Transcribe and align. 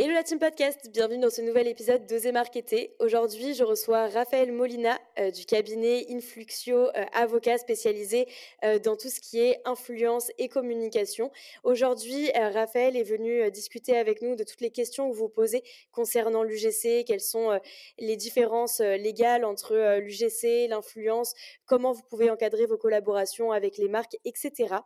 Hello 0.00 0.12
la 0.12 0.22
team 0.22 0.38
podcast, 0.38 0.88
bienvenue 0.92 1.18
dans 1.18 1.28
ce 1.28 1.40
nouvel 1.40 1.66
épisode 1.66 2.06
d'Oser 2.06 2.30
Marketer. 2.30 2.94
Aujourd'hui, 3.00 3.54
je 3.54 3.64
reçois 3.64 4.06
Raphaël 4.06 4.52
Molina 4.52 4.96
euh, 5.18 5.32
du 5.32 5.44
cabinet 5.44 6.06
Influxio, 6.08 6.86
euh, 6.86 7.04
avocat 7.14 7.58
spécialisé 7.58 8.28
euh, 8.62 8.78
dans 8.78 8.96
tout 8.96 9.08
ce 9.08 9.18
qui 9.18 9.40
est 9.40 9.60
influence 9.64 10.30
et 10.38 10.48
communication. 10.48 11.32
Aujourd'hui, 11.64 12.30
Raphaël 12.30 12.96
est 12.96 13.02
venu 13.02 13.50
discuter 13.50 13.96
avec 13.96 14.22
nous 14.22 14.36
de 14.36 14.44
toutes 14.44 14.60
les 14.60 14.70
questions 14.70 15.10
que 15.10 15.16
vous 15.16 15.28
posez 15.28 15.64
concernant 15.90 16.44
l'UGC, 16.44 17.02
quelles 17.04 17.20
sont 17.20 17.58
les 17.98 18.14
différences 18.14 18.78
légales 18.78 19.44
entre 19.44 19.98
l'UGC, 19.98 20.68
l'influence, 20.68 21.34
comment 21.66 21.90
vous 21.90 22.04
pouvez 22.08 22.30
encadrer 22.30 22.66
vos 22.66 22.78
collaborations 22.78 23.50
avec 23.50 23.78
les 23.78 23.88
marques, 23.88 24.16
etc. 24.24 24.76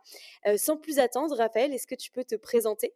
sans 0.57 0.77
plus 0.77 0.97
attendre, 0.97 1.35
Raphaël, 1.35 1.71
est-ce 1.71 1.85
que 1.85 1.93
tu 1.93 2.09
peux 2.09 2.23
te 2.23 2.35
présenter? 2.35 2.95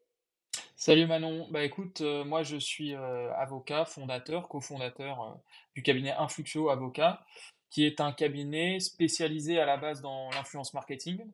Salut 0.79 1.07
Manon, 1.07 1.47
bah 1.49 1.63
écoute, 1.63 2.01
euh, 2.01 2.23
moi 2.23 2.43
je 2.43 2.55
suis 2.55 2.93
euh, 2.93 3.33
avocat, 3.33 3.83
fondateur, 3.83 4.47
cofondateur 4.47 5.23
euh, 5.23 5.33
du 5.73 5.81
cabinet 5.81 6.11
Influxio 6.11 6.69
Avocat, 6.69 7.25
qui 7.71 7.83
est 7.83 7.99
un 7.99 8.11
cabinet 8.11 8.79
spécialisé 8.79 9.59
à 9.59 9.65
la 9.65 9.77
base 9.77 10.01
dans 10.01 10.29
l'influence 10.29 10.75
marketing 10.75 11.25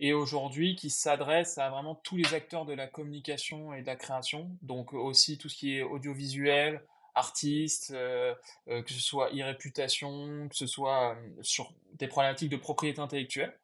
et 0.00 0.14
aujourd'hui 0.14 0.76
qui 0.76 0.88
s'adresse 0.88 1.58
à 1.58 1.68
vraiment 1.68 1.94
tous 1.94 2.16
les 2.16 2.32
acteurs 2.32 2.64
de 2.64 2.72
la 2.72 2.86
communication 2.86 3.74
et 3.74 3.82
de 3.82 3.86
la 3.86 3.96
création, 3.96 4.48
donc 4.62 4.94
aussi 4.94 5.36
tout 5.36 5.50
ce 5.50 5.56
qui 5.56 5.76
est 5.76 5.82
audiovisuel, 5.82 6.80
artistes, 7.14 7.92
que 7.92 8.92
ce 8.92 9.00
soit 9.00 9.30
e-réputation, 9.30 10.48
que 10.48 10.56
ce 10.56 10.66
soit 10.66 11.16
sur 11.40 11.72
des 11.94 12.08
problématiques 12.08 12.50
de 12.50 12.56
propriété 12.56 13.00
intellectuelle. 13.00 13.54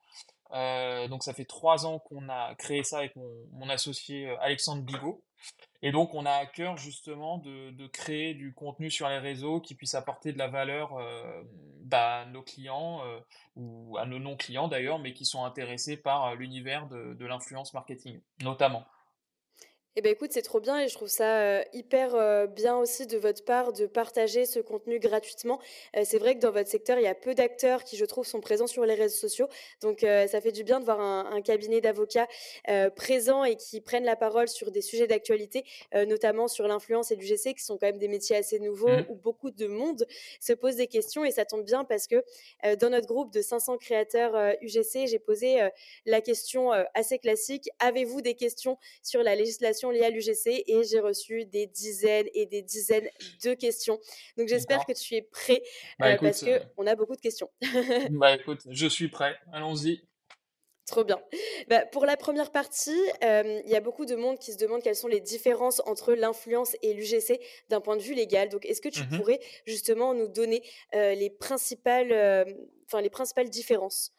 Euh, 0.52 1.08
donc 1.08 1.22
ça 1.22 1.32
fait 1.32 1.44
trois 1.44 1.86
ans 1.86 1.98
qu'on 1.98 2.28
a 2.28 2.54
créé 2.56 2.84
ça 2.84 2.98
avec 2.98 3.14
mon, 3.16 3.68
associé 3.68 4.28
euh, 4.28 4.36
Alexandre 4.40 4.82
Bigot. 4.82 5.22
Et 5.80 5.90
donc 5.90 6.14
on 6.14 6.26
a 6.26 6.32
à 6.32 6.46
cœur 6.46 6.76
justement 6.76 7.38
de, 7.38 7.86
créer 7.88 8.34
du 8.34 8.54
contenu 8.54 8.90
sur 8.90 9.08
les 9.08 9.18
réseaux 9.18 9.60
qui 9.60 9.74
puisse 9.74 9.94
apporter 9.94 10.32
de 10.32 10.38
la 10.38 10.46
valeur 10.46 10.96
euh, 10.96 11.42
bah, 11.80 12.20
à 12.20 12.24
nos 12.26 12.42
clients 12.42 13.00
ou 13.56 13.96
à 13.98 14.06
nos 14.06 14.20
non-clients 14.20 14.68
d'ailleurs, 14.68 15.00
mais 15.00 15.12
qui 15.12 15.24
sont 15.24 15.44
intéressés 15.44 15.96
par 15.96 16.36
l'univers 16.36 16.86
de 16.86 17.26
l'influence 17.26 17.74
marketing 17.74 18.20
notamment. 18.42 18.86
Eh 19.94 20.00
ben 20.00 20.10
écoute, 20.10 20.30
c'est 20.32 20.40
trop 20.40 20.58
bien 20.58 20.78
et 20.78 20.88
je 20.88 20.94
trouve 20.94 21.08
ça 21.08 21.62
hyper 21.74 22.48
bien 22.48 22.78
aussi 22.78 23.06
de 23.06 23.18
votre 23.18 23.44
part 23.44 23.74
de 23.74 23.84
partager 23.84 24.46
ce 24.46 24.58
contenu 24.58 24.98
gratuitement. 24.98 25.60
c'est 26.04 26.18
vrai 26.18 26.34
que 26.34 26.40
dans 26.40 26.50
votre 26.50 26.70
secteur, 26.70 26.96
il 26.98 27.02
y 27.02 27.06
a 27.06 27.14
peu 27.14 27.34
d'acteurs 27.34 27.84
qui, 27.84 27.98
je 27.98 28.06
trouve, 28.06 28.26
sont 28.26 28.40
présents 28.40 28.66
sur 28.66 28.86
les 28.86 28.94
réseaux 28.94 29.18
sociaux. 29.18 29.48
Donc, 29.82 30.00
ça 30.00 30.40
fait 30.40 30.50
du 30.50 30.64
bien 30.64 30.80
de 30.80 30.86
voir 30.86 30.98
un, 30.98 31.42
cabinet 31.42 31.82
d'avocats 31.82 32.26
présents 32.96 33.44
et 33.44 33.56
qui 33.56 33.82
prennent 33.82 34.06
la 34.06 34.16
parole 34.16 34.48
sur 34.48 34.70
des 34.70 34.80
sujets 34.80 35.06
d'actualité, 35.06 35.62
notamment 35.94 36.48
sur 36.48 36.66
l'influence 36.66 37.10
et 37.10 37.16
l'UGC, 37.16 37.54
qui 37.54 37.62
sont 37.62 37.76
quand 37.76 37.86
même 37.86 37.98
des 37.98 38.08
métiers 38.08 38.36
assez 38.36 38.60
nouveaux 38.60 38.88
mmh. 38.88 39.06
où 39.10 39.14
beaucoup 39.14 39.50
de 39.50 39.66
monde 39.66 40.06
se 40.40 40.54
pose 40.54 40.76
des 40.76 40.86
questions. 40.86 41.22
Et 41.22 41.32
ça 41.32 41.44
tombe 41.44 41.64
bien 41.64 41.84
parce 41.84 42.06
que 42.06 42.24
dans 42.76 42.88
notre 42.88 43.08
groupe 43.08 43.30
de 43.30 43.42
500 43.42 43.76
créateurs 43.76 44.54
UGC, 44.62 45.06
j'ai 45.06 45.18
posé 45.18 45.68
la 46.06 46.22
question 46.22 46.70
assez 46.94 47.18
classique 47.18 47.68
avez-vous 47.78 48.22
des 48.22 48.34
questions 48.34 48.78
sur 49.02 49.22
la 49.22 49.34
législation 49.34 49.81
liées 49.90 50.04
à 50.04 50.10
l'UGC 50.10 50.64
et 50.66 50.84
j'ai 50.84 51.00
reçu 51.00 51.44
des 51.46 51.66
dizaines 51.66 52.28
et 52.34 52.46
des 52.46 52.62
dizaines 52.62 53.08
de 53.44 53.54
questions. 53.54 53.98
Donc 54.36 54.48
j'espère 54.48 54.84
que 54.84 54.92
tu 54.92 55.14
es 55.14 55.22
prêt 55.22 55.62
bah, 55.98 56.06
euh, 56.06 56.16
parce 56.20 56.42
parce 56.42 56.64
qu'on 56.76 56.86
a 56.86 56.94
beaucoup 56.94 57.16
de 57.16 57.20
questions. 57.20 57.50
bah 58.10 58.34
écoute, 58.34 58.60
je 58.70 58.86
suis 58.86 59.08
prêt. 59.08 59.36
Allons-y. 59.52 60.02
Trop 60.86 61.04
bien. 61.04 61.22
Bah, 61.68 61.86
pour 61.86 62.04
la 62.04 62.16
première 62.16 62.50
partie, 62.50 62.98
euh, 63.22 63.62
il 63.64 63.70
y 63.70 63.76
a 63.76 63.80
beaucoup 63.80 64.04
de 64.04 64.16
monde 64.16 64.38
qui 64.38 64.52
se 64.52 64.58
demande 64.58 64.82
quelles 64.82 64.96
sont 64.96 65.08
les 65.08 65.20
différences 65.20 65.80
entre 65.86 66.12
l'influence 66.12 66.76
et 66.82 66.92
l'UGC 66.92 67.40
d'un 67.70 67.80
point 67.80 67.96
de 67.96 68.02
vue 68.02 68.14
légal. 68.14 68.48
Donc, 68.48 68.66
est-ce 68.66 68.80
que 68.80 68.88
tu 68.88 69.02
mmh 69.02 69.18
pourrais 69.18 69.40
justement 69.64 70.12
nous 70.12 70.28
donner 70.28 70.62
euh, 70.94 71.14
les, 71.14 71.30
principales, 71.30 72.12
enfin 72.86 73.00
les 73.00 73.10
principales 73.10 73.48
différences? 73.48 74.12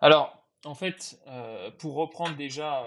Alors, 0.00 0.46
en 0.64 0.74
fait, 0.74 1.18
pour 1.78 1.94
reprendre 1.94 2.36
déjà 2.36 2.86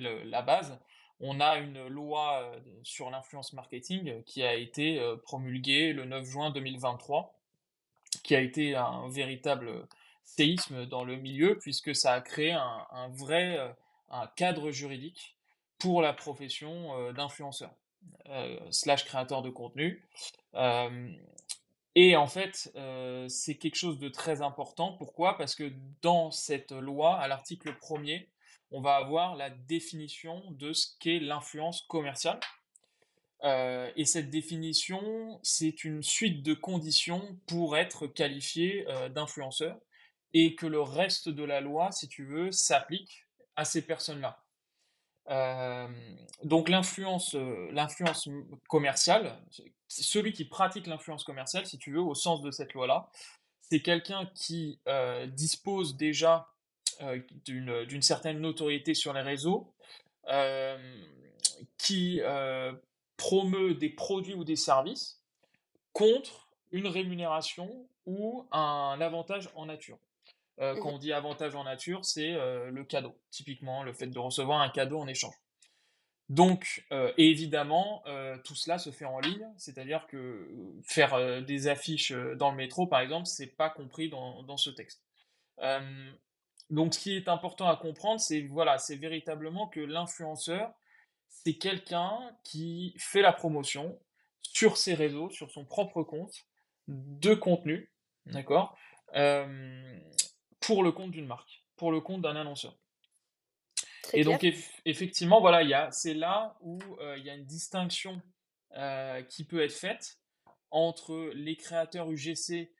la 0.00 0.42
base, 0.42 0.78
on 1.20 1.40
a 1.40 1.58
une 1.58 1.86
loi 1.86 2.42
euh, 2.42 2.58
sur 2.82 3.10
l'influence 3.10 3.52
marketing 3.52 4.22
qui 4.24 4.42
a 4.42 4.54
été 4.54 4.98
euh, 4.98 5.16
promulguée 5.16 5.92
le 5.92 6.04
9 6.04 6.24
juin 6.24 6.50
2023, 6.50 7.34
qui 8.22 8.34
a 8.34 8.40
été 8.40 8.74
un 8.74 9.08
véritable 9.08 9.86
séisme 10.24 10.86
dans 10.86 11.04
le 11.04 11.16
milieu, 11.16 11.58
puisque 11.58 11.94
ça 11.94 12.12
a 12.12 12.20
créé 12.20 12.52
un, 12.52 13.08
vrai 13.12 13.58
euh, 13.58 13.68
un 14.10 14.26
cadre 14.36 14.70
juridique 14.70 15.36
pour 15.78 16.02
la 16.02 16.12
profession 16.12 17.12
d'influenceur, 17.12 17.70
slash 18.70 19.04
créateur 19.04 19.42
de 19.42 19.50
contenu. 19.50 20.02
et 21.94 22.16
en 22.16 22.26
fait, 22.26 22.72
c'est 23.28 23.56
quelque 23.56 23.74
chose 23.74 23.98
de 23.98 24.08
très 24.08 24.40
important. 24.40 24.92
Pourquoi? 24.92 25.36
Parce 25.36 25.54
que 25.54 25.70
dans 26.00 26.30
cette 26.30 26.72
loi, 26.72 27.16
à 27.16 27.28
l'article 27.28 27.74
1er, 27.74 28.26
on 28.70 28.80
va 28.80 28.96
avoir 28.96 29.36
la 29.36 29.50
définition 29.50 30.42
de 30.50 30.72
ce 30.72 30.88
qu'est 30.98 31.18
l'influence 31.18 31.82
commerciale. 31.82 32.40
Euh, 33.44 33.90
et 33.96 34.04
cette 34.04 34.30
définition, 34.30 35.38
c'est 35.42 35.84
une 35.84 36.02
suite 36.02 36.42
de 36.42 36.54
conditions 36.54 37.38
pour 37.46 37.76
être 37.76 38.06
qualifié 38.06 38.86
euh, 38.88 39.08
d'influenceur 39.08 39.78
et 40.32 40.54
que 40.54 40.66
le 40.66 40.80
reste 40.80 41.28
de 41.28 41.44
la 41.44 41.60
loi, 41.60 41.92
si 41.92 42.08
tu 42.08 42.24
veux, 42.24 42.50
s'applique 42.50 43.26
à 43.54 43.64
ces 43.64 43.82
personnes-là. 43.82 44.42
Euh, 45.28 45.88
donc 46.44 46.68
l'influence, 46.68 47.34
l'influence 47.34 48.28
commerciale, 48.68 49.38
celui 49.88 50.32
qui 50.32 50.44
pratique 50.44 50.86
l'influence 50.86 51.24
commerciale, 51.24 51.66
si 51.66 51.78
tu 51.78 51.92
veux, 51.92 52.00
au 52.00 52.14
sens 52.14 52.42
de 52.42 52.50
cette 52.50 52.74
loi-là, 52.74 53.08
c'est 53.60 53.80
quelqu'un 53.80 54.30
qui 54.34 54.80
dispose 55.28 55.96
déjà 55.96 56.48
d'une 57.44 58.02
certaine 58.02 58.40
notoriété 58.40 58.94
sur 58.94 59.12
les 59.12 59.22
réseaux, 59.22 59.72
euh, 60.28 60.76
qui 61.78 62.20
euh, 62.22 62.72
promeut 63.16 63.74
des 63.74 63.88
produits 63.88 64.34
ou 64.34 64.44
des 64.44 64.56
services 64.56 65.22
contre 65.92 66.48
une 66.72 66.88
rémunération 66.88 67.86
ou 68.06 68.46
un 68.50 68.98
avantage 69.00 69.48
en 69.54 69.66
nature. 69.66 69.98
Mmh 70.58 70.80
quand 70.80 70.88
on 70.88 70.98
dit 70.98 71.12
avantage 71.12 71.54
en 71.54 71.64
nature, 71.64 72.02
c'est 72.06 72.32
le 72.32 72.82
cadeau, 72.82 73.14
typiquement 73.30 73.82
le 73.82 73.92
fait 73.92 74.06
de 74.06 74.18
recevoir 74.18 74.62
un 74.62 74.70
cadeau 74.70 74.98
en 74.98 75.06
échange. 75.06 75.34
Donc, 76.30 76.86
et 76.90 77.30
évidemment, 77.30 78.02
tout 78.42 78.54
cela 78.54 78.78
se 78.78 78.90
fait 78.90 79.04
en 79.04 79.20
ligne, 79.20 79.46
c'est-à-dire 79.58 80.06
que 80.06 80.48
faire 80.82 81.42
des 81.42 81.68
affiches 81.68 82.12
dans 82.36 82.50
le 82.50 82.56
métro, 82.56 82.86
par 82.86 83.00
exemple, 83.00 83.26
c'est 83.26 83.54
pas 83.54 83.68
compris 83.68 84.08
dans, 84.08 84.42
dans 84.44 84.56
ce 84.56 84.70
texte. 84.70 85.04
Donc, 86.70 86.94
ce 86.94 86.98
qui 86.98 87.16
est 87.16 87.28
important 87.28 87.68
à 87.68 87.76
comprendre, 87.76 88.20
c'est 88.20 88.42
voilà, 88.42 88.78
c'est 88.78 88.96
véritablement 88.96 89.68
que 89.68 89.80
l'influenceur, 89.80 90.72
c'est 91.28 91.54
quelqu'un 91.54 92.18
qui 92.42 92.94
fait 92.98 93.22
la 93.22 93.32
promotion 93.32 93.98
sur 94.42 94.76
ses 94.76 94.94
réseaux, 94.94 95.30
sur 95.30 95.50
son 95.50 95.64
propre 95.64 96.02
compte, 96.02 96.46
de 96.88 97.34
contenu, 97.34 97.90
d'accord, 98.26 98.76
euh, 99.14 99.98
pour 100.60 100.82
le 100.82 100.92
compte 100.92 101.10
d'une 101.10 101.26
marque, 101.26 101.64
pour 101.76 101.92
le 101.92 102.00
compte 102.00 102.22
d'un 102.22 102.36
annonceur. 102.36 102.76
Et 104.12 104.24
donc, 104.24 104.46
effectivement, 104.84 105.40
voilà, 105.40 105.90
c'est 105.90 106.14
là 106.14 106.56
où 106.60 106.78
euh, 107.00 107.16
il 107.18 107.24
y 107.24 107.30
a 107.30 107.34
une 107.34 107.44
distinction 107.44 108.20
euh, 108.76 109.22
qui 109.22 109.44
peut 109.44 109.62
être 109.62 109.72
faite 109.72 110.18
entre 110.70 111.30
les 111.34 111.56
créateurs 111.56 112.10
UGC 112.10 112.70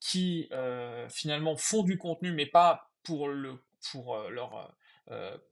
qui 0.00 0.48
finalement 1.10 1.56
font 1.56 1.82
du 1.82 1.98
contenu, 1.98 2.32
mais 2.32 2.46
pas 2.46 2.90
pour 3.02 3.28
le 3.28 3.62
pour 3.90 4.16
leur 4.30 4.74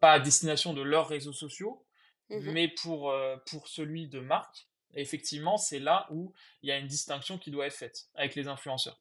pas 0.01 0.13
à 0.13 0.21
destination 0.21 0.73
de 0.75 0.83
leurs 0.83 1.09
réseaux 1.09 1.33
sociaux, 1.33 1.85
mmh 2.31 2.53
mais 2.53 2.69
pour 2.69 3.15
pour 3.47 3.69
celui 3.69 4.09
de 4.09 4.21
marque. 4.21 4.67
effectivement, 4.95 5.57
c'est 5.57 5.79
là 5.79 6.07
où 6.11 6.33
il 6.63 6.69
y 6.69 6.73
a 6.73 6.79
une 6.79 6.87
distinction 6.87 7.39
qui 7.39 7.51
doit 7.51 7.67
être 7.67 7.75
faite 7.75 8.09
avec 8.15 8.35
les 8.35 8.49
influenceurs. 8.49 9.01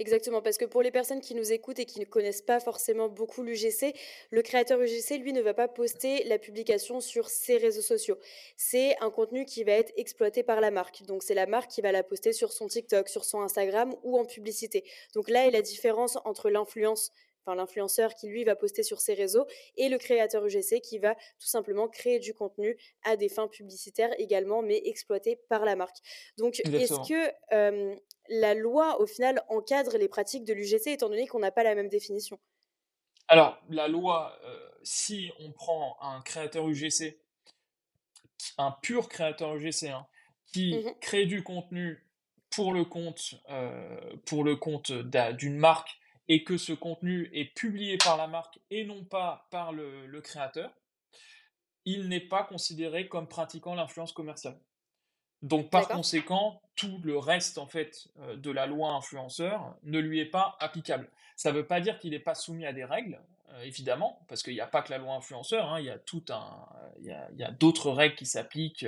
Exactement, 0.00 0.40
parce 0.40 0.58
que 0.58 0.64
pour 0.64 0.82
les 0.82 0.92
personnes 0.92 1.20
qui 1.20 1.34
nous 1.34 1.52
écoutent 1.52 1.80
et 1.80 1.84
qui 1.84 1.98
ne 1.98 2.04
connaissent 2.04 2.42
pas 2.42 2.60
forcément 2.60 3.08
beaucoup 3.08 3.42
l'UGC, 3.42 3.94
le 4.30 4.42
créateur 4.42 4.80
UGC, 4.80 5.18
lui, 5.18 5.32
ne 5.32 5.42
va 5.42 5.54
pas 5.54 5.66
poster 5.66 6.22
la 6.24 6.38
publication 6.38 7.00
sur 7.00 7.28
ses 7.28 7.56
réseaux 7.56 7.82
sociaux. 7.82 8.16
C'est 8.56 8.96
un 9.00 9.10
contenu 9.10 9.44
qui 9.44 9.64
va 9.64 9.72
être 9.72 9.92
exploité 9.96 10.44
par 10.44 10.60
la 10.60 10.70
marque. 10.70 11.02
Donc, 11.02 11.24
c'est 11.24 11.34
la 11.34 11.46
marque 11.46 11.72
qui 11.72 11.80
va 11.80 11.90
la 11.90 12.04
poster 12.04 12.32
sur 12.32 12.52
son 12.52 12.68
TikTok, 12.68 13.08
sur 13.08 13.24
son 13.24 13.40
Instagram 13.40 13.92
ou 14.04 14.16
en 14.18 14.24
publicité. 14.24 14.84
Donc 15.14 15.28
là 15.28 15.46
est 15.46 15.50
la 15.50 15.62
différence 15.62 16.18
entre 16.24 16.48
l'influence 16.48 17.10
enfin 17.48 17.56
l'influenceur 17.56 18.14
qui 18.14 18.28
lui 18.28 18.44
va 18.44 18.56
poster 18.56 18.82
sur 18.82 19.00
ses 19.00 19.14
réseaux 19.14 19.46
et 19.76 19.88
le 19.88 19.98
créateur 19.98 20.44
UGC 20.44 20.80
qui 20.82 20.98
va 20.98 21.14
tout 21.14 21.46
simplement 21.46 21.88
créer 21.88 22.18
du 22.18 22.34
contenu 22.34 22.76
à 23.04 23.16
des 23.16 23.28
fins 23.28 23.48
publicitaires 23.48 24.14
également, 24.18 24.62
mais 24.62 24.82
exploité 24.84 25.36
par 25.48 25.64
la 25.64 25.76
marque. 25.76 25.96
Donc, 26.36 26.60
est-ce 26.60 27.08
que 27.08 27.96
la 28.28 28.54
loi, 28.54 29.00
au 29.00 29.06
final, 29.06 29.42
encadre 29.48 29.96
les 29.96 30.08
pratiques 30.08 30.44
de 30.44 30.52
l'UGC, 30.52 30.88
étant 30.88 31.08
donné 31.08 31.26
qu'on 31.26 31.38
n'a 31.38 31.50
pas 31.50 31.62
la 31.62 31.74
même 31.74 31.88
définition 31.88 32.38
Alors, 33.28 33.60
la 33.70 33.88
loi, 33.88 34.38
euh, 34.44 34.70
si 34.82 35.30
on 35.40 35.52
prend 35.52 35.96
un 36.00 36.20
créateur 36.22 36.68
UGC, 36.68 37.18
un 38.56 38.72
pur 38.82 39.08
créateur 39.08 39.54
UGC, 39.56 39.88
hein, 39.88 40.06
qui 40.52 40.74
mmh 40.74 40.94
crée 41.00 41.26
du 41.26 41.42
contenu 41.42 42.04
pour 42.50 42.72
le 42.72 42.84
compte, 42.84 43.34
euh, 43.50 44.16
pour 44.24 44.44
le 44.44 44.56
compte 44.56 44.92
d'une 44.92 45.58
marque 45.58 45.98
et 46.28 46.44
que 46.44 46.56
ce 46.56 46.72
contenu 46.72 47.30
est 47.32 47.54
publié 47.54 47.98
par 47.98 48.16
la 48.16 48.26
marque 48.26 48.58
et 48.70 48.84
non 48.84 49.04
pas 49.04 49.46
par 49.50 49.72
le, 49.72 50.06
le 50.06 50.20
créateur, 50.20 50.72
il 51.84 52.08
n'est 52.08 52.20
pas 52.20 52.44
considéré 52.44 53.08
comme 53.08 53.28
pratiquant 53.28 53.74
l'influence 53.74 54.12
commerciale. 54.12 54.58
Donc 55.42 55.70
par 55.70 55.88
conséquent, 55.88 56.60
tout 56.74 57.00
le 57.04 57.18
reste 57.18 57.58
en 57.58 57.66
fait 57.66 58.08
euh, 58.20 58.36
de 58.36 58.50
la 58.50 58.66
loi 58.66 58.90
influenceur 58.92 59.76
ne 59.84 59.98
lui 59.98 60.20
est 60.20 60.26
pas 60.26 60.56
applicable. 60.60 61.08
Ça 61.36 61.52
ne 61.52 61.56
veut 61.56 61.66
pas 61.66 61.80
dire 61.80 61.98
qu'il 61.98 62.10
n'est 62.10 62.18
pas 62.18 62.34
soumis 62.34 62.66
à 62.66 62.72
des 62.72 62.84
règles, 62.84 63.20
euh, 63.50 63.62
évidemment, 63.62 64.20
parce 64.28 64.42
qu'il 64.42 64.54
n'y 64.54 64.60
a 64.60 64.66
pas 64.66 64.82
que 64.82 64.90
la 64.90 64.98
loi 64.98 65.14
influenceur, 65.14 65.72
hein, 65.72 65.80
il 65.80 65.86
y 65.86 65.90
a 65.90 65.98
tout 65.98 66.24
un, 66.30 66.66
il 67.00 67.06
y 67.06 67.44
a, 67.44 67.50
d'autres 67.52 67.90
règles 67.90 68.16
qui 68.16 68.26
s'appliquent 68.26 68.86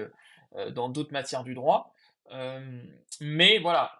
euh, 0.56 0.70
dans 0.70 0.88
d'autres 0.88 1.12
matières 1.12 1.44
du 1.44 1.54
droit. 1.54 1.94
mais 3.20 3.58
voilà, 3.58 3.98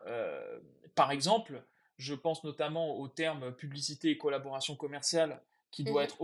par 0.95 1.11
exemple, 1.11 1.63
je 1.99 2.15
pense 2.15 2.45
notamment 2.45 2.97
au 2.97 3.09
terme 3.09 3.53
publicité 3.53 4.11
et 4.11 4.19
collaboration 4.19 4.75
commerciale 4.77 5.41
qui 5.71 5.85
doit 5.85 6.03
mmh 6.03 6.05
être 6.05 6.21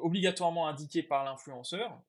obligatoirement 0.00 0.66
indiqué 0.68 1.02
par 1.02 1.24
l'influenceur, 1.24 2.00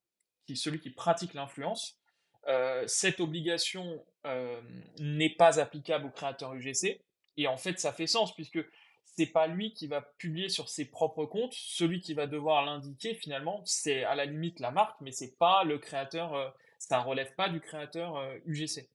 qui 0.45 0.53
est 0.53 0.55
celui 0.55 0.79
qui 0.79 0.89
pratique 0.89 1.33
l'influence. 1.33 1.99
Euh, 2.47 2.85
cette 2.87 3.19
obligation 3.19 4.05
euh, 4.25 4.61
n'est 4.99 5.35
pas 5.35 5.59
applicable 5.59 6.07
au 6.07 6.09
créateur 6.09 6.53
UGC. 6.53 7.01
Et 7.35 7.47
en 7.47 7.57
fait, 7.57 7.79
ça 7.79 7.91
fait 7.91 8.07
sens 8.07 8.33
puisque 8.33 8.59
c'est 9.03 9.25
pas 9.25 9.47
lui 9.47 9.73
qui 9.73 9.87
va 9.87 10.01
publier 10.17 10.47
sur 10.47 10.69
ses 10.69 10.85
propres 10.85 11.25
comptes. 11.25 11.53
Celui 11.53 11.99
qui 11.99 12.13
va 12.13 12.25
devoir 12.25 12.65
l'indiquer, 12.65 13.15
finalement, 13.15 13.61
c'est 13.65 14.03
à 14.03 14.15
la 14.15 14.25
limite 14.25 14.59
la 14.59 14.71
marque, 14.71 14.99
mais 15.01 15.11
c'est 15.11 15.37
pas 15.37 15.63
le 15.63 15.77
créateur. 15.77 16.35
Euh, 16.35 16.49
ça 16.79 16.99
relève 16.99 17.33
pas 17.35 17.49
du 17.49 17.59
créateur 17.59 18.23
UGC. 18.45 18.87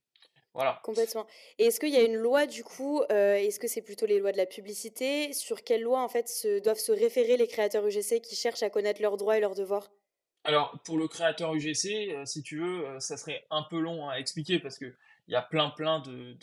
Voilà. 0.53 0.79
Complètement. 0.83 1.27
Et 1.59 1.65
est-ce 1.65 1.79
qu'il 1.79 1.89
y 1.89 1.97
a 1.97 2.03
une 2.03 2.15
loi 2.15 2.45
du 2.45 2.63
coup 2.63 3.03
Est-ce 3.09 3.59
que 3.59 3.67
c'est 3.67 3.81
plutôt 3.81 4.05
les 4.05 4.19
lois 4.19 4.31
de 4.31 4.37
la 4.37 4.45
publicité? 4.45 5.33
Sur 5.33 5.63
quelles 5.63 5.81
lois 5.81 6.01
en 6.01 6.07
fait 6.07 6.29
se, 6.29 6.59
doivent 6.59 6.79
se 6.79 6.93
référer 6.93 7.35
les 7.35 7.47
créateurs 7.47 7.85
UGC 7.85 8.21
qui 8.21 8.37
cherchent 8.37 8.63
à 8.63 8.69
connaître 8.69 9.01
leurs 9.01 9.17
droits 9.17 9.37
et 9.37 9.41
leurs 9.41 9.55
devoirs? 9.55 9.91
Alors, 10.43 10.77
pour 10.83 10.97
le 10.97 11.07
créateur 11.07 11.53
UGC, 11.53 12.11
euh, 12.11 12.25
si 12.25 12.43
tu 12.43 12.59
veux, 12.59 12.85
euh, 12.85 12.99
ça 12.99 13.15
serait 13.15 13.45
un 13.49 13.63
peu 13.63 13.79
long 13.79 14.09
à 14.09 14.15
expliquer 14.15 14.59
parce 14.59 14.77
qu'il 14.77 14.93
y 15.29 15.35
a 15.35 15.41
plein, 15.41 15.69
plein 15.69 15.99
de, 16.01 16.37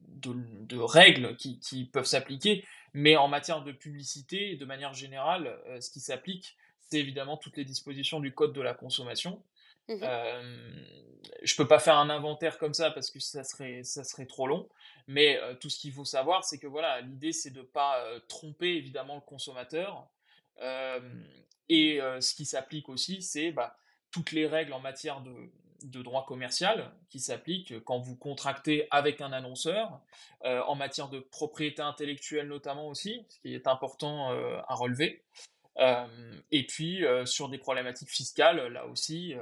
de, 0.00 0.76
règles 0.78 1.36
qui, 1.36 1.88
peuvent 1.92 2.04
s'appliquer. 2.04 2.64
Mais 2.92 3.16
en 3.16 3.28
matière 3.28 3.64
de 3.64 3.72
publicité, 3.72 4.56
de 4.56 4.64
manière 4.64 4.92
générale, 4.92 5.58
euh, 5.66 5.80
ce 5.80 5.90
qui 5.90 6.00
s'applique, 6.00 6.56
c'est 6.90 6.98
évidemment 6.98 7.38
toutes 7.38 7.56
les 7.56 7.64
dispositions 7.64 8.20
du 8.20 8.34
Code 8.34 8.52
de 8.52 8.60
la 8.60 8.74
consommation. 8.74 9.42
Mmh 9.88 10.04
je 11.42 11.56
peux 11.56 11.66
pas 11.66 11.78
faire 11.78 11.96
un 11.96 12.10
inventaire 12.10 12.58
comme 12.58 12.74
ça 12.74 12.90
parce 12.90 13.10
que 13.10 13.18
ça 13.18 13.44
serait, 13.44 13.82
ça 13.82 14.04
serait 14.04 14.26
trop 14.26 14.46
long. 14.46 14.68
Mais 15.08 15.38
tout 15.60 15.68
ce 15.70 15.78
qu'il 15.78 15.92
faut 15.92 16.04
savoir, 16.04 16.44
c'est 16.44 16.58
que 16.58 16.66
voilà, 16.66 17.00
l'idée, 17.00 17.32
c'est 17.32 17.50
de 17.50 17.60
ne 17.60 17.64
pas 17.64 18.02
tromper 18.28 18.76
évidemment 18.76 19.14
le 19.14 19.20
consommateur. 19.22 20.06
Et 20.60 22.00
ce 22.20 22.34
qui 22.34 22.44
s'applique 22.44 22.88
aussi, 22.88 23.22
c'est 23.22 23.52
bah, 23.52 23.76
toutes 24.10 24.32
les 24.32 24.46
règles 24.46 24.72
en 24.72 24.80
matière 24.80 25.22
de, 25.22 25.50
droit 26.02 26.24
commercial 26.24 26.92
qui 27.10 27.20
s'appliquent 27.20 27.82
quand 27.84 27.98
vous 27.98 28.16
contractez 28.16 28.88
avec 28.90 29.20
un 29.20 29.32
annonceur, 29.32 30.00
en 30.44 30.74
matière 30.74 31.08
de 31.08 31.20
propriété 31.20 31.82
intellectuelle 31.82 32.48
notamment 32.48 32.88
aussi, 32.88 33.26
ce 33.28 33.40
qui 33.40 33.54
est 33.54 33.66
important 33.66 34.30
à 34.30 34.74
relever. 34.74 35.24
et 36.50 36.66
puis 36.66 37.04
sur 37.24 37.48
des 37.48 37.58
problématiques 37.58 38.10
fiscales, 38.10 38.68
là 38.68 38.86
aussi, 38.86 39.34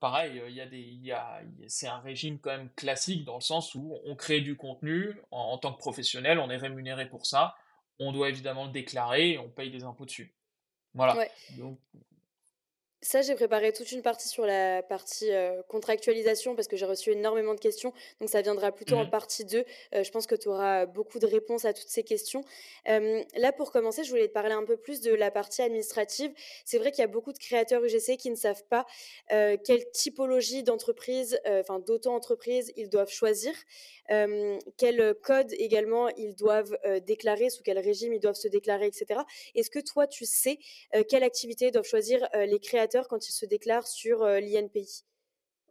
pareil, 0.00 0.42
il 0.48 1.04
y 1.04 1.12
a 1.12 1.40
c'est 1.68 1.86
un 1.86 2.00
régime 2.00 2.38
quand 2.38 2.50
même 2.50 2.70
classique 2.70 3.24
dans 3.24 3.36
le 3.36 3.40
sens 3.40 3.74
où 3.74 3.98
on 4.04 4.16
crée 4.16 4.40
du 4.40 4.56
contenu 4.56 5.14
en, 5.30 5.38
en 5.38 5.58
tant 5.58 5.72
que 5.72 5.78
professionnel, 5.78 6.38
on 6.38 6.50
est 6.50 6.56
rémunéré 6.56 7.08
pour 7.08 7.24
ça, 7.24 7.54
on 7.98 8.12
doit 8.12 8.28
évidemment 8.28 8.66
le 8.66 8.72
déclarer 8.72 9.38
on 9.38 9.48
paye 9.48 9.70
des 9.70 9.84
impôts 9.84 10.04
dessus. 10.04 10.34
Voilà. 10.94 11.16
Ouais. 11.16 11.30
Donc, 11.58 11.78
ça, 13.02 13.20
j'ai 13.20 13.34
préparé 13.34 13.72
toute 13.72 13.90
une 13.90 14.00
partie 14.00 14.28
sur 14.28 14.46
la 14.46 14.82
partie 14.82 15.30
contractualisation 15.68 16.54
parce 16.54 16.68
que 16.68 16.76
j'ai 16.76 16.86
reçu 16.86 17.10
énormément 17.10 17.54
de 17.54 17.60
questions. 17.60 17.92
Donc, 18.20 18.30
ça 18.30 18.42
viendra 18.42 18.70
plutôt 18.70 18.94
en 18.94 19.04
mmh 19.04 19.10
partie 19.10 19.44
2. 19.44 19.64
je 19.92 20.10
pense 20.10 20.26
que 20.26 20.36
tu 20.36 20.48
auras 20.48 20.86
beaucoup 20.86 21.18
de 21.18 21.26
réponses 21.26 21.64
à 21.64 21.72
toutes 21.72 21.88
ces 21.88 22.04
questions. 22.04 22.42
là, 22.86 23.52
pour 23.52 23.72
commencer, 23.72 24.04
je 24.04 24.10
voulais 24.10 24.28
te 24.28 24.32
parler 24.32 24.52
un 24.52 24.64
peu 24.64 24.76
plus 24.76 25.00
de 25.00 25.12
la 25.12 25.30
partie 25.32 25.62
administrative. 25.62 26.32
C'est 26.64 26.78
vrai 26.78 26.92
qu'il 26.92 27.00
y 27.00 27.04
a 27.04 27.08
beaucoup 27.08 27.32
de 27.32 27.38
créateurs 27.38 27.84
UGC 27.84 28.16
qui 28.16 28.30
ne 28.30 28.36
savent 28.36 28.64
pas 28.70 28.86
quelle 29.28 29.90
typologie 29.90 30.62
d'entreprise, 30.62 31.40
enfin 31.46 31.80
d'auto-entreprise, 31.80 32.72
ils 32.76 32.88
doivent 32.88 33.10
choisir, 33.10 33.52
quel 34.08 35.14
code 35.22 35.52
également 35.54 36.08
ils 36.10 36.36
doivent 36.36 36.78
déclarer, 37.04 37.50
sous 37.50 37.64
quel 37.64 37.80
régime 37.80 38.12
ils 38.12 38.20
doivent 38.20 38.36
se 38.36 38.48
déclarer, 38.48 38.86
etc. 38.86 39.20
Est-ce 39.56 39.70
que 39.70 39.80
toi, 39.80 40.06
tu 40.06 40.24
sais 40.24 40.58
quelle 41.08 41.24
activité 41.24 41.70
doivent 41.72 41.84
choisir 41.84 42.28
les 42.34 42.60
créateurs 42.60 42.91
quand 43.08 43.28
ils 43.28 43.32
se 43.32 43.46
déclarent 43.46 43.86
sur 43.86 44.24
l'INPI 44.24 45.04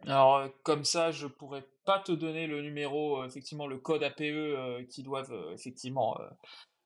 Alors, 0.05 0.47
comme 0.63 0.83
ça, 0.83 1.11
je 1.11 1.27
pourrais 1.27 1.65
pas 1.85 1.99
te 1.99 2.11
donner 2.11 2.47
le 2.47 2.61
numéro, 2.61 3.23
effectivement, 3.25 3.67
le 3.67 3.77
code 3.77 4.03
APE 4.03 4.87
qui 4.89 5.03
doivent, 5.03 5.51
effectivement, 5.53 6.17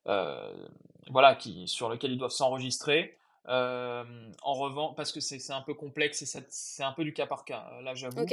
voilà, 0.04 1.34
qui, 1.34 1.68
sur 1.68 1.88
lequel 1.88 2.12
ils 2.12 2.18
doivent 2.18 2.30
s'enregistrer. 2.30 3.18
en 3.46 4.54
revanche, 4.54 4.94
parce 4.96 5.12
que 5.12 5.20
c'est 5.20 5.52
un 5.52 5.62
peu 5.62 5.74
complexe 5.74 6.22
et 6.22 6.26
c'est 6.48 6.82
un 6.82 6.92
peu 6.92 7.04
du 7.04 7.12
cas 7.12 7.26
par 7.26 7.44
cas, 7.44 7.70
là 7.82 7.94
j'avoue. 7.94 8.26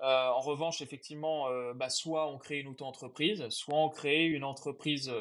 en 0.00 0.40
revanche, 0.40 0.82
effectivement, 0.82 1.48
bah, 1.74 1.90
soit 1.90 2.28
on 2.28 2.38
crée 2.38 2.58
une 2.58 2.68
auto-entreprise, 2.68 3.48
soit 3.48 3.76
on 3.76 3.88
crée 3.88 4.24
une 4.26 4.44
entreprise, 4.44 5.12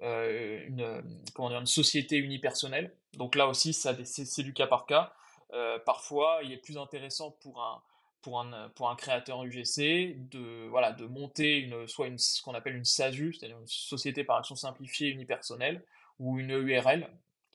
une, 0.00 1.02
comment 1.34 1.50
dire, 1.50 1.60
une 1.60 1.66
société 1.66 2.16
unipersonnelle. 2.16 2.96
Donc 3.14 3.34
là 3.36 3.46
aussi, 3.46 3.72
c'est 3.72 4.42
du 4.42 4.52
cas 4.52 4.66
par 4.66 4.86
cas. 4.86 5.12
Euh, 5.54 5.78
parfois, 5.78 6.40
il 6.42 6.52
est 6.52 6.58
plus 6.58 6.78
intéressant 6.78 7.30
pour 7.30 7.62
un, 7.62 7.80
pour 8.22 8.40
un, 8.40 8.68
pour 8.70 8.90
un 8.90 8.96
créateur 8.96 9.44
UGC 9.44 10.16
de, 10.30 10.66
voilà, 10.68 10.92
de 10.92 11.06
monter 11.06 11.58
une, 11.58 11.86
soit 11.86 12.08
une, 12.08 12.18
ce 12.18 12.42
qu'on 12.42 12.54
appelle 12.54 12.76
une 12.76 12.84
SASU, 12.84 13.32
c'est-à-dire 13.32 13.58
une 13.58 13.66
société 13.66 14.24
par 14.24 14.36
action 14.36 14.56
simplifiée 14.56 15.08
unipersonnelle, 15.10 15.84
ou 16.18 16.38
une 16.38 16.50
URL, 16.50 17.08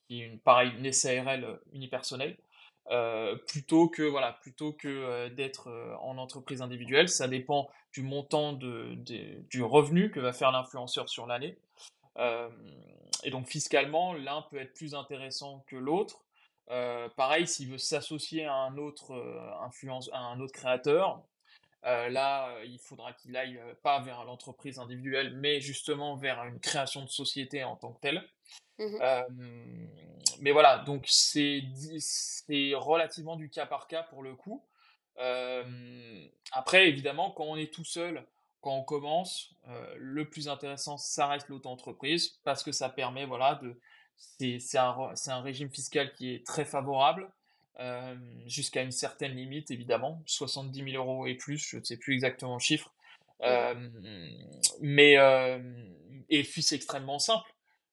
qui 0.07 0.19
une, 0.19 0.39
pareil, 0.39 0.71
une 0.77 0.91
SARL 0.91 1.59
unipersonnelle, 1.73 2.37
euh, 2.91 3.35
plutôt 3.35 3.89
que, 3.89 4.03
voilà, 4.03 4.33
plutôt 4.33 4.73
que 4.73 4.87
euh, 4.87 5.29
d'être 5.29 5.69
en 6.01 6.17
entreprise 6.17 6.61
individuelle. 6.61 7.09
Ça 7.09 7.27
dépend 7.27 7.69
du 7.93 8.01
montant 8.01 8.53
de, 8.53 8.95
du 9.49 9.61
revenu 9.61 10.09
que 10.09 10.19
va 10.19 10.31
faire 10.31 10.51
l'influenceur 10.51 11.09
sur 11.09 11.25
l'année. 11.27 11.57
et 13.23 13.29
donc 13.31 13.47
fiscalement, 13.47 14.13
l'un 14.13 14.41
peut 14.43 14.57
être 14.57 14.73
plus 14.73 14.93
intéressant 14.93 15.63
que 15.67 15.75
l'autre. 15.75 16.23
Euh, 16.71 17.09
pareil, 17.09 17.47
s'il 17.47 17.69
veut 17.69 17.77
s'associer 17.77 18.45
à 18.45 18.53
un 18.53 18.77
autre 18.77 19.13
euh, 19.13 19.63
influence, 19.63 20.09
à 20.13 20.19
un 20.19 20.39
autre 20.39 20.53
créateur, 20.53 21.23
euh, 21.85 22.09
là, 22.09 22.53
il 22.65 22.79
faudra 22.79 23.13
qu'il 23.13 23.35
aille 23.37 23.59
pas 23.81 23.99
vers 24.01 24.23
l'entreprise 24.25 24.77
individuelle, 24.77 25.33
mais 25.37 25.61
justement 25.61 26.15
vers 26.15 26.43
une 26.43 26.59
création 26.59 27.03
de 27.03 27.09
société 27.09 27.63
en 27.63 27.75
tant 27.75 27.93
que 27.93 27.99
telle. 27.99 28.23
Mmh 28.77 29.87
mais 30.41 30.51
voilà, 30.51 30.77
donc 30.77 31.03
c'est 31.05 31.63
relativement 32.75 33.35
du 33.35 33.49
cas 33.49 33.65
par 33.65 33.87
cas 33.87 34.03
pour 34.03 34.23
le 34.23 34.35
coup. 34.35 34.63
après, 36.53 36.87
évidemment, 36.87 37.31
quand 37.31 37.43
on 37.43 37.57
est 37.57 37.73
tout 37.73 37.83
seul, 37.83 38.25
quand 38.61 38.73
on 38.73 38.83
commence, 38.83 39.53
le 39.97 40.29
plus 40.29 40.47
intéressant, 40.47 40.95
ça 40.95 41.27
reste 41.27 41.49
l'auto-entreprise 41.49 42.39
parce 42.45 42.63
que 42.63 42.71
ça 42.71 42.87
permet 42.87 43.25
voilà, 43.25 43.55
de, 43.55 43.77
c'est 44.19 44.77
un, 44.77 45.13
un, 45.27 45.41
régime 45.41 45.69
fiscal 45.69 46.13
qui 46.13 46.33
est 46.33 46.45
très 46.45 46.65
favorable, 46.65 47.29
euh, 47.79 48.15
jusqu'à 48.45 48.81
une 48.81 48.91
certaine 48.91 49.33
limite, 49.35 49.71
évidemment, 49.71 50.21
70 50.25 50.91
000 50.91 51.03
euros 51.03 51.27
et 51.27 51.35
plus, 51.35 51.57
je 51.57 51.77
ne 51.77 51.83
sais 51.83 51.95
plus 51.95 52.13
exactement 52.13 52.55
le 52.55 52.59
chiffre. 52.59 52.93
Euh, 53.41 53.89
mais, 54.81 55.17
euh, 55.17 55.59
et 56.29 56.43
puis 56.43 56.61
c'est 56.61 56.75
extrêmement 56.75 57.19
simple. 57.19 57.49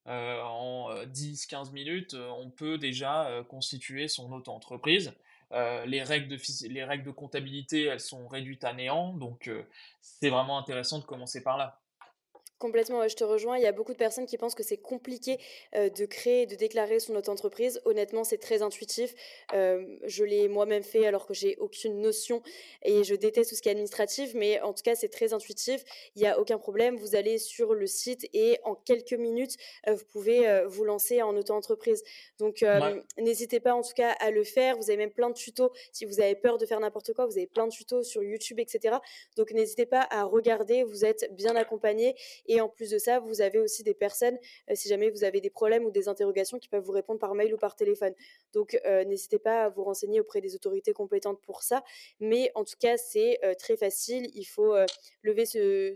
en 0.07 0.91
10-15 1.07 1.73
minutes, 1.73 2.15
on 2.15 2.51
peut 2.51 2.79
déjà 2.79 3.45
constituer 3.49 4.09
son 4.09 4.33
auto-entreprise. 4.33 5.15
les, 5.53 6.03
règles 6.03 6.29
de, 6.29 6.69
les 6.69 6.85
règles 6.85 7.05
de 7.05 7.13
comptabilité, 7.13 7.85
elles 7.85 8.01
sont 8.01 8.27
réduites 8.27 8.65
à 8.65 8.73
néant, 8.73 9.13
donc 9.13 9.51
c'est 10.01 10.31
vraiment 10.31 10.59
intéressant 10.59 10.99
de 10.99 11.05
commencer 11.05 11.43
par 11.45 11.59
là. 11.59 11.79
Complètement, 12.59 13.07
je 13.07 13.15
te 13.15 13.25
rejoins. 13.25 13.59
Il 13.59 13.63
y 13.63 13.67
a 13.67 13.73
beaucoup 13.73 13.93
de 13.93 13.99
personnes 13.99 14.25
qui 14.25 14.39
pensent 14.39 14.55
que 14.55 14.63
c'est 14.63 14.79
compliqué 14.79 15.39
de 15.75 16.07
créer, 16.07 16.47
de 16.47 16.55
déclarer 16.55 17.01
son 17.01 17.15
auto-entreprise. 17.15 17.83
Honnêtement, 17.85 18.25
c'est 18.25 18.39
très 18.39 18.63
intuitif. 18.63 19.15
je 19.53 20.25
l'ai 20.25 20.49
moi-même 20.49 20.83
fait 20.83 21.07
alors 21.07 21.27
que 21.27 21.35
j'ai 21.35 21.57
aucune 21.59 22.01
notion 22.01 22.43
et 22.83 23.05
je 23.05 23.15
déteste 23.15 23.51
tout 23.51 23.57
ce 23.57 23.63
qui 23.63 23.69
est 23.69 23.73
administratif, 23.73 24.33
mais 24.35 24.61
en 24.63 24.73
tout 24.73 24.83
cas, 24.83 24.95
c'est 24.95 25.09
très 25.09 25.35
intuitif. 25.35 25.85
Il 26.15 26.23
n'y 26.23 26.29
a 26.29 26.41
aucun 26.41 26.59
problème. 26.59 26.97
Vous 26.97 27.15
allez 27.15 27.39
sur 27.39 27.75
le 27.75 27.87
site 27.87 28.27
et 28.33 28.59
en 28.65 28.75
quelques 28.75 29.13
minutes, 29.13 29.57
vous 29.87 30.05
pouvez 30.11 30.65
vous 30.67 30.85
lancer 30.85 31.21
en 31.23 31.37
auto-entreprise. 31.37 32.03
Donc, 32.39 32.65
n'hésitez 33.19 33.61
pas 33.61 33.75
en 33.75 33.83
tout 33.83 33.95
cas 33.95 34.13
à 34.13 34.31
le 34.31 34.45
faire. 34.45 34.77
Vous 34.79 34.91
avez 34.91 34.97
même 34.97 35.13
plein 35.13 35.29
de 35.29 35.35
tutos. 35.35 35.73
Si 35.93 36.07
vous 36.07 36.21
avez 36.21 36.35
peur 36.35 36.57
de 36.57 36.65
faire 36.65 36.81
n'importe 36.81 37.13
quoi, 37.13 37.27
vous 37.27 37.37
avez 37.37 37.47
plein 37.47 37.67
de 37.67 37.73
tutos 37.73 38.03
sur 38.03 38.23
YouTube, 38.23 38.61
etc. 38.61 38.97
Donc, 39.37 39.53
n'hésitez 39.53 39.85
pas 39.85 40.07
à 40.11 40.25
regarder. 40.25 40.85
Vous 40.85 41.05
êtes 41.05 41.35
bien 41.35 41.55
accompagné 41.55 42.15
et 42.49 42.61
en 42.61 42.69
plus 42.69 42.91
de 42.91 42.99
ça, 42.99 43.21
vous 43.21 43.41
avez 43.41 43.59
aussi 43.59 43.83
des 43.83 43.95
personnes, 43.95 44.39
euh, 44.71 44.75
si 44.75 44.89
jamais 44.89 45.11
vous 45.11 45.25
avez 45.25 45.41
des 45.41 45.51
problèmes 45.51 45.85
ou 45.85 45.91
des 45.91 46.09
interrogations, 46.09 46.59
qui 46.59 46.69
peuvent 46.69 46.85
vous 46.85 46.93
répondre 46.93 47.19
par 47.19 47.35
mail 47.35 47.55
ou 47.55 47.59
par 47.59 47.77
téléphone. 47.77 48.15
Donc, 48.53 48.79
euh, 48.87 49.05
n'hésitez 49.05 49.39
pas 49.39 49.65
à 49.65 49.69
vous 49.69 49.85
renseigner 49.85 50.21
auprès 50.21 50.41
des 50.41 50.55
autorités 50.55 50.93
compétentes 50.93 51.41
pour 51.43 51.63
ça. 51.63 51.83
Mais 52.21 52.51
en 52.55 52.65
tout 52.65 52.77
cas, 52.79 52.97
c'est 52.97 53.39
euh, 53.45 53.55
très 53.55 53.77
facile. 53.77 54.31
Il 54.35 54.45
faut 54.45 54.75
lever 55.23 55.47
ce, 55.47 55.95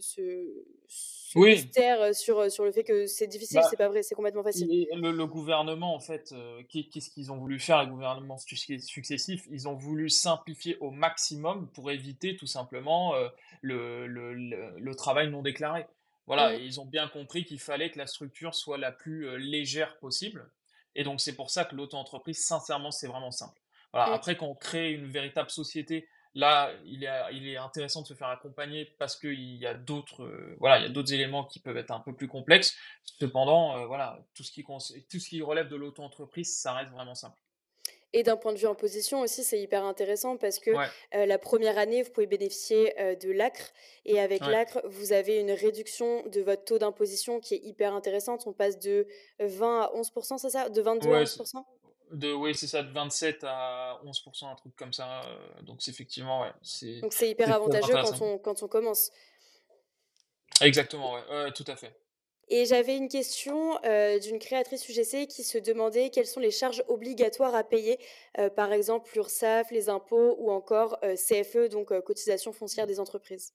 mystère 1.34 2.14
sur, 2.14 2.50
sur 2.50 2.64
le 2.64 2.72
fait 2.72 2.84
que 2.84 3.06
c'est 3.06 3.26
difficile. 3.26 3.60
Bah, 3.60 3.66
c'est 3.70 3.76
pas 3.76 3.88
vrai, 3.88 4.02
c'est 4.02 4.14
complètement 4.14 4.42
facile. 4.42 4.86
Le, 4.94 5.12
le, 5.12 5.26
gouvernement, 5.26 5.94
en 5.94 6.00
fait, 6.00 6.34
qu'est-ce 6.68 7.10
qu'ils 7.10 7.30
ont 7.30 7.36
voulu 7.36 7.58
faire, 7.58 7.82
les 7.82 7.90
gouvernements 7.90 8.38
successifs? 8.38 9.46
Ils 9.50 9.68
ont 9.68 9.74
voulu 9.74 10.10
simplifier 10.10 10.76
au 10.80 10.90
maximum 10.90 11.68
pour 11.72 11.90
éviter 11.90 12.36
tout 12.36 12.46
simplement 12.46 13.14
le, 13.62 14.06
le, 14.06 14.34
le 14.34 14.94
travail 14.94 15.30
non 15.30 15.42
déclaré. 15.42 15.86
Voilà, 16.30 16.54
ils 16.54 16.80
ont 16.80 16.86
bien 16.86 17.08
compris 17.08 17.44
qu'il 17.44 17.58
fallait 17.58 17.90
que 17.90 17.98
la 17.98 18.06
structure 18.06 18.54
soit 18.54 18.78
la 18.78 18.92
plus 18.92 19.36
légère 19.38 19.98
possible. 19.98 20.48
Et 20.94 21.02
donc, 21.02 21.20
c'est 21.20 21.34
pour 21.34 21.50
ça 21.50 21.64
que 21.64 21.74
l'auto-entreprise, 21.74 22.44
sincèrement, 22.44 22.92
c'est 22.92 23.08
vraiment 23.08 23.32
simple. 23.32 23.60
Voilà. 23.92 24.12
Après, 24.12 24.36
quand 24.36 24.46
on 24.46 24.54
crée 24.54 24.92
une 24.92 25.06
véritable 25.06 25.50
société, 25.50 26.08
là, 26.34 26.70
il 26.84 27.02
est, 27.02 27.10
il 27.32 27.48
est 27.48 27.56
intéressant 27.56 28.02
de 28.02 28.06
se 28.06 28.14
faire 28.14 28.28
accompagner 28.28 28.84
parce 28.98 29.18
qu'il 29.18 29.56
y 29.56 29.66
a 29.66 29.74
d'autres 29.74 30.56
voilà, 30.60 30.78
il 30.78 30.82
y 30.82 30.86
a 30.86 30.88
d'autres 30.90 31.12
éléments 31.12 31.44
qui 31.44 31.58
peuvent 31.58 31.76
être 31.76 31.90
un 31.90 31.98
peu 32.00 32.14
plus 32.14 32.28
complexes. 32.28 32.76
Cependant, 33.18 33.86
voilà, 33.88 34.20
tout 34.34 34.44
ce, 34.44 34.52
qui, 34.52 34.64
tout 34.64 35.18
ce 35.18 35.28
qui 35.28 35.42
relève 35.42 35.66
de 35.66 35.74
l'auto-entreprise, 35.74 36.56
ça 36.56 36.74
reste 36.74 36.92
vraiment 36.92 37.16
simple. 37.16 37.38
Et 38.12 38.22
d'un 38.22 38.36
point 38.36 38.52
de 38.52 38.58
vue 38.58 38.66
imposition 38.66 39.20
aussi, 39.20 39.44
c'est 39.44 39.60
hyper 39.60 39.84
intéressant 39.84 40.36
parce 40.36 40.58
que 40.58 40.72
la 41.12 41.38
première 41.38 41.78
année, 41.78 42.02
vous 42.02 42.10
pouvez 42.10 42.26
bénéficier 42.26 42.92
de 43.22 43.30
l'ACRE. 43.30 43.70
Et 44.04 44.18
avec 44.18 44.40
l'ACRE, 44.40 44.80
vous 44.84 45.12
avez 45.12 45.38
une 45.38 45.52
réduction 45.52 46.26
de 46.26 46.40
votre 46.40 46.64
taux 46.64 46.78
d'imposition 46.78 47.38
qui 47.38 47.54
est 47.54 47.60
hyper 47.62 47.94
intéressante. 47.94 48.46
On 48.46 48.52
passe 48.52 48.78
de 48.78 49.06
20 49.38 49.82
à 49.82 49.92
11%, 49.94 50.38
c'est 50.38 50.50
ça? 50.50 50.68
De 50.68 50.82
22 50.82 51.08
à 51.08 51.22
11% 51.22 51.64
de, 52.12 52.32
oui, 52.32 52.54
c'est 52.54 52.66
ça, 52.66 52.82
de 52.82 52.92
27 52.92 53.44
à 53.44 54.00
11%, 54.04 54.50
un 54.50 54.54
truc 54.56 54.74
comme 54.76 54.92
ça. 54.92 55.22
donc, 55.62 55.80
c'est 55.80 55.90
effectivement, 55.90 56.42
ouais. 56.42 57.00
Donc, 57.00 57.12
c'est 57.12 57.30
hyper 57.30 57.52
avantageux 57.52 57.92
quand 57.92 58.20
on, 58.22 58.38
quand 58.38 58.62
on 58.62 58.68
commence. 58.68 59.10
Exactement, 60.60 61.14
ouais, 61.14 61.52
tout 61.52 61.64
à 61.66 61.76
fait. 61.76 61.94
Et 62.52 62.66
j'avais 62.66 62.96
une 62.96 63.08
question 63.08 63.78
euh, 63.84 64.18
d'une 64.18 64.40
créatrice 64.40 64.88
UGC 64.88 65.28
qui 65.28 65.44
se 65.44 65.56
demandait 65.56 66.10
quelles 66.10 66.26
sont 66.26 66.40
les 66.40 66.50
charges 66.50 66.82
obligatoires 66.88 67.54
à 67.54 67.62
payer, 67.62 68.00
euh, 68.38 68.50
par 68.50 68.72
exemple 68.72 69.08
l'URSSAF, 69.14 69.70
les 69.70 69.88
impôts 69.88 70.34
ou 70.38 70.50
encore 70.50 70.98
euh, 71.04 71.14
CFE, 71.14 71.68
donc 71.70 71.96
cotisation 72.02 72.52
foncière 72.52 72.88
des 72.88 72.98
entreprises. 72.98 73.54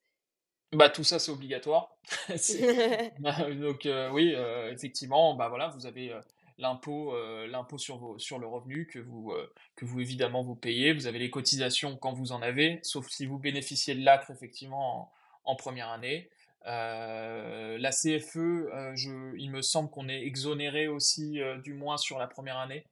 Bah, 0.72 0.90
tout 0.90 1.04
ça, 1.04 1.20
c'est 1.20 1.32
obligatoire. 1.32 1.98
Bah, 3.20 3.36
donc, 3.52 3.88
oui, 4.14 4.34
effectivement, 4.72 5.36
bah, 5.36 5.50
voilà, 5.50 5.68
vous 5.68 5.86
avez 5.86 6.14
l'impôt 6.58 7.14
l'impôt 7.48 7.78
sur, 7.78 8.16
sur 8.18 8.40
le 8.40 8.48
revenu 8.48 8.88
que 8.88 9.00
vous, 9.00 9.34
que 9.75 9.84
vous, 9.84 10.00
évidemment, 10.00 10.42
vous 10.42 10.56
payez. 10.56 10.94
Vous 10.94 11.08
avez 11.08 11.20
les 11.20 11.30
cotisations 11.30 11.98
quand 11.98 12.14
vous 12.14 12.32
en 12.32 12.42
avez, 12.42 12.80
sauf 12.82 13.10
si 13.10 13.25
vous 13.25 13.40
bénéficiez 13.40 13.94
de 13.94 14.04
l'ACRE, 14.04 14.32
effectivement, 14.32 15.12
en 15.44 15.56
première 15.56 15.90
année. 15.90 16.30
Euh, 16.68 17.78
la 17.78 17.92
CFE, 17.92 18.38
euh, 18.38 19.34
il 19.38 19.52
me 19.52 19.62
semble 19.62 19.90
qu'on 19.90 20.10
est 20.10 20.24
exonéré 20.26 20.88
aussi, 20.88 21.40
euh, 21.40 21.58
du 21.60 21.74
moins 21.74 21.98
sur 21.98 22.18
la 22.18 22.28
première 22.28 22.58
année. 22.58 22.86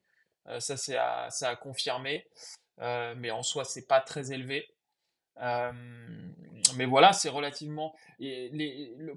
ça, 0.59 0.77
c'est 0.77 0.97
à, 0.97 1.29
à, 1.41 1.55
confirmer. 1.55 2.27
mais 2.79 3.31
en 3.31 3.43
soi, 3.43 3.63
c'est 3.63 3.87
pas 3.87 4.01
très 4.01 4.33
élevé. 4.33 4.67
mais 6.75 6.85
voilà, 6.85 7.13
c'est 7.13 7.29
relativement. 7.29 7.95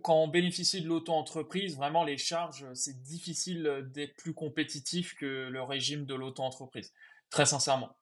Quand 0.03 0.23
on 0.23 0.29
bénéficie 0.29 0.83
de 0.83 0.89
l'auto-entreprise, 0.89 1.77
vraiment, 1.77 2.05
les 2.05 2.19
charges, 2.19 2.67
c'est 2.75 3.03
difficile 3.03 3.89
d'être 3.93 4.17
plus 4.17 4.35
compétitif 4.35 5.15
que 5.17 5.49
le 5.51 5.63
régime 5.63 6.07
de 6.07 6.15
l'auto-entreprise. 6.15 6.93
Très 7.31 7.47
sincèrement. 7.47 7.97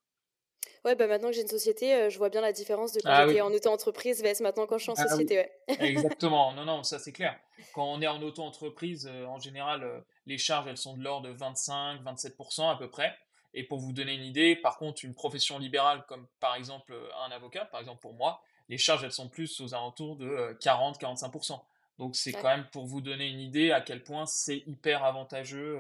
Ouais, 0.84 0.94
bah 0.94 1.06
maintenant 1.06 1.28
que 1.28 1.34
j'ai 1.34 1.42
une 1.42 1.48
société, 1.48 2.10
je 2.10 2.18
vois 2.18 2.28
bien 2.28 2.40
la 2.40 2.52
différence 2.52 2.92
de 2.92 3.00
quand 3.00 3.08
ah 3.10 3.26
j'étais 3.26 3.40
en 3.40 3.52
auto-entreprise 3.52 4.22
vs 4.22 4.42
maintenant 4.42 4.66
quand 4.66 4.78
je 4.78 4.82
suis 4.82 4.92
en 4.92 4.96
ah 4.96 5.08
société. 5.08 5.38
Ouais. 5.38 5.50
Exactement, 5.80 6.52
non, 6.52 6.64
non, 6.64 6.82
ça 6.82 6.98
c'est 6.98 7.12
clair. 7.12 7.38
Quand 7.72 7.86
on 7.86 8.00
est 8.02 8.06
en 8.06 8.20
auto-entreprise, 8.22 9.10
en 9.26 9.38
général, 9.38 10.04
les 10.26 10.38
charges, 10.38 10.68
elles 10.68 10.76
sont 10.76 10.96
de 10.96 11.02
l'ordre 11.02 11.28
de 11.28 11.34
25-27% 11.34 12.70
à 12.70 12.76
peu 12.76 12.88
près. 12.88 13.16
Et 13.54 13.62
pour 13.62 13.78
vous 13.78 13.92
donner 13.92 14.14
une 14.14 14.24
idée, 14.24 14.56
par 14.56 14.76
contre, 14.76 15.04
une 15.04 15.14
profession 15.14 15.58
libérale 15.58 16.04
comme 16.08 16.26
par 16.40 16.56
exemple 16.56 16.94
un 17.26 17.30
avocat, 17.30 17.64
par 17.64 17.80
exemple 17.80 18.00
pour 18.00 18.14
moi, 18.14 18.42
les 18.68 18.78
charges, 18.78 19.04
elles 19.04 19.12
sont 19.12 19.28
plus 19.28 19.60
aux 19.60 19.74
alentours 19.74 20.16
de 20.16 20.56
40-45%. 20.60 21.60
Donc 21.98 22.16
c'est 22.16 22.32
quand 22.32 22.48
même 22.48 22.66
pour 22.72 22.86
vous 22.86 23.00
donner 23.00 23.28
une 23.28 23.40
idée 23.40 23.70
à 23.70 23.80
quel 23.80 24.02
point 24.02 24.26
c'est 24.26 24.64
hyper 24.66 25.04
avantageux 25.04 25.78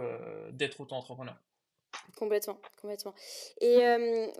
d'être 0.52 0.80
auto-entrepreneur. 0.80 1.36
Complètement, 2.16 2.58
complètement. 2.80 3.14
Et 3.60 3.80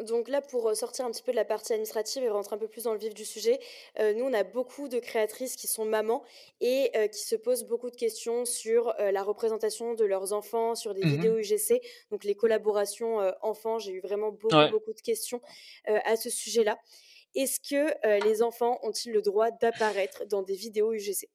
donc 0.06 0.28
là, 0.28 0.40
pour 0.40 0.74
sortir 0.76 1.04
un 1.04 1.10
petit 1.10 1.22
peu 1.22 1.32
de 1.32 1.36
la 1.36 1.44
partie 1.44 1.72
administrative 1.72 2.22
et 2.22 2.28
rentrer 2.28 2.54
un 2.54 2.58
peu 2.58 2.68
plus 2.68 2.84
dans 2.84 2.92
le 2.92 2.98
vif 2.98 3.14
du 3.14 3.24
sujet, 3.24 3.58
nous, 3.98 4.24
on 4.24 4.32
a 4.32 4.44
beaucoup 4.44 4.88
de 4.88 4.98
créatrices 5.00 5.56
qui 5.56 5.66
sont 5.66 5.84
mamans 5.84 6.22
et 6.60 6.92
qui 7.12 7.20
se 7.20 7.34
posent 7.34 7.64
beaucoup 7.64 7.90
de 7.90 7.96
questions 7.96 8.44
sur 8.44 8.94
la 8.98 9.22
représentation 9.22 9.94
de 9.94 10.04
leurs 10.04 10.32
enfants, 10.32 10.74
sur 10.74 10.94
des 10.94 11.04
mmh 11.04 11.08
vidéos 11.08 11.38
UGC, 11.38 11.80
donc 12.10 12.24
les 12.24 12.34
collaborations 12.34 13.18
enfants. 13.42 13.78
J'ai 13.78 13.92
eu 13.92 14.00
vraiment 14.00 14.30
beaucoup, 14.30 14.70
beaucoup 14.70 14.92
de 14.92 15.00
questions 15.00 15.40
à 15.86 16.16
ce 16.16 16.30
sujet-là. 16.30 16.78
Est-ce 17.34 17.58
que 17.58 18.24
les 18.24 18.42
enfants 18.42 18.78
ont-ils 18.82 19.12
le 19.12 19.22
droit 19.22 19.50
d'apparaître 19.50 20.26
dans 20.26 20.42
des 20.42 20.54
vidéos 20.54 20.92
UGC 20.92 21.28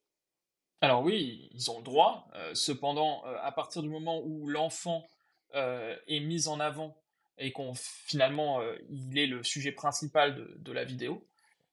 Alors 0.79 1.03
oui, 1.03 1.49
ils 1.53 1.69
ont 1.69 1.79
le 1.79 1.83
droit. 1.83 2.29
cependant, 2.53 3.23
à 3.41 3.51
partir 3.51 3.81
du 3.81 3.89
moment 3.89 4.21
où 4.23 4.47
l'enfant 4.47 5.03
euh, 5.03 5.18
est 5.53 6.19
mise 6.19 6.47
en 6.47 6.59
avant 6.59 6.99
et 7.39 7.51
qu'on 7.51 7.73
finalement 7.73 8.61
euh, 8.61 8.75
il 8.89 9.17
est 9.17 9.25
le 9.25 9.43
sujet 9.43 9.71
principal 9.71 10.35
de, 10.57 10.71
la 10.71 10.83
vidéo, 10.83 11.25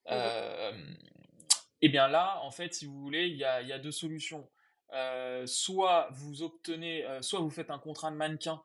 et 0.07 0.13
euh, 0.13 0.73
eh 1.83 1.89
bien 1.89 2.09
là, 2.09 2.41
en 2.43 2.51
fait, 2.51 2.73
si 2.73 2.87
vous 2.87 2.99
voulez, 3.01 3.27
il 3.27 3.37
y 3.37 3.45
a, 3.45 3.79
deux 3.79 3.93
solutions. 3.93 4.49
soit 5.45 6.09
vous 6.13 6.43
obtenez, 6.43 7.05
soit 7.21 7.41
vous 7.41 7.51
faites 7.51 7.71
un 7.71 7.79
contrat 7.79 8.11
de 8.11 8.17
mannequin 8.17 8.63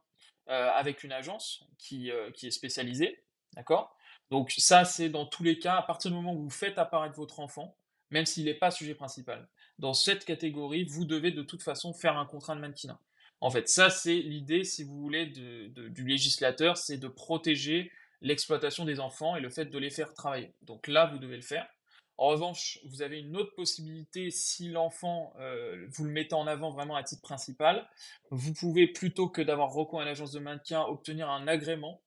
avec 0.47 1.03
une 1.03 1.11
agence 1.11 1.65
qui, 1.77 2.11
qui 2.35 2.47
est 2.47 2.51
spécialisée, 2.51 3.23
d'accord? 3.53 3.97
Donc 4.29 4.51
ça, 4.57 4.85
c'est 4.85 5.09
dans 5.09 5.25
tous 5.25 5.43
les 5.43 5.59
cas, 5.59 5.75
à 5.75 5.81
partir 5.81 6.09
du 6.11 6.15
moment 6.15 6.33
où 6.33 6.43
vous 6.43 6.49
faites 6.49 6.77
apparaître 6.77 7.15
votre 7.15 7.41
enfant, 7.41 7.75
même 8.11 8.25
s'il 8.25 8.45
n'est 8.45 8.53
pas 8.53 8.71
sujet 8.71 8.95
principal, 8.95 9.49
dans 9.77 9.93
cette 9.93 10.23
catégorie, 10.23 10.85
vous 10.85 11.05
devez 11.05 11.31
de 11.31 11.41
toute 11.41 11.63
façon 11.63 11.93
faire 11.93 12.17
un 12.17 12.25
contrat 12.25 12.55
de 12.55 12.61
mannequinat. 12.61 12.99
En 13.41 13.49
fait, 13.49 13.67
ça, 13.67 13.89
c'est 13.89 14.15
l'idée, 14.15 14.63
si 14.63 14.83
vous 14.83 14.99
voulez, 14.99 15.25
du 15.25 16.05
législateur, 16.05 16.77
c'est 16.77 16.97
de 16.97 17.07
protéger 17.07 17.91
l'exploitation 18.21 18.85
des 18.85 18.99
enfants 18.99 19.35
et 19.35 19.41
le 19.41 19.49
fait 19.49 19.65
de 19.65 19.77
les 19.79 19.89
faire 19.89 20.13
travailler. 20.13 20.53
Donc 20.61 20.87
là, 20.87 21.07
vous 21.07 21.17
devez 21.17 21.35
le 21.35 21.41
faire. 21.41 21.67
En 22.17 22.27
revanche, 22.27 22.79
vous 22.85 23.01
avez 23.01 23.19
une 23.19 23.35
autre 23.35 23.55
possibilité, 23.55 24.29
si 24.29 24.69
l'enfant, 24.69 25.33
euh, 25.39 25.87
vous 25.89 26.03
le 26.03 26.11
mettez 26.11 26.35
en 26.35 26.45
avant 26.45 26.69
vraiment 26.69 26.95
à 26.95 27.01
titre 27.01 27.23
principal, 27.23 27.89
vous 28.29 28.53
pouvez, 28.53 28.85
plutôt 28.85 29.27
que 29.27 29.41
d'avoir 29.41 29.71
recours 29.73 30.01
à 30.01 30.05
l'agence 30.05 30.31
de 30.31 30.39
maintien, 30.39 30.83
obtenir 30.83 31.31
un 31.31 31.47
agrément 31.47 31.99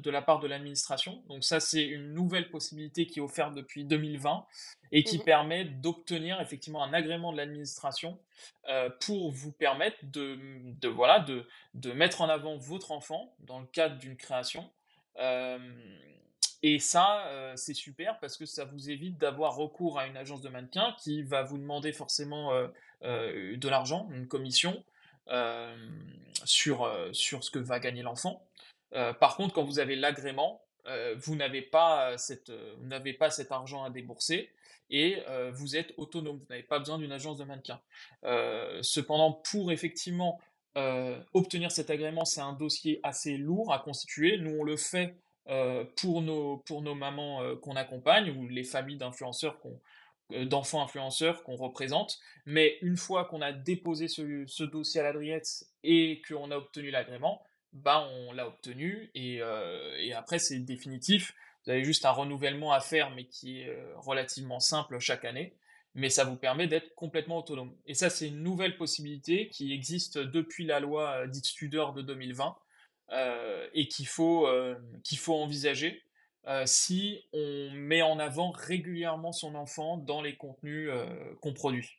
de 0.00 0.10
la 0.10 0.22
part 0.22 0.40
de 0.40 0.46
l'administration. 0.46 1.22
Donc 1.28 1.44
ça, 1.44 1.60
c'est 1.60 1.84
une 1.84 2.12
nouvelle 2.12 2.50
possibilité 2.50 3.06
qui 3.06 3.18
est 3.18 3.22
offerte 3.22 3.54
depuis 3.54 3.84
2020 3.84 4.46
et 4.92 5.04
qui 5.04 5.18
mmh 5.18 5.24
permet 5.24 5.64
d'obtenir 5.64 6.40
effectivement 6.40 6.82
un 6.82 6.92
agrément 6.92 7.32
de 7.32 7.36
l'administration 7.36 8.18
euh, 8.68 8.88
pour 9.00 9.30
vous 9.30 9.52
permettre 9.52 9.98
de, 10.02 10.38
de 10.80 10.88
voilà, 10.88 11.20
de, 11.20 11.46
de, 11.74 11.92
mettre 11.92 12.22
en 12.22 12.28
avant 12.28 12.56
votre 12.56 12.92
enfant 12.92 13.34
dans 13.40 13.60
le 13.60 13.66
cadre 13.66 13.98
d'une 13.98 14.16
création. 14.16 14.70
Euh, 15.18 15.58
et 16.62 16.78
ça, 16.78 17.26
euh, 17.26 17.52
c'est 17.56 17.74
super 17.74 18.18
parce 18.20 18.36
que 18.36 18.46
ça 18.46 18.64
vous 18.64 18.90
évite 18.90 19.18
d'avoir 19.18 19.56
recours 19.56 19.98
à 19.98 20.06
une 20.06 20.16
agence 20.16 20.40
de 20.40 20.48
mannequin 20.48 20.94
qui 20.98 21.22
va 21.22 21.42
vous 21.42 21.58
demander 21.58 21.92
forcément 21.92 22.50
de 23.02 23.68
l'argent, 23.68 24.08
une 24.10 24.26
commission 24.26 24.82
sur, 26.44 26.90
sur 27.12 27.44
ce 27.44 27.50
que 27.50 27.58
va 27.58 27.78
gagner 27.78 28.02
l'enfant. 28.02 28.47
Par 28.92 29.36
contre, 29.36 29.54
quand 29.54 29.64
vous 29.64 29.78
avez 29.78 29.96
l'agrément, 29.96 30.62
vous 31.16 31.36
n'avez 31.36 31.62
pas, 31.62 32.16
n'avez 32.80 33.12
pas 33.12 33.30
cet 33.30 33.52
argent 33.52 33.84
à 33.84 33.90
débourser 33.90 34.50
et 34.90 35.22
vous 35.52 35.76
êtes 35.76 35.92
autonome, 35.96 36.38
vous 36.38 36.46
n'avez 36.48 36.62
pas 36.62 36.78
besoin 36.78 36.98
d'une 36.98 37.12
agence 37.12 37.38
de 37.38 37.44
mannequin. 37.44 37.80
cependant, 38.82 39.32
pour 39.50 39.70
effectivement 39.70 40.40
obtenir 41.34 41.70
cet 41.70 41.90
agrément, 41.90 42.24
c'est 42.24 42.40
un 42.40 42.54
dossier 42.54 43.00
assez 43.02 43.36
lourd 43.36 43.72
à 43.72 43.78
constituer. 43.80 44.38
Nous, 44.38 44.58
on 44.58 44.64
le 44.64 44.76
fait 44.76 45.14
pour, 45.96 46.22
nos, 46.22 46.58
pour 46.58 46.82
nos 46.82 46.94
mamans 46.94 47.56
qu'on 47.56 47.76
accompagne 47.76 48.30
ou 48.30 48.48
les 48.48 48.64
familles 48.64 48.96
d'influenceurs 48.96 49.58
d'enfants 50.30 50.82
influenceurs 50.82 51.42
qu'on 51.42 51.56
représente. 51.56 52.18
Mais 52.46 52.78
une 52.82 52.96
fois 52.96 53.24
qu'on 53.24 53.40
a 53.40 53.52
déposé 53.52 54.08
ce, 54.08 54.62
dossier 54.64 55.00
à 55.00 55.04
l'adriette 55.04 55.64
et 55.82 56.22
qu'on 56.28 56.50
a 56.50 56.56
obtenu 56.56 56.90
l'agrément, 56.90 57.42
bah 57.72 58.08
on 58.12 58.32
l'a 58.32 58.46
obtenu 58.46 59.10
et, 59.14 59.40
et 59.98 60.12
après 60.12 60.38
c'est 60.38 60.58
définitif. 60.58 61.34
Vous 61.64 61.72
avez 61.72 61.84
juste 61.84 62.06
un 62.06 62.10
renouvellement 62.10 62.72
à 62.72 62.80
faire, 62.80 63.10
mais 63.10 63.26
qui 63.26 63.60
est 63.60 63.76
relativement 63.96 64.60
simple 64.60 64.98
chaque 65.00 65.24
année. 65.24 65.54
Mais 65.94 66.10
ça 66.10 66.24
vous 66.24 66.36
permet 66.36 66.66
d'être 66.66 66.94
complètement 66.94 67.38
autonome. 67.38 67.74
Et 67.86 67.94
ça, 67.94 68.08
c'est 68.08 68.28
une 68.28 68.42
nouvelle 68.42 68.76
possibilité 68.76 69.48
qui 69.48 69.72
existe 69.72 70.18
depuis 70.18 70.64
la 70.64 70.80
loi 70.80 71.26
dite 71.26 71.46
Studor 71.46 71.92
de 71.92 72.02
2020 72.02 72.56
et 73.74 73.88
qu'il 73.88 74.06
faut, 74.06 74.48
qu'il 75.02 75.18
faut 75.18 75.34
envisager 75.34 76.02
si 76.64 77.24
on 77.32 77.70
met 77.72 78.02
en 78.02 78.18
avant 78.18 78.50
régulièrement 78.50 79.32
son 79.32 79.54
enfant 79.54 79.96
dans 79.98 80.22
les 80.22 80.36
contenus 80.36 80.90
qu'on 81.40 81.52
produit. 81.52 81.98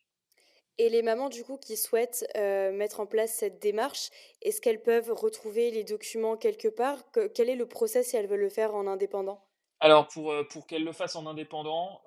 Et 0.82 0.88
les 0.88 1.02
mamans, 1.02 1.28
du 1.28 1.44
coup, 1.44 1.58
qui 1.58 1.76
souhaitent 1.76 2.26
mettre 2.36 3.02
en 3.02 3.06
place 3.06 3.34
cette 3.34 3.62
démarche, 3.62 4.10
est-ce 4.42 4.62
qu'elles 4.62 4.82
peuvent 4.82 5.12
retrouver 5.12 5.72
les 5.72 5.84
documents 5.84 6.38
quelque 6.38 6.70
part? 6.70 7.04
Quel 7.36 7.50
est 7.50 7.58
le 7.58 7.68
process 7.68 8.08
si 8.08 8.16
elles 8.16 8.28
veulent 8.28 8.40
le 8.40 8.50
faire 8.50 8.74
en 8.74 8.88
indépendant? 8.88 9.44
Alors, 9.82 10.08
pour, 10.08 10.34
pour 10.50 10.68
qu'elle 10.68 10.86
le 10.86 10.94
fasse 10.94 11.18
en 11.18 11.26
indépendant, 11.26 12.02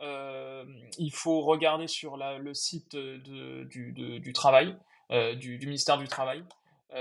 il 0.98 1.12
faut 1.12 1.42
regarder 1.42 1.86
sur 1.86 2.16
le 2.16 2.54
site 2.54 2.96
du, 2.96 4.32
travail, 4.32 4.74
du, 5.10 5.58
ministère 5.58 5.98
du 5.98 6.08
Travail, 6.08 6.42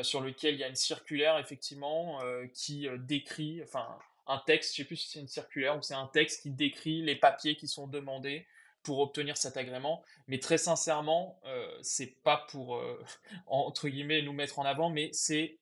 sur 0.01 0.19
lequel 0.19 0.55
il 0.55 0.59
y 0.59 0.65
a 0.65 0.67
une 0.67 0.75
circulaire, 0.75 1.37
effectivement, 1.39 2.19
qui 2.53 2.89
décrit, 2.99 3.61
enfin, 3.63 3.87
un 4.27 4.41
texte, 4.45 4.75
je 4.75 4.81
ne 4.81 4.83
sais 4.83 4.87
plus 4.87 4.97
si 4.97 5.09
c'est 5.09 5.19
une 5.19 5.27
circulaire 5.29 5.77
ou 5.77 5.81
c'est 5.81 5.93
un 5.93 6.07
texte 6.07 6.43
qui 6.43 6.51
décrit 6.51 7.01
les 7.01 7.15
papiers 7.15 7.55
qui 7.55 7.69
sont 7.69 7.87
demandés 7.87 8.45
pour 8.83 8.99
obtenir 8.99 9.37
cet 9.37 9.57
agrément. 9.57 10.03
Mais 10.27 10.39
très 10.39 10.57
sincèrement, 10.57 11.39
c'est 11.81 12.21
pas 12.23 12.45
pour, 12.49 12.81
entre 13.47 13.89
guillemets, 13.89 14.21
nous 14.21 14.33
mettre 14.33 14.59
en 14.59 14.65
avant, 14.65 14.89
mais 14.89 15.09
c'est 15.13 15.57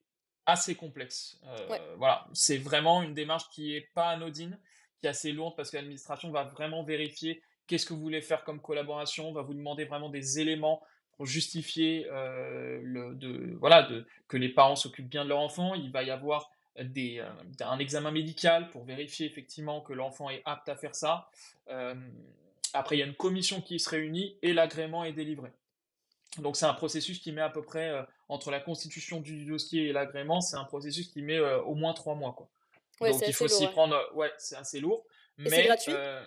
assez 0.46 0.76
complexe. 0.76 1.40
Voilà, 1.98 2.28
c'est 2.34 2.58
vraiment 2.58 3.04
une 3.04 3.14
démarche 3.14 3.50
qui 3.50 3.76
est 3.76 3.90
pas 3.94 4.10
anodine 4.10 4.58
qui 5.00 5.08
est 5.08 5.10
assez 5.10 5.32
lourde 5.32 5.56
parce 5.56 5.72
que 5.72 5.78
l'administration 5.78 6.32
va 6.32 6.44
vraiment 6.44 6.84
vérifier 6.84 7.42
qu'est-ce 7.68 7.86
que 7.86 7.94
vous 7.94 8.02
voulez 8.02 8.22
faire 8.22 8.44
comme 8.44 8.62
collaboration, 8.62 9.32
va 9.32 9.42
vous 9.42 9.54
demander 9.54 9.86
vraiment 9.86 10.10
des 10.10 10.40
éléments 10.40 10.82
pour 11.14 11.26
justifier 11.26 12.08
euh, 12.12 12.80
le, 12.82 13.16
de, 13.16 13.56
voilà, 13.60 13.84
de, 13.84 14.06
que 14.28 14.38
les 14.38 14.50
parents 14.50 14.76
s'occupent 14.76 15.10
bien 15.10 15.24
de 15.24 15.30
leur 15.30 15.40
enfant. 15.40 15.76
Il 15.76 15.92
va 15.92 16.04
y 16.04 16.12
avoir 16.12 16.50
des, 16.82 17.20
euh, 17.20 17.30
un 17.62 17.80
examen 17.80 18.12
médical 18.12 18.70
pour 18.70 18.86
vérifier 18.86 19.28
effectivement 19.28 19.82
que 19.82 19.94
l'enfant 19.94 20.30
est 20.30 20.42
apte 20.46 20.70
à 20.70 20.76
faire 20.76 20.96
ça. 20.96 21.30
Euh, 22.76 22.80
après, 22.80 22.96
il 22.96 23.00
y 23.00 23.04
a 23.04 23.06
une 23.06 23.16
commission 23.16 23.62
qui 23.62 23.80
se 23.80 23.90
réunit 23.90 24.38
et 24.42 24.54
l'agrément 24.54 25.04
est 25.04 25.14
délivré. 25.14 25.52
Donc 26.38 26.58
c'est 26.58 26.66
un 26.66 26.74
processus 26.74 27.20
qui 27.20 27.32
met 27.32 27.42
à 27.42 27.50
peu 27.50 27.64
près, 27.64 27.92
entre 28.28 28.52
la 28.52 28.60
constitution 28.60 29.20
du 29.20 29.46
dossier 29.46 29.88
et 29.88 29.92
l'agrément, 29.92 30.42
c'est 30.42 30.58
un 30.58 30.64
processus 30.64 31.08
qui 31.10 31.24
met 31.24 31.40
au 31.40 31.74
moins 31.74 31.94
trois 31.94 32.14
mois. 32.14 32.34
Quoi. 32.34 32.50
Donc 33.02 33.22
il 33.26 33.34
faut 33.34 33.48
s'y 33.48 33.68
prendre. 33.68 33.98
Ouais, 34.14 34.32
c'est 34.38 34.56
assez 34.56 34.80
lourd. 34.80 35.06
Mais 35.38 35.50
c'est 35.50 35.64
gratuit? 35.64 35.94
euh, 35.96 36.24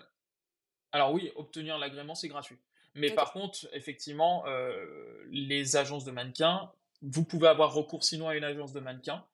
Alors 0.90 1.12
oui, 1.12 1.30
obtenir 1.36 1.78
l'agrément, 1.78 2.14
c'est 2.14 2.28
gratuit. 2.28 2.58
Mais 2.94 3.10
par 3.10 3.32
contre, 3.32 3.68
effectivement, 3.72 4.44
euh, 4.46 5.24
les 5.30 5.76
agences 5.76 6.04
de 6.04 6.10
mannequins, 6.10 6.70
vous 7.00 7.24
pouvez 7.24 7.48
avoir 7.48 7.72
recours 7.72 8.04
sinon 8.04 8.28
à 8.28 8.36
une 8.36 8.44
agence 8.44 8.72
de 8.72 8.80
mannequins, 8.80 9.24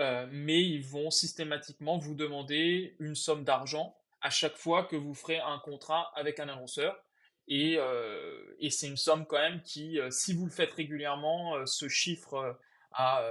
euh, 0.00 0.26
mais 0.30 0.62
ils 0.62 0.82
vont 0.82 1.10
systématiquement 1.10 1.98
vous 1.98 2.14
demander 2.14 2.96
une 2.98 3.14
somme 3.14 3.44
d'argent 3.44 3.96
à 4.24 4.30
chaque 4.30 4.56
fois 4.56 4.82
que 4.82 4.96
vous 4.96 5.14
ferez 5.14 5.38
un 5.38 5.60
contrat 5.60 6.10
avec 6.16 6.40
un 6.40 6.48
annonceur. 6.48 7.00
Et, 7.46 7.78
et 8.58 8.70
c'est 8.70 8.88
une 8.88 8.96
somme 8.96 9.26
quand 9.26 9.38
même 9.38 9.62
qui, 9.62 10.00
si 10.10 10.32
vous 10.32 10.46
le 10.46 10.50
faites 10.50 10.72
régulièrement, 10.72 11.64
se 11.66 11.88
chiffre 11.88 12.58
à, 12.90 13.22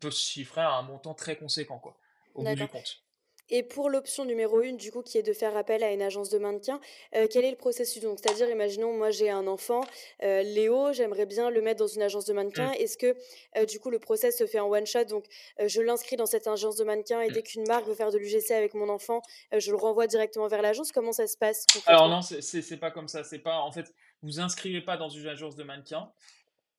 peut 0.00 0.10
se 0.10 0.20
chiffrer 0.20 0.60
à 0.60 0.72
un 0.72 0.82
montant 0.82 1.14
très 1.14 1.36
conséquent. 1.36 1.78
Quoi 1.78 1.96
au 2.34 2.44
bout 2.44 2.54
du 2.54 2.68
compte. 2.68 3.02
Et 3.50 3.62
pour 3.62 3.90
l'option 3.90 4.24
numéro 4.24 4.60
une, 4.62 4.76
du 4.76 4.90
coup, 4.90 5.02
qui 5.02 5.18
est 5.18 5.22
de 5.22 5.32
faire 5.32 5.56
appel 5.56 5.82
à 5.82 5.92
une 5.92 6.02
agence 6.02 6.30
de 6.30 6.38
maintien, 6.38 6.80
euh, 7.14 7.26
quel 7.30 7.44
est 7.44 7.50
le 7.50 7.56
processus? 7.56 8.02
Donc, 8.02 8.18
c'est-à-dire, 8.20 8.48
imaginons, 8.48 8.92
moi, 8.96 9.10
j'ai 9.10 9.30
un 9.30 9.46
enfant, 9.46 9.82
euh, 10.22 10.42
Léo, 10.42 10.92
j'aimerais 10.92 11.26
bien 11.26 11.50
le 11.50 11.60
mettre 11.60 11.78
dans 11.78 11.86
une 11.86 12.02
agence 12.02 12.24
de. 12.24 12.32
Mmh. 12.32 12.72
Est-ce 12.78 12.96
que, 12.96 13.14
euh, 13.56 13.66
du 13.66 13.80
coup, 13.80 13.90
le 13.90 13.98
process 13.98 14.38
se 14.38 14.46
fait 14.46 14.60
en 14.60 14.68
one 14.68 14.86
shot? 14.86 15.04
Donc, 15.04 15.24
je 15.64 15.80
l'inscris 15.82 16.16
dans 16.16 16.26
cette 16.26 16.46
agence 16.46 16.76
de 16.76 16.84
mannequin 16.84 17.20
et 17.20 17.30
dès 17.30 17.42
qu'une 17.42 17.66
marque 17.66 17.86
veut 17.86 17.94
faire 17.94 18.10
de 18.10 18.18
l'UGC 18.18 18.52
avec 18.52 18.74
mon 18.74 18.88
enfant, 18.88 19.20
je 19.56 19.70
le 19.70 19.76
renvoie 19.76 20.06
directement 20.06 20.48
vers 20.48 20.62
l'agence. 20.62 20.92
Comment 20.92 21.12
ça 21.12 21.26
se 21.26 21.36
passe 21.36 21.66
Alors 21.86 22.08
non, 22.08 22.22
c'est 22.22 22.76
pas 22.78 22.90
comme 22.90 23.08
ça. 23.08 23.24
C'est 23.24 23.38
pas, 23.38 23.58
en 23.58 23.72
fait, 23.72 23.92
vous 24.22 24.40
inscrivez 24.40 24.80
pas 24.80 24.96
dans 24.96 25.08
une 25.08 25.26
agence 25.26 25.56
de 25.56 25.64
mannequin. 25.64 26.10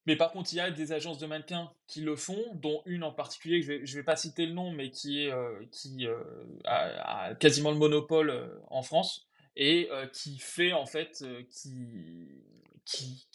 Mais 0.08 0.16
par 0.16 0.32
contre, 0.32 0.52
il 0.54 0.56
y 0.56 0.60
a 0.60 0.72
des 0.72 0.94
agences 0.94 1.20
de 1.20 1.28
mannequins 1.28 1.72
qui 1.88 2.02
le 2.02 2.16
font, 2.16 2.44
dont 2.56 2.82
une 2.86 3.04
en 3.04 3.12
particulier, 3.12 3.62
je 3.62 3.74
ne 3.74 3.96
vais, 3.96 4.04
pas 4.04 4.16
citer 4.16 4.48
le 4.48 4.54
nom, 4.54 4.72
mais 4.72 4.90
qui, 4.90 5.24
est, 5.24 5.32
euh, 5.32 5.64
qui 5.72 6.08
euh, 6.08 6.24
a, 6.66 7.36
quasiment 7.36 7.72
le 7.72 7.78
monopole 7.78 8.32
euh, 8.32 8.48
en 8.70 8.82
France 8.82 9.28
et 9.56 9.90
qui 10.14 10.40
fait 10.40 10.72
en 10.72 10.86
fait, 10.86 11.26
qui, 11.50 12.46
qui, 12.86 13.28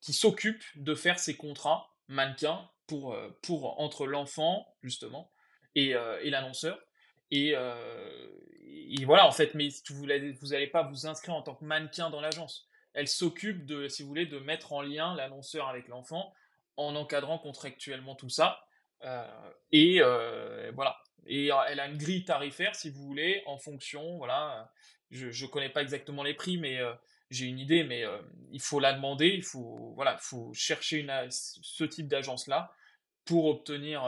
qui, 0.00 0.12
s'occupe 0.12 0.62
de 0.76 0.94
faire 0.94 1.18
ces 1.18 1.36
contrats 1.36 1.90
mannequins 2.06 2.70
pour, 2.86 3.18
pour 3.42 3.80
entre 3.80 4.06
l'enfant, 4.06 4.64
justement, 4.80 5.32
et, 5.74 5.96
et 6.22 6.30
l'annonceur. 6.30 6.80
Et, 7.32 7.52
voilà, 9.04 9.26
en 9.26 9.32
fait, 9.32 9.54
mais 9.54 9.70
vous 9.90 10.06
n'allez 10.06 10.68
pas 10.68 10.84
vous 10.84 11.08
inscrire 11.08 11.34
en 11.34 11.42
tant 11.42 11.56
que 11.56 11.64
mannequin 11.64 12.08
dans 12.08 12.20
l'agence 12.20 12.68
elle 12.94 13.08
s'occupe 13.08 13.64
de, 13.64 13.88
si 13.88 14.02
vous 14.02 14.08
voulez, 14.08 14.26
de 14.26 14.38
mettre 14.38 14.72
en 14.72 14.82
lien 14.82 15.14
l'annonceur 15.14 15.68
avec 15.68 15.88
l'enfant 15.88 16.32
en 16.76 16.94
encadrant 16.94 17.38
contractuellement 17.38 18.14
tout 18.14 18.28
ça. 18.28 18.64
Euh, 19.04 19.50
et 19.70 19.98
euh, 20.00 20.70
voilà. 20.74 20.96
Et 21.26 21.50
elle 21.68 21.80
a 21.80 21.86
une 21.86 21.98
grille 21.98 22.24
tarifaire, 22.24 22.74
si 22.74 22.90
vous 22.90 23.02
voulez, 23.02 23.42
en 23.46 23.56
fonction. 23.56 24.18
Voilà. 24.18 24.70
Je 25.10 25.26
ne 25.26 25.50
connais 25.50 25.68
pas 25.68 25.82
exactement 25.82 26.22
les 26.22 26.34
prix, 26.34 26.58
mais 26.58 26.80
euh, 26.80 26.92
j'ai 27.30 27.46
une 27.46 27.58
idée. 27.58 27.84
Mais 27.84 28.04
il 28.50 28.60
faut 28.60 28.80
la 28.80 28.92
demander. 28.92 29.28
Il 29.28 29.44
faut, 29.44 29.92
voilà, 29.94 30.16
faut 30.18 30.52
chercher 30.52 31.06
ce 31.30 31.84
type 31.84 32.08
d'agence-là 32.08 32.72
pour 33.24 33.44
obtenir 33.46 34.04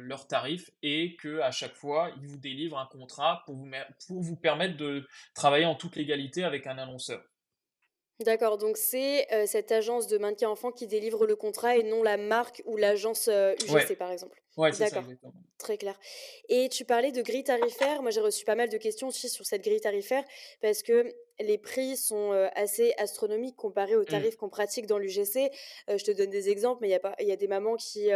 leurs 0.00 0.26
tarifs 0.26 0.72
et 0.82 1.14
que 1.14 1.38
à 1.38 1.52
chaque 1.52 1.74
fois 1.74 2.10
ils 2.20 2.26
vous 2.26 2.36
délivrent 2.36 2.80
un 2.80 2.86
contrat 2.86 3.44
pour 3.46 4.20
vous 4.20 4.36
permettre 4.36 4.76
de 4.76 5.06
travailler 5.34 5.66
en 5.66 5.76
toute 5.76 5.94
légalité 5.94 6.42
avec 6.42 6.66
un 6.66 6.76
annonceur. 6.76 7.22
D'accord, 8.20 8.56
donc 8.56 8.78
c'est 8.78 9.26
cette 9.46 9.72
agence 9.72 10.06
de 10.06 10.16
maintien 10.16 10.48
enfant 10.48 10.72
qui 10.72 10.86
délivre 10.86 11.26
le 11.26 11.36
contrat 11.36 11.76
et 11.76 11.82
non 11.82 12.02
la 12.02 12.16
marque 12.16 12.62
ou 12.64 12.76
l'agence 12.76 13.28
UGC 13.28 13.96
par 13.96 14.10
exemple. 14.10 14.40
Ouais, 14.56 14.72
c'est 14.72 14.88
ça, 14.88 15.04
Très 15.58 15.76
clair. 15.76 15.98
Et 16.48 16.68
tu 16.70 16.84
parlais 16.84 17.12
de 17.12 17.20
grille 17.22 17.44
tarifaire. 17.44 18.00
Moi, 18.02 18.10
j'ai 18.10 18.20
reçu 18.20 18.44
pas 18.44 18.54
mal 18.54 18.68
de 18.68 18.76
questions 18.78 19.08
aussi 19.08 19.28
sur 19.28 19.44
cette 19.44 19.62
grille 19.62 19.80
tarifaire 19.80 20.24
parce 20.62 20.82
que 20.82 21.14
les 21.40 21.58
prix 21.58 21.96
sont 21.96 22.32
assez 22.54 22.94
astronomiques 22.96 23.56
comparés 23.56 23.96
aux 23.96 24.02
mmh. 24.02 24.06
tarifs 24.06 24.36
qu'on 24.36 24.48
pratique 24.48 24.86
dans 24.86 24.98
l'UGC. 24.98 25.50
je 25.88 26.04
te 26.04 26.10
donne 26.10 26.30
des 26.30 26.48
exemples, 26.48 26.80
mais 26.82 26.88
il 26.88 26.92
y, 26.92 26.94
a 26.94 27.22
y 27.22 27.32
a 27.32 27.36
des 27.36 27.48
mamans 27.48 27.76
qui 27.76 28.08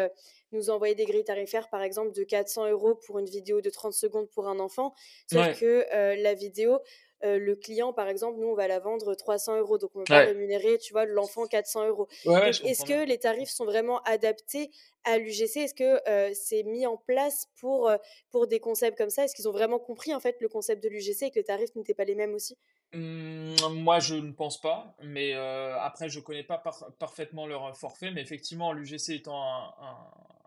nous 0.52 0.70
envoyaient 0.70 0.94
des 0.94 1.04
grilles 1.04 1.24
tarifaires, 1.24 1.68
par 1.68 1.82
exemple, 1.82 2.12
de 2.12 2.24
400 2.24 2.70
euros 2.70 2.94
pour 2.94 3.18
une 3.18 3.28
vidéo 3.28 3.60
de 3.60 3.70
30 3.70 3.92
secondes 3.92 4.28
pour 4.30 4.48
un 4.48 4.58
enfant. 4.58 4.94
Sauf 5.30 5.58
que 5.60 5.86
la 6.22 6.34
vidéo, 6.34 6.78
le 7.22 7.54
client, 7.54 7.92
par 7.92 8.08
exemple, 8.08 8.38
nous, 8.38 8.48
on 8.48 8.54
va 8.54 8.68
la 8.68 8.78
vendre 8.78 9.14
300 9.14 9.58
euros. 9.58 9.78
Donc, 9.78 9.90
on 9.94 10.04
va 10.08 10.20
rémunérer, 10.20 10.78
tu 10.78 10.92
vois, 10.92 11.04
l'enfant 11.04 11.46
400 11.46 11.88
euros. 11.88 12.08
Est-ce 12.24 12.84
que 12.84 13.04
les 13.04 13.18
tarifs 13.18 13.50
sont 13.50 13.64
vraiment 13.64 14.00
adaptés 14.02 14.70
à 15.04 15.18
l'UGC 15.18 15.56
Est-ce 15.56 15.74
que 15.74 16.00
c'est 16.34 16.62
mis 16.62 16.86
en 16.86 16.96
place 16.96 17.46
pour, 17.58 17.90
pour 18.30 18.46
des 18.46 18.60
concepts 18.60 18.96
comme 18.96 19.10
ça? 19.10 19.24
Est-ce 19.24 19.34
qu'ils 19.34 19.48
ont 19.48 19.52
vraiment 19.52 19.78
compris, 19.78 20.14
en 20.14 20.20
fait, 20.20 20.36
le 20.40 20.48
concept 20.48 20.82
de 20.82 20.88
l'UGC 20.88 21.22
et 21.22 21.30
que 21.30 21.38
les 21.38 21.44
tarifs 21.44 21.74
n'étaient 21.74 21.94
pas 21.94 22.04
les 22.04 22.14
mêmes 22.14 22.34
aussi? 22.34 22.56
Mmh, 22.92 23.54
moi, 23.74 24.00
je 24.00 24.16
ne 24.16 24.32
pense 24.32 24.60
pas, 24.60 24.94
mais 25.02 25.34
après, 25.34 26.08
je 26.08 26.18
ne 26.18 26.24
connais 26.24 26.44
pas 26.44 26.62
parfaitement 26.98 27.46
leur 27.46 27.76
forfait, 27.76 28.10
mais 28.10 28.22
effectivement, 28.22 28.72
l'UGC 28.72 29.10
étant 29.10 29.42
un, 29.42 29.74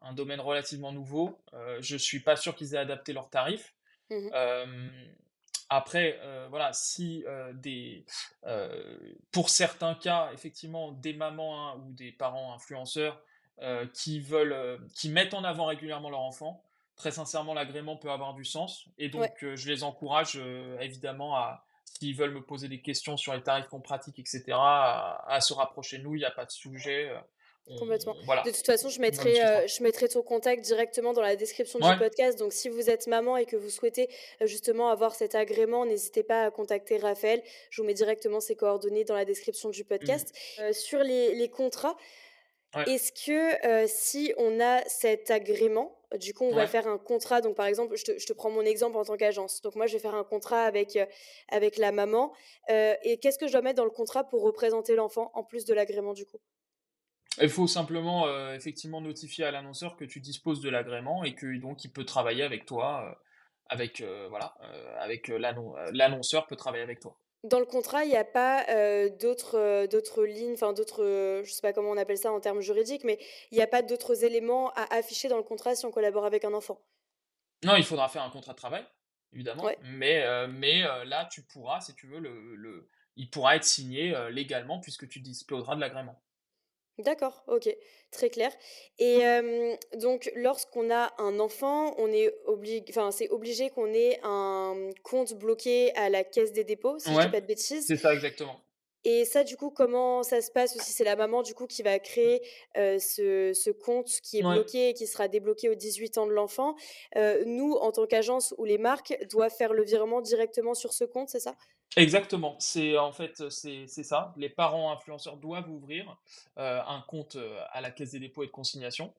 un, 0.01 0.13
domaine 0.13 0.41
relativement 0.41 0.91
nouveau, 0.91 1.37
je 1.79 1.93
ne 1.93 1.99
suis 1.99 2.19
pas 2.19 2.35
sûr 2.35 2.55
qu'ils 2.55 2.75
aient 2.75 2.79
adapté 2.79 3.13
leurs 3.13 3.29
tarifs. 3.29 3.73
Mmh 4.09 4.29
après, 5.69 6.19
voilà, 6.49 6.71
si 6.73 7.25
des, 7.53 8.05
pour 9.31 9.49
certains 9.49 9.95
cas, 9.95 10.29
effectivement, 10.33 10.91
des 10.91 11.13
mamans 11.13 11.69
hein, 11.69 11.81
ou 11.85 11.93
des 11.93 12.11
parents 12.11 12.53
influenceurs 12.53 13.21
qui 13.93 14.19
veulent, 14.19 14.79
qui 14.95 15.09
mettent 15.09 15.33
en 15.33 15.43
avant 15.43 15.65
régulièrement 15.65 16.09
leur 16.09 16.21
enfant, 16.21 16.63
très 16.95 17.11
sincèrement, 17.11 17.53
l'agrément 17.53 17.95
peut 17.95 18.11
avoir 18.11 18.33
du 18.33 18.45
sens. 18.45 18.85
Et 18.97 19.09
donc, 19.09 19.31
je 19.41 19.69
les 19.69 19.83
encourage 19.83 20.39
évidemment 20.79 21.35
à, 21.35 21.65
s'ils 21.85 22.15
veulent 22.15 22.33
me 22.33 22.41
poser 22.41 22.67
des 22.67 22.81
questions 22.81 23.17
sur 23.17 23.33
les 23.33 23.41
tarifs 23.41 23.67
qu'on 23.67 23.81
pratique, 23.81 24.19
etc., 24.19 24.43
à, 24.51 25.39
se 25.41 25.53
rapprocher 25.53 25.97
de 25.97 26.03
nous, 26.03 26.15
il 26.15 26.19
n'y 26.19 26.25
a 26.25 26.31
pas 26.31 26.45
de 26.45 26.51
sujet. 26.51 27.11
Complètement. 27.79 28.13
De 28.45 28.51
toute 28.51 28.65
façon, 28.65 28.89
je 28.89 28.99
mettrai, 28.99 29.43
euh, 29.43 29.67
je 29.67 29.83
mettrai 29.83 30.09
ton 30.09 30.21
contact 30.21 30.63
directement 30.63 31.13
dans 31.13 31.21
la 31.21 31.37
description 31.37 31.79
du 31.79 31.97
podcast. 31.97 32.37
Donc, 32.37 32.51
si 32.51 32.67
vous 32.67 32.89
êtes 32.89 33.07
maman 33.07 33.37
et 33.37 33.45
que 33.45 33.55
vous 33.55 33.69
souhaitez 33.69 34.09
euh, 34.41 34.47
justement 34.47 34.89
avoir 34.89 35.15
cet 35.15 35.33
agrément, 35.33 35.85
n'hésitez 35.85 36.23
pas 36.23 36.43
à 36.43 36.51
contacter 36.51 36.97
Raphaël. 36.97 37.41
Je 37.69 37.81
vous 37.81 37.87
mets 37.87 37.93
directement 37.93 38.41
ses 38.41 38.55
coordonnées 38.55 39.05
dans 39.05 39.15
la 39.15 39.23
description 39.23 39.69
du 39.69 39.85
podcast. 39.85 40.33
Mmh. 40.33 40.61
Euh, 40.61 40.73
sur 40.73 40.99
les, 40.99 41.35
les 41.35 41.49
contrats, 41.49 41.95
est-ce 42.87 43.11
que 43.11 43.87
si 43.87 44.33
on 44.37 44.59
a 44.59 44.83
cet 44.89 45.29
agrément, 45.29 45.95
du 46.17 46.33
coup, 46.33 46.43
on 46.43 46.55
va 46.55 46.65
faire 46.65 46.87
un 46.87 46.97
contrat. 46.97 47.39
Donc, 47.39 47.55
par 47.55 47.67
exemple, 47.67 47.95
je 47.95 48.03
te, 48.03 48.17
je 48.17 48.25
te 48.25 48.33
prends 48.33 48.49
mon 48.49 48.63
exemple 48.63 48.97
en 48.97 49.05
tant 49.05 49.15
qu'agence. 49.15 49.61
Donc, 49.61 49.75
moi, 49.75 49.85
je 49.85 49.93
vais 49.93 49.99
faire 49.99 50.15
un 50.15 50.23
contrat 50.23 50.63
avec, 50.63 50.97
avec 51.49 51.77
la 51.77 51.91
maman. 51.91 52.33
et 52.69 53.19
qu'est-ce 53.21 53.37
que 53.37 53.47
je 53.47 53.51
dois 53.53 53.61
mettre 53.61 53.77
dans 53.77 53.85
le 53.85 53.91
contrat 53.91 54.23
pour 54.23 54.41
représenter 54.41 54.95
l'enfant 54.95 55.29
en 55.35 55.43
plus 55.43 55.65
de 55.65 55.73
l'agrément, 55.73 56.13
du 56.13 56.25
coup? 56.25 56.39
Il 57.41 57.49
faut 57.49 57.67
simplement 57.67 58.27
euh, 58.27 58.53
effectivement 58.53 59.01
notifier 59.01 59.45
à 59.45 59.51
l'annonceur 59.51 59.95
que 59.95 60.05
tu 60.05 60.19
disposes 60.19 60.61
de 60.61 60.69
l'agrément 60.69 61.23
et 61.23 61.33
que 61.33 61.57
donc 61.59 61.83
il 61.83 61.91
peut 61.91 62.05
travailler 62.05 62.43
avec 62.43 62.65
toi, 62.65 63.09
euh, 63.09 63.15
avec 63.67 64.01
euh, 64.01 64.27
voilà, 64.29 64.55
avec 64.99 65.29
l'annonceur 65.29 66.47
peut 66.47 66.55
travailler 66.55 66.83
avec 66.83 66.99
toi. 66.99 67.17
Dans 67.43 67.59
le 67.59 67.65
contrat, 67.65 68.05
il 68.05 68.09
n'y 68.09 68.15
a 68.15 68.23
pas 68.23 68.65
d'autres 69.19 69.85
d'autres 69.87 70.23
lignes, 70.23 70.53
enfin 70.53 70.71
d'autres, 70.71 71.41
je 71.43 71.51
sais 71.51 71.61
pas 71.61 71.73
comment 71.73 71.89
on 71.89 71.97
appelle 71.97 72.17
ça 72.17 72.31
en 72.31 72.39
termes 72.39 72.61
juridiques, 72.61 73.03
mais 73.03 73.19
il 73.51 73.57
n'y 73.57 73.63
a 73.63 73.67
pas 73.67 73.81
d'autres 73.81 74.23
éléments 74.23 74.71
à 74.75 74.95
afficher 74.95 75.27
dans 75.27 75.37
le 75.37 75.43
contrat 75.43 75.75
si 75.75 75.85
on 75.85 75.91
collabore 75.91 76.25
avec 76.25 76.45
un 76.45 76.53
enfant? 76.53 76.81
Non, 77.65 77.75
il 77.75 77.83
faudra 77.83 78.07
faire 78.07 78.23
un 78.23 78.29
contrat 78.29 78.53
de 78.53 78.57
travail, 78.57 78.85
évidemment. 79.33 79.69
Mais 79.81 80.47
mais 80.47 80.83
là, 81.05 81.27
tu 81.29 81.43
pourras, 81.43 81.81
si 81.81 81.93
tu 81.95 82.07
veux, 82.07 82.19
le, 82.19 82.55
le 82.55 82.89
il 83.17 83.29
pourra 83.29 83.57
être 83.57 83.65
signé 83.65 84.15
légalement 84.31 84.79
puisque 84.79 85.09
tu 85.09 85.19
disposeras 85.19 85.75
de 85.75 85.81
l'agrément. 85.81 86.23
D'accord, 86.99 87.43
OK, 87.47 87.75
très 88.11 88.29
clair 88.29 88.51
et 88.99 89.21
donc 89.97 90.31
lorsqu'on 90.35 90.91
a 90.91 91.11
un 91.17 91.39
enfant, 91.39 91.95
on 91.97 92.07
est 92.11 92.31
obligé, 92.45 92.83
enfin, 92.89 93.11
c'est 93.11 93.29
obligé 93.29 93.71
qu'on 93.71 93.87
ait 93.87 94.19
un 94.23 94.91
compte 95.01 95.33
bloqué 95.33 95.91
à 95.95 96.09
la 96.09 96.23
Caisse 96.23 96.53
des 96.53 96.63
dépôts, 96.63 96.99
si 96.99 97.13
je 97.13 97.19
dis 97.19 97.29
pas 97.29 97.41
de 97.41 97.47
bêtises? 97.47 97.87
c'est 97.87 97.97
ça 97.97 98.13
exactement. 98.13 98.61
Et 99.05 99.25
ça, 99.25 99.43
du 99.43 99.57
coup, 99.57 99.69
comment 99.69 100.23
ça 100.23 100.41
se 100.41 100.51
passe 100.51 100.75
aussi? 100.75 100.91
C'est 100.91 101.03
la 101.03 101.15
maman, 101.15 101.41
du 101.43 101.53
coup, 101.53 101.67
qui 101.67 101.83
va 101.83 101.99
créer, 101.99 102.41
ce 102.75 103.51
ce 103.53 103.69
compte 103.69 104.07
qui 104.21 104.39
est 104.39 104.43
bloqué 104.43 104.89
et 104.89 104.93
qui 104.93 105.07
sera 105.07 105.27
débloqué 105.27 105.69
aux 105.69 105.75
18 105.75 106.17
ans 106.17 106.27
de 106.27 106.31
l'enfant. 106.31 106.75
nous, 107.45 107.73
en 107.73 107.91
tant 107.91 108.05
qu'agence 108.05 108.53
ou 108.57 108.65
les 108.65 108.77
marques 108.77 109.17
doivent 109.29 109.53
faire 109.55 109.73
le 109.73 109.83
virement 109.83 110.21
directement 110.21 110.73
sur 110.73 110.93
ce 110.93 111.03
compte, 111.03 111.29
c'est 111.29 111.39
ça? 111.39 111.55
Exactement, 111.95 112.55
c'est 112.59 112.97
en 112.97 113.11
fait, 113.11 113.49
c'est 113.49 113.87
ça. 113.87 114.33
Les 114.37 114.49
parents 114.49 114.91
influenceurs 114.91 115.37
doivent 115.37 115.69
ouvrir, 115.69 116.17
un 116.57 117.03
compte, 117.07 117.37
à 117.71 117.81
la 117.81 117.91
Caisse 117.91 118.11
des 118.11 118.19
dépôts 118.19 118.43
et 118.43 118.47
de 118.47 118.51
consignation 118.51 119.13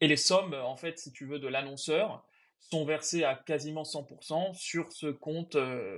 et 0.00 0.08
les 0.08 0.16
sommes, 0.16 0.54
en 0.54 0.76
fait, 0.76 0.98
si 0.98 1.12
tu 1.12 1.24
veux, 1.24 1.38
de 1.38 1.48
l'annonceur 1.48 2.24
sont 2.58 2.84
versées 2.84 3.24
à 3.24 3.34
quasiment 3.34 3.84
100 3.84 4.52
sur 4.54 4.92
ce 4.92 5.06
compte, 5.06 5.56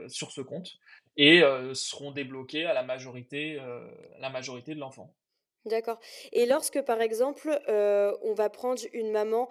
sur 0.09 0.31
ce 0.31 0.41
compte 0.41 0.79
et 1.19 1.43
seront 1.75 2.13
débloquées 2.13 2.65
à 2.65 2.73
la 2.73 2.83
majorité, 2.83 3.61
la 4.19 4.31
majorité 4.31 4.75
de 4.75 4.81
l'enfant. 4.81 5.15
D'accord 5.67 5.99
et 6.33 6.47
lorsque, 6.47 6.81
par 6.83 7.03
exemple, 7.03 7.61
on 7.69 8.33
va 8.33 8.49
prendre 8.49 8.81
une 8.95 9.11
maman, 9.11 9.51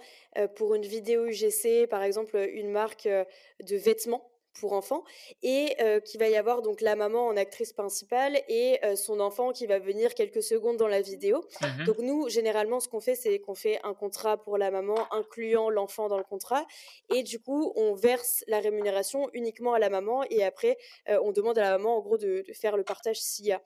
pour 0.56 0.74
une 0.74 0.86
vidéo 0.86 1.28
UGC, 1.28 1.86
par 1.88 2.02
exemple, 2.02 2.38
une 2.54 2.72
marque, 2.72 3.08
de 3.08 3.76
vêtements 3.76 4.32
pour 4.60 4.74
enfants 4.74 5.04
et 5.44 5.76
euh, 5.82 6.00
qu'il 6.00 6.20
va 6.20 6.28
y 6.28 6.36
avoir 6.36 6.62
donc 6.62 6.82
la 6.82 6.96
maman 6.96 7.28
en 7.28 7.38
actrice 7.38 7.74
principale 7.74 8.42
et 8.48 8.80
euh, 8.84 8.96
son 8.96 9.20
enfant 9.20 9.52
qui 9.52 9.66
va 9.66 9.80
venir 9.80 10.14
quelques 10.14 10.44
secondes 10.44 10.78
dans 10.78 10.88
la 10.88 11.02
vidéo. 11.02 11.46
Mmh 11.62 11.86
donc 11.86 12.00
nous, 12.00 12.28
généralement, 12.28 12.80
ce 12.80 12.88
qu'on 12.88 13.00
fait, 13.00 13.16
c'est 13.16 13.40
qu'on 13.40 13.56
fait 13.56 13.80
un 13.84 13.94
contrat 13.94 14.38
pour 14.38 14.58
la 14.58 14.72
maman 14.72 14.96
incluant 15.14 15.70
l'enfant 15.70 16.08
dans 16.08 16.18
le 16.18 16.24
contrat 16.24 16.66
et 17.14 17.24
du 17.24 17.40
coup, 17.40 17.72
on 17.76 17.94
verse 17.94 18.44
la 18.48 18.60
rémunération 18.60 19.30
uniquement 19.34 19.74
à 19.74 19.80
la 19.80 19.90
maman 19.90 20.24
et 20.30 20.44
après, 20.44 20.78
euh, 21.10 21.20
on 21.24 21.32
demande 21.32 21.58
à 21.58 21.62
la 21.62 21.78
maman 21.78 21.98
en 21.98 22.02
gros 22.02 22.18
de, 22.18 22.44
faire 22.54 22.78
le 22.78 22.84
partage 22.84 23.20
s'il 23.22 23.46
y 23.46 23.52
a. 23.52 23.62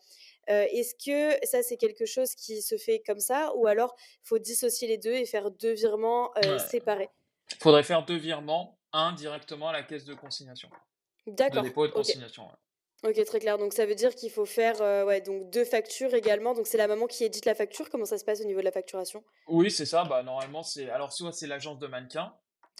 Est-ce 0.47 0.95
que 0.95 1.37
ça, 1.45 1.63
c'est 1.63 1.77
quelque 1.77 2.05
chose 2.05 2.35
qui 2.35 2.61
se 2.61 2.77
fait 2.77 3.01
comme 3.05 3.19
ça 3.19 3.53
ou 3.55 3.67
alors 3.67 3.95
il 4.25 4.27
faut 4.27 4.39
dissocier 4.39 4.87
les 4.87 4.97
deux 4.97 5.13
et 5.13 5.25
faire 5.25 5.49
deux 5.49 5.71
virements 5.71 6.31
séparés? 6.69 7.09
Il 7.51 7.57
faudrait 7.57 7.83
faire 7.83 8.03
deux 8.03 8.17
virements 8.17 8.80
un 8.93 9.13
directement 9.13 9.69
à 9.69 9.73
la 9.73 9.83
caisse 9.83 10.05
de 10.05 10.13
consignation. 10.13 10.69
D'accord. 11.27 11.61
De 11.61 11.67
dépôt 11.67 11.85
et 11.85 11.89
de 11.89 11.93
consignation. 11.93 12.49
Ok, 13.03 13.23
très 13.25 13.39
clair. 13.39 13.57
Donc 13.57 13.73
ça 13.73 13.85
veut 13.85 13.95
dire 13.95 14.13
qu'il 14.13 14.29
faut 14.29 14.45
faire 14.45 14.79
euh, 14.81 15.05
ouais, 15.05 15.21
donc 15.21 15.49
deux 15.49 15.65
factures 15.65 16.13
également. 16.13 16.53
Donc 16.53 16.67
c'est 16.67 16.77
la 16.77 16.87
maman 16.87 17.07
qui 17.07 17.23
édite 17.23 17.45
la 17.45 17.55
facture. 17.55 17.89
Comment 17.89 18.05
ça 18.05 18.17
se 18.17 18.25
passe 18.25 18.41
au 18.41 18.45
niveau 18.45 18.59
de 18.59 18.65
la 18.65 18.71
facturation? 18.71 19.23
Oui, 19.47 19.71
c'est 19.71 19.85
ça. 19.85 20.03
Bah, 20.03 20.21
normalement, 20.21 20.61
c'est 20.61 20.89
alors 20.89 21.11
soit 21.11 21.31
c'est 21.31 21.47
l'agence 21.47 21.79
de 21.79 21.87
mannequin, 21.87 22.33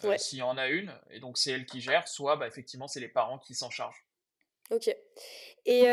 euh, 0.04 0.16
s'il 0.18 0.38
y 0.38 0.42
en 0.42 0.56
a 0.58 0.68
une, 0.68 0.92
et 1.10 1.18
donc 1.18 1.38
c'est 1.38 1.50
elle 1.50 1.66
qui 1.66 1.80
gère, 1.80 2.06
soit 2.06 2.36
bah, 2.36 2.46
effectivement 2.46 2.86
c'est 2.86 3.00
les 3.00 3.08
parents 3.08 3.38
qui 3.38 3.54
s'en 3.54 3.70
chargent. 3.70 4.06
Ok. 4.70 4.94
Et 5.64 5.84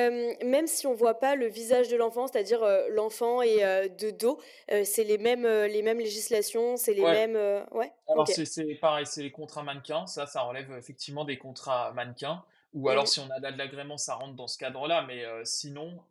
même 0.43 0.65
si 0.65 0.88
on 0.88 0.93
voit 0.93 1.19
pas 1.19 1.36
le 1.36 1.47
visage 1.47 1.89
de 1.89 1.95
l'enfant, 1.95 2.25
c'est-à-dire 2.27 2.65
l'enfant 2.89 3.41
est 3.41 3.89
de 3.89 4.10
dos, 4.10 4.39
c'est 4.84 5.03
les 5.03 5.17
mêmes, 5.17 5.45
les 5.45 5.82
mêmes 5.84 5.99
législations, 5.99 6.75
c'est 6.75 6.93
les 6.93 7.03
mêmes. 7.03 7.36
Ouais. 7.71 7.91
Alors 8.08 8.27
c'est 8.27 8.75
pareil, 8.82 9.05
c'est 9.05 9.21
les 9.21 9.32
contrats 9.32 9.63
mannequins. 9.63 10.08
Ça, 10.08 10.25
ça 10.25 10.41
relève 10.41 10.71
effectivement 10.77 11.23
des 11.23 11.38
contrats 11.38 11.91
mannequins. 11.93 12.43
Ou 12.75 12.88
alors, 12.89 13.08
si 13.08 13.19
on 13.19 13.29
a 13.32 13.39
de 13.39 13.58
l'agrément, 13.58 13.97
ça 13.97 14.13
rentre 14.13 14.36
dans 14.36 14.47
ce 14.47 14.58
cadre-là. 14.58 15.03
Mais 15.08 15.23
sinon, 15.43 16.03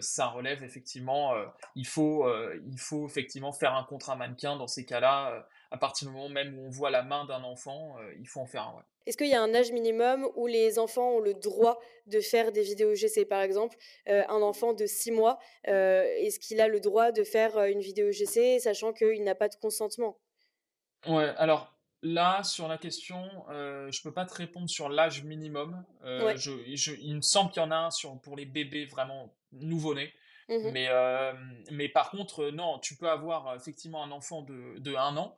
ça 0.00 0.26
relève 0.26 0.62
effectivement. 0.62 1.34
il 1.74 1.86
faut, 1.86 2.28
il 2.70 2.78
faut 2.78 3.06
effectivement 3.06 3.52
faire 3.52 3.74
un 3.74 3.84
contrat 3.84 4.14
mannequin 4.14 4.56
dans 4.56 4.68
ces 4.68 4.84
cas-là. 4.84 5.46
À 5.70 5.78
partir 5.78 6.08
du 6.08 6.14
moment 6.14 6.28
même 6.28 6.58
où 6.58 6.66
on 6.66 6.70
voit 6.70 6.90
la 6.90 7.02
main 7.02 7.24
d'un 7.24 7.44
enfant, 7.44 7.96
il 8.18 8.26
faut 8.26 8.40
en 8.40 8.46
faire 8.46 8.62
un. 8.62 8.84
Est-ce 9.06 9.16
qu'il 9.16 9.28
y 9.28 9.34
a 9.34 9.42
un 9.42 9.54
âge 9.54 9.72
minimum 9.72 10.28
où 10.34 10.46
les 10.46 10.78
enfants 10.78 11.10
ont 11.16 11.20
le 11.20 11.34
droit 11.34 11.80
de 12.06 12.20
faire 12.20 12.52
des 12.52 12.62
vidéos 12.62 12.94
GC 12.94 13.24
Par 13.24 13.40
exemple, 13.40 13.76
un 14.06 14.42
enfant 14.42 14.72
de 14.72 14.86
6 14.86 15.12
mois, 15.12 15.38
est-ce 15.64 16.38
qu'il 16.38 16.60
a 16.60 16.68
le 16.68 16.80
droit 16.80 17.12
de 17.12 17.24
faire 17.24 17.58
une 17.64 17.80
vidéo 17.80 18.10
GC 18.12 18.58
sachant 18.60 18.92
qu'il 18.92 19.22
n'a 19.24 19.34
pas 19.34 19.48
de 19.48 19.56
consentement? 19.56 20.18
Ouais, 21.06 21.32
alors 21.36 21.74
là, 22.02 22.42
sur 22.42 22.68
la 22.68 22.78
question, 22.78 23.28
je 23.48 23.86
ne 23.86 24.02
peux 24.02 24.12
pas 24.12 24.26
te 24.26 24.34
répondre 24.34 24.68
sur 24.68 24.88
l'âge 24.88 25.24
minimum. 25.24 25.84
il 26.04 27.16
me 27.16 27.22
semble 27.22 27.50
qu'il 27.52 27.62
y 27.62 27.64
en 27.64 27.70
a 27.70 27.76
un 27.76 27.90
sur, 27.90 28.20
pour 28.20 28.36
les 28.36 28.46
bébés 28.46 28.86
vraiment 28.86 29.34
nouveau-nés. 29.52 30.12
Mmh 30.48 30.70
mais, 30.72 30.88
mais 31.70 31.88
par 31.88 32.10
contre, 32.10 32.50
non, 32.50 32.80
tu 32.80 32.96
peux 32.96 33.08
avoir 33.08 33.54
effectivement 33.54 34.02
un 34.02 34.10
enfant 34.10 34.42
de, 34.42 34.78
de 34.78 34.94
1 34.94 35.16
an. 35.16 35.36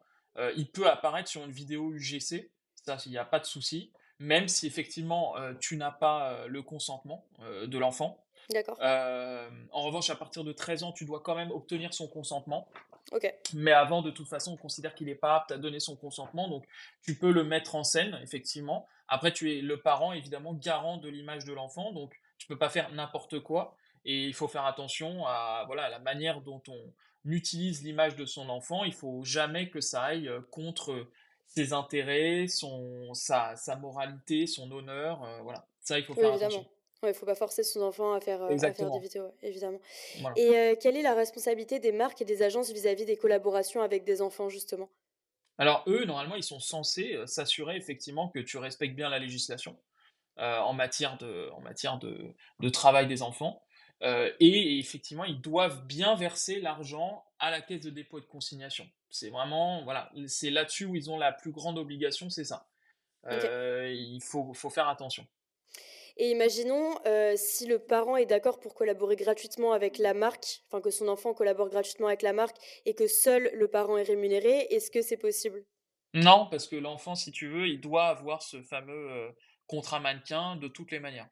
Il 0.56 0.70
peut 0.70 0.88
apparaître 0.88 1.28
sur 1.28 1.44
une 1.44 1.50
vidéo 1.50 1.92
UGC 1.92 2.50
ça, 2.84 2.96
il 3.06 3.12
n'y 3.12 3.18
a 3.18 3.24
pas 3.24 3.38
de 3.38 3.44
souci, 3.44 3.92
même 4.18 4.48
si 4.48 4.66
effectivement 4.66 5.36
euh, 5.36 5.54
tu 5.60 5.76
n'as 5.76 5.92
pas 5.92 6.32
euh, 6.32 6.46
le 6.48 6.62
consentement 6.62 7.26
euh, 7.40 7.66
de 7.66 7.78
l'enfant. 7.78 8.18
D'accord. 8.50 8.76
en 8.80 9.82
revanche, 9.82 10.10
à 10.10 10.16
partir 10.16 10.42
de 10.42 10.52
13 10.52 10.82
ans, 10.82 10.92
tu 10.92 11.04
dois 11.04 11.20
quand 11.20 11.36
même 11.36 11.52
obtenir 11.52 11.94
son 11.94 12.08
consentement. 12.08 12.68
Ok. 13.12 13.32
Mais 13.54 13.70
avant, 13.70 14.02
de 14.02 14.10
toute 14.10 14.28
façon, 14.28 14.52
on 14.52 14.56
considère 14.56 14.94
qu'il 14.94 15.06
n'est 15.06 15.14
pas 15.14 15.36
apte 15.36 15.52
à 15.52 15.58
donner 15.58 15.78
son 15.78 15.96
consentement, 15.96 16.48
donc 16.48 16.66
tu 17.02 17.16
peux 17.16 17.30
le 17.30 17.44
mettre 17.44 17.76
en 17.76 17.84
scène, 17.84 18.18
effectivement. 18.20 18.88
Après, 19.06 19.32
tu 19.32 19.56
es 19.56 19.62
le 19.62 19.80
parent, 19.80 20.12
évidemment, 20.12 20.54
garant 20.54 20.96
de 20.96 21.08
l'image 21.08 21.44
de 21.44 21.52
l'enfant, 21.52 21.92
donc 21.92 22.14
tu 22.36 22.48
peux 22.48 22.58
pas 22.58 22.68
faire 22.68 22.90
n'importe 22.92 23.38
quoi, 23.38 23.76
et 24.04 24.26
il 24.26 24.34
faut 24.34 24.48
faire 24.48 24.66
attention 24.66 25.24
à 25.26 25.62
voilà 25.66 25.88
la 25.88 26.00
manière 26.00 26.40
dont 26.40 26.62
on 26.66 26.92
utilise 27.24 27.82
l'image 27.82 28.16
de 28.16 28.26
son 28.26 28.48
enfant. 28.48 28.84
Il 28.84 28.94
faut 28.94 29.22
jamais 29.22 29.70
que 29.70 29.80
ça 29.80 30.02
aille 30.02 30.30
contre 30.50 31.06
ses 31.46 31.72
intérêts, 31.72 32.46
son, 32.48 33.12
sa, 33.14 33.56
sa 33.56 33.76
moralité, 33.76 34.46
son 34.46 34.70
honneur. 34.72 35.22
Euh, 35.22 35.40
voilà, 35.42 35.66
ça, 35.80 35.98
il 35.98 36.04
faut 36.04 36.14
faire 36.14 36.30
évidemment. 36.30 36.54
attention. 36.54 36.70
Il 37.02 37.08
ne 37.08 37.12
faut 37.12 37.26
pas 37.26 37.34
forcer 37.34 37.62
son 37.62 37.82
enfant 37.82 38.14
à 38.14 38.20
faire, 38.20 38.42
euh, 38.42 38.56
à 38.56 38.72
faire 38.72 38.90
des 38.90 39.00
vidéos, 39.00 39.34
évidemment. 39.42 39.80
Et 40.36 40.56
euh, 40.56 40.76
quelle 40.80 40.96
est 40.96 41.02
la 41.02 41.14
responsabilité 41.14 41.80
des 41.80 41.92
marques 41.92 42.22
et 42.22 42.24
des 42.24 42.42
agences 42.42 42.70
vis-à-vis 42.70 43.04
des 43.04 43.16
collaborations 43.16 43.82
avec 43.82 44.04
des 44.04 44.22
enfants, 44.22 44.48
justement? 44.48 44.88
Alors, 45.58 45.82
eux, 45.88 46.04
normalement, 46.04 46.36
ils 46.36 46.44
sont 46.44 46.60
censés 46.60 47.18
s'assurer 47.26 47.76
effectivement 47.76 48.28
que 48.28 48.38
tu 48.38 48.56
respectes 48.56 48.94
bien 48.94 49.10
la 49.10 49.18
législation 49.18 49.76
en 50.36 50.72
matière, 50.72 51.18
de, 51.18 51.50
en 51.50 51.60
matière 51.60 51.98
de, 51.98 52.34
de 52.60 52.68
travail 52.68 53.08
des 53.08 53.22
enfants. 53.22 53.62
Et 54.00 54.78
effectivement, 54.78 55.24
ils 55.24 55.40
doivent 55.40 55.86
bien 55.86 56.14
verser 56.14 56.60
l'argent 56.60 57.24
à 57.38 57.50
la 57.50 57.60
caisse 57.60 57.82
de 57.82 57.90
dépôt 57.90 58.18
et 58.18 58.22
de 58.22 58.26
consignation. 58.26 58.88
C'est 59.10 59.30
vraiment, 59.30 59.84
voilà, 59.84 60.10
c'est 60.26 60.50
là-dessus 60.50 60.86
où 60.86 60.96
ils 60.96 61.10
ont 61.10 61.18
la 61.18 61.32
plus 61.32 61.52
grande 61.52 61.78
obligation, 61.78 62.30
c'est 62.30 62.44
ça. 62.44 62.66
il 63.30 64.20
faut, 64.22 64.52
faut 64.54 64.70
faire 64.70 64.88
attention. 64.88 65.26
Et 66.16 66.30
imaginons 66.30 66.96
si 67.36 67.66
le 67.66 67.78
parent 67.78 68.16
est 68.16 68.26
d'accord 68.26 68.60
pour 68.60 68.74
collaborer 68.74 69.16
gratuitement 69.16 69.72
avec 69.72 69.98
la 69.98 70.14
marque, 70.14 70.62
enfin 70.68 70.80
que 70.80 70.90
son 70.90 71.08
enfant 71.08 71.32
collabore 71.34 71.70
gratuitement 71.70 72.08
avec 72.08 72.22
la 72.22 72.32
marque 72.32 72.56
et 72.84 72.94
que 72.94 73.06
seul 73.06 73.50
le 73.54 73.68
parent 73.68 73.96
est 73.96 74.02
rémunéré, 74.02 74.66
est-ce 74.70 74.90
que 74.90 75.02
c'est 75.02 75.16
possible? 75.16 75.64
Non, 76.14 76.46
parce 76.50 76.68
que 76.68 76.76
l'enfant, 76.76 77.14
si 77.14 77.32
tu 77.32 77.48
veux, 77.48 77.68
il 77.68 77.80
doit 77.80 78.08
avoir 78.08 78.42
ce 78.42 78.60
fameux 78.62 79.34
contrat 79.66 80.00
mannequin 80.00 80.56
de 80.56 80.68
toutes 80.68 80.90
les 80.90 81.00
manières. 81.00 81.28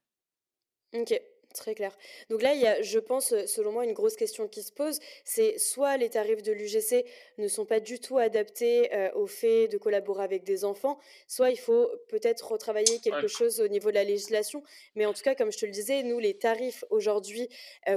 Ok. 0.95 1.21
Très 1.55 1.75
clair. 1.75 1.93
Donc 2.29 2.43
là, 2.43 2.55
il 2.55 2.61
y 2.61 2.67
a, 2.67 2.81
je 2.83 2.99
pense, 2.99 3.35
selon 3.47 3.73
moi, 3.73 3.85
une 3.85 3.93
grosse 3.93 4.17
question 4.17 4.47
qui 4.47 4.63
se 4.63 4.73
pose, 4.73 5.01
c'est 5.25 5.59
soit 5.59 5.97
les 5.97 6.11
tarifs 6.11 6.43
de 6.43 6.53
l'UGC 6.53 7.05
ne 7.39 7.49
sont 7.49 7.65
pas 7.65 7.81
du 7.81 7.99
tout 7.99 8.19
adaptés 8.19 8.91
au 9.15 9.27
fait 9.27 9.69
de 9.69 9.77
collaborer 9.77 10.23
avec 10.23 10.45
des 10.45 10.65
enfants, 10.65 10.99
soit 11.27 11.51
il 11.51 11.59
faut 11.59 11.91
peut-être 12.09 12.53
retravailler 12.53 13.01
quelque 13.01 13.27
chose 13.27 13.61
au 13.61 13.69
niveau 13.69 13.91
de 13.91 13.97
la 13.97 14.05
législation. 14.05 14.63
Mais 14.95 15.07
en 15.07 15.13
tout 15.13 15.23
cas, 15.23 15.35
comme 15.35 15.51
je 15.51 15.59
te 15.59 15.67
le 15.67 15.73
disais, 15.73 16.03
nous, 16.03 16.19
les 16.19 16.35
tarifs 16.35 16.85
aujourd'hui 16.91 17.49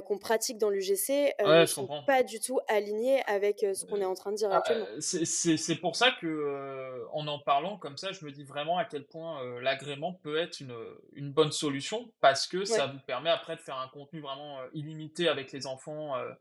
qu'on 0.05 0.17
pratique 0.17 0.57
dans 0.57 0.69
l'UGC 0.69 1.33
ne 1.45 1.65
sont 1.65 1.87
pas 2.07 2.23
du 2.23 2.39
tout 2.39 2.59
alignés 2.67 3.21
avec 3.27 3.59
ce 3.59 3.85
qu'on 3.85 4.01
est 4.01 4.05
en 4.05 4.15
train 4.15 4.31
de 4.31 4.37
dire 4.37 4.49
ah, 4.51 4.57
actuellement. 4.57 4.87
c'est 4.99 5.75
pour 5.75 5.95
ça 5.95 6.11
que, 6.19 7.05
en 7.11 7.27
en 7.27 7.39
parlant 7.39 7.77
comme 7.77 7.97
ça, 7.97 8.11
je 8.11 8.25
me 8.25 8.31
dis 8.31 8.43
vraiment 8.43 8.77
à 8.77 8.85
quel 8.85 9.05
point 9.05 9.59
l'agrément 9.61 10.13
peut 10.13 10.37
être 10.37 10.59
une, 10.59 10.75
une, 11.13 11.31
bonne 11.31 11.51
solution 11.51 12.11
parce 12.21 12.47
que 12.47 12.65
ça 12.65 12.87
vous 12.87 12.99
permet 12.99 13.29
après 13.43 13.57
de 13.57 13.61
faire 13.61 13.77
un 13.77 13.89
contenu 13.89 14.21
vraiment 14.21 14.59
euh, 14.61 14.67
illimité 14.73 15.27
avec 15.27 15.51
les 15.51 15.67
enfants, 15.67 16.15
euh, 16.15 16.31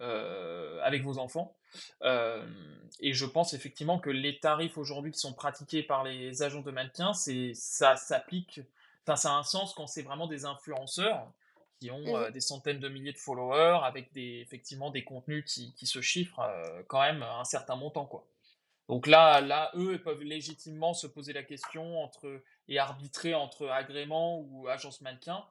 euh, 0.00 0.80
avec 0.82 1.04
vos 1.04 1.18
enfants. 1.18 1.56
et 3.00 3.12
je 3.12 3.26
pense 3.26 3.54
effectivement 3.54 3.98
que 3.98 4.10
les 4.10 4.40
tarifs 4.40 4.76
aujourd'hui 4.76 5.12
qui 5.12 5.20
sont 5.20 5.34
pratiqués 5.34 5.82
par 5.82 6.02
les 6.02 6.42
agents 6.42 6.62
de 6.62 6.70
mannequin, 6.70 7.12
c'est 7.12 7.52
ça 7.54 7.96
s'applique, 7.96 8.60
enfin 9.04 9.16
ça 9.16 9.32
a 9.32 9.36
un 9.36 9.42
sens 9.42 9.74
quand 9.74 9.86
c'est 9.86 10.02
vraiment 10.02 10.26
des 10.26 10.44
influenceurs 10.44 11.30
qui 11.80 11.92
ont 11.92 12.18
mmh 12.18 12.30
des 12.32 12.40
centaines 12.40 12.80
de 12.80 12.88
milliers 12.88 13.12
de 13.12 13.18
followers 13.18 13.80
avec 13.84 14.12
des, 14.12 14.40
effectivement 14.40 14.90
des 14.90 15.04
contenus 15.04 15.44
qui, 15.46 15.72
qui 15.74 15.86
se 15.86 16.00
chiffrent 16.00 16.42
quand 16.88 17.02
même 17.02 17.22
un 17.22 17.44
certain 17.44 17.76
montant 17.76 18.06
quoi. 18.06 18.26
Donc 18.88 19.06
là, 19.06 19.40
là, 19.40 19.70
eux 19.74 19.92
ils 19.92 20.02
peuvent 20.02 20.22
légitimement 20.22 20.94
se 20.94 21.06
poser 21.06 21.32
la 21.32 21.42
question 21.42 22.02
entre 22.02 22.42
et 22.68 22.78
arbitrer 22.78 23.34
entre 23.34 23.68
agrément 23.68 24.40
ou 24.40 24.68
agence 24.68 25.00
mannequin. 25.02 25.44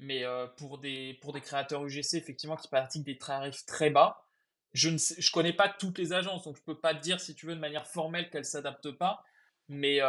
Mais 0.00 0.24
pour, 0.56 0.78
des, 0.78 1.18
pour 1.20 1.32
des 1.32 1.40
créateurs 1.40 1.84
UGC, 1.84 2.14
effectivement, 2.14 2.56
qui 2.56 2.68
pratiquent 2.68 3.04
des 3.04 3.18
tarifs 3.18 3.66
très 3.66 3.90
bas, 3.90 4.24
je 4.72 4.88
ne 4.88 5.30
connais 5.30 5.52
pas 5.52 5.68
toutes 5.68 5.98
les 5.98 6.12
agences, 6.12 6.44
donc 6.44 6.56
je 6.56 6.62
peux 6.62 6.78
pas 6.78 6.94
te 6.94 7.00
dire, 7.00 7.20
si 7.20 7.34
tu 7.34 7.46
veux, 7.46 7.54
de 7.54 7.60
manière 7.60 7.86
formelle 7.86 8.30
qu'elles 8.30 8.46
s'adaptent 8.46 8.92
pas. 8.92 9.22
Mais, 9.68 10.00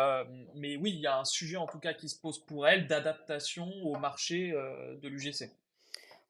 mais 0.56 0.78
oui, 0.78 0.92
il 0.92 1.02
y 1.02 1.08
a 1.08 1.20
un 1.20 1.26
sujet 1.26 1.58
en 1.58 1.68
tout 1.68 1.80
cas 1.80 1.94
qui 1.94 2.08
se 2.08 2.18
pose 2.18 2.44
pour 2.46 2.68
elles 2.68 2.88
d'adaptation 2.88 3.70
au 3.84 3.98
marché 3.98 4.52
de 4.52 5.08
l'UGC. 5.10 5.52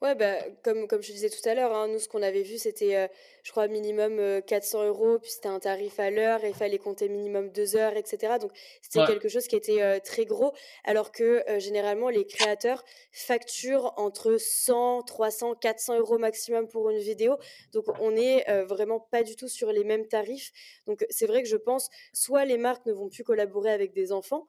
Ouais, 0.01 0.15
bah, 0.15 0.33
comme, 0.63 0.87
comme 0.87 1.03
je 1.03 1.11
disais 1.11 1.29
tout 1.29 1.47
à 1.47 1.53
l'heure, 1.53 1.75
hein, 1.75 1.87
nous, 1.87 1.99
ce 1.99 2.07
qu'on 2.07 2.23
avait 2.23 2.41
vu, 2.41 2.57
c'était, 2.57 2.95
euh, 2.95 3.07
je 3.43 3.51
crois, 3.51 3.67
minimum 3.67 4.41
400 4.47 4.81
euh, 4.81 4.87
euros, 4.87 5.19
puis 5.19 5.29
c'était 5.29 5.47
un 5.47 5.59
tarif 5.59 5.99
à 5.99 6.09
l'heure, 6.09 6.43
et 6.43 6.47
il 6.49 6.55
fallait 6.55 6.79
compter 6.79 7.07
minimum 7.07 7.51
deux 7.51 7.75
heures, 7.75 7.95
etc. 7.95 8.39
Donc, 8.41 8.51
c'était 8.81 9.05
quelque 9.05 9.29
chose 9.29 9.45
qui 9.45 9.55
était 9.55 9.83
euh, 9.83 9.99
très 10.03 10.25
gros, 10.25 10.53
alors 10.85 11.11
que 11.11 11.43
généralement, 11.59 12.09
les 12.09 12.25
créateurs 12.25 12.83
facturent 13.11 13.93
entre 13.95 14.37
100, 14.39 15.03
300, 15.03 15.53
400 15.53 15.99
euros 15.99 16.17
maximum 16.17 16.67
pour 16.67 16.89
une 16.89 16.97
vidéo. 16.97 17.37
Donc, 17.71 17.85
on 17.99 18.09
n'est 18.09 18.43
vraiment 18.63 18.99
pas 18.99 19.21
du 19.21 19.35
tout 19.35 19.47
sur 19.47 19.71
les 19.71 19.83
mêmes 19.83 20.07
tarifs. 20.07 20.51
Donc, 20.87 21.05
c'est 21.11 21.27
vrai 21.27 21.43
que 21.43 21.49
je 21.49 21.57
pense, 21.57 21.91
soit 22.11 22.45
les 22.45 22.57
marques 22.57 22.87
ne 22.87 22.93
vont 22.93 23.09
plus 23.09 23.23
collaborer 23.23 23.71
avec 23.71 23.93
des 23.93 24.11
enfants, 24.11 24.47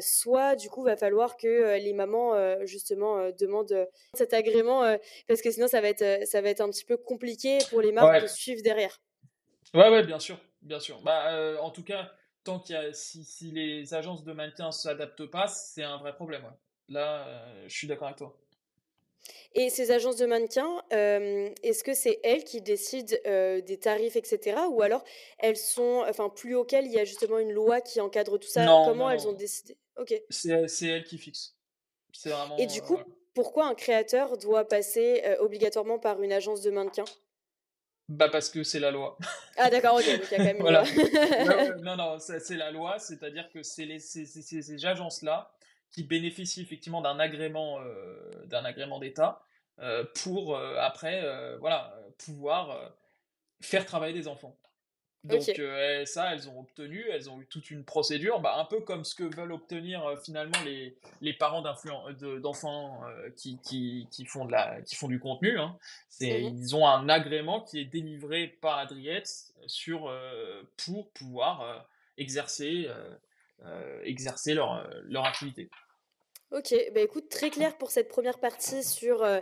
soit 0.00 0.56
du 0.56 0.68
coup 0.68 0.82
va 0.82 0.96
falloir 0.96 1.36
que 1.36 1.78
les 1.78 1.92
mamans 1.92 2.64
justement 2.66 3.30
demandent 3.38 3.88
cet 4.14 4.34
agrément 4.34 4.82
parce 5.28 5.42
que 5.42 5.50
sinon 5.50 5.68
ça 5.68 5.80
va 5.80 5.88
être 5.88 6.26
ça 6.26 6.40
va 6.40 6.50
être 6.50 6.60
un 6.60 6.70
petit 6.70 6.84
peu 6.84 6.96
compliqué 6.96 7.58
pour 7.70 7.80
les 7.80 7.92
marques 7.92 8.22
de 8.22 8.26
suivre 8.26 8.62
derrière. 8.62 9.00
Ouais 9.74 9.88
ouais 9.90 10.02
bien 10.04 10.18
sûr 10.18 10.38
bien 10.62 10.80
sûr 10.80 11.00
bah 11.02 11.60
en 11.60 11.70
tout 11.70 11.84
cas 11.84 12.10
tant 12.44 12.58
qu'il 12.58 12.74
y 12.74 12.78
a 12.78 12.92
si, 12.92 13.24
si, 13.24 13.50
les 13.50 13.94
agences 13.94 14.24
de 14.24 14.32
maintien 14.32 14.72
s'adaptent 14.72 15.26
pas 15.26 15.46
c'est 15.46 15.84
un 15.84 15.98
vrai 15.98 16.14
problème 16.14 16.44
là 16.88 17.26
je 17.66 17.74
suis 17.74 17.86
d'accord 17.86 18.08
avec 18.08 18.18
toi. 18.18 18.36
Et 19.54 19.68
ces 19.70 19.90
agences 19.90 20.16
de 20.16 20.26
mannequins, 20.26 20.82
est-ce 20.90 21.82
que 21.82 21.94
c'est 21.94 22.20
elles 22.22 22.44
qui 22.44 22.60
décident 22.62 23.16
des 23.24 23.78
tarifs, 23.80 24.16
etc. 24.16 24.60
Ou 24.70 24.82
alors 24.82 25.02
elles 25.38 25.56
sont, 25.56 26.04
enfin, 26.08 26.28
plus 26.28 26.54
auquel 26.54 26.86
il 26.86 26.92
y 26.92 26.98
a 26.98 27.04
justement 27.04 27.38
une 27.38 27.52
loi 27.52 27.80
qui 27.80 28.00
encadre 28.00 28.38
tout 28.38 28.48
ça? 28.48 28.64
Comment 28.86 29.10
elles 29.10 29.26
ont 29.26 29.32
décidé? 29.32 29.76
Ok. 29.96 30.14
C'est 30.30 30.86
elles 30.86 31.04
qui 31.04 31.18
fixent. 31.18 31.56
Vraiment, 32.24 32.56
Et 32.58 32.66
du 32.66 32.82
coup, 32.82 32.98
pourquoi 33.34 33.66
un 33.66 33.74
créateur 33.74 34.36
doit 34.36 34.66
passer 34.66 35.22
obligatoirement 35.40 35.98
par 35.98 36.22
une 36.22 36.32
agence 36.32 36.62
de 36.62 36.70
mannequins 36.70 37.04
bah 38.10 38.28
parce 38.28 38.50
que 38.50 38.64
c'est 38.64 38.80
la 38.80 38.90
loi. 38.90 39.16
Ah 39.56 39.70
d'accord, 39.70 39.94
ok, 39.94 40.04
donc 40.04 40.22
il 40.32 40.32
y 40.32 40.34
a 40.34 40.38
quand 40.38 40.44
même 40.44 40.56
une 40.56 40.68
loi. 40.68 40.82
non, 41.84 41.96
non, 41.96 42.18
c'est 42.18 42.56
la 42.56 42.72
loi, 42.72 42.98
c'est-à-dire 42.98 43.48
que 43.52 43.62
c'est 43.62 43.98
ces 44.00 44.84
agences-là 44.84 45.52
qui 45.92 46.04
bénéficient 46.04 46.62
effectivement 46.62 47.00
d'un 47.00 47.18
agrément, 47.18 47.80
euh, 47.80 48.44
d'un 48.46 48.64
agrément 48.64 48.98
d'État 48.98 49.42
euh, 49.80 50.04
pour 50.22 50.56
euh, 50.56 50.76
après 50.78 51.22
voilà, 51.58 51.94
pouvoir 52.18 52.92
faire 53.60 53.84
travailler 53.84 54.14
des 54.14 54.28
enfants. 54.28 54.56
Donc 55.22 55.42
ça, 55.42 56.32
elles 56.32 56.48
ont 56.48 56.60
obtenu, 56.60 57.04
elles 57.10 57.28
ont 57.28 57.42
eu 57.42 57.46
toute 57.46 57.70
une 57.70 57.84
procédure, 57.84 58.40
bah, 58.40 58.54
un 58.56 58.64
peu 58.64 58.80
comme 58.80 59.04
ce 59.04 59.14
que 59.14 59.24
veulent 59.24 59.52
obtenir 59.52 60.18
finalement 60.24 60.58
les, 60.64 60.96
les 61.20 61.34
parents 61.34 61.60
d'enfants 61.60 63.02
qui, 63.36 63.58
qui, 63.58 64.08
qui, 64.10 64.24
font 64.24 64.46
de 64.46 64.52
la, 64.52 64.80
qui 64.80 64.96
font 64.96 65.08
du 65.08 65.20
contenu. 65.20 65.58
Hein. 65.58 65.76
C'est, 66.08 66.40
ils 66.40 66.74
ont 66.74 66.88
un 66.88 67.10
agrément 67.10 67.60
qui 67.60 67.80
est 67.80 67.84
délivré 67.84 68.46
par 68.46 68.78
Adriette 68.78 69.52
sur, 69.66 70.10
pour 70.78 71.10
pouvoir 71.10 71.86
exercer 72.16 72.88
exercer 74.04 74.54
leur, 74.54 74.74
euh, 74.74 74.84
leur 75.04 75.24
activité. 75.24 75.68
Ok, 76.52 76.74
bah 76.92 77.00
écoute, 77.00 77.28
très 77.28 77.48
clair 77.48 77.78
pour 77.78 77.92
cette 77.92 78.08
première 78.08 78.40
partie 78.40 78.82
sur 78.82 79.22
euh, 79.22 79.38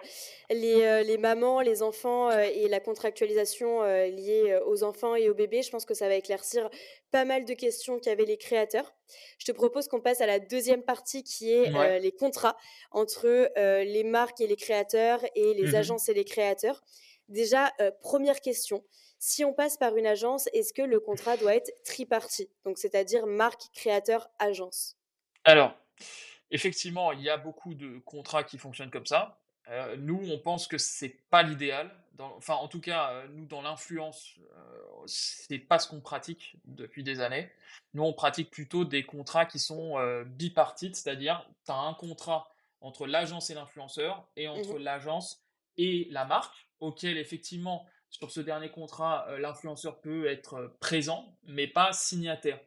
les, 0.50 1.04
les, 1.04 1.16
mamans, 1.16 1.62
les 1.62 1.82
enfants 1.82 2.30
et 2.30 2.68
la 2.68 2.80
contractualisation 2.80 3.82
liée 3.82 4.60
aux 4.66 4.84
enfants 4.84 5.14
et 5.14 5.30
aux 5.30 5.34
bébés. 5.34 5.62
Je 5.62 5.70
pense 5.70 5.86
que 5.86 5.94
ça 5.94 6.06
va 6.06 6.16
éclaircir 6.16 6.68
pas 7.10 7.24
mal 7.24 7.46
de 7.46 7.54
questions 7.54 7.98
qu'avaient 7.98 8.26
les 8.26 8.36
créateurs. 8.36 8.92
Je 9.38 9.46
te 9.46 9.52
propose 9.52 9.88
qu'on 9.88 10.02
passe 10.02 10.20
à 10.20 10.26
la 10.26 10.38
deuxième 10.38 10.82
partie 10.82 11.24
qui 11.24 11.50
est 11.50 11.98
les 11.98 12.12
contrats 12.12 12.58
entre 12.90 13.50
les 13.56 14.04
marques 14.04 14.42
et 14.42 14.46
les 14.46 14.56
créateurs 14.56 15.24
et 15.34 15.54
les 15.54 15.72
mmh 15.72 15.76
agences 15.76 16.10
et 16.10 16.14
les 16.14 16.26
créateurs. 16.26 16.82
Déjà, 17.30 17.72
première 18.02 18.42
question, 18.42 18.84
si 19.18 19.44
on 19.44 19.52
passe 19.52 19.76
par 19.76 19.96
une 19.96 20.06
agence, 20.06 20.48
est-ce 20.52 20.72
que 20.72 20.82
le 20.82 21.00
contrat 21.00 21.36
doit 21.36 21.54
être 21.54 21.72
tripartite? 21.84 22.50
Donc, 22.64 22.78
c'est-à-dire 22.78 23.26
marque, 23.26 23.62
créateur, 23.74 24.28
agence 24.38 24.96
Alors, 25.44 25.74
effectivement, 26.50 27.12
il 27.12 27.22
y 27.22 27.30
a 27.30 27.36
beaucoup 27.36 27.74
de 27.74 27.98
contrats 28.00 28.44
qui 28.44 28.58
fonctionnent 28.58 28.90
comme 28.90 29.06
ça. 29.06 29.38
Euh, 29.70 29.96
nous, 29.96 30.20
on 30.30 30.38
pense 30.38 30.66
que 30.66 30.78
c'est 30.78 31.16
pas 31.30 31.42
l'idéal. 31.42 31.90
Enfin, 32.18 32.54
en 32.54 32.68
tout 32.68 32.80
cas, 32.80 33.10
euh, 33.10 33.28
nous, 33.32 33.44
dans 33.44 33.62
l'influence, 33.62 34.38
euh, 34.38 34.82
c'est 35.06 35.58
pas 35.58 35.78
ce 35.78 35.88
qu'on 35.88 36.00
pratique 36.00 36.56
depuis 36.64 37.04
des 37.04 37.20
années. 37.20 37.50
Nous, 37.94 38.02
on 38.02 38.12
pratique 38.12 38.50
plutôt 38.50 38.84
des 38.84 39.04
contrats 39.04 39.46
qui 39.46 39.58
sont 39.58 39.96
bipartites, 40.26 40.96
c'est-à-dire, 40.96 41.48
tu 41.64 41.72
as 41.72 41.76
un 41.76 41.94
contrat 41.94 42.50
entre 42.80 43.06
l'agence 43.06 43.50
et 43.50 43.54
l'influenceur 43.54 44.26
et 44.36 44.46
entre 44.48 44.74
mmh 44.74 44.82
l'agence 44.82 45.42
et 45.76 46.08
la 46.10 46.24
marque, 46.24 46.68
auquel, 46.80 47.18
effectivement, 47.18 47.86
sur 48.10 48.30
ce 48.30 48.40
dernier 48.40 48.70
contrat, 48.70 49.26
euh, 49.28 49.38
l'influenceur 49.38 50.00
peut 50.00 50.26
être 50.26 50.54
euh, 50.54 50.68
présent, 50.80 51.36
mais 51.44 51.66
pas 51.66 51.92
signataire. 51.92 52.60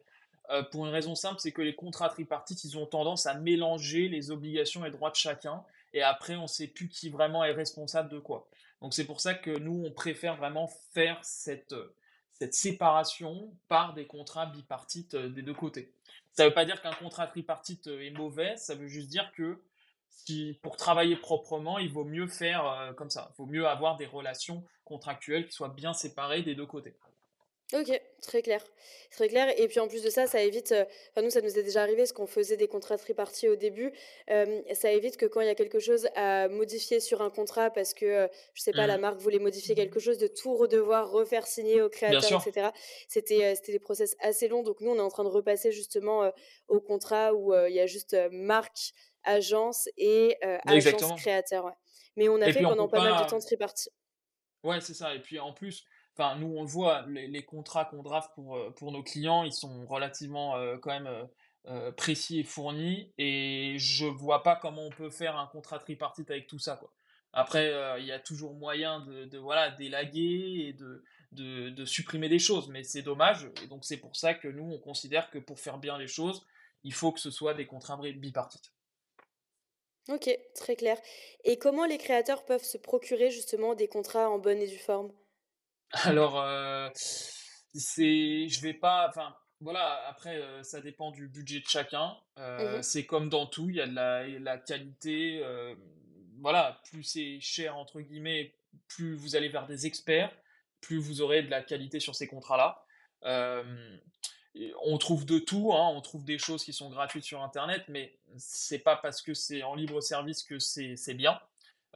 Euh, 0.50 0.62
pour 0.62 0.86
une 0.86 0.92
raison 0.92 1.14
simple, 1.14 1.40
c'est 1.40 1.52
que 1.52 1.62
les 1.62 1.74
contrats 1.74 2.08
tripartites, 2.08 2.64
ils 2.64 2.78
ont 2.78 2.86
tendance 2.86 3.26
à 3.26 3.34
mélanger 3.34 4.08
les 4.08 4.30
obligations 4.30 4.84
et 4.84 4.90
droits 4.90 5.10
de 5.10 5.16
chacun, 5.16 5.64
et 5.92 6.02
après, 6.02 6.36
on 6.36 6.42
ne 6.42 6.46
sait 6.46 6.68
plus 6.68 6.88
qui 6.88 7.10
vraiment 7.10 7.44
est 7.44 7.52
responsable 7.52 8.08
de 8.08 8.18
quoi. 8.18 8.48
Donc 8.80 8.94
c'est 8.94 9.04
pour 9.04 9.20
ça 9.20 9.34
que 9.34 9.50
nous, 9.50 9.84
on 9.84 9.92
préfère 9.92 10.36
vraiment 10.36 10.68
faire 10.92 11.18
cette, 11.22 11.74
cette 12.32 12.54
séparation 12.54 13.54
par 13.68 13.94
des 13.94 14.06
contrats 14.06 14.46
bipartites 14.46 15.14
des 15.14 15.42
deux 15.42 15.54
côtés. 15.54 15.92
Ça 16.32 16.44
ne 16.44 16.48
veut 16.48 16.54
pas 16.54 16.64
dire 16.64 16.80
qu'un 16.82 16.94
contrat 16.94 17.26
tripartite 17.26 17.86
est 17.86 18.10
mauvais, 18.10 18.56
ça 18.56 18.74
veut 18.74 18.88
juste 18.88 19.08
dire 19.08 19.30
que 19.32 19.62
pour 20.62 20.76
travailler 20.76 21.16
proprement, 21.16 21.78
il 21.78 21.92
vaut 21.92 22.04
mieux 22.04 22.26
faire 22.28 22.66
euh, 22.66 22.92
comme 22.92 23.10
ça. 23.10 23.30
Il 23.32 23.36
vaut 23.42 23.46
mieux 23.46 23.66
avoir 23.66 23.96
des 23.96 24.06
relations 24.06 24.64
contractuelles 24.84 25.46
qui 25.46 25.52
soient 25.52 25.68
bien 25.70 25.92
séparées 25.92 26.42
des 26.42 26.54
deux 26.54 26.66
côtés. 26.66 26.96
OK, 27.74 27.90
très 28.20 28.42
clair. 28.42 28.62
Très 29.10 29.28
clair 29.28 29.48
et 29.58 29.66
puis 29.66 29.80
en 29.80 29.88
plus 29.88 30.02
de 30.02 30.10
ça, 30.10 30.26
ça 30.26 30.42
évite, 30.42 30.72
heu, 30.72 30.84
enfin 31.10 31.22
nous 31.22 31.30
ça 31.30 31.40
nous 31.40 31.58
est 31.58 31.62
déjà 31.62 31.80
arrivé 31.80 31.98
parce 32.02 32.12
qu'on 32.12 32.26
faisait 32.26 32.58
des 32.58 32.68
contrats 32.68 32.98
tripartis 32.98 33.48
au 33.48 33.56
début, 33.56 33.92
hem, 34.26 34.62
ça 34.74 34.92
évite 34.92 35.16
que 35.16 35.24
quand 35.24 35.40
il 35.40 35.46
y 35.46 35.50
a 35.50 35.54
quelque 35.54 35.78
chose 35.78 36.06
à 36.14 36.48
modifier 36.50 37.00
sur 37.00 37.22
un 37.22 37.30
contrat 37.30 37.70
parce 37.70 37.94
que, 37.94 38.26
heu, 38.26 38.28
je 38.52 38.60
sais 38.60 38.74
pas, 38.74 38.86
la 38.86 38.98
Mmh. 38.98 38.98
marque 38.98 39.18
voulait 39.20 39.38
modifier 39.38 39.74
quelque 39.74 40.00
chose, 40.00 40.18
de 40.18 40.26
tout 40.26 40.54
redevoir 40.54 41.10
refaire 41.10 41.46
signer 41.46 41.80
au 41.80 41.88
créateur 41.88 42.34
et 42.34 42.38
sûr, 42.38 42.40
cetera. 42.40 42.74
C'était, 43.08 43.54
c'était 43.54 43.72
des 43.72 43.78
process 43.78 44.16
assez 44.20 44.48
longs 44.48 44.62
donc 44.62 44.82
nous 44.82 44.90
on 44.90 44.96
est 44.96 45.00
en 45.00 45.08
train 45.08 45.24
de 45.24 45.30
repasser 45.30 45.72
justement, 45.72 46.30
au 46.68 46.80
contrat 46.80 47.32
où, 47.32 47.54
il 47.54 47.72
y 47.74 47.80
a 47.80 47.86
juste, 47.86 48.14
marque, 48.30 48.92
agence 49.24 49.88
et 49.96 50.36
heu, 50.44 50.58
agence 50.66 51.12
créateur, 51.12 51.64
ouais. 51.64 51.72
Mais 52.16 52.28
on 52.28 52.40
a 52.42 52.48
Et 52.48 52.52
fait 52.52 52.62
pendant 52.62 52.88
peut 52.88 52.88
pas 52.88 53.00
mal 53.00 53.16
de 53.16 53.24
temps 53.24 53.38
pas 53.38 53.40
tripartis. 53.40 53.90
Ouais, 54.64 54.80
c'est 54.80 54.94
ça 54.94 55.14
et 55.14 55.20
puis 55.20 55.40
en 55.40 55.52
plus, 55.52 55.84
enfin 56.16 56.36
nous 56.36 56.46
on 56.56 56.62
le 56.62 56.68
voit, 56.68 57.04
les 57.08 57.26
les 57.26 57.44
contrats 57.44 57.84
qu'on 57.84 58.02
draft 58.02 58.30
pour, 58.34 58.56
pour 58.76 58.92
nos 58.92 59.02
clients, 59.02 59.42
ils 59.42 59.52
sont 59.52 59.86
relativement, 59.86 60.54
quand 60.80 60.90
même, 61.00 61.28
précis 61.96 62.40
et 62.40 62.44
fournis 62.44 63.12
et 63.18 63.76
je 63.78 64.06
vois 64.06 64.42
pas 64.42 64.56
comment 64.56 64.86
on 64.86 64.90
peut 64.90 65.10
faire 65.10 65.36
un 65.36 65.46
contrat 65.48 65.78
tripartite 65.78 66.30
avec 66.30 66.46
tout 66.46 66.58
ça, 66.58 66.76
quoi. 66.76 66.92
Après, 67.32 67.72
il 67.98 68.04
y 68.06 68.12
a 68.12 68.20
toujours 68.20 68.54
moyen 68.54 69.00
de 69.00 69.24
de 69.24 69.38
voilà, 69.38 69.70
d'élaguer 69.70 70.66
et 70.68 70.72
de 70.74 71.02
de 71.32 71.70
de 71.70 71.84
supprimer 71.84 72.28
des 72.28 72.38
choses, 72.38 72.68
mais 72.68 72.84
c'est 72.84 73.02
dommage 73.02 73.48
et 73.64 73.66
donc 73.66 73.84
c'est 73.84 73.96
pour 73.96 74.14
ça 74.16 74.34
que 74.34 74.46
nous, 74.48 74.64
on 74.64 74.78
considère 74.78 75.28
que 75.30 75.38
pour 75.38 75.58
faire 75.58 75.78
bien 75.78 75.98
les 75.98 76.06
choses, 76.08 76.46
il 76.84 76.92
faut 76.94 77.10
que 77.10 77.20
ce 77.20 77.30
soit 77.30 77.54
des 77.54 77.66
contrats 77.66 77.96
bipartites. 77.96 78.72
OK, 80.08 80.30
très 80.54 80.76
clair. 80.76 80.96
Et 81.42 81.58
comment 81.58 81.86
les 81.86 81.98
créateurs 81.98 82.44
peuvent 82.44 82.62
se 82.62 82.78
procurer 82.78 83.32
justement 83.32 83.74
des 83.74 83.88
contrats 83.88 84.30
en 84.30 84.38
bonne 84.38 84.58
et 84.58 84.68
due 84.68 84.78
forme? 84.78 85.12
Alors, 85.92 86.40
heu, 86.40 86.90
c'est 87.74 88.48
je 88.48 88.60
vais 88.62 88.74
pas 88.74 89.08
enfin, 89.08 89.34
voilà, 89.60 90.02
après, 90.08 90.38
heu, 90.38 90.62
ça 90.62 90.80
dépend 90.80 91.10
du 91.10 91.28
budget 91.28 91.60
de 91.60 91.66
chacun. 91.68 92.16
Heu, 92.38 92.80
Mmh 92.80 92.82
c'est 92.82 93.06
comme 93.06 93.28
dans 93.28 93.46
tout, 93.46 93.68
il 93.70 93.76
y 93.76 93.80
a 93.80 93.86
de 93.86 93.94
la 93.94 94.26
la 94.38 94.58
qualité, 94.58 95.38
hem, 95.40 95.78
voilà, 96.40 96.80
plus 96.90 97.02
c'est 97.04 97.38
«cher» 97.40 97.76
entre 97.76 98.00
guillemets, 98.00 98.54
plus 98.88 99.14
vous 99.14 99.36
allez 99.36 99.48
vers 99.48 99.66
des 99.66 99.86
experts, 99.86 100.34
plus 100.80 100.98
vous 100.98 101.20
aurez 101.22 101.42
de 101.42 101.50
la 101.50 101.62
qualité 101.62 102.00
sur 102.00 102.14
ces 102.16 102.26
contrats-là. 102.26 102.84
On 104.84 104.98
trouve 104.98 105.24
de 105.24 105.38
tout, 105.38 105.72
hein, 105.72 105.88
on 105.94 106.00
trouve 106.02 106.24
des 106.24 106.38
choses 106.38 106.64
qui 106.64 106.72
sont 106.74 106.90
gratuites 106.90 107.24
sur 107.24 107.42
internet, 107.42 107.84
mais 107.88 108.18
c'est 108.36 108.78
pas 108.80 108.96
parce 108.96 109.22
que 109.22 109.32
c'est 109.34 109.62
en 109.62 109.74
libre 109.74 110.00
service 110.02 110.42
que 110.42 110.58
c'est 110.58 111.14
bien. 111.14 111.40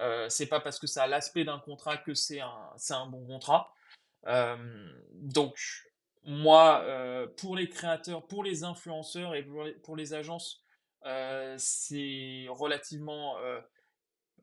Heu, 0.00 0.26
c'est 0.30 0.46
pas 0.46 0.60
parce 0.60 0.78
que 0.78 0.86
ça 0.86 1.04
a 1.04 1.06
l'aspect 1.06 1.44
d'un 1.44 1.58
contrat 1.58 1.96
que 1.98 2.14
c'est 2.14 2.40
un 2.40 2.70
un 2.90 3.06
bon 3.06 3.26
contrat. 3.26 3.72
Hem, 4.26 4.92
donc 5.14 5.58
moi, 6.24 6.82
heu, 6.86 7.34
pour 7.38 7.56
les 7.56 7.68
créateurs, 7.68 8.26
pour 8.28 8.44
les 8.44 8.64
influenceurs 8.64 9.34
et 9.36 9.42
pour 9.44 9.64
les 9.64 9.72
pour 9.74 9.96
les 9.96 10.14
agences, 10.14 10.62
heu, 11.06 11.56
c'est 11.58 12.46
relativement, 12.50 13.36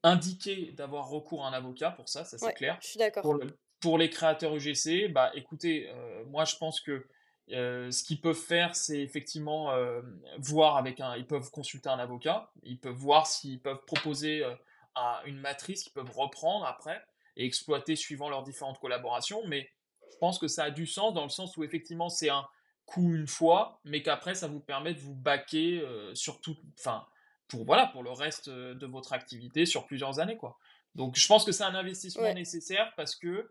indiqué 0.04 0.72
d'avoir 0.74 1.10
recours 1.10 1.46
à 1.46 1.50
un 1.50 1.54
avocat 1.54 1.92
pour 1.92 2.10
ça, 2.10 2.26
ça 2.26 2.38
c'est 2.38 2.52
Ouais, 2.52 2.56
clair. 2.56 2.82
je 2.82 2.88
suis 2.88 2.98
Pour 3.22 3.34
d'accord. 3.34 3.36
le 3.36 3.58
pour 3.82 3.98
les 3.98 4.10
créateurs 4.10 4.56
UGC, 4.56 5.10
bah, 5.10 5.32
écoutez, 5.36 5.92
moi 6.28 6.46
je 6.46 6.56
pense 6.58 6.82
que, 6.82 7.08
heu, 7.52 7.92
ce 7.92 8.04
qu'ils 8.04 8.22
peuvent 8.22 8.36
faire, 8.36 8.76
c'est 8.76 9.00
effectivement, 9.02 9.76
hem, 9.76 10.22
voir 10.38 10.78
avec 10.78 11.00
un 11.00 11.16
ils 11.16 11.28
peuvent 11.28 11.50
consulter 11.52 11.90
un 11.90 12.00
avocat, 12.00 12.52
ils 12.64 12.80
peuvent 12.80 12.96
voir 12.96 13.28
s'ils 13.28 13.62
peuvent 13.62 13.84
proposer, 13.86 14.44
heu, 14.44 14.56
à 14.96 15.22
une 15.26 15.40
matrice 15.40 15.84
qu'ils 15.84 15.94
peuvent 15.94 16.12
reprendre 16.12 16.66
après 16.66 17.04
et 17.36 17.46
exploiter 17.46 17.96
suivant 17.96 18.30
leurs 18.30 18.44
différentes 18.44 18.80
collaborations. 18.80 19.42
Mais 19.48 19.70
je 20.12 20.18
pense 20.18 20.40
que 20.40 20.48
ça 20.48 20.66
a 20.66 20.72
du 20.72 20.86
sens 20.86 21.14
dans 21.14 21.24
le 21.24 21.30
sens 21.30 21.58
où 21.58 21.64
effectivement 21.64 22.10
c'est 22.10 22.30
un 22.30 22.48
coût 22.86 23.16
une 23.16 23.28
fois, 23.28 23.80
mais 23.86 24.04
qu'après 24.04 24.36
ça 24.36 24.48
vous 24.48 24.60
permet 24.60 24.94
de 24.94 25.00
vous 25.00 25.16
baquer, 25.16 25.84
sur 26.14 26.42
tout 26.42 26.58
enfin, 26.80 27.08
pour 27.48 27.66
voilà, 27.66 27.88
pour 27.88 28.04
le 28.04 28.12
reste, 28.12 28.50
de 28.50 28.86
votre 28.86 29.14
activité 29.14 29.66
sur 29.66 29.86
plusieurs 29.86 30.20
années, 30.20 30.38
quoi. 30.38 30.58
Donc 30.96 31.16
je 31.18 31.28
pense 31.28 31.44
que 31.46 31.52
c'est 31.52 31.64
un 31.64 31.76
investissement 31.76 32.32
Ouais, 32.32 32.34
nécessaire 32.34 32.94
parce 32.96 33.16
que, 33.16 33.50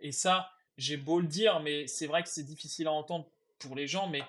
et 0.00 0.12
ça, 0.12 0.50
j'ai 0.76 0.96
beau 0.96 1.20
le 1.20 1.26
dire, 1.26 1.60
mais 1.60 1.86
c'est 1.86 2.06
vrai 2.06 2.22
que 2.22 2.28
c'est 2.28 2.44
difficile 2.44 2.86
à 2.88 2.92
entendre 2.92 3.26
pour 3.58 3.74
les 3.76 3.86
gens, 3.86 4.08
mais 4.08 4.22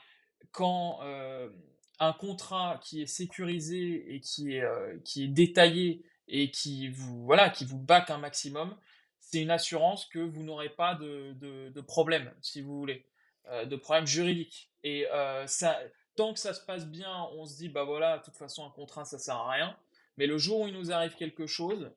quand, 0.51 0.99
hem, 1.03 1.51
un 1.99 2.13
contrat 2.13 2.79
qui 2.83 3.01
est 3.01 3.05
sécurisé 3.07 4.13
et 4.15 4.19
qui 4.21 4.55
est, 4.55 4.61
heu, 4.63 5.01
qui 5.05 5.23
est 5.23 5.27
détaillé 5.27 6.03
et 6.27 6.51
qui 6.51 6.89
vous 6.89 7.23
voilà, 7.25 7.53
vous 7.61 7.79
back 7.79 8.09
un 8.09 8.17
maximum, 8.17 8.75
c'est 9.19 9.41
une 9.41 9.51
assurance 9.51 10.05
que 10.05 10.19
vous 10.19 10.43
n'aurez 10.43 10.69
pas 10.69 10.95
de 10.95 11.33
de 11.33 11.69
de 11.69 11.81
problème, 11.81 12.31
si 12.41 12.61
vous 12.61 12.77
voulez, 12.79 13.05
heu, 13.51 13.65
de 13.65 13.75
problème 13.75 14.05
juridique 14.07 14.69
et 14.83 15.07
ça 15.47 15.79
tant 16.15 16.33
que 16.33 16.39
ça 16.39 16.53
se 16.53 16.63
passe 16.65 16.87
bien, 16.87 17.27
on 17.33 17.45
se 17.45 17.57
dit: 17.57 17.67
«Bah, 17.69 17.83
voilà, 17.83 18.19
de 18.19 18.23
toute 18.23 18.37
façon, 18.37 18.65
un 18.65 18.69
contrat, 18.69 19.03
ça 19.05 19.19
sert 19.19 19.35
à 19.35 19.51
rien». 19.51 19.75
Mais 20.17 20.27
le 20.27 20.37
jour 20.37 20.61
où 20.61 20.67
il 20.67 20.73
nous 20.73 20.91
arrive 20.93 21.13
quelque 21.15 21.45
chose, 21.45 21.91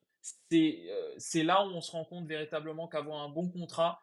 c'est 1.18 1.42
là 1.44 1.64
où 1.64 1.70
on 1.70 1.80
se 1.80 1.92
rend 1.92 2.04
compte 2.04 2.26
véritablement 2.26 2.88
qu'avoir 2.88 3.22
un 3.22 3.28
bon 3.28 3.48
contrat, 3.48 4.00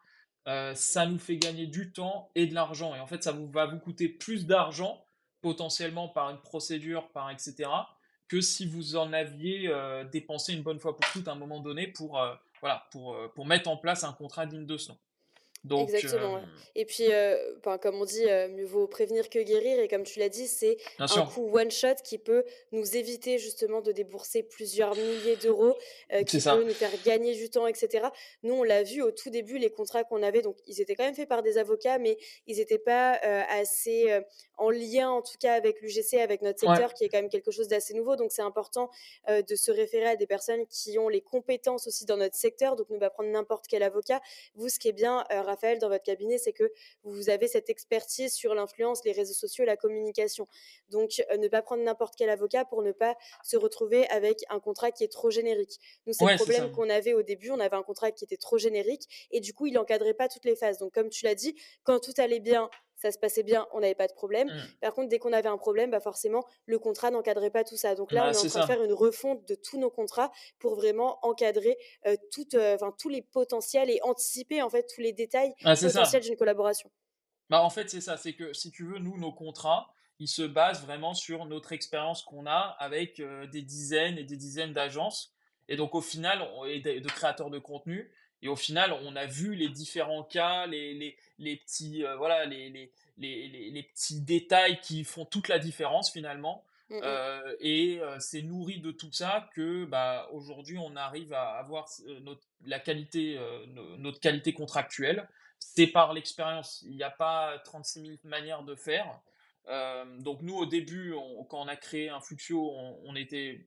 heu, 0.48 0.72
ça 0.74 1.06
nous 1.06 1.18
fait 1.18 1.36
gagner 1.36 1.66
du 1.66 1.92
temps 1.92 2.30
et 2.34 2.46
de 2.46 2.54
l'argent 2.54 2.94
et 2.94 3.00
en 3.00 3.06
fait, 3.06 3.22
ça 3.22 3.32
vous 3.32 3.50
va 3.50 3.66
vous 3.66 3.78
coûter 3.78 4.08
plus 4.08 4.46
d'argent, 4.46 5.04
potentiellement 5.40 6.08
par 6.08 6.30
une 6.30 6.40
procédure, 6.40 7.10
par 7.12 7.30
et 7.30 7.38
cetera, 7.38 7.88
que 8.28 8.40
si 8.40 8.66
vous 8.66 8.96
en 8.96 9.12
aviez, 9.12 9.68
heu, 9.68 10.04
dépensé 10.12 10.52
une 10.54 10.62
bonne 10.62 10.80
fois 10.80 10.96
pour 10.96 11.10
toutes 11.12 11.28
à 11.28 11.32
un 11.32 11.36
moment 11.36 11.60
donné 11.60 11.86
pour, 11.88 12.18
heu, 12.20 12.32
voilà, 12.60 12.86
pour, 12.90 13.16
pour 13.34 13.46
mettre 13.46 13.68
en 13.70 13.76
place 13.76 14.04
un 14.04 14.12
contrat 14.12 14.46
digne 14.46 14.66
de 14.66 14.76
ce 14.76 14.90
nom. 14.90 14.98
Donc 15.66 15.90
exactement, 15.90 16.38
hem, 16.38 16.44
Et 16.74 16.84
puis, 16.84 17.06
enfin, 17.58 17.78
comme 17.78 17.96
on 18.00 18.04
dit, 18.04 18.24
heu, 18.24 18.48
mieux 18.48 18.64
vaut 18.64 18.86
prévenir 18.86 19.28
que 19.28 19.38
guérir 19.38 19.78
et 19.80 19.88
comme 19.88 20.04
tu 20.04 20.18
l'as 20.18 20.28
dit, 20.28 20.46
c'est 20.46 20.76
un 20.98 21.06
sûr, 21.06 21.26
coût 21.32 21.50
one 21.56 21.70
shot 21.70 21.94
qui 22.04 22.18
peut 22.18 22.44
nous 22.72 22.96
éviter 22.96 23.38
justement 23.38 23.80
de 23.80 23.92
débourser 23.92 24.42
plusieurs 24.42 24.94
milliers 24.94 25.36
d'euros, 25.36 25.76
qui 26.26 26.36
peut 26.36 26.40
ça. 26.40 26.56
nous 26.56 26.74
faire 26.74 26.92
gagner 27.04 27.34
du 27.34 27.50
temps 27.50 27.66
et 27.66 27.74
cetera. 27.74 28.12
Nous, 28.42 28.54
on 28.54 28.62
l'a 28.62 28.82
vu 28.82 29.02
au 29.02 29.10
tout 29.10 29.30
début, 29.30 29.58
les 29.58 29.70
contrats 29.70 30.04
qu'on 30.04 30.22
avait, 30.22 30.42
donc 30.42 30.56
ils 30.66 30.80
étaient 30.80 30.94
quand 30.94 31.04
même 31.04 31.14
faits 31.14 31.28
par 31.28 31.42
des 31.42 31.58
avocats, 31.58 31.98
mais 31.98 32.16
ils 32.46 32.60
étaient 32.60 32.78
pas, 32.78 33.12
assez, 33.14 34.20
en 34.56 34.70
lien 34.70 35.10
en 35.10 35.22
tout 35.22 35.36
cas 35.40 35.54
avec 35.54 35.80
l'UGC, 35.80 36.14
avec 36.20 36.42
notre 36.42 36.62
Ouais, 36.66 36.74
secteur 36.74 36.94
qui 36.94 37.04
est 37.04 37.08
quand 37.08 37.18
même 37.18 37.28
quelque 37.28 37.50
chose 37.50 37.68
d'assez 37.68 37.94
nouveau. 37.94 38.16
Donc 38.16 38.32
c'est 38.32 38.42
important, 38.42 38.90
de 39.28 39.54
se 39.56 39.70
référer 39.70 40.06
à 40.06 40.16
des 40.16 40.26
personnes 40.26 40.66
qui 40.68 40.98
ont 40.98 41.08
les 41.08 41.20
compétences 41.20 41.86
aussi 41.86 42.04
dans 42.04 42.16
notre 42.16 42.36
secteur, 42.36 42.76
donc 42.76 42.88
ne 42.90 42.98
pas 42.98 43.10
prendre 43.10 43.30
n'importe 43.30 43.66
quel 43.68 43.82
avocat. 43.82 44.20
Vous, 44.54 44.68
ce 44.68 44.78
qui 44.78 44.88
est 44.88 44.92
bien, 44.92 45.24
Raphaël, 45.56 45.78
dans 45.78 45.88
votre 45.88 46.04
cabinet, 46.04 46.38
c'est 46.38 46.52
que 46.52 46.70
vous 47.02 47.30
avez 47.30 47.48
cette 47.48 47.70
expertise 47.70 48.34
sur 48.34 48.54
l'influence, 48.54 49.04
les 49.04 49.12
réseaux 49.12 49.34
sociaux 49.34 49.64
et 49.64 49.66
la 49.66 49.76
communication. 49.76 50.46
Donc, 50.90 51.22
heu, 51.32 51.36
ne 51.38 51.48
pas 51.48 51.62
prendre 51.62 51.82
n'importe 51.82 52.14
quel 52.16 52.28
avocat 52.30 52.64
pour 52.64 52.82
ne 52.82 52.92
pas 52.92 53.16
se 53.42 53.56
retrouver 53.56 54.06
avec 54.08 54.44
un 54.50 54.60
contrat 54.60 54.90
qui 54.90 55.04
est 55.04 55.12
trop 55.12 55.30
générique. 55.30 55.78
Nous, 56.06 56.12
c'est 56.12 56.26
le 56.26 56.32
ouais, 56.32 56.38
ça. 56.38 56.44
problème 56.44 56.70
qu'on 56.70 56.90
avait 56.90 57.14
au 57.14 57.22
début, 57.22 57.50
on 57.50 57.60
avait 57.60 57.76
un 57.76 57.82
contrat 57.82 58.10
qui 58.12 58.24
était 58.24 58.36
trop 58.36 58.58
générique 58.58 59.28
et 59.30 59.40
du 59.40 59.54
coup, 59.54 59.66
il 59.66 59.78
encadrait 59.78 60.14
pas 60.14 60.28
toutes 60.28 60.44
les 60.44 60.56
phases. 60.56 60.78
Donc 60.78 60.92
comme 60.92 61.08
tu 61.08 61.24
l'as 61.24 61.34
dit, 61.34 61.56
quand 61.84 62.00
tout 62.00 62.14
allait 62.18 62.40
bien, 62.40 62.68
ça 62.96 63.12
se 63.12 63.18
passait 63.18 63.42
bien, 63.42 63.66
on 63.72 63.80
n'avait 63.80 63.94
pas 63.94 64.06
de 64.08 64.12
problème. 64.14 64.48
Mmh. 64.48 64.78
Par 64.80 64.94
contre, 64.94 65.08
dès 65.08 65.18
qu'on 65.18 65.32
avait 65.32 65.48
un 65.48 65.58
problème, 65.58 65.90
bah 65.90 66.00
forcément, 66.00 66.44
le 66.66 66.78
contrat 66.78 67.10
n'encadrait 67.10 67.50
pas 67.50 67.64
tout 67.64 67.76
ça. 67.76 67.94
Donc 67.94 68.12
là, 68.12 68.24
on 68.24 68.30
Bah, 68.30 68.32
est 68.32 68.36
en 68.38 68.44
train 68.44 68.60
de 68.60 68.64
faire 68.66 68.82
une 68.82 68.92
refonte 68.92 69.46
de 69.46 69.54
tous 69.54 69.78
nos 69.78 69.90
contrats 69.90 70.32
pour 70.58 70.74
vraiment 70.76 71.18
encadrer 71.22 71.76
euh, 72.06 72.16
toutes, 72.32 72.54
euh, 72.54 72.74
enfin, 72.74 72.94
tous 72.98 73.08
les 73.08 73.22
potentiels 73.22 73.90
et 73.90 74.00
anticiper 74.02 74.62
en 74.62 74.70
fait 74.70 74.86
tous 74.92 75.00
les 75.00 75.12
détails 75.12 75.54
Ah, 75.64 75.76
potentiels 75.76 76.22
d'une 76.22 76.36
collaboration. 76.36 76.90
Bah, 77.48 77.62
en 77.62 77.70
fait, 77.70 77.88
c'est 77.90 78.00
ça, 78.00 78.16
c'est 78.16 78.34
que 78.34 78.52
si 78.52 78.70
tu 78.70 78.84
veux, 78.84 78.98
nous, 78.98 79.18
nos 79.18 79.32
contrats, 79.32 79.92
ils 80.18 80.28
se 80.28 80.42
basent 80.42 80.82
vraiment 80.82 81.14
sur 81.14 81.44
notre 81.46 81.72
expérience 81.72 82.22
qu'on 82.22 82.46
a 82.46 82.74
avec, 82.78 83.20
heu, 83.20 83.46
des 83.46 83.62
dizaines 83.62 84.18
et 84.18 84.24
des 84.24 84.36
dizaines 84.36 84.72
d'agences 84.72 85.32
et 85.68 85.76
donc 85.76 85.94
au 85.94 86.00
final, 86.00 86.48
on 86.54 86.64
de 86.64 87.08
créateurs 87.08 87.50
de 87.50 87.58
contenu 87.58 88.12
et 88.46 88.48
au 88.48 88.56
final, 88.56 88.92
on 89.04 89.16
a 89.16 89.26
vu 89.26 89.54
les 89.54 89.68
différents 89.68 90.22
cas, 90.24 90.66
les 90.66 90.94
les 90.94 91.16
les 91.38 91.56
petits, 91.56 92.04
heu, 92.04 92.14
voilà, 92.16 92.44
les 92.46 92.70
les 92.70 92.90
les 93.18 93.82
petits 93.82 94.20
détails 94.20 94.80
qui 94.80 95.04
font 95.04 95.24
toute 95.24 95.48
la 95.48 95.58
différence 95.58 96.10
finalement, 96.12 96.64
Mm, 96.90 97.02
mm. 97.02 97.02
heu 97.04 97.56
et 97.60 97.98
heu, 98.00 98.16
c'est 98.20 98.42
nourri 98.42 98.78
de 98.80 98.90
tout 98.92 99.10
ça 99.12 99.48
que, 99.54 99.84
bah, 99.86 100.28
aujourd'hui, 100.32 100.78
on 100.78 100.94
arrive 100.96 101.32
à 101.32 101.52
avoir 101.58 101.88
notre 102.22 102.42
la 102.64 102.78
qualité, 102.78 103.38
notre 103.98 104.20
qualité 104.20 104.52
contractuelle 104.52 105.28
c'est 105.58 105.86
par 105.86 106.12
l'expérience. 106.12 106.82
Il 106.86 106.96
n'y 106.96 107.02
a 107.02 107.10
pas 107.10 107.58
36 107.64 108.00
000 108.02 108.18
manières 108.24 108.62
de 108.62 108.74
faire. 108.74 109.20
Euh, 109.68 110.04
donc 110.20 110.42
nous, 110.42 110.54
au 110.56 110.66
début, 110.66 111.12
on- 111.14 111.44
quand 111.44 111.60
on 111.62 111.68
a 111.68 111.76
créé 111.76 112.08
un 112.10 112.20
Fluxio, 112.20 112.70
on, 112.72 112.98
on 113.04 113.16
était 113.16 113.66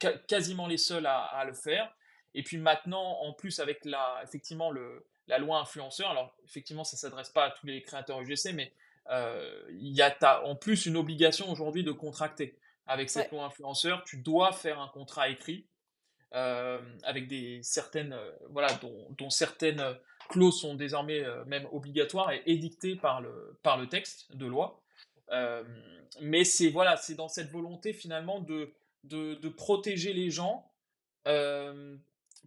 ca- 0.00 0.18
quasiment 0.28 0.66
les 0.66 0.78
seuls 0.78 1.06
à, 1.06 1.18
à 1.24 1.44
le 1.44 1.52
faire. 1.54 1.94
Et 2.34 2.42
puis 2.42 2.56
maintenant, 2.58 3.20
en 3.20 3.32
plus, 3.32 3.60
avec 3.60 3.84
la, 3.84 4.20
effectivement 4.24 4.70
le, 4.70 5.06
la 5.28 5.38
loi 5.38 5.58
influenceur, 5.60 6.10
alors 6.10 6.34
effectivement, 6.44 6.84
ça 6.84 6.96
ne 6.96 6.98
s'adresse 7.00 7.30
pas 7.30 7.44
à 7.46 7.50
tous 7.50 7.66
les 7.66 7.82
créateurs 7.82 8.20
UGC, 8.20 8.52
mais 8.54 8.72
euh, 9.10 9.62
il 9.70 9.92
y 9.92 10.02
a 10.02 10.10
ta- 10.10 10.44
en 10.44 10.56
plus 10.56 10.86
une 10.86 10.96
obligation 10.96 11.50
aujourd'hui 11.50 11.84
de 11.84 11.92
contracter. 11.92 12.58
Avec 12.86 13.08
cette 13.08 13.30
Ouais, 13.32 13.38
loi 13.38 13.46
influenceur, 13.46 14.04
tu 14.04 14.18
dois 14.18 14.52
faire 14.52 14.78
un 14.80 14.88
contrat 14.88 15.30
écrit 15.30 15.64
euh, 16.34 16.78
avec 17.04 17.28
des 17.28 17.60
certaines, 17.62 18.12
euh, 18.12 18.30
voilà, 18.50 18.72
dont, 18.74 19.06
dont 19.16 19.30
certaines 19.30 19.82
clauses 20.28 20.60
sont 20.60 20.74
désormais 20.74 21.22
même 21.46 21.66
obligatoires 21.72 22.30
et 22.32 22.42
édictées 22.46 22.96
par 22.96 23.20
le, 23.22 23.58
par 23.62 23.78
le 23.78 23.88
texte 23.88 24.34
de 24.36 24.44
loi. 24.46 24.82
mais 26.20 26.44
c'est 26.44 26.68
voilà, 26.70 26.96
c'est 26.96 27.14
dans 27.14 27.28
cette 27.28 27.50
volonté 27.50 27.92
finalement 27.92 28.40
de, 28.40 28.72
de, 29.04 29.34
de 29.34 29.48
protéger 29.48 30.12
les 30.12 30.30
gens 30.30 30.70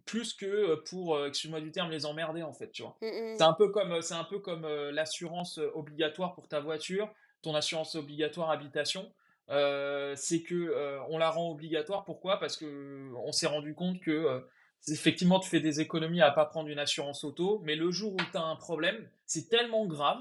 plus 0.04 0.32
que 0.34 0.76
pour, 0.88 1.26
excuse-moi 1.26 1.60
du 1.60 1.70
terme, 1.70 1.90
les 1.90 2.06
emmerder 2.06 2.42
en 2.42 2.52
fait, 2.52 2.70
tu 2.70 2.82
vois. 2.82 2.96
Mmh, 3.02 3.06
mmh. 3.06 3.34
C'est 3.36 3.44
un 3.44 3.52
peu 3.52 3.68
comme, 3.68 4.00
c'est 4.02 4.14
un 4.14 4.24
peu 4.24 4.38
comme 4.38 4.66
l'assurance 4.90 5.58
obligatoire 5.74 6.34
pour 6.34 6.48
ta 6.48 6.60
voiture, 6.60 7.08
ton 7.42 7.54
assurance 7.54 7.94
obligatoire 7.94 8.50
habitation. 8.50 9.12
c'est 9.48 10.42
que 10.42 10.98
on 11.10 11.18
la 11.18 11.30
rend 11.30 11.50
obligatoire. 11.50 12.04
Pourquoi? 12.04 12.38
Parce 12.38 12.56
que 12.56 13.12
on 13.16 13.32
s'est 13.32 13.46
rendu 13.46 13.74
compte 13.74 14.00
que 14.00 14.42
effectivement 14.88 15.40
tu 15.40 15.48
fais 15.48 15.60
des 15.60 15.80
économies 15.80 16.22
à 16.22 16.30
pas 16.30 16.46
prendre 16.46 16.68
une 16.68 16.78
assurance 16.78 17.24
auto, 17.24 17.60
mais 17.64 17.76
le 17.76 17.90
jour 17.90 18.14
où 18.14 18.16
tu 18.16 18.36
as 18.36 18.42
un 18.42 18.56
problème, 18.56 19.08
c'est 19.26 19.48
tellement 19.48 19.86
grave 19.86 20.18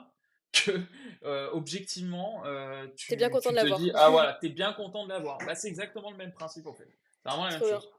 que 0.66 0.82
objectivement 1.54 2.44
tu, 2.96 3.14
es 3.14 3.16
bien 3.16 3.30
content 3.30 3.52
de 3.52 3.56
l'avoir. 3.56 3.80
Ah 3.96 4.10
voilà, 4.10 4.38
tu 4.40 4.48
es 4.48 4.50
bien 4.50 4.74
content 4.74 5.06
de 5.06 5.10
l'avoir. 5.10 5.38
Bah, 5.46 5.56
c'est 5.56 5.68
exactement 5.68 6.12
le 6.12 6.18
même 6.18 6.34
principe 6.34 6.68
en 6.68 6.74
fait. 6.74 6.88
C'est 7.24 7.30
vraiment 7.30 7.46
la 7.46 7.52
même 7.60 7.70
chose. 7.70 7.90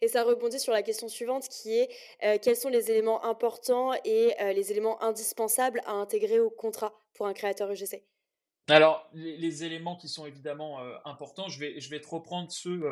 Et 0.00 0.08
ça 0.08 0.22
rebondit 0.24 0.60
sur 0.60 0.72
la 0.72 0.82
question 0.82 1.08
suivante 1.08 1.48
qui 1.48 1.78
est 1.78 1.88
quels 2.40 2.56
sont 2.56 2.68
les 2.68 2.90
éléments 2.90 3.24
importants 3.24 3.92
et 4.04 4.34
les 4.54 4.70
éléments 4.70 5.02
indispensables 5.02 5.80
à 5.86 5.92
intégrer 5.92 6.40
au 6.40 6.50
contrat 6.50 6.92
pour 7.14 7.26
un 7.26 7.32
créateur 7.32 7.70
UGC 7.70 8.02
Alors, 8.68 9.08
les, 9.12 9.64
éléments 9.64 9.96
qui 9.96 10.08
sont 10.08 10.26
évidemment 10.26 10.78
importants, 11.04 11.48
je 11.48 11.58
vais, 11.58 11.80
je 11.80 11.90
vais 11.90 12.00
te 12.00 12.08
reprendre 12.08 12.50
ceux 12.50 12.82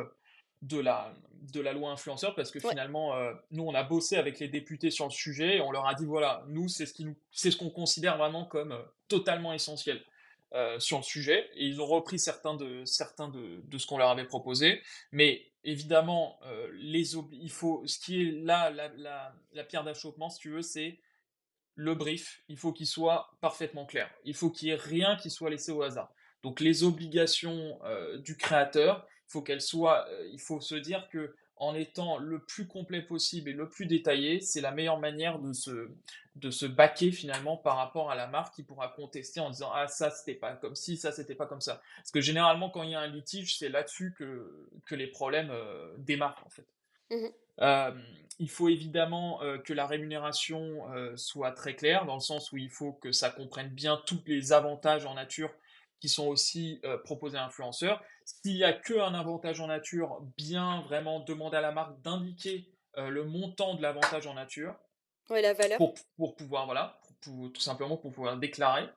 de, 0.62 0.78
la, 0.78 1.14
de 1.52 1.60
la 1.60 1.72
loi 1.72 1.90
influenceur 1.90 2.34
parce 2.34 2.50
que 2.50 2.60
finalement, 2.60 3.14
nous, 3.50 3.64
on 3.64 3.74
a 3.74 3.82
bossé 3.82 4.16
avec 4.16 4.38
les 4.38 4.48
députés 4.48 4.90
sur 4.90 5.06
le 5.06 5.10
sujet 5.10 5.56
et 5.56 5.60
on 5.60 5.70
leur 5.70 5.86
a 5.86 5.94
dit 5.94 6.04
voilà, 6.04 6.44
nous, 6.48 6.68
c'est 6.68 6.86
ce 6.86 6.94
qu'on 6.94 7.14
ce 7.32 7.56
qu'on 7.56 7.70
considère 7.70 8.16
vraiment 8.18 8.44
comme 8.44 8.76
totalement 9.08 9.52
essentiel. 9.52 10.02
sur 10.78 10.98
le 10.98 11.04
sujet 11.04 11.48
et 11.54 11.64
ils 11.64 11.80
ont 11.80 11.86
repris 11.86 12.18
certains 12.18 12.54
de, 12.54 12.84
certains 12.84 13.28
de, 13.28 13.62
de 13.64 13.78
ce 13.78 13.86
qu'on 13.86 13.98
leur 13.98 14.10
avait 14.10 14.26
proposé. 14.26 14.82
Mais 15.12 15.49
évidemment, 15.64 16.38
les 16.74 17.16
il 17.16 17.50
faut, 17.50 17.82
ce 17.86 17.98
qui 17.98 18.22
est 18.22 18.30
là, 18.32 18.70
la, 18.70 19.64
pierre 19.64 19.84
d'achoppement, 19.84 20.30
si 20.30 20.38
tu 20.38 20.50
veux, 20.50 20.62
c'est 20.62 20.98
le 21.74 21.94
brief. 21.94 22.42
Il 22.48 22.56
faut 22.56 22.72
qu'il 22.72 22.86
soit 22.86 23.30
parfaitement 23.40 23.86
clair. 23.86 24.10
Il 24.24 24.34
faut 24.34 24.50
qu'il 24.50 24.68
n'y 24.68 24.74
ait 24.74 24.76
rien 24.76 25.16
qui 25.16 25.30
soit 25.30 25.50
laissé 25.50 25.72
au 25.72 25.82
hasard. 25.82 26.12
Donc 26.42 26.60
les 26.60 26.84
obligations 26.84 27.78
du 28.18 28.36
créateur, 28.36 29.06
faut 29.26 29.42
qu'elles 29.42 29.60
soient, 29.60 30.08
il 30.32 30.40
faut 30.40 30.60
se 30.60 30.74
dire 30.74 31.08
que 31.10 31.34
en 31.60 31.74
étant 31.74 32.16
le 32.16 32.38
plus 32.38 32.66
complet 32.66 33.02
possible 33.02 33.50
et 33.50 33.52
le 33.52 33.68
plus 33.68 33.84
détaillé, 33.84 34.40
c'est 34.40 34.62
la 34.62 34.70
meilleure 34.70 34.98
manière 34.98 35.38
de 35.38 35.52
se, 35.52 35.90
de 36.36 36.50
se 36.50 36.64
baquer 36.64 37.12
finalement 37.12 37.58
par 37.58 37.76
rapport 37.76 38.10
à 38.10 38.14
la 38.14 38.26
marque 38.26 38.54
qui 38.54 38.62
pourra 38.62 38.88
contester 38.88 39.40
en 39.40 39.50
disant 39.50 39.70
ah 39.74 39.86
ça 39.86 40.10
c'était 40.10 40.34
pas 40.34 40.54
comme 40.54 40.74
ci, 40.74 40.96
ça 40.96 41.12
c'était 41.12 41.34
pas 41.34 41.46
comme 41.46 41.60
ça. 41.60 41.82
Parce 41.96 42.10
que 42.10 42.22
généralement 42.22 42.70
quand 42.70 42.82
il 42.82 42.90
y 42.90 42.94
a 42.94 43.00
un 43.00 43.06
litige, 43.06 43.58
c'est 43.58 43.68
là-dessus 43.68 44.14
que, 44.18 44.68
que 44.86 44.94
les 44.94 45.06
problèmes 45.06 45.50
euh, 45.50 45.94
démarrent 45.98 46.42
en 46.46 46.50
fait. 46.50 46.66
Mmh 47.10 47.28
euh, 47.60 47.92
il 48.38 48.48
faut 48.48 48.70
évidemment 48.70 49.42
euh, 49.42 49.58
que 49.58 49.74
la 49.74 49.86
rémunération 49.86 50.80
soit 51.16 51.52
très 51.52 51.76
claire, 51.76 52.06
dans 52.06 52.14
le 52.14 52.20
sens 52.20 52.52
où 52.52 52.56
il 52.56 52.70
faut 52.70 52.92
que 52.92 53.12
ça 53.12 53.28
comprenne 53.28 53.68
bien 53.68 54.00
tous 54.06 54.22
les 54.26 54.54
avantages 54.54 55.04
en 55.04 55.12
nature 55.12 55.50
qui 56.00 56.08
sont 56.08 56.26
aussi 56.26 56.80
proposés 57.04 57.38
à 57.38 57.42
l'influenceur. 57.42 58.02
S'il 58.24 58.54
n'y 58.54 58.64
a 58.64 58.72
qu'un 58.72 59.14
avantage 59.14 59.60
en 59.60 59.66
nature, 59.66 60.20
bien 60.36 60.82
vraiment 60.82 61.20
demander 61.20 61.58
à 61.58 61.60
la 61.60 61.72
marque 61.72 62.00
d'indiquer 62.00 62.68
le 62.96 63.24
montant 63.24 63.74
de 63.74 63.82
l'avantage 63.82 64.26
en 64.26 64.34
nature. 64.34 64.74
Oui, 65.28 65.42
la 65.42 65.52
valeur. 65.52 65.78
Pour, 66.16 66.34
pouvoir, 66.34 66.64
voilà, 66.64 67.00
tout 67.20 67.52
simplement 67.58 67.96
pour 67.96 68.12
pouvoir 68.12 68.36
déclarer. 68.36 68.88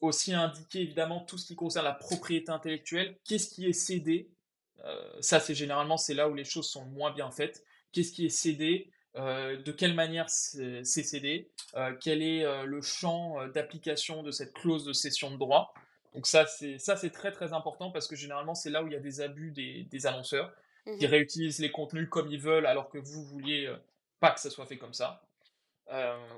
aussi 0.00 0.34
indiquer 0.34 0.80
évidemment 0.80 1.20
tout 1.20 1.38
ce 1.38 1.46
qui 1.46 1.56
concerne 1.56 1.84
la 1.84 1.94
propriété 1.94 2.50
intellectuelle, 2.50 3.18
qu'est-ce 3.24 3.48
qui 3.48 3.66
est 3.66 3.72
cédé? 3.72 4.30
ça, 5.20 5.40
c'est 5.40 5.54
généralement 5.54 5.96
c'est 5.96 6.12
là 6.12 6.28
où 6.28 6.34
les 6.34 6.44
choses 6.44 6.68
sont 6.68 6.84
moins 6.84 7.10
bien 7.10 7.30
faites. 7.30 7.64
Qu'est-ce 7.92 8.12
qui 8.12 8.26
est 8.26 8.30
cédé? 8.30 8.90
Euh, 9.16 9.56
de 9.62 9.70
quelle 9.70 9.94
manière 9.94 10.28
c'est 10.28 10.82
cédé, 10.84 11.48
euh, 11.76 11.94
quel 12.00 12.20
est 12.20 12.44
euh, 12.44 12.64
le 12.64 12.82
champ 12.82 13.46
d'application 13.48 14.24
de 14.24 14.32
cette 14.32 14.52
clause 14.52 14.84
de 14.84 14.92
cession 14.92 15.30
de 15.30 15.36
droit. 15.36 15.72
Donc 16.14 16.26
ça, 16.26 16.46
c'est 16.46 16.78
ça 16.78 16.96
c'est 16.96 17.10
très 17.10 17.30
très 17.30 17.52
important 17.52 17.90
parce 17.92 18.08
que 18.08 18.16
généralement 18.16 18.54
c'est 18.54 18.70
là 18.70 18.82
où 18.82 18.88
il 18.88 18.92
y 18.92 18.96
a 18.96 19.00
des 19.00 19.20
abus 19.20 19.52
des, 19.52 20.06
annonceurs 20.06 20.52
qui 20.98 21.06
mmh 21.06 21.10
réutilisent 21.10 21.58
les 21.60 21.70
contenus 21.70 22.08
comme 22.10 22.28
ils 22.28 22.40
veulent 22.40 22.66
alors 22.66 22.88
que 22.90 22.98
vous 22.98 23.24
vouliez 23.24 23.72
pas 24.20 24.30
que 24.32 24.40
ça 24.40 24.50
soit 24.50 24.66
fait 24.66 24.76
comme 24.76 24.92
ça, 24.92 25.22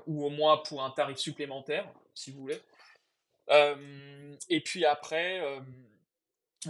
ou 0.05 0.25
au 0.25 0.29
moins 0.29 0.57
pour 0.57 0.83
un 0.83 0.89
tarif 0.91 1.17
supplémentaire 1.17 1.87
si 2.13 2.31
vous 2.31 2.39
voulez. 2.39 2.59
et 4.49 4.61
puis 4.61 4.85
après, 4.85 5.41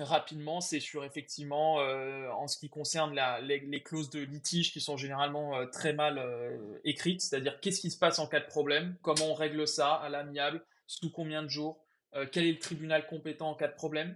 rapidement, 0.03 0.61
c'est 0.61 0.79
sur 0.79 1.03
effectivement, 1.03 1.79
euh, 1.81 2.29
en 2.31 2.47
ce 2.47 2.57
qui 2.57 2.69
concerne 2.69 3.13
la, 3.13 3.41
les, 3.41 3.83
clauses 3.83 4.09
de 4.09 4.19
litige 4.19 4.71
qui 4.71 4.81
sont 4.81 4.97
généralement 4.97 5.57
euh, 5.57 5.65
très 5.65 5.93
mal 5.93 6.17
euh, 6.17 6.79
écrites, 6.83 7.21
c'est-à-dire 7.21 7.59
qu'est-ce 7.59 7.81
qui 7.81 7.91
se 7.91 7.97
passe 7.97 8.19
en 8.19 8.27
cas 8.27 8.39
de 8.39 8.47
problème, 8.47 8.95
comment 9.01 9.25
on 9.25 9.33
règle 9.33 9.67
ça 9.67 9.93
à 9.93 10.09
l'amiable, 10.09 10.63
sous 10.87 11.11
combien 11.11 11.43
de 11.43 11.49
jours, 11.49 11.83
quel 12.31 12.45
est 12.45 12.53
le 12.53 12.59
tribunal 12.59 13.05
compétent 13.05 13.49
en 13.49 13.55
cas 13.55 13.67
de 13.67 13.75
problème? 13.75 14.15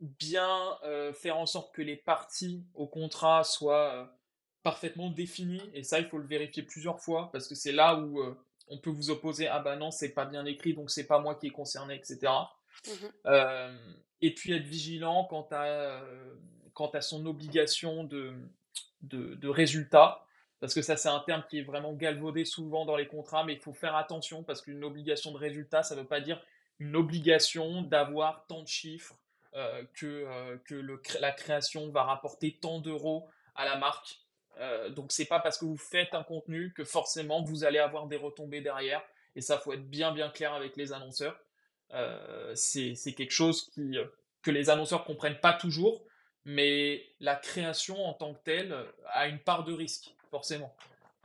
bien 0.00 0.78
faire 1.12 1.36
en 1.36 1.44
sorte 1.44 1.74
que 1.74 1.82
les 1.82 1.96
parties 1.96 2.64
au 2.74 2.86
contrat 2.86 3.44
soient 3.44 4.10
parfaitement 4.62 5.10
définies, 5.10 5.70
et 5.74 5.82
ça 5.82 5.98
il 5.98 6.06
faut 6.06 6.16
le 6.16 6.26
vérifier 6.26 6.62
plusieurs 6.62 6.98
fois, 6.98 7.28
parce 7.30 7.46
que 7.46 7.54
c'est 7.54 7.72
là 7.72 7.96
où 7.96 8.22
on 8.68 8.78
peut 8.78 8.90
vous 8.90 9.10
opposer, 9.10 9.48
ah 9.48 9.60
bah 9.60 9.76
non, 9.76 9.90
c'est 9.90 10.14
pas 10.14 10.24
bien 10.24 10.46
écrit, 10.46 10.72
donc 10.72 10.90
c'est 10.90 11.06
pas 11.06 11.18
moi 11.18 11.34
qui 11.34 11.48
est 11.48 11.50
concerné, 11.50 11.94
etc. 11.94 12.32
Mmh 12.86 13.28
et 14.22 14.34
puis 14.34 14.52
être 14.52 14.64
vigilant 14.64 15.24
quant 15.24 15.46
à, 15.50 16.00
à 16.94 17.00
son 17.00 17.26
obligation 17.26 18.04
de, 18.04 18.32
de, 19.02 19.48
résultat, 19.48 20.24
parce 20.60 20.74
que 20.74 20.82
ça 20.82 20.96
c'est 20.96 21.08
un 21.08 21.20
terme 21.20 21.44
qui 21.50 21.58
est 21.58 21.62
vraiment 21.62 21.92
galvaudé 21.92 22.44
souvent 22.44 22.84
dans 22.86 22.96
les 22.96 23.06
contrats, 23.06 23.44
mais 23.44 23.54
il 23.54 23.60
faut 23.60 23.72
faire 23.72 23.96
attention 23.96 24.42
parce 24.42 24.62
qu'une 24.62 24.84
obligation 24.84 25.32
de 25.32 25.38
résultat, 25.38 25.82
ça 25.82 25.94
ne 25.94 26.00
veut 26.00 26.06
pas 26.06 26.20
dire 26.20 26.42
une 26.78 26.96
obligation 26.96 27.82
d'avoir 27.82 28.46
tant 28.46 28.62
de 28.62 28.68
chiffres, 28.68 29.16
que, 29.92 30.56
que 30.64 30.74
le, 30.74 31.02
la 31.20 31.30
création 31.30 31.90
va 31.90 32.04
rapporter 32.04 32.56
tant 32.58 32.80
d'euros 32.80 33.28
à 33.54 33.64
la 33.64 33.76
marque. 33.76 34.22
Euh, 34.58 34.90
donc 34.90 35.12
c'est 35.12 35.24
pas 35.24 35.40
parce 35.40 35.58
que 35.58 35.64
vous 35.64 35.76
faites 35.76 36.14
un 36.14 36.22
contenu 36.22 36.72
que 36.72 36.84
forcément 36.84 37.42
vous 37.42 37.64
allez 37.64 37.78
avoir 37.78 38.06
des 38.06 38.16
retombées 38.16 38.60
derrière. 38.60 39.02
Et 39.34 39.40
ça 39.40 39.58
faut 39.58 39.72
être 39.72 39.88
bien 39.88 40.12
bien 40.12 40.28
clair 40.28 40.52
avec 40.52 40.76
les 40.76 40.92
annonceurs. 40.92 41.38
Euh, 41.94 42.52
c'est 42.54 43.12
quelque 43.14 43.32
chose 43.32 43.68
qui, 43.70 43.98
euh, 43.98 44.04
que 44.42 44.50
les 44.50 44.70
annonceurs 44.70 45.04
comprennent 45.04 45.40
pas 45.40 45.52
toujours, 45.52 46.04
mais 46.44 47.04
la 47.20 47.36
création 47.36 48.04
en 48.04 48.14
tant 48.14 48.34
que 48.34 48.42
telle 48.42 48.74
a 49.06 49.28
une 49.28 49.38
part 49.38 49.64
de 49.64 49.72
risque, 49.72 50.14
forcément. 50.30 50.74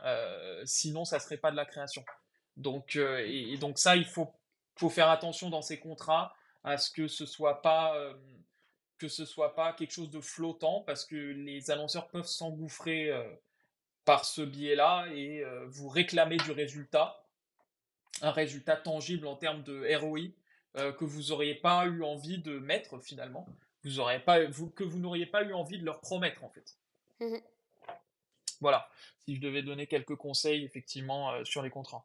Euh, 0.04 0.62
sinon, 0.64 1.04
ça 1.04 1.18
serait 1.18 1.38
pas 1.38 1.50
de 1.50 1.56
la 1.56 1.64
création. 1.64 2.04
Donc, 2.56 2.96
et, 2.96 3.56
donc 3.56 3.78
ça, 3.78 3.96
il 3.96 4.04
faut, 4.04 4.32
faut 4.76 4.90
faire 4.90 5.10
attention 5.10 5.50
dans 5.50 5.62
ces 5.62 5.78
contrats 5.78 6.34
à 6.64 6.76
ce 6.76 6.90
que 6.90 7.08
ce 7.08 7.24
soit 7.24 7.60
soit 9.24 9.54
pas 9.54 9.72
quelque 9.72 9.92
chose 9.92 10.10
de 10.10 10.20
flottant, 10.20 10.82
parce 10.82 11.04
que 11.04 11.16
les 11.16 11.70
annonceurs 11.70 12.08
peuvent 12.08 12.26
s'engouffrer 12.26 13.12
par 14.04 14.24
ce 14.24 14.42
biais-là 14.42 15.06
et 15.12 15.44
vous 15.66 15.88
réclamer 15.88 16.36
du 16.36 16.50
résultat, 16.52 17.24
un 18.22 18.32
résultat 18.32 18.76
tangible 18.76 19.26
en 19.26 19.36
termes 19.36 19.62
de 19.62 19.96
ROI, 19.96 20.30
euh, 20.76 20.92
que 20.92 21.04
vous 21.04 21.30
n'auriez 21.30 21.54
pas 21.54 21.86
eu 21.86 22.02
envie 22.02 22.38
de 22.38 22.58
mettre 22.58 22.98
finalement, 23.00 23.46
vous 23.84 24.00
auriez 24.00 24.18
pas, 24.18 24.44
vous, 24.46 24.70
que 24.70 24.84
vous 24.84 24.98
n'auriez 24.98 25.26
pas 25.26 25.42
eu 25.42 25.52
envie 25.54 25.78
de 25.78 25.84
leur 25.84 26.00
promettre 26.00 26.44
en 26.44 26.50
fait. 26.50 26.76
Mmh 27.20 27.38
voilà, 28.60 28.88
si 29.24 29.36
je 29.36 29.40
devais 29.40 29.62
donner 29.62 29.86
quelques 29.86 30.16
conseils 30.16 30.64
effectivement 30.64 31.32
euh, 31.32 31.44
sur 31.44 31.62
les 31.62 31.70
contrats. 31.70 32.04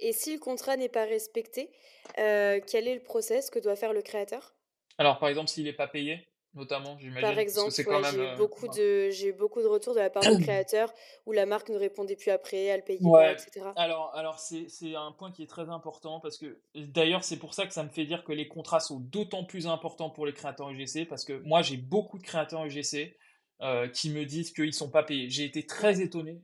Et 0.00 0.12
si 0.12 0.32
le 0.32 0.40
contrat 0.40 0.76
n'est 0.76 0.88
pas 0.88 1.04
respecté, 1.04 1.70
euh, 2.18 2.60
quel 2.66 2.88
est 2.88 2.96
le 2.96 3.02
process 3.02 3.48
que 3.48 3.60
doit 3.60 3.76
faire 3.76 3.92
le 3.92 4.02
créateur? 4.02 4.56
Alors 4.98 5.18
par 5.18 5.28
exemple 5.28 5.48
s'il 5.48 5.64
n'est 5.64 5.72
pas 5.72 5.86
payé, 5.86 6.26
notamment, 6.54 6.96
j'imagine. 6.98 7.20
Par 7.20 7.38
exemple, 7.38 7.72
j'ai 7.72 7.82
eu, 7.82 8.20
euh, 8.20 8.36
beaucoup 8.36 8.68
de, 8.68 9.10
j'ai 9.10 9.28
eu 9.28 9.32
beaucoup 9.32 9.60
de 9.60 9.66
retours 9.66 9.94
de 9.94 10.00
la 10.00 10.10
part 10.10 10.22
de 10.22 10.36
créateurs 10.42 10.92
où 11.26 11.32
la 11.32 11.46
marque 11.46 11.68
ne 11.70 11.76
répondait 11.76 12.16
plus 12.16 12.30
après, 12.30 12.64
elle 12.64 12.84
payait 12.84 13.00
pas, 13.00 13.32
etc. 13.32 13.66
Alors, 13.76 14.14
alors 14.14 14.38
c'est, 14.38 14.68
c'est 14.68 14.94
un 14.94 15.12
point 15.12 15.32
qui 15.32 15.42
est 15.42 15.48
très 15.48 15.68
important 15.68 16.20
parce 16.20 16.38
que 16.38 16.58
d'ailleurs, 16.74 17.24
c'est 17.24 17.38
pour 17.38 17.54
ça 17.54 17.66
que 17.66 17.72
ça 17.72 17.82
me 17.82 17.88
fait 17.88 18.04
dire 18.04 18.24
que 18.24 18.32
les 18.32 18.48
contrats 18.48 18.80
sont 18.80 19.00
d'autant 19.00 19.44
plus 19.44 19.66
importants 19.66 20.10
pour 20.10 20.26
les 20.26 20.32
créateurs 20.32 20.70
UGC 20.70 21.08
parce 21.08 21.24
que 21.24 21.40
moi, 21.44 21.62
j'ai 21.62 21.76
beaucoup 21.76 22.18
de 22.18 22.24
créateurs 22.24 22.64
UGC 22.64 23.16
euh, 23.60 23.88
qui 23.88 24.10
me 24.10 24.24
disent 24.24 24.52
qu'ils 24.52 24.66
ne 24.66 24.70
sont 24.70 24.90
pas 24.90 25.02
payés. 25.02 25.28
J'ai 25.30 25.44
été 25.44 25.66
très 25.66 26.00
étonné. 26.00 26.40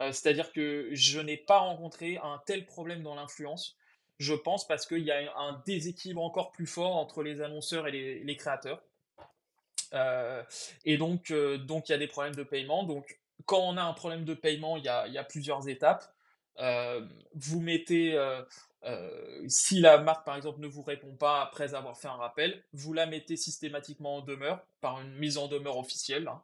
Euh, 0.00 0.10
c'est-à-dire 0.10 0.52
que 0.52 0.88
je 0.92 1.20
n'ai 1.20 1.36
pas 1.36 1.58
rencontré 1.58 2.16
un 2.16 2.40
tel 2.46 2.66
problème 2.66 3.02
dans 3.02 3.14
l'influence. 3.14 3.76
Je 4.18 4.34
pense 4.34 4.66
parce 4.66 4.86
qu'il 4.86 5.02
y 5.02 5.10
a 5.10 5.36
un 5.36 5.62
déséquilibre 5.66 6.22
encore 6.22 6.52
plus 6.52 6.66
fort 6.66 6.96
entre 6.96 7.22
les 7.22 7.40
annonceurs 7.40 7.88
et 7.88 8.20
les 8.24 8.36
créateurs. 8.36 8.82
Euh, 9.92 10.42
et 10.84 10.96
donc, 10.96 11.30
euh, 11.30 11.58
donc 11.58 11.88
il 11.88 11.92
y 11.92 11.94
a 11.94 11.98
des 11.98 12.06
problèmes 12.06 12.34
de 12.34 12.42
paiement. 12.42 12.84
Donc, 12.84 13.20
quand 13.44 13.60
on 13.60 13.76
a 13.76 13.82
un 13.82 13.92
problème 13.92 14.24
de 14.24 14.34
paiement, 14.34 14.76
il 14.76 14.84
y 14.84 14.88
a, 14.88 15.24
plusieurs 15.24 15.68
étapes. 15.68 16.14
vous 17.34 17.60
mettez, 17.60 18.16
si 19.48 19.80
la 19.80 19.98
marque 19.98 20.24
par 20.24 20.36
exemple 20.36 20.60
ne 20.60 20.68
vous 20.68 20.82
répond 20.82 21.14
pas 21.16 21.42
après 21.42 21.74
avoir 21.74 21.98
fait 21.98 22.08
un 22.08 22.16
rappel, 22.16 22.62
vous 22.72 22.92
la 22.92 23.06
mettez 23.06 23.36
systématiquement 23.36 24.16
en 24.18 24.20
demeure 24.20 24.64
par 24.80 25.00
une 25.00 25.12
mise 25.16 25.38
en 25.38 25.48
demeure 25.48 25.76
officielle, 25.76 26.28
hein. 26.28 26.40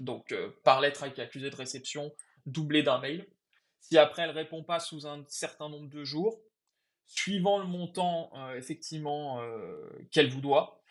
donc 0.00 0.34
par 0.64 0.80
lettre 0.80 1.02
avec 1.02 1.18
accusé 1.18 1.50
de 1.50 1.56
réception 1.56 2.14
doublée 2.46 2.82
d'un 2.82 2.98
mail. 2.98 3.26
Si 3.80 3.98
après 3.98 4.22
elle 4.22 4.30
répond 4.30 4.62
pas 4.62 4.80
sous 4.80 5.06
un 5.06 5.22
certain 5.28 5.68
nombre 5.68 5.90
de 5.90 6.04
jours, 6.04 6.40
suivant 7.06 7.58
le 7.58 7.66
montant 7.66 8.32
effectivement 8.54 9.42
qu'elle 10.10 10.30
vous 10.30 10.40
doit, 10.40 10.82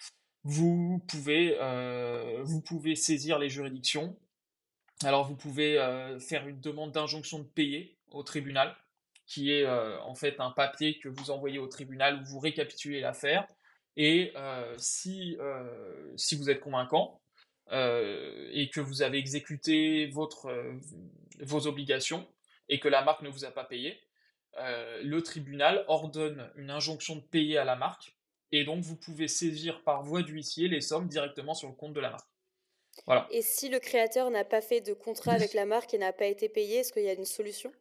vous 0.44 1.04
pouvez, 1.08 1.58
vous 2.44 2.62
pouvez 2.62 2.96
saisir 2.96 3.40
les 3.40 3.50
juridictions. 3.50 4.18
Alors 5.04 5.28
vous 5.28 5.36
pouvez 5.36 5.76
faire 6.20 6.48
une 6.48 6.60
demande 6.60 6.92
d'injonction 6.92 7.40
de 7.40 7.46
payer 7.46 7.98
au 8.10 8.24
tribunal, 8.24 8.76
qui 9.26 9.52
est 9.52 9.68
en 9.68 10.16
fait 10.16 10.40
un 10.40 10.52
papier 10.52 11.00
que 11.00 11.10
vous 11.10 11.32
envoyez 11.32 11.60
au 11.60 11.68
tribunal 11.68 12.22
où 12.22 12.26
vous 12.26 12.40
récapitulez 12.40 13.00
l'affaire. 13.02 13.48
Et 13.98 14.34
si, 14.78 15.38
si 16.16 16.36
vous 16.36 16.50
êtes 16.50 16.60
convaincant 16.60 17.22
et 17.72 18.70
que 18.74 18.80
vous 18.80 19.02
avez 19.02 19.18
exécuté 19.18 20.08
votre, 20.08 20.52
vos 21.40 21.68
obligations 21.68 22.28
et 22.70 22.80
que 22.80 22.88
la 22.88 23.04
marque 23.04 23.22
ne 23.22 23.30
vous 23.30 23.46
a 23.46 23.52
pas 23.52 23.64
payé, 23.64 24.00
le 24.58 25.20
tribunal 25.22 25.86
ordonne 25.88 26.52
une 26.56 26.70
injonction 26.70 27.16
de 27.16 27.22
payer 27.22 27.58
à 27.58 27.64
la 27.64 27.76
marque 27.76 28.16
et 28.52 28.64
donc 28.64 28.84
vous 28.84 28.96
pouvez 28.96 29.28
saisir 29.28 29.84
par 29.84 30.04
voie 30.04 30.24
d'huissier 30.24 30.68
les 30.68 30.82
sommes 30.82 31.08
directement 31.08 31.54
sur 31.54 31.70
le 31.70 31.76
compte 31.76 31.94
de 31.94 32.00
la 32.00 32.12
marque. 32.12 32.28
Voilà. 33.06 33.28
Et 33.32 33.42
si 33.42 33.70
le 33.70 33.80
créateur 33.80 34.30
n'a 34.32 34.44
pas 34.44 34.62
fait 34.62 34.82
de 34.82 34.94
contrat 34.94 35.34
avec 35.34 35.54
la 35.54 35.66
marque 35.66 35.94
et 35.94 35.98
n'a 35.98 36.14
pas 36.14 36.26
été 36.26 36.50
payé, 36.50 36.78
est-ce 36.80 36.92
qu'il 36.92 37.04
y 37.04 37.10
a 37.10 37.14
une 37.14 37.26
solution? 37.26 37.72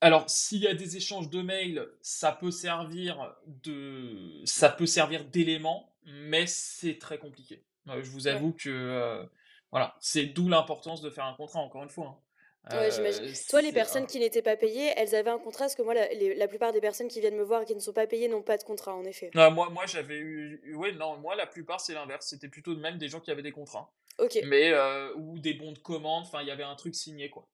Alors, 0.00 0.28
s'il 0.28 0.60
y 0.60 0.66
a 0.66 0.74
des 0.74 0.96
échanges 0.96 1.30
de 1.30 1.40
mails, 1.40 1.88
ça 2.02 2.32
peut 2.32 2.50
servir 2.50 3.34
de, 3.46 4.42
ça 4.44 4.68
peut 4.68 4.86
servir 4.86 5.24
d'élément, 5.24 5.94
mais 6.04 6.46
c'est 6.46 6.98
très 6.98 7.18
compliqué. 7.18 7.64
Euh, 7.88 8.02
je 8.02 8.10
vous 8.10 8.26
avoue 8.26 8.52
que, 8.52 8.68
euh, 8.68 9.24
voilà, 9.70 9.96
c'est 10.00 10.26
d'où 10.26 10.48
l'importance 10.48 11.00
de 11.00 11.08
faire 11.08 11.24
un 11.24 11.34
contrat. 11.34 11.60
Encore 11.60 11.82
une 11.82 11.88
fois, 11.88 12.08
hein. 12.08 12.18
Ouais, 12.72 12.90
j'imagine. 12.90 13.24
Euh, 13.24 13.32
Toi, 13.50 13.60
les 13.60 13.72
personnes 13.72 14.06
qui 14.06 14.18
n'étaient 14.18 14.42
pas 14.42 14.56
payées, 14.56 14.92
elles 14.96 15.14
avaient 15.14 15.30
un 15.30 15.38
contrat, 15.38 15.64
parce 15.64 15.74
que 15.74 15.82
moi, 15.82 15.92
la, 15.92 16.08
la 16.12 16.48
plupart 16.48 16.72
des 16.72 16.80
personnes 16.80 17.08
qui 17.08 17.20
viennent 17.20 17.36
me 17.36 17.42
voir 17.42 17.62
et 17.62 17.64
qui 17.66 17.74
ne 17.74 17.80
sont 17.80 17.92
pas 17.92 18.06
payées 18.06 18.28
n'ont 18.28 18.42
pas 18.42 18.56
de 18.56 18.64
contrat, 18.64 18.94
en 18.94 19.04
effet. 19.04 19.30
moi, 19.34 19.50
moi 19.70 19.84
j'avais 19.86 20.16
eu. 20.16 20.74
Oui, 20.74 20.94
non, 20.94 21.18
moi, 21.18 21.36
la 21.36 21.46
plupart, 21.46 21.80
c'est 21.80 21.92
l'inverse. 21.92 22.26
C'était 22.26 22.48
plutôt 22.48 22.74
même 22.76 22.96
des 22.96 23.08
gens 23.08 23.20
qui 23.20 23.30
avaient 23.30 23.42
des 23.42 23.52
contrats. 23.52 23.92
Ok. 24.18 24.38
Mais, 24.44 24.70
euh, 24.72 25.12
ou 25.16 25.38
des 25.38 25.54
bons 25.54 25.72
de 25.72 25.78
commande, 25.78 26.24
enfin, 26.26 26.40
il 26.40 26.48
y 26.48 26.50
avait 26.50 26.62
un 26.62 26.76
truc 26.76 26.94
signé, 26.94 27.28
quoi. 27.28 27.46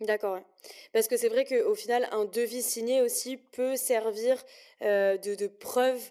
D'accord, 0.00 0.38
Parce 0.92 1.08
que 1.08 1.16
c'est 1.16 1.30
vrai 1.30 1.46
qu'au 1.46 1.74
final, 1.74 2.06
un 2.12 2.26
devis 2.26 2.62
signé 2.62 3.00
aussi 3.00 3.38
peut 3.38 3.76
servir 3.76 4.36
euh, 4.82 5.16
de, 5.16 5.34
de, 5.34 5.46
preuve 5.46 6.10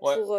pour, 0.00 0.38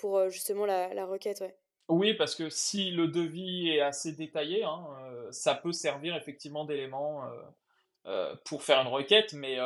pour 0.00 0.30
justement 0.30 0.64
la, 0.64 0.94
la 0.94 1.04
requête, 1.04 1.40
ouais. 1.42 1.54
Oui, 1.90 2.14
parce 2.14 2.36
que 2.36 2.48
si 2.50 2.92
le 2.92 3.08
devis 3.08 3.70
est 3.70 3.80
assez 3.80 4.12
détaillé, 4.12 4.62
hein, 4.62 4.86
euh, 5.02 5.32
ça 5.32 5.56
peut 5.56 5.72
servir 5.72 6.14
effectivement 6.14 6.64
d'élément 6.64 7.24
euh, 7.24 7.28
euh, 8.06 8.36
pour 8.44 8.62
faire 8.62 8.80
une 8.80 8.86
requête, 8.86 9.32
mais, 9.32 9.58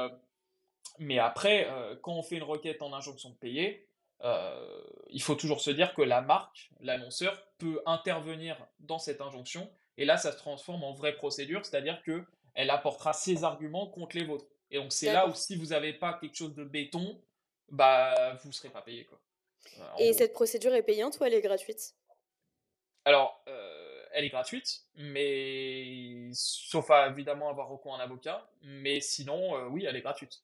mais 0.99 1.19
après, 1.19 1.69
quand 2.01 2.15
on 2.15 2.23
fait 2.23 2.37
une 2.37 2.43
requête 2.43 2.81
en 2.81 2.95
injonction 2.95 3.29
de 3.29 3.35
payer, 3.35 3.87
il 5.11 5.23
faut 5.23 5.35
toujours 5.35 5.61
se 5.61 5.71
dire 5.71 5.93
que 5.93 6.01
la 6.01 6.23
marque, 6.23 6.71
l'annonceur, 6.81 7.47
peut 7.59 7.83
intervenir 7.85 8.57
dans 8.81 8.99
cette 8.99 9.21
injonction, 9.21 9.71
et 9.99 10.07
là, 10.07 10.17
ça 10.17 10.33
se 10.33 10.39
transforme 10.39 10.83
en 10.83 10.95
vraie 10.95 11.15
procédure, 11.15 11.67
c'est-à-dire 11.67 12.03
qu'elle 12.03 12.71
apportera 12.71 13.13
ses 13.13 13.45
arguments 13.45 13.87
contre 13.87 14.17
les 14.17 14.25
vôtres. 14.25 14.47
Et 14.71 14.79
donc, 14.79 14.93
c'est 14.93 15.13
là 15.13 15.29
où 15.29 15.35
si 15.35 15.57
vous 15.57 15.67
n'avez 15.67 15.93
pas 15.93 16.15
quelque 16.15 16.37
chose 16.37 16.55
de 16.55 16.65
béton, 16.65 17.21
bah, 17.69 18.35
vous 18.43 18.49
ne 18.49 18.55
serez 18.55 18.71
pas 18.71 18.81
payé. 18.81 19.05
Quoi. 19.05 19.21
et 19.99 20.15
cette 20.15 20.33
procédure 20.33 20.75
est 20.75 20.83
payante 20.83 21.19
ou 21.21 21.25
elle 21.25 21.35
est 21.35 21.43
gratuite? 21.43 21.95
Alors, 23.05 23.43
euh, 23.49 24.05
elle 24.13 24.25
est 24.25 24.31
gratuite, 24.31 24.83
mais 24.97 26.31
sauf 26.33 26.91
à 26.91 27.09
évidemment 27.09 27.51
avoir 27.51 27.69
recours 27.69 27.95
à 27.95 27.99
un 27.99 28.01
avocat. 28.01 28.49
Mais 28.63 29.01
sinon, 29.01 29.57
euh, 29.57 29.67
oui, 29.69 29.85
elle 29.85 29.97
est 29.97 30.01
gratuite. 30.01 30.43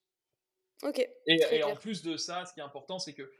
Ok. 0.83 1.07
Et, 1.27 1.63
en 1.63 1.75
plus 1.75 2.03
de 2.03 2.17
ça, 2.17 2.45
ce 2.45 2.53
qui 2.53 2.59
est 2.59 2.63
important, 2.63 2.99
c'est 2.99 3.13
que 3.13 3.31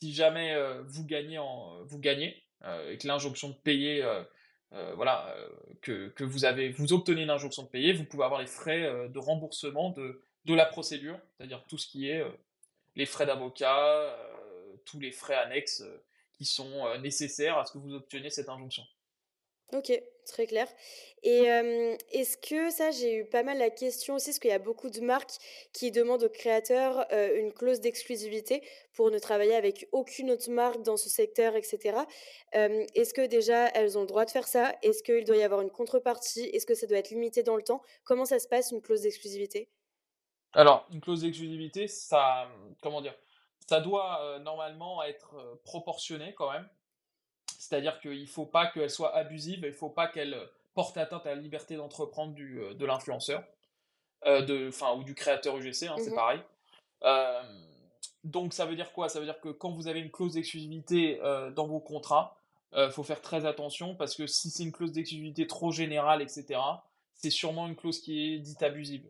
si 0.00 0.12
jamais 0.12 0.52
euh, 0.54 0.82
vous 0.86 1.04
gagnez, 1.04 1.38
en, 1.38 1.82
vous 1.84 1.98
gagnez 1.98 2.42
avec 2.60 3.04
l'injonction 3.04 3.50
de 3.50 3.54
payer, 3.54 4.04
voilà, 4.96 5.32
que, 5.80 6.08
que, 6.08 6.24
vous 6.24 6.44
avez, 6.44 6.70
vous 6.70 6.92
obtenez 6.92 7.22
une 7.22 7.30
injonction 7.30 7.62
de 7.62 7.68
payer, 7.68 7.92
vous 7.92 8.04
pouvez 8.04 8.24
avoir 8.24 8.40
les 8.40 8.48
frais 8.48 9.08
de 9.08 9.18
remboursement 9.20 9.90
de, 9.90 10.20
de 10.44 10.54
la 10.54 10.66
procédure, 10.66 11.20
c'est-à-dire 11.36 11.62
tout 11.68 11.78
ce 11.78 11.86
qui 11.86 12.10
est 12.10 12.20
les 12.96 13.06
frais 13.06 13.26
d'avocat, 13.26 14.18
tous 14.84 14.98
les 14.98 15.12
frais 15.12 15.36
annexes 15.36 15.84
qui 16.38 16.44
sont 16.44 16.86
euh, 16.86 16.98
nécessaires 16.98 17.58
à 17.58 17.64
ce 17.64 17.72
que 17.72 17.78
vous 17.78 17.94
obteniez 17.94 18.30
cette 18.30 18.48
injonction. 18.48 18.84
Ok, 19.74 19.92
très 20.24 20.46
clair. 20.46 20.66
Et 21.22 21.42
est-ce 22.12 22.38
que 22.38 22.70
ça, 22.70 22.90
j'ai 22.90 23.16
eu 23.16 23.24
pas 23.26 23.42
mal 23.42 23.58
la 23.58 23.68
question 23.68 24.14
aussi, 24.14 24.30
parce 24.30 24.38
qu'il 24.38 24.48
y 24.48 24.54
a 24.54 24.58
beaucoup 24.58 24.88
de 24.88 25.00
marques 25.00 25.32
qui 25.74 25.90
demandent 25.90 26.22
aux 26.22 26.30
créateurs 26.30 27.04
euh, 27.12 27.38
une 27.38 27.52
clause 27.52 27.78
d'exclusivité 27.80 28.62
pour 28.94 29.10
ne 29.10 29.18
travailler 29.18 29.54
avec 29.54 29.86
aucune 29.92 30.30
autre 30.30 30.50
marque 30.50 30.80
dans 30.80 30.96
ce 30.96 31.10
secteur, 31.10 31.54
etc. 31.54 31.98
est-ce 32.52 33.12
que 33.12 33.26
déjà 33.26 33.68
elles 33.74 33.98
ont 33.98 34.02
le 34.02 34.06
droit 34.06 34.24
de 34.24 34.30
faire 34.30 34.48
ça? 34.48 34.74
Est-ce 34.82 35.02
qu'il 35.02 35.24
doit 35.24 35.36
y 35.36 35.42
avoir 35.42 35.60
une 35.60 35.70
contrepartie? 35.70 36.44
Est-ce 36.54 36.64
que 36.64 36.74
ça 36.74 36.86
doit 36.86 36.98
être 36.98 37.10
limité 37.10 37.42
dans 37.42 37.56
le 37.56 37.62
temps? 37.62 37.82
Comment 38.04 38.24
ça 38.24 38.38
se 38.38 38.48
passe 38.48 38.70
une 38.70 38.80
clause 38.80 39.02
d'exclusivité? 39.02 39.68
Alors, 40.54 40.88
une 40.90 41.02
clause 41.02 41.20
d'exclusivité, 41.20 41.88
ça, 41.88 42.48
comment 42.80 43.02
dire? 43.02 43.14
Ça 43.68 43.80
doit 43.80 44.22
euh, 44.22 44.38
normalement 44.38 45.02
être 45.02 45.34
euh, 45.34 45.54
proportionné 45.64 46.34
quand 46.34 46.50
même. 46.50 46.66
C'est-à-dire 47.58 48.00
qu'il 48.00 48.22
ne 48.22 48.26
faut 48.26 48.46
pas 48.46 48.66
qu'elle 48.66 48.90
soit 48.90 49.14
abusive, 49.14 49.60
il 49.62 49.66
ne 49.66 49.72
faut 49.72 49.90
pas 49.90 50.08
qu'elle 50.08 50.34
euh, 50.34 50.46
porte 50.74 50.96
atteinte 50.96 51.26
à 51.26 51.34
la 51.34 51.40
liberté 51.40 51.76
d'entreprendre 51.76 52.34
de 52.34 52.86
l'influenceur, 52.86 53.44
ou 54.26 55.04
du 55.04 55.14
créateur 55.14 55.56
UGC, 55.56 55.84
hein, 55.84 55.96
c'est 55.98 56.10
mmh 56.10 56.14
pareil. 56.14 56.40
donc 58.24 58.54
ça 58.54 58.64
veut 58.64 58.76
dire 58.76 58.92
quoi? 58.92 59.08
Ça 59.08 59.18
veut 59.18 59.24
dire 59.24 59.40
que 59.40 59.48
quand 59.48 59.72
vous 59.72 59.88
avez 59.88 60.00
une 60.00 60.10
clause 60.10 60.34
d'exclusivité 60.34 61.18
dans 61.56 61.66
vos 61.66 61.80
contrats, 61.80 62.36
il 62.76 62.92
faut 62.92 63.02
faire 63.02 63.20
très 63.20 63.44
attention 63.44 63.96
parce 63.96 64.14
que 64.14 64.28
si 64.28 64.50
c'est 64.50 64.62
une 64.62 64.70
clause 64.70 64.92
d'exclusivité 64.92 65.48
trop 65.48 65.72
générale, 65.72 66.22
etc., 66.22 66.60
c'est 67.14 67.30
sûrement 67.30 67.66
une 67.66 67.74
clause 67.74 68.00
qui 68.00 68.34
est 68.34 68.38
dite 68.38 68.62
abusive. 68.62 69.04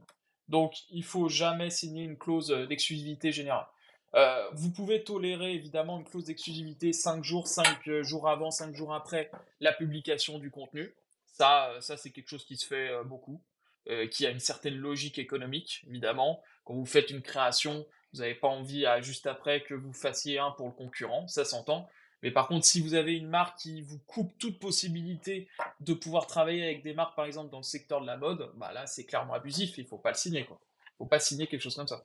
Donc 0.49 0.73
il 0.89 1.05
faut 1.05 1.29
jamais 1.29 1.69
signer 1.69 2.05
une 2.05 2.17
clause 2.17 2.49
d'exclusivité 2.67 3.31
générale. 3.31 3.67
Euh, 4.15 4.49
vous 4.53 4.71
pouvez 4.71 5.05
tolérer 5.05 5.53
évidemment 5.53 5.99
une 5.99 6.05
clause 6.05 6.25
d'exclusivité 6.25 6.93
5 6.93 7.23
jours, 7.23 7.47
5 7.47 7.89
euh, 7.89 8.03
jours 8.03 8.29
avant, 8.29 8.51
5 8.51 8.75
jours 8.75 8.95
après 8.95 9.31
la 9.61 9.73
publication 9.73 10.39
du 10.39 10.51
contenu. 10.51 10.95
Ça, 11.27 11.71
euh, 11.71 11.81
ça 11.81 11.97
c'est 11.97 12.11
quelque 12.11 12.29
chose 12.29 12.45
qui 12.45 12.57
se 12.57 12.67
fait 12.67 12.91
beaucoup, 13.05 13.43
qui 14.11 14.27
a 14.27 14.31
une 14.31 14.41
certaine 14.41 14.77
logique 14.77 15.19
économique, 15.19 15.85
évidemment. 15.89 16.43
Quand 16.65 16.75
vous 16.75 16.85
faites 16.85 17.11
une 17.11 17.23
création, 17.23 17.87
vous 18.13 18.21
n'avez 18.21 18.35
pas 18.35 18.49
envie 18.49 18.85
à, 18.85 19.01
juste 19.01 19.27
après 19.27 19.63
que 19.63 19.73
vous 19.73 19.95
fassiez 19.95 20.39
un 20.39 20.51
pour 20.51 20.67
le 20.67 20.73
concurrent, 20.73 21.27
ça 21.27 21.47
s'entend. 21.47 21.89
Mais 22.23 22.31
par 22.31 22.49
contre, 22.49 22.67
si 22.67 22.81
vous 22.81 22.95
avez 22.95 23.17
une 23.17 23.29
marque 23.29 23.59
qui 23.59 23.81
vous 23.81 23.99
coupe 24.01 24.37
toute 24.39 24.59
possibilité 24.59 25.49
de 25.81 25.95
pouvoir 25.95 26.27
travailler 26.27 26.65
avec 26.65 26.83
des 26.83 26.93
marques, 26.93 27.17
par 27.17 27.25
exemple, 27.25 27.51
dans 27.51 27.59
le 27.59 27.63
secteur 27.63 28.03
de 28.03 28.07
la 28.07 28.17
mode, 28.17 28.51
bah 28.57 28.73
là, 28.73 28.87
c'est 28.87 29.07
clairement 29.07 29.35
abusif, 29.35 29.79
il 29.79 29.85
ne 29.85 29.89
faut 29.89 29.99
pas 29.99 30.11
le 30.11 30.17
signer. 30.17 30.41
Il 30.41 30.53
ne 30.53 30.97
faut 30.99 31.07
pas 31.07 31.21
signer 31.21 31.47
quelque 31.47 31.63
chose 31.63 31.77
comme 31.77 31.87
ça. 31.87 32.05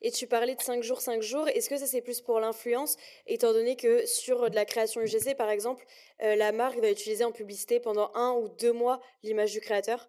Et 0.00 0.12
tu 0.12 0.26
parlais 0.26 0.54
de 0.54 0.60
5 0.60 0.82
jours, 0.82 1.00
5 1.00 1.22
jours. 1.22 1.48
Est-ce 1.48 1.68
que 1.68 1.76
ça, 1.76 1.86
c'est 1.86 2.02
plus 2.02 2.20
pour 2.20 2.38
l'influence, 2.40 2.96
étant 3.26 3.52
donné 3.52 3.76
que 3.76 4.06
sur 4.06 4.48
de 4.48 4.54
la 4.54 4.64
création 4.64 5.00
UGC, 5.00 5.34
par 5.36 5.50
exemple, 5.50 5.84
euh, 6.22 6.36
la 6.36 6.52
marque 6.52 6.78
va 6.78 6.90
utiliser 6.90 7.24
en 7.24 7.32
publicité 7.32 7.80
pendant 7.80 8.10
un 8.14 8.32
ou 8.32 8.48
deux 8.48 8.72
mois 8.72 9.00
l'image 9.22 9.52
du 9.52 9.60
créateur? 9.60 10.08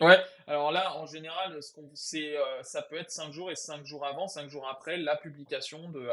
Ouais, 0.00 0.18
alors 0.46 0.72
là, 0.72 0.96
en 0.98 1.06
général, 1.06 1.62
ce 1.62 1.72
qu'on, 1.72 1.90
c'est, 1.94 2.36
euh, 2.36 2.62
ça 2.62 2.82
peut 2.82 2.96
être 2.96 3.10
5 3.10 3.32
jours 3.32 3.50
et 3.50 3.56
5 3.56 3.84
jours 3.84 4.04
avant, 4.04 4.28
5 4.28 4.48
jours 4.48 4.68
après 4.68 4.98
la 4.98 5.16
publication 5.16 5.88
de, 5.88 6.08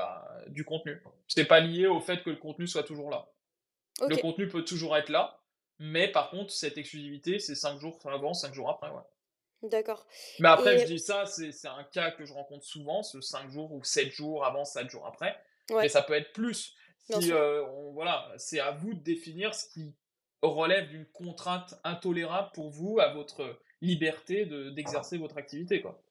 du 0.48 0.64
contenu. 0.64 1.02
C'est 1.28 1.46
pas 1.46 1.60
lié 1.60 1.88
au 1.88 2.00
fait 2.00 2.24
que 2.24 2.30
le 2.30 2.38
contenu 2.38 2.66
soit 2.66 2.84
toujours 2.84 3.10
là. 3.10 3.30
Le 4.08 4.16
contenu 4.18 4.48
peut 4.48 4.64
toujours 4.64 4.96
être 4.98 5.10
là, 5.10 5.39
mais 5.80 6.08
par 6.10 6.30
contre, 6.30 6.52
cette 6.52 6.78
exclusivité, 6.78 7.39
c'est 7.39 7.56
5 7.56 7.80
jours 7.80 8.00
avant, 8.06 8.34
5 8.34 8.54
jours 8.54 8.70
après. 8.70 8.89
Ouais. 8.89 9.02
D'accord. 9.64 10.05
Mais 10.39 10.49
après, 10.49 10.80
je 10.80 10.86
dis 10.86 10.99
ça, 10.99 11.26
c'est 11.26 11.68
un 11.68 11.84
cas 11.86 12.11
que 12.11 12.26
je 12.26 12.34
rencontre 12.34 12.66
souvent, 12.66 13.01
ce 13.01 13.22
5 13.22 13.49
jours 13.49 13.72
ou 13.74 13.84
7 13.84 14.11
jours 14.11 14.45
avant, 14.45 14.66
7 14.66 14.89
jours 14.89 15.05
après. 15.07 15.36
Mais 15.72 15.89
ça 15.89 16.01
peut 16.01 16.14
être 16.14 16.34
plus. 16.34 16.76
Si, 17.09 17.34
euh, 17.34 17.64
voilà, 17.93 18.32
c'est 18.38 18.59
à 18.59 18.72
vous 18.72 18.93
de 18.93 18.99
définir 18.99 19.53
ce 19.53 19.68
qui 19.70 19.93
relève 20.41 20.89
d'une 20.89 21.05
contrainte 21.05 21.76
intolérable 21.84 22.51
pour 22.53 22.70
vous 22.70 22.99
à 22.99 23.14
votre 23.14 23.57
liberté 23.82 24.45
d'exercer 24.45 25.18
votre 25.18 25.38
activité. 25.38 25.82
Quoi. 25.82 26.01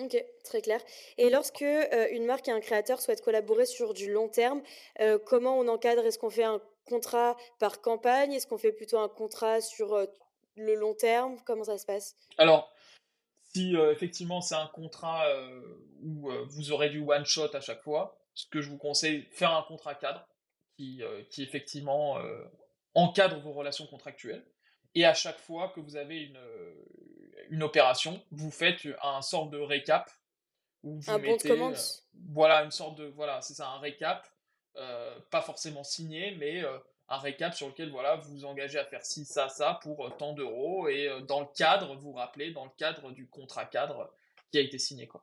Ok, 0.00 0.22
très 0.42 0.62
clair. 0.62 0.80
Et 1.18 1.30
lorsque 1.30 1.62
euh, 1.62 2.08
une 2.10 2.24
marque 2.24 2.48
et 2.48 2.52
un 2.52 2.60
créateur 2.60 3.00
souhaitent 3.00 3.22
collaborer 3.22 3.66
sur 3.66 3.94
du 3.94 4.12
long 4.12 4.28
terme, 4.28 4.62
euh, 5.00 5.18
comment 5.18 5.58
on 5.58 5.68
encadre? 5.68 6.04
Est-ce 6.04 6.18
qu'on 6.18 6.30
fait 6.30 6.44
un 6.44 6.60
contrat 6.86 7.36
par 7.58 7.80
campagne? 7.80 8.32
Est-ce 8.32 8.46
qu'on 8.46 8.58
fait 8.58 8.72
plutôt 8.72 8.98
un 8.98 9.08
contrat 9.08 9.60
sur 9.60 10.06
le 10.56 10.74
long 10.74 10.94
terme? 10.94 11.36
Comment 11.44 11.64
ça 11.64 11.78
se 11.78 11.86
passe? 11.86 12.16
Alors, 12.38 12.73
si 13.54 13.76
euh, 13.76 13.92
effectivement 13.92 14.40
c'est 14.40 14.54
un 14.56 14.66
contrat 14.66 15.26
euh, 15.28 15.60
où 16.02 16.30
euh, 16.30 16.44
vous 16.48 16.72
aurez 16.72 16.90
du 16.90 17.00
one 17.00 17.24
shot 17.24 17.54
à 17.54 17.60
chaque 17.60 17.82
fois, 17.82 18.18
ce 18.34 18.46
que 18.46 18.60
je 18.60 18.68
vous 18.68 18.78
conseille, 18.78 19.26
faire 19.30 19.52
un 19.52 19.62
contrat 19.62 19.94
cadre 19.94 20.26
qui, 20.76 21.02
qui 21.30 21.42
effectivement 21.44 22.18
encadre 22.94 23.38
vos 23.38 23.52
relations 23.52 23.86
contractuelles. 23.86 24.44
Et 24.96 25.04
à 25.04 25.14
chaque 25.14 25.38
fois 25.38 25.68
que 25.68 25.78
vous 25.78 25.94
avez 25.94 26.20
une, 26.20 26.40
une 27.50 27.62
opération, 27.62 28.20
vous 28.32 28.50
faites 28.50 28.80
un 29.02 29.22
sorte 29.22 29.50
de 29.50 29.58
récap 29.58 30.10
où 30.82 30.98
vous 30.98 31.10
Un 31.12 31.18
bon 31.18 31.22
de 31.22 31.30
mettez, 31.32 31.48
commande? 31.48 31.74
euh, 31.74 31.78
voilà, 32.30 32.64
une 32.64 32.72
sorte 32.72 32.98
de, 32.98 33.04
voilà, 33.04 33.40
c'est 33.40 33.54
ça, 33.54 33.68
un 33.68 33.78
récap, 33.78 34.28
pas 35.30 35.42
forcément 35.42 35.84
signé, 35.84 36.34
mais 36.34 36.62
un 37.08 37.18
récap 37.18 37.54
sur 37.54 37.68
lequel, 37.68 37.90
voilà, 37.90 38.16
vous 38.16 38.30
vous 38.30 38.44
engagez 38.44 38.78
à 38.78 38.84
faire 38.84 39.04
ci, 39.04 39.24
ça, 39.24 39.48
ça 39.48 39.78
pour 39.82 40.06
euh, 40.06 40.10
tant 40.10 40.32
d'euros, 40.32 40.88
et 40.88 41.08
euh, 41.08 41.20
dans 41.20 41.40
le 41.40 41.46
cadre, 41.54 41.94
vous 41.96 42.12
vous 42.12 42.12
rappelez, 42.12 42.50
dans 42.52 42.64
le 42.64 42.70
cadre 42.78 43.10
du 43.12 43.26
contrat 43.28 43.66
cadre 43.66 44.12
qui 44.50 44.58
a 44.58 44.62
été 44.62 44.78
signé, 44.78 45.06
quoi. 45.06 45.22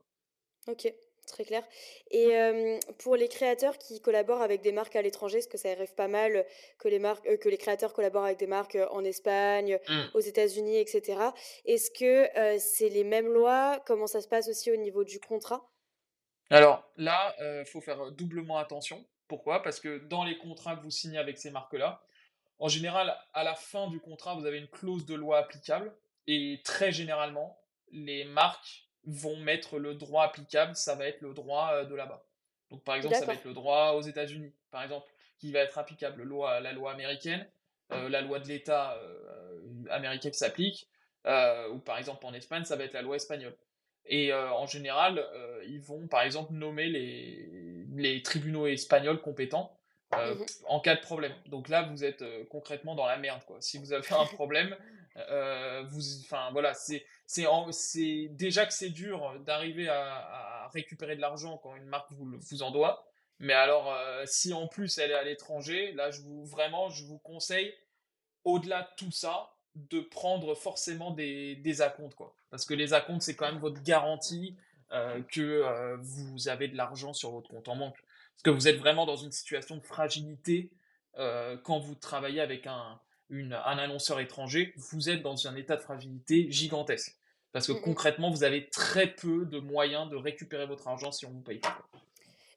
Ok, 0.68 0.94
très 1.26 1.44
clair. 1.44 1.64
Et 2.12 2.38
euh, 2.38 2.78
pour 3.00 3.16
les 3.16 3.28
créateurs 3.28 3.80
qui 3.80 4.00
collaborent 4.00 4.44
avec 4.44 4.62
des 4.62 4.72
marques 4.72 4.96
à 4.96 5.02
l'étranger, 5.02 5.40
parce 5.40 5.48
que 5.48 5.58
ça 5.58 5.72
arrive 5.72 5.96
pas 5.96 6.08
mal 6.08 6.46
que 6.78 6.88
les 6.88 7.00
marques, 7.00 7.26
euh, 7.28 7.38
que 7.38 7.50
les 7.50 7.58
créateurs 7.58 7.94
collaborent 7.94 8.26
avec 8.26 8.38
des 8.38 8.48
marques 8.48 8.78
en 8.92 9.04
Espagne, 9.04 9.80
Mm. 9.88 10.02
aux 10.14 10.20
États-Unis, 10.20 10.78
etc. 10.78 11.20
Est-ce 11.66 11.90
que 11.90 12.38
euh, 12.38 12.60
c'est 12.60 12.90
les 12.90 13.04
mêmes 13.04 13.28
lois? 13.34 13.82
Comment 13.88 14.06
ça 14.06 14.22
se 14.22 14.28
passe 14.28 14.48
aussi 14.50 14.72
au 14.72 14.76
niveau 14.76 15.04
du 15.04 15.20
contrat? 15.20 15.68
Alors 16.52 16.84
là, 16.98 17.34
il 17.40 17.66
faut 17.66 17.80
faire 17.80 18.12
doublement 18.12 18.58
attention. 18.58 19.06
Pourquoi? 19.32 19.64
Parce 19.64 19.80
que 19.80 20.00
dans 20.10 20.26
les 20.26 20.38
contrats 20.38 20.76
que 20.76 20.84
vous 20.84 20.92
signez 20.92 21.18
avec 21.18 21.38
ces 21.38 21.52
marques-là, 21.52 22.04
en 22.60 22.68
général, 22.68 23.18
à 23.34 23.46
la 23.46 23.56
fin 23.56 23.88
du 23.88 24.02
contrat, 24.02 24.36
vous 24.36 24.46
avez 24.46 24.58
une 24.58 24.68
clause 24.68 25.06
de 25.06 25.16
loi 25.16 25.38
applicable 25.38 25.96
et 26.28 26.60
très 26.66 26.92
généralement, 26.92 27.58
les 27.94 28.26
marques 28.26 28.90
vont 29.06 29.38
mettre 29.38 29.80
le 29.80 29.96
droit 29.96 30.26
applicable, 30.26 30.76
ça 30.76 30.96
va 30.96 31.08
être 31.08 31.22
le 31.22 31.34
droit 31.34 31.72
euh, 31.76 31.86
de 31.86 31.96
là-bas. 31.96 32.26
Donc 32.72 32.84
par 32.84 32.96
exemple, 32.96 33.16
ça 33.16 33.26
va 33.26 33.36
être 33.36 33.46
le 33.46 33.54
droit 33.54 33.94
aux 33.94 34.02
États-Unis, 34.02 34.54
par 34.70 34.84
exemple, 34.84 35.10
qui 35.38 35.54
va 35.54 35.60
être 35.60 35.78
applicable, 35.78 36.24
loi, 36.24 36.60
la 36.60 36.74
loi 36.74 36.92
américaine, 36.92 37.48
euh, 37.94 38.10
la 38.10 38.22
loi 38.22 38.40
de 38.40 38.50
l'État 38.50 38.98
euh, 38.98 39.86
américain 39.90 40.30
qui 40.30 40.38
s'applique, 40.38 40.90
euh, 41.26 41.70
ou 41.70 41.80
par 41.80 41.98
exemple 41.98 42.26
en 42.26 42.34
Espagne, 42.34 42.66
ça 42.66 42.76
va 42.76 42.84
être 42.84 42.94
la 42.94 43.02
loi 43.02 43.16
espagnole. 43.16 43.56
Et 44.06 44.34
en 44.34 44.66
général, 44.66 45.24
ils 45.68 45.80
vont 45.80 46.08
par 46.08 46.24
exemple 46.24 46.54
nommer 46.54 46.88
les, 46.88 47.61
les 47.92 48.22
tribunaux 48.24 48.68
espagnols 48.68 49.22
compétents 49.22 49.78
euh, 50.16 50.36
Mhm. 50.36 50.46
en 50.68 50.80
cas 50.82 50.96
de 50.96 51.02
problème. 51.02 51.34
Donc 51.46 51.70
là, 51.70 51.84
vous 51.84 52.04
êtes 52.04 52.22
euh, 52.22 52.44
concrètement 52.50 52.96
dans 52.96 53.06
la 53.06 53.18
merde, 53.18 53.44
quoi. 53.46 53.58
Si 53.62 53.78
vous 53.78 53.94
avez 53.94 54.06
un 54.12 54.26
problème, 54.36 54.76
euh, 55.18 55.84
vous, 55.90 56.02
voilà, 56.52 56.74
c'est, 56.74 57.06
c'est, 57.26 57.46
c'est 57.72 58.28
déjà 58.32 58.66
que 58.66 58.74
c'est 58.74 58.90
dur 58.90 59.40
d'arriver 59.46 59.88
à, 59.88 60.66
à 60.66 60.70
récupérer 60.74 61.16
de 61.16 61.22
l'argent 61.22 61.58
quand 61.58 61.76
une 61.76 61.86
marque 61.86 62.12
vous, 62.12 62.38
vous 62.40 62.64
en 62.64 62.72
doit. 62.72 63.06
Mais 63.40 63.54
alors, 63.54 63.92
si 64.26 64.54
en 64.54 64.68
plus 64.68 64.98
elle 65.00 65.12
est 65.12 65.16
à 65.16 65.24
l'étranger, 65.24 65.94
là, 65.94 66.12
je 66.12 66.22
vous 66.22 66.46
vraiment, 66.46 66.90
je 66.90 67.04
vous 67.06 67.18
conseille 67.18 67.74
au-delà 68.44 68.84
de 68.84 68.88
tout 68.98 69.12
ça, 69.12 69.50
de 69.76 70.00
prendre 70.02 70.54
forcément 70.56 71.12
des, 71.12 71.56
des 71.56 71.82
acomptes, 71.82 72.16
quoi. 72.16 72.36
Parce 72.50 72.66
que 72.66 72.74
les 72.74 72.94
acomptes, 72.94 73.22
c'est 73.22 73.36
quand 73.36 73.48
même 73.48 73.60
votre 73.60 73.82
garantie 73.82 74.56
euh, 74.94 75.22
que 75.24 75.42
euh, 75.42 75.98
vous 76.02 76.48
avez 76.50 76.68
de 76.68 76.76
l'argent 76.78 77.14
sur 77.14 77.32
votre 77.32 77.50
compte 77.50 77.68
en 77.68 77.76
banque. 77.76 77.98
Parce 78.34 78.44
que 78.44 78.50
vous 78.50 78.68
êtes 78.68 78.78
vraiment 78.78 79.06
dans 79.06 79.16
une 79.18 79.32
situation 79.32 79.78
de 79.78 79.82
fragilité 79.84 80.72
euh, 81.18 81.58
quand 81.64 81.80
vous 81.80 81.96
travaillez 81.96 82.42
avec 82.42 82.68
un, 82.68 83.00
une- 83.30 83.54
un 83.54 83.78
annonceur 83.78 84.20
étranger, 84.20 84.74
vous 84.78 85.10
êtes 85.10 85.22
dans 85.22 85.48
un 85.48 85.56
état 85.56 85.76
de 85.76 85.82
fragilité 85.82 86.50
gigantesque. 86.52 87.18
Parce 87.52 87.68
que 87.68 87.74
Mhm. 87.74 87.82
concrètement, 87.82 88.30
vous 88.32 88.44
avez 88.44 88.70
très 88.70 89.08
peu 89.08 89.46
de 89.46 89.60
moyens 89.60 90.10
de 90.10 90.16
récupérer 90.16 90.66
votre 90.66 90.88
argent 90.88 91.12
si 91.12 91.26
on 91.26 91.32
vous 91.32 91.42
paye 91.42 91.60
pas. 91.60 91.78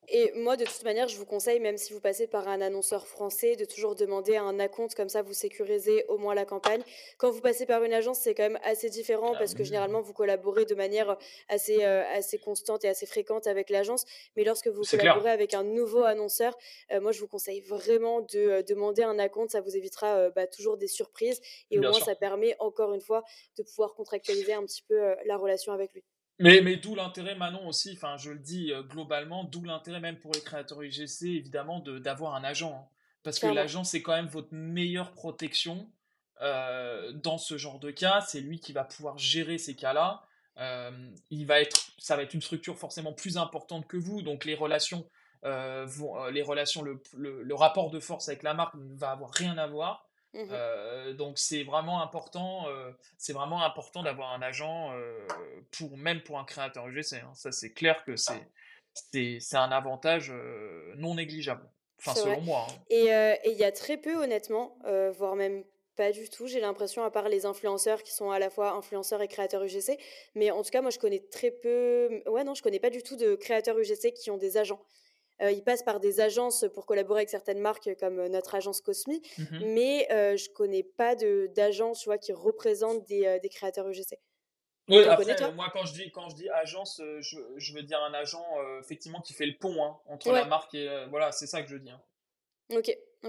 Et 0.08 0.32
moi, 0.34 0.56
de 0.56 0.64
toute 0.64 0.82
manière, 0.84 1.08
je 1.08 1.16
vous 1.16 1.24
conseille, 1.24 1.60
même 1.60 1.78
si 1.78 1.92
vous 1.92 2.00
passez 2.00 2.26
par 2.26 2.48
un 2.48 2.60
annonceur 2.60 3.06
français, 3.06 3.56
de 3.56 3.64
toujours 3.64 3.94
demander 3.94 4.36
un 4.36 4.58
acompte, 4.60 4.94
comme 4.94 5.08
ça 5.08 5.22
vous 5.22 5.32
sécurisez 5.32 6.04
au 6.08 6.18
moins 6.18 6.34
la 6.34 6.44
campagne. 6.44 6.82
Quand 7.18 7.30
vous 7.30 7.40
passez 7.40 7.66
par 7.66 7.82
une 7.84 7.92
agence, 7.92 8.18
c'est 8.18 8.34
quand 8.34 8.42
même 8.42 8.58
assez 8.64 8.90
différent 8.90 9.34
parce 9.38 9.54
que 9.54 9.64
généralement, 9.64 10.00
vous 10.00 10.12
collaborez 10.12 10.64
de 10.64 10.74
manière 10.74 11.16
assez, 11.48 11.84
euh, 11.84 12.02
assez 12.12 12.38
constante 12.38 12.84
et 12.84 12.88
assez 12.88 13.06
fréquente 13.06 13.46
avec 13.46 13.70
l'agence. 13.70 14.04
Mais 14.36 14.44
lorsque 14.44 14.68
vous 14.68 14.82
clair. 14.82 15.00
collaborez 15.00 15.30
avec 15.30 15.54
un 15.54 15.64
nouveau 15.64 16.02
annonceur, 16.02 16.56
euh, 16.92 17.00
moi, 17.00 17.12
je 17.12 17.20
vous 17.20 17.28
conseille 17.28 17.60
vraiment 17.60 18.20
de 18.20 18.38
euh, 18.38 18.62
demander 18.62 19.02
un 19.02 19.18
acompte. 19.18 19.52
Ça 19.52 19.60
vous 19.60 19.76
évitera 19.76 20.30
bah, 20.30 20.46
toujours 20.46 20.76
des 20.76 20.88
surprises 20.88 21.40
et 21.70 21.78
au 21.78 21.82
moins, 21.82 21.92
sûr. 21.92 22.04
ça 22.04 22.14
permet, 22.14 22.56
encore 22.58 22.92
une 22.92 23.00
fois, 23.00 23.24
de 23.56 23.62
pouvoir 23.62 23.94
contractualiser 23.94 24.52
un 24.52 24.64
petit 24.64 24.82
peu 24.82 25.14
la 25.24 25.36
relation 25.36 25.72
avec 25.72 25.92
lui. 25.94 26.04
Mais, 26.40 26.60
mais 26.62 26.76
d'où 26.76 26.94
l'intérêt, 26.94 27.36
Manon, 27.36 27.66
aussi, 27.68 27.92
enfin, 27.92 28.16
je 28.16 28.30
le 28.32 28.38
dis 28.40 28.72
euh, 28.72 28.82
globalement, 28.82 29.44
d'où 29.44 29.62
l'intérêt 29.62 30.00
même 30.00 30.18
pour 30.18 30.32
les 30.32 30.40
créateurs 30.40 30.82
UGC, 30.82 31.22
évidemment, 31.36 31.78
de, 31.80 31.98
d'avoir 31.98 32.34
un 32.34 32.42
agent. 32.44 32.72
hein. 32.74 32.88
Parce 33.22 33.38
que 33.38 33.46
l'agent, 33.54 33.84
c'est 33.84 34.02
quand 34.02 34.12
même 34.12 34.26
votre 34.26 34.52
meilleure 34.52 35.12
protection 35.12 35.88
euh, 36.42 37.12
dans 37.12 37.38
ce 37.38 37.56
genre 37.56 37.78
de 37.78 37.90
cas. 37.90 38.20
C'est 38.20 38.40
lui 38.40 38.58
qui 38.60 38.72
va 38.72 38.84
pouvoir 38.84 39.16
gérer 39.16 39.58
ces 39.58 39.74
cas-là. 39.76 40.22
Euh, 40.58 40.90
il 41.30 41.46
va 41.46 41.60
être, 41.60 41.92
ça 41.98 42.16
va 42.16 42.22
être 42.22 42.34
une 42.34 42.42
structure 42.42 42.76
forcément 42.76 43.12
plus 43.12 43.38
importante 43.38 43.86
que 43.86 43.96
vous, 43.96 44.22
donc 44.22 44.44
les 44.44 44.54
relations, 44.54 45.08
vont, 45.42 46.24
les 46.28 46.42
relations, 46.42 46.80
le, 46.82 47.02
le, 47.16 47.42
le 47.42 47.54
rapport 47.54 47.90
de 47.90 48.00
force 48.00 48.28
avec 48.28 48.42
la 48.42 48.54
marque 48.54 48.74
ne 48.76 48.94
va 48.96 49.10
avoir 49.10 49.30
rien 49.30 49.58
à 49.58 49.66
voir. 49.66 50.06
Mhm. 50.34 50.48
Euh, 50.50 51.12
donc 51.14 51.38
c'est 51.38 51.62
vraiment 51.62 52.02
important, 52.02 52.68
euh, 52.68 52.90
c'est 53.18 53.32
vraiment 53.32 53.62
important 53.62 54.02
d'avoir 54.02 54.32
un 54.32 54.42
agent 54.42 54.92
euh, 54.92 55.26
pour 55.70 55.96
même 55.96 56.22
pour 56.22 56.38
un 56.38 56.44
créateur 56.44 56.88
UGC. 56.88 57.14
hein. 57.14 57.32
Ça 57.34 57.52
c'est 57.52 57.72
clair 57.72 58.04
que 58.04 58.16
c'est 58.16 58.48
c'est 58.92 59.38
c'est 59.40 59.56
un 59.56 59.70
avantage 59.70 60.32
non 60.96 61.14
négligeable. 61.14 61.68
Enfin 61.98 62.20
vrai. 62.20 62.34
selon 62.34 62.40
moi. 62.42 62.66
hein. 62.68 62.74
Et 62.90 63.50
il 63.50 63.56
y 63.56 63.64
a 63.64 63.72
très 63.72 63.96
peu, 63.96 64.16
honnêtement, 64.16 64.76
voire 65.12 65.36
même 65.36 65.64
pas 65.96 66.10
du 66.10 66.28
tout, 66.28 66.48
j'ai 66.48 66.60
l'impression, 66.60 67.04
à 67.04 67.10
part 67.10 67.28
les 67.28 67.46
influenceurs 67.46 68.02
qui 68.02 68.12
sont 68.12 68.30
à 68.30 68.38
la 68.40 68.50
fois 68.50 68.72
influenceurs 68.72 69.22
et 69.22 69.28
créateurs 69.28 69.62
UGC. 69.62 69.96
Mais 70.34 70.50
en 70.50 70.62
tout 70.62 70.70
cas, 70.70 70.82
moi, 70.82 70.90
je 70.90 70.98
connais 70.98 71.20
très 71.20 71.52
peu. 71.52 72.22
Ouais, 72.26 72.42
non, 72.42 72.54
je 72.54 72.62
connais 72.62 72.80
pas 72.80 72.90
du 72.90 73.02
tout 73.02 73.16
de 73.16 73.36
créateurs 73.36 73.78
UGC 73.78 74.12
qui 74.12 74.30
ont 74.30 74.36
des 74.36 74.56
agents. 74.56 74.80
Euh, 75.42 75.50
ils 75.50 75.64
passent 75.64 75.82
par 75.82 75.98
des 76.00 76.20
agences 76.20 76.64
pour 76.74 76.86
collaborer 76.86 77.20
avec 77.20 77.30
certaines 77.30 77.58
marques 77.60 77.96
comme 77.98 78.20
euh, 78.20 78.28
notre 78.28 78.54
agence 78.54 78.80
Cosmi, 78.80 79.20
Mhm. 79.38 79.60
mais 79.74 80.06
euh, 80.12 80.36
je 80.36 80.48
connais 80.50 80.82
pas 80.84 81.14
d'agence, 81.16 82.00
tu 82.00 82.08
vois, 82.08 82.18
qui 82.18 82.32
représentent 82.32 83.04
des, 83.06 83.26
euh, 83.26 83.38
des 83.40 83.48
créateurs 83.48 83.88
UGC. 83.88 84.18
Oui, 84.88 85.02
T'en 85.04 85.16
connais, 85.16 85.32
après, 85.32 85.44
euh, 85.46 85.52
moi, 85.52 85.70
quand 85.72 85.84
je 85.86 85.94
dis, 85.94 86.10
quand 86.12 86.28
je 86.28 86.36
dis 86.36 86.48
agence, 86.50 87.00
euh, 87.00 87.18
je, 87.22 87.38
je 87.56 87.72
veux 87.74 87.82
dire 87.82 88.02
un 88.02 88.12
agent, 88.14 88.44
euh, 88.58 88.80
effectivement, 88.80 89.20
qui 89.22 89.32
fait 89.32 89.46
le 89.46 89.56
pont, 89.58 89.82
hein, 89.82 89.98
entre 90.06 90.30
la 90.30 90.44
marque 90.44 90.74
et... 90.74 90.88
euh, 90.88 91.06
voilà, 91.06 91.32
c'est 91.32 91.46
ça 91.46 91.62
que 91.62 91.68
je 91.68 91.76
dis. 91.76 91.90
hein. 91.90 92.00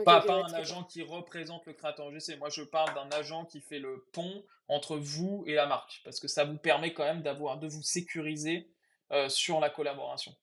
Pas, 0.03 0.24
un 0.28 0.53
agent 0.53 0.84
qui 0.84 1.01
représente 1.01 1.66
le 1.66 1.74
créateur 1.74 2.10
UGC. 2.12 2.38
Moi, 2.38 2.49
je 2.49 2.62
parle 2.64 2.93
d'un 2.93 3.10
agent 3.18 3.45
qui 3.45 3.62
fait 3.62 3.80
le 3.80 4.06
pont 4.12 4.43
entre 4.68 4.97
vous 4.97 5.43
et 5.47 5.53
la 5.53 5.66
marque. 5.68 6.01
Parce 6.03 6.20
que 6.20 6.28
ça 6.28 6.43
vous 6.43 6.58
permet 6.58 6.93
quand 6.93 7.06
même 7.06 7.22
d'avoir, 7.22 7.58
de 7.58 7.68
vous 7.68 7.82
sécuriser 7.84 8.68
euh, 9.12 9.30
sur 9.30 9.60
la 9.62 9.70
collaboration. 9.70 10.34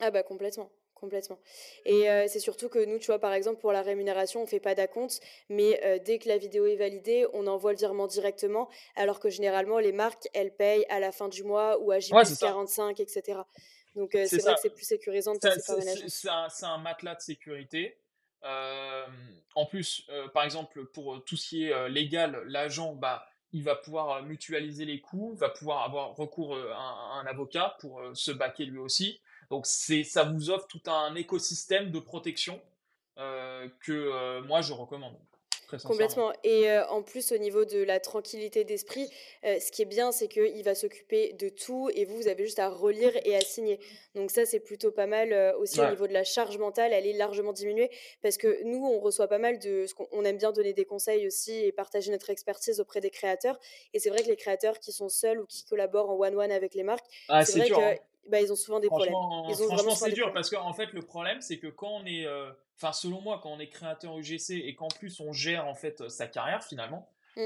Ah 0.00 0.10
bah 0.10 0.22
complètement, 0.24 0.70
complètement. 1.00 1.38
Et 1.86 2.10
euh, 2.10 2.26
c'est 2.28 2.38
surtout 2.38 2.68
que 2.68 2.78
nous, 2.84 2.98
tu 2.98 3.06
vois, 3.06 3.18
par 3.18 3.32
exemple, 3.32 3.60
pour 3.60 3.72
la 3.72 3.82
rémunération, 3.82 4.42
on 4.42 4.46
fait 4.46 4.60
pas 4.60 4.74
d'acompte, 4.74 5.20
mais 5.48 5.80
euh, 5.84 5.98
dès 5.98 6.18
que 6.18 6.28
la 6.28 6.38
vidéo 6.38 6.66
est 6.66 6.76
validée, 6.76 7.26
on 7.32 7.46
envoie 7.46 7.72
le 7.72 7.78
virement 7.78 8.06
directement, 8.06 8.68
alors 8.96 9.18
que 9.18 9.30
généralement, 9.30 9.78
les 9.78 9.92
marques, 9.92 10.28
elles 10.34 10.54
payent 10.54 10.84
à 10.90 11.00
la 11.00 11.10
fin 11.10 11.28
du 11.28 11.42
mois 11.42 11.78
ou 11.80 11.90
à 11.90 11.98
J 11.98 12.12
Ouais, 12.12 12.20
plus 12.22 12.28
c'est 12.30 12.34
ça. 12.36 12.46
45, 12.48 13.00
etc. 13.00 13.40
Donc 13.96 14.14
euh, 14.14 14.26
C'est 14.28 14.40
vrai 14.42 14.54
que 14.54 14.60
c'est 14.60 14.70
plus 14.70 14.84
sécurisant 14.84 15.32
de 15.34 15.40
Ça- 15.40 15.48
passer 15.48 15.62
par 15.66 16.48
C'est 16.48 16.66
un, 16.66 16.78
matelas 16.78 17.14
de 17.16 17.20
sécurité. 17.20 17.96
En 18.42 19.66
plus, 19.66 20.06
par 20.32 20.44
exemple, 20.44 20.84
pour 20.86 21.22
tout 21.24 21.36
ce 21.36 21.48
qui 21.48 21.64
est 21.64 21.88
légal, 21.88 22.42
l'agent, 22.46 22.94
bah, 22.94 23.26
il 23.52 23.64
va 23.64 23.74
pouvoir 23.74 24.22
mutualiser 24.22 24.84
les 24.84 25.00
coûts, 25.00 25.34
va 25.34 25.48
pouvoir 25.48 25.82
avoir 25.82 26.14
recours 26.14 26.54
à 26.56 26.60
un, 26.60 27.18
à 27.18 27.20
un 27.22 27.26
avocat 27.26 27.76
pour 27.80 28.00
se 28.14 28.30
baquer 28.30 28.64
lui 28.64 28.78
aussi. 28.78 29.20
Donc, 29.50 29.66
c'est, 29.66 30.04
ça 30.04 30.24
vous 30.24 30.50
offre 30.50 30.66
tout 30.66 30.82
un 30.86 31.14
écosystème 31.14 31.90
de 31.90 31.98
protection 31.98 32.60
euh, 33.18 33.68
que 33.80 33.92
euh, 33.92 34.42
moi 34.42 34.62
je 34.62 34.72
recommande. 34.72 35.16
Complètement. 35.84 36.32
Et 36.42 36.68
en 36.88 37.00
plus, 37.00 37.30
au 37.30 37.38
niveau 37.38 37.64
de 37.64 37.78
la 37.78 38.00
tranquillité 38.00 38.64
d'esprit, 38.64 39.08
ce 39.44 39.70
qui 39.70 39.82
est 39.82 39.84
bien, 39.84 40.10
c'est 40.10 40.26
qu'il 40.26 40.64
va 40.64 40.74
s'occuper 40.74 41.32
de 41.34 41.48
tout 41.48 41.88
et 41.94 42.04
vous, 42.04 42.16
vous 42.16 42.26
avez 42.26 42.44
juste 42.44 42.58
à 42.58 42.68
relire 42.68 43.12
et 43.24 43.36
à 43.36 43.40
signer. 43.40 43.78
Donc 44.16 44.32
ça, 44.32 44.46
c'est 44.46 44.58
plutôt 44.58 44.90
pas 44.90 45.06
mal 45.06 45.32
aussi 45.60 45.80
au 45.80 45.88
niveau 45.88 46.08
de 46.08 46.12
la 46.12 46.24
charge 46.24 46.58
mentale, 46.58 46.92
elle 46.92 47.06
est 47.06 47.12
largement 47.12 47.52
diminuée 47.52 47.88
parce 48.20 48.36
que 48.36 48.64
nous, 48.64 48.84
on 48.84 48.98
reçoit 48.98 49.28
pas 49.28 49.38
mal 49.38 49.60
de... 49.60 49.86
ce 49.86 49.94
qu'on 49.94 50.24
aime 50.24 50.38
bien 50.38 50.50
donner 50.50 50.72
des 50.72 50.84
conseils 50.84 51.24
aussi 51.24 51.64
et 51.64 51.70
partager 51.70 52.10
notre 52.10 52.30
expertise 52.30 52.80
auprès 52.80 53.00
des 53.00 53.10
créateurs. 53.10 53.56
Et 53.94 54.00
c'est 54.00 54.10
vrai 54.10 54.24
que 54.24 54.28
les 54.28 54.36
créateurs 54.36 54.80
qui 54.80 54.90
sont 54.90 55.08
seuls 55.08 55.38
ou 55.40 55.46
qui 55.46 55.64
collaborent 55.64 56.10
en 56.10 56.18
one-one 56.18 56.50
avec 56.50 56.74
les 56.74 56.82
marques, 56.82 57.06
ah, 57.28 57.44
c'est 57.44 57.58
vrai 57.60 57.66
dur, 57.68 57.78
hein. 57.78 57.94
Bah, 58.28 58.40
ils 58.40 58.52
ont 58.52 58.56
souvent 58.56 58.80
des 58.80 58.88
problèmes. 58.88 59.12
Ils 59.48 59.62
ont 59.62 59.68
franchement, 59.68 59.94
c'est 59.94 60.12
dur 60.12 60.32
parce 60.32 60.50
qu'en 60.50 60.66
en 60.66 60.72
fait, 60.72 60.92
le 60.92 61.02
problème, 61.02 61.40
c'est 61.40 61.58
que 61.58 61.66
quand 61.66 61.90
on 61.90 62.06
est 62.06 62.26
enfin 62.76 62.92
selon 62.92 63.20
moi, 63.20 63.40
quand 63.42 63.50
on 63.50 63.60
est 63.60 63.68
créateur 63.68 64.18
UGC 64.18 64.50
et 64.50 64.74
qu'en 64.74 64.88
plus 64.88 65.20
on 65.20 65.32
gère 65.32 65.66
en 65.66 65.74
fait 65.74 66.08
sa 66.08 66.26
carrière 66.26 66.64
finalement, 66.64 67.08
mmh. 67.36 67.42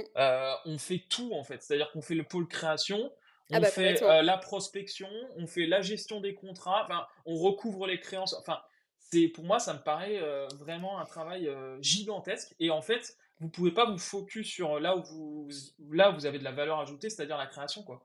on 0.66 0.78
fait 0.78 1.02
tout 1.08 1.32
en 1.34 1.44
fait. 1.44 1.62
C'est-à-dire 1.62 1.90
qu'on 1.92 2.02
fait 2.02 2.14
le 2.14 2.24
pôle 2.24 2.46
création, 2.46 3.12
ah 3.50 3.56
on 3.56 3.60
bah, 3.60 3.68
fait 3.68 4.00
la 4.00 4.38
prospection, 4.38 5.08
on 5.36 5.46
fait 5.46 5.66
la 5.66 5.82
gestion 5.82 6.20
des 6.20 6.34
contrats, 6.34 6.84
enfin 6.84 7.06
on 7.26 7.36
recouvre 7.36 7.86
les 7.86 8.00
créances. 8.00 8.34
Enfin, 8.34 8.60
c'est 8.98 9.28
pour 9.28 9.44
moi 9.44 9.58
ça 9.58 9.74
me 9.74 9.80
paraît 9.80 10.20
vraiment 10.58 10.98
un 10.98 11.04
travail 11.04 11.50
gigantesque 11.80 12.54
et 12.60 12.70
en 12.70 12.82
fait 12.82 13.16
vous 13.40 13.48
pouvez 13.48 13.72
pas 13.72 13.84
vous 13.84 13.98
focus 13.98 14.46
sur 14.46 14.78
là 14.78 14.96
où 14.96 15.02
vous 15.02 15.48
là 15.90 16.10
où 16.10 16.14
vous 16.14 16.26
avez 16.26 16.38
de 16.38 16.44
la 16.44 16.52
valeur 16.52 16.78
ajoutée, 16.78 17.10
c'est-à-dire 17.10 17.36
la 17.36 17.46
création 17.46 17.82
quoi 17.82 18.02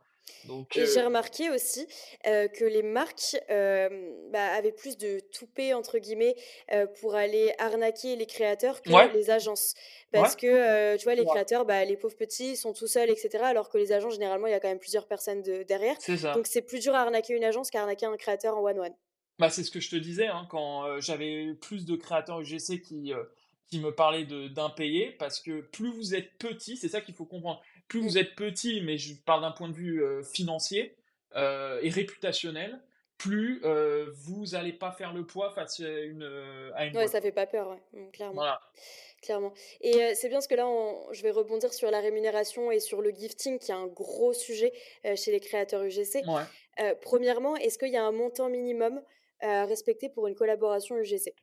et 0.76 0.86
j'ai 0.86 1.02
remarqué 1.02 1.50
aussi 1.50 1.88
que 2.24 2.66
les 2.66 2.84
marques 2.84 3.38
bah, 3.50 4.48
avaient 4.54 4.72
plus 4.72 4.98
de 4.98 5.20
toupet, 5.20 5.74
entre 5.74 5.98
guillemets, 5.98 6.36
pour 7.00 7.16
aller 7.16 7.54
arnaquer 7.58 8.16
les 8.16 8.26
créateurs 8.26 8.82
que 8.82 9.14
les 9.14 9.30
agences. 9.30 9.74
Parce 10.12 10.36
que, 10.36 10.98
tu 10.98 11.04
vois, 11.04 11.16
les 11.16 11.26
créateurs, 11.26 11.66
bah, 11.66 11.86
les 11.86 11.98
pauvres 11.98 12.16
petits 12.16 12.56
sont 12.56 12.74
tout 12.74 12.88
seuls, 12.88 13.10
etc. 13.10 13.44
Alors 13.44 13.70
que 13.70 13.78
les 13.78 13.92
agents, 13.92 14.10
généralement, 14.10 14.48
il 14.48 14.52
y 14.52 14.56
a 14.56 14.60
quand 14.60 14.70
même 14.70 14.80
plusieurs 14.80 15.08
personnes 15.08 15.42
derrière. 15.42 15.96
Donc 16.34 16.48
c'est 16.48 16.62
plus 16.62 16.80
dur 16.80 16.96
à 16.96 17.02
arnaquer 17.02 17.34
une 17.34 17.44
agence 17.44 17.70
qu'à 17.70 17.82
arnaquer 17.82 18.06
un 18.06 18.18
créateur 18.18 18.58
en 18.58 18.62
one-one. 18.62 18.94
Bah, 19.38 19.50
c'est 19.50 19.64
ce 19.64 19.72
que 19.72 19.80
je 19.80 19.90
te 19.90 19.96
disais, 19.96 20.28
hein, 20.28 20.48
quand 20.50 21.00
j'avais 21.00 21.54
plus 21.62 21.86
de 21.86 21.96
créateurs 21.96 22.42
UGC 22.42 22.82
qui, 22.82 23.14
qui 23.68 23.80
me 23.80 23.94
parlaient 23.94 24.26
d'impayés, 24.26 25.12
parce 25.20 25.40
que 25.40 25.62
plus 25.62 25.92
vous 25.92 26.16
êtes 26.16 26.38
petit, 26.38 26.76
c'est 26.76 26.90
ça 26.90 27.02
qu'il 27.02 27.14
faut 27.14 27.26
comprendre, 27.26 27.62
plus 27.90 28.00
vous 28.00 28.18
êtes 28.18 28.36
petit, 28.36 28.82
mais 28.82 28.98
je 28.98 29.14
parle 29.16 29.42
d'un 29.42 29.52
point 29.52 29.68
de 29.68 29.74
vue 29.74 30.02
financier 30.24 30.96
et 31.36 31.90
réputationnel, 31.90 32.80
plus 33.18 33.62
vous 34.14 34.46
n'allez 34.54 34.72
pas 34.72 34.92
faire 34.92 35.14
le 35.14 35.26
poids 35.26 35.52
face 35.52 35.82
à 35.82 36.00
une. 36.02 36.24
À 36.76 36.86
une 36.86 36.96
ouais, 36.96 37.08
ça 37.08 37.20
fait 37.20 37.34
pas 37.34 37.48
peur, 37.48 37.78
mmh, 37.92 38.12
clairement. 38.12 38.36
Voilà. 38.36 38.62
Clairement. 39.22 39.52
Et 39.82 40.16
c'est 40.16 40.30
bien 40.30 40.38
parce 40.38 40.48
que 40.48 40.56
là, 40.56 40.66
je 41.12 41.22
vais 41.24 41.32
rebondir 41.32 41.74
sur 41.74 41.92
la 41.92 42.00
rémunération 42.00 42.72
et 42.72 42.80
sur 42.80 43.02
le 43.02 43.10
gifting, 43.10 43.60
qui 43.60 43.72
est 43.72 43.76
un 43.76 43.88
gros 43.88 44.32
sujet 44.32 44.72
chez 45.16 45.32
les 45.32 45.42
créateurs 45.42 45.84
UGC. 45.84 46.24
premièrement, 47.02 47.58
est-ce 47.58 47.78
qu'il 47.78 47.92
y 47.92 47.98
a 47.98 48.04
un 48.06 48.14
montant 48.14 48.48
minimum 48.48 49.02
à 49.42 49.66
respecter 49.66 50.10
pour 50.10 50.28
une 50.28 50.36
collaboration 50.36 50.98
UGC 50.98 51.34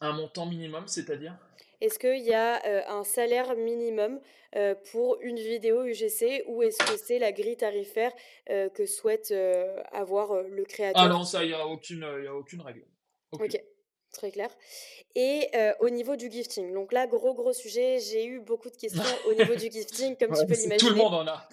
Un 0.00 0.12
montant 0.12 0.46
minimum, 0.46 0.86
c'est-à-dire? 0.86 1.36
Est-ce 1.80 1.98
qu'il 1.98 2.24
y 2.24 2.34
a 2.34 2.90
un 2.92 3.04
salaire 3.04 3.54
minimum 3.56 4.20
pour 4.90 5.18
une 5.20 5.36
vidéo 5.36 5.84
UGC 5.84 6.44
ou 6.46 6.62
est-ce 6.62 6.78
que 6.78 6.96
c'est 6.96 7.18
la 7.18 7.30
grille 7.32 7.56
tarifaire 7.56 8.12
que 8.46 8.86
souhaite 8.86 9.32
avoir 9.92 10.42
le 10.42 10.64
créateur? 10.64 11.02
Ah 11.02 11.08
non, 11.08 11.22
ça, 11.24 11.44
il 11.44 11.48
n'y 11.48 11.54
a, 11.54 11.66
aucune, 11.66 12.02
a 12.02 12.34
aucune 12.34 12.62
règle. 12.62 12.84
Ok, 13.32 13.62
très 14.12 14.30
clair. 14.32 14.50
Et 15.14 15.50
au 15.78 15.90
niveau 15.90 16.16
du 16.16 16.30
gifting, 16.30 16.72
donc 16.74 16.92
là, 16.92 17.06
gros, 17.06 17.34
gros 17.34 17.52
sujet, 17.52 18.00
j'ai 18.00 18.24
eu 18.24 18.40
beaucoup 18.40 18.70
de 18.70 18.76
questions 18.76 19.02
au 19.26 19.34
niveau 19.34 19.54
du 19.54 19.70
gifting, 19.70 20.16
comme 20.16 20.32
tu 20.32 20.46
peux 20.46 20.54
l'imaginer. 20.54 20.76
Tout 20.78 20.90
le 20.90 20.96
monde 20.96 21.14
en 21.14 21.26
a. 21.28 21.48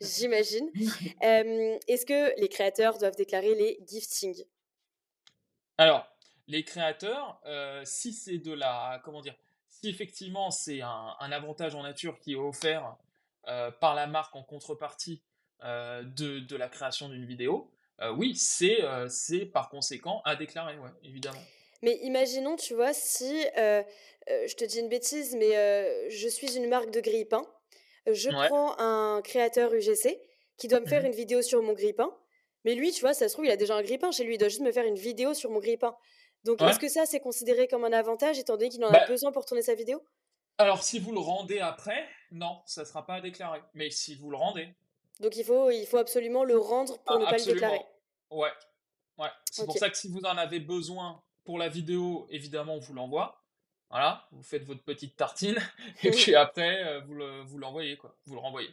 J'imagine. 0.00 0.70
est-ce 1.22 2.04
que 2.04 2.38
les 2.38 2.48
créateurs 2.48 2.98
doivent 2.98 3.16
déclarer 3.16 3.54
les 3.54 3.78
giftings? 3.86 4.44
Alors, 5.78 6.06
les 6.50 6.64
créateurs, 6.64 7.40
si 7.84 8.12
c'est 8.12 8.38
de 8.38 8.52
la, 8.52 9.00
comment 9.04 9.20
dire, 9.20 9.34
si 9.80 9.88
effectivement 9.88 10.50
c'est 10.50 10.80
un, 10.82 11.32
avantage 11.32 11.74
en 11.74 11.82
nature 11.82 12.18
qui 12.18 12.32
est 12.32 12.36
offert 12.36 12.96
euh, 13.48 13.70
par 13.70 13.94
la 13.94 14.06
marque 14.06 14.34
en 14.36 14.42
contrepartie 14.42 15.22
euh, 15.64 16.02
de, 16.02 16.56
la 16.56 16.68
création 16.68 17.08
d'une 17.08 17.24
vidéo, 17.24 17.70
euh, 18.00 18.12
oui, 18.12 18.34
c'est 18.36 18.80
par 19.52 19.68
conséquent 19.68 20.22
à 20.24 20.36
déclarer, 20.36 20.78
ouais, 20.78 20.90
évidemment. 21.04 21.40
Mais 21.82 21.98
imaginons, 22.02 22.56
tu 22.56 22.74
vois, 22.74 22.92
si, 22.92 23.42
je 23.56 24.54
te 24.54 24.64
dis 24.64 24.80
une 24.80 24.88
bêtise, 24.88 25.34
mais 25.36 26.10
je 26.10 26.28
suis 26.28 26.56
une 26.56 26.68
marque 26.68 26.90
de 26.90 27.00
grille-pain, 27.00 27.42
je 28.06 28.30
prends 28.30 28.78
un 28.78 29.22
créateur 29.22 29.72
UGC 29.72 30.18
qui 30.58 30.68
doit 30.68 30.80
me 30.80 30.86
faire 30.86 31.02
mmh 31.02 31.06
une 31.06 31.12
vidéo 31.12 31.40
sur 31.40 31.62
mon 31.62 31.72
grille-pain, 31.72 32.14
mais 32.64 32.74
lui, 32.74 32.92
tu 32.92 33.00
vois, 33.00 33.14
ça 33.14 33.28
se 33.28 33.32
trouve, 33.32 33.46
il 33.46 33.50
a 33.50 33.56
déjà 33.56 33.76
un 33.76 33.82
grille-pain 33.82 34.10
chez 34.10 34.24
lui, 34.24 34.34
il 34.34 34.38
doit 34.38 34.48
juste 34.48 34.60
me 34.60 34.72
faire 34.72 34.84
une 34.84 34.98
vidéo 34.98 35.32
sur 35.32 35.50
mon 35.50 35.60
grille-pain. 35.60 35.96
Donc, 36.44 36.62
est-ce 36.62 36.78
que 36.78 36.88
ça, 36.88 37.06
c'est 37.06 37.20
considéré 37.20 37.68
comme 37.68 37.84
un 37.84 37.92
avantage 37.92 38.38
étant 38.38 38.56
donné 38.56 38.70
qu'il 38.70 38.84
en 38.84 38.88
a 38.88 38.92
bah 38.92 39.06
besoin 39.06 39.30
pour 39.32 39.44
tourner 39.44 39.62
sa 39.62 39.74
vidéo? 39.74 40.02
Alors, 40.58 40.82
si 40.82 40.98
vous 40.98 41.12
le 41.12 41.20
rendez 41.20 41.60
après, 41.60 42.08
non, 42.30 42.60
ça 42.66 42.82
ne 42.82 42.86
sera 42.86 43.06
pas 43.06 43.20
déclaré. 43.20 43.60
Mais 43.74 43.90
si 43.90 44.14
vous 44.14 44.30
le 44.30 44.36
rendez. 44.36 44.74
Donc, 45.20 45.36
il 45.36 45.44
faut, 45.44 45.70
il 45.70 45.86
faut 45.86 45.98
absolument 45.98 46.44
le 46.44 46.58
rendre 46.58 46.98
pour 47.00 47.18
ne 47.18 47.24
pas 47.24 47.36
le 47.36 47.44
déclarer? 47.44 47.80
Ouais. 48.30 48.50
ouais. 49.18 49.28
C'est 49.50 49.66
pour 49.66 49.76
ça 49.76 49.90
que 49.90 49.96
si 49.96 50.08
vous 50.08 50.20
en 50.20 50.36
avez 50.36 50.60
besoin 50.60 51.22
pour 51.44 51.58
la 51.58 51.68
vidéo, 51.68 52.26
évidemment, 52.30 52.74
on 52.74 52.78
vous 52.78 52.94
l'envoie. 52.94 53.42
Voilà, 53.90 54.28
vous 54.30 54.42
faites 54.42 54.62
votre 54.64 54.84
petite 54.84 55.16
tartine 55.16 55.58
et 56.04 56.12
puis 56.12 56.36
après, 56.36 56.84
euh, 56.84 57.00
vous 57.44 57.58
l'envoyez, 57.58 57.96
quoi. 57.96 58.16
Vous 58.24 58.34
le 58.34 58.40
renvoyez. 58.40 58.70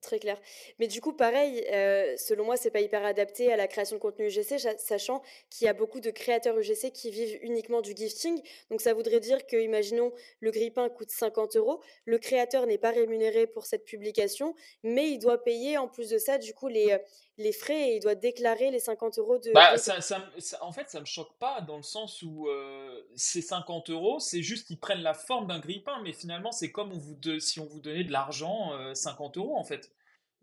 Très 0.00 0.18
clair. 0.18 0.40
Mais 0.78 0.86
du 0.86 1.02
coup, 1.02 1.12
pareil, 1.12 1.62
euh, 1.70 2.16
selon 2.16 2.44
moi, 2.44 2.56
c'est 2.56 2.70
pas 2.70 2.80
hyper 2.80 3.04
adapté 3.04 3.52
à 3.52 3.56
la 3.56 3.68
création 3.68 3.96
de 3.96 4.00
contenu 4.00 4.28
UGC, 4.28 4.58
sachant 4.78 5.20
qu'il 5.50 5.66
y 5.66 5.68
a 5.68 5.74
beaucoup 5.74 6.00
de 6.00 6.10
créateurs 6.10 6.58
UGC 6.58 6.90
qui 6.90 7.10
vivent 7.10 7.38
uniquement 7.42 7.82
du 7.82 7.94
gifting. 7.94 8.40
Donc, 8.70 8.80
ça 8.80 8.94
voudrait 8.94 9.20
dire 9.20 9.46
que, 9.46 9.56
imaginons, 9.58 10.10
le 10.40 10.52
grippin 10.52 10.88
coûte 10.88 11.10
50 11.10 11.56
euros, 11.56 11.82
le 12.06 12.16
créateur 12.16 12.66
n'est 12.66 12.78
pas 12.78 12.92
rémunéré 12.92 13.46
pour 13.46 13.66
cette 13.66 13.84
publication, 13.84 14.54
mais 14.82 15.10
il 15.10 15.18
doit 15.18 15.44
payer 15.44 15.76
en 15.76 15.86
plus 15.86 16.08
de 16.08 16.16
ça, 16.16 16.38
du 16.38 16.54
coup, 16.54 16.68
les, 16.68 16.92
euh, 16.92 16.98
les 17.40 17.52
frais 17.52 17.90
et 17.90 17.96
il 17.96 18.00
doit 18.00 18.14
déclarer 18.14 18.70
les 18.70 18.78
50 18.78 19.18
euros 19.18 19.38
de. 19.38 19.52
Bah, 19.52 19.76
ça, 19.76 20.00
ça, 20.00 20.30
en 20.60 20.72
fait, 20.72 20.88
ça 20.90 21.00
me 21.00 21.06
choque 21.06 21.36
pas 21.38 21.60
dans 21.60 21.76
le 21.76 21.82
sens 21.82 22.22
où 22.22 22.48
euh, 22.48 23.02
ces 23.16 23.42
50 23.42 23.90
euros, 23.90 24.20
c'est 24.20 24.42
juste 24.42 24.66
qu'ils 24.66 24.78
prennent 24.78 25.02
la 25.02 25.14
forme 25.14 25.46
d'un 25.46 25.58
grippin, 25.58 26.00
mais 26.02 26.12
finalement, 26.12 26.52
c'est 26.52 26.70
comme 26.70 26.92
on 26.92 26.98
vous 26.98 27.16
si 27.40 27.60
on 27.60 27.66
vous 27.66 27.80
donnait 27.80 28.04
de 28.04 28.12
l'argent, 28.12 28.72
50 28.94 29.36
euros 29.36 29.56
en 29.56 29.64
fait. 29.64 29.90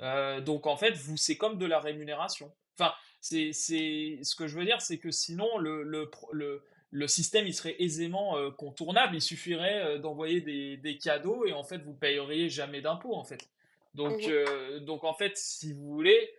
Euh, 0.02 0.42
donc 0.42 0.68
en 0.68 0.78
fait, 0.78 0.92
vous, 0.92 1.18
c'est 1.18 1.38
comme 1.38 1.58
de 1.58 1.66
la 1.66 1.80
rémunération. 1.80 2.52
Enfin, 2.80 2.94
c'est, 3.22 3.52
ce 3.54 4.36
que 4.36 4.48
je 4.48 4.58
veux 4.58 4.66
dire, 4.66 4.82
c'est 4.82 4.98
que 4.98 5.12
sinon, 5.12 5.58
le, 5.58 5.84
le, 5.84 6.64
le, 6.92 7.08
système, 7.08 7.48
il 7.48 7.54
serait 7.54 7.76
aisément 7.80 8.38
euh, 8.38 8.52
contournable. 8.52 9.16
Il 9.16 9.22
suffirait 9.22 9.84
euh, 9.84 9.98
d'envoyer 9.98 10.42
des, 10.42 10.78
des, 10.78 10.98
cadeaux 10.98 11.46
et 11.46 11.54
en 11.54 11.64
fait, 11.64 11.80
vous 11.80 11.94
payeriez 11.94 12.50
jamais 12.50 12.82
d'impôts, 12.82 13.16
en 13.16 13.24
fait. 13.24 13.50
Donc, 13.96 14.28
mmh 14.28 14.80
donc 14.82 15.04
en 15.04 15.14
fait, 15.16 15.36
si 15.38 15.74
vous 15.74 15.88
voulez, 15.88 16.32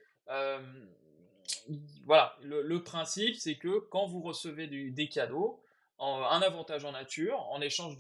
voilà, 2.05 2.37
le, 2.43 2.83
principe, 2.83 3.37
c'est 3.37 3.57
que 3.57 3.79
quand 3.91 4.07
vous 4.07 4.23
recevez 4.23 4.67
des 4.67 5.09
cadeaux, 5.09 5.63
un 5.99 6.43
avantage 6.43 6.85
en 6.85 6.93
nature, 6.93 7.41
en 7.51 7.61
échange 7.61 7.97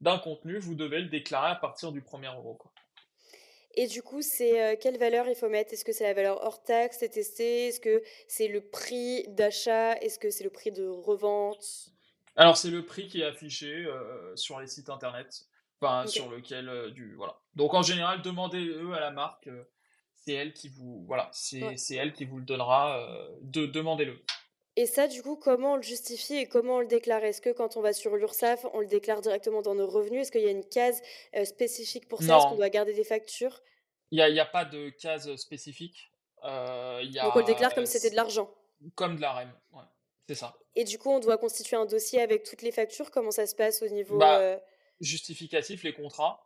d'un 0.00 0.18
contenu, 0.18 0.58
vous 0.58 0.74
devez 0.74 1.00
le 1.00 1.08
déclarer 1.08 1.50
à 1.50 1.56
partir 1.56 1.92
du 1.92 2.02
premier 2.02 2.28
euro. 2.28 2.54
Quoi. 2.54 2.72
Et 3.74 3.86
du 3.86 4.02
coup, 4.02 4.22
c'est 4.22 4.78
quelle 4.80 4.98
valeur 4.98 5.28
il 5.28 5.34
faut 5.34 5.48
mettre? 5.48 5.72
Est-ce 5.74 5.84
que 5.84 5.92
c'est 5.92 6.04
la 6.04 6.14
valeur 6.14 6.42
hors 6.42 6.62
taxe, 6.62 6.98
TTC 6.98 7.42
Est-ce 7.42 7.80
que 7.80 8.02
c'est 8.26 8.48
le 8.48 8.62
prix 8.62 9.24
d'achat? 9.28 9.94
Est-ce 9.98 10.18
que 10.18 10.30
c'est 10.30 10.44
le 10.44 10.50
prix 10.50 10.72
de 10.72 10.86
revente? 10.86 11.92
Alors, 12.36 12.56
c'est 12.56 12.70
le 12.70 12.84
prix 12.84 13.06
qui 13.06 13.20
est 13.20 13.26
affiché 13.26 13.86
sur 14.34 14.60
les 14.60 14.66
sites 14.66 14.88
internet, 14.88 15.46
enfin, 15.80 16.06
sur 16.06 16.30
lequel 16.30 16.92
du 16.92 17.14
voilà. 17.16 17.38
Donc, 17.54 17.74
en 17.74 17.82
général, 17.82 18.22
demandez-le 18.22 18.94
à 18.94 19.00
la 19.00 19.10
marque. 19.10 19.48
C'est 20.26 20.34
elle 20.34 20.52
qui 20.52 20.68
vous 20.68 21.04
voilà, 21.06 21.30
c'est 21.32 21.94
elle 21.94 22.12
qui 22.12 22.24
vous 22.24 22.38
le 22.38 22.44
donnera. 22.44 23.08
de 23.42 23.66
demandez-le. 23.66 24.18
Et 24.78 24.84
ça, 24.84 25.08
du 25.08 25.22
coup, 25.22 25.36
comment 25.36 25.72
on 25.72 25.76
le 25.76 25.82
justifie 25.82 26.34
et 26.34 26.46
comment 26.46 26.76
on 26.76 26.80
le 26.80 26.86
déclare? 26.86 27.24
Est-ce 27.24 27.40
que 27.40 27.48
quand 27.50 27.78
on 27.78 27.80
va 27.80 27.94
sur 27.94 28.14
l'URSSAF, 28.14 28.66
on 28.74 28.80
le 28.80 28.86
déclare 28.86 29.22
directement 29.22 29.62
dans 29.62 29.74
nos 29.74 29.86
revenus? 29.86 30.22
Est-ce 30.22 30.32
qu'il 30.32 30.42
y 30.42 30.48
a 30.48 30.50
une 30.50 30.68
case 30.68 31.00
spécifique 31.44 32.08
pour 32.08 32.22
ça? 32.22 32.36
Est-ce 32.36 32.46
qu'on 32.48 32.56
doit 32.56 32.68
garder 32.68 32.92
des 32.92 33.04
factures? 33.04 33.62
Il 34.10 34.16
n'y 34.16 34.38
a, 34.38 34.42
a, 34.42 34.46
pas 34.46 34.66
de 34.66 34.90
case 34.90 35.34
spécifique. 35.36 36.12
Euh, 36.44 37.00
y 37.04 37.18
a, 37.18 37.24
Donc 37.24 37.36
on 37.36 37.38
le 37.38 37.44
déclare 37.46 37.74
comme 37.74 37.86
si 37.86 37.92
c'était 37.92 38.10
de 38.10 38.16
l'argent 38.16 38.52
Comme 38.94 39.16
de 39.16 39.22
la 39.22 39.32
REM, 39.32 39.52
ouais. 39.72 39.82
c'est 40.28 40.34
ça. 40.34 40.58
Et 40.74 40.84
du 40.84 40.98
coup, 40.98 41.10
on 41.10 41.20
doit 41.20 41.38
constituer 41.38 41.76
un 41.76 41.86
dossier 41.86 42.20
avec 42.20 42.42
toutes 42.42 42.60
les 42.60 42.70
factures? 42.70 43.10
Comment 43.10 43.30
ça 43.30 43.46
se 43.46 43.54
passe 43.54 43.82
au 43.82 43.88
niveau... 43.88 44.18
Bah, 44.18 44.60
justificatif, 45.00 45.82
les 45.82 45.94
contrats. 45.94 46.45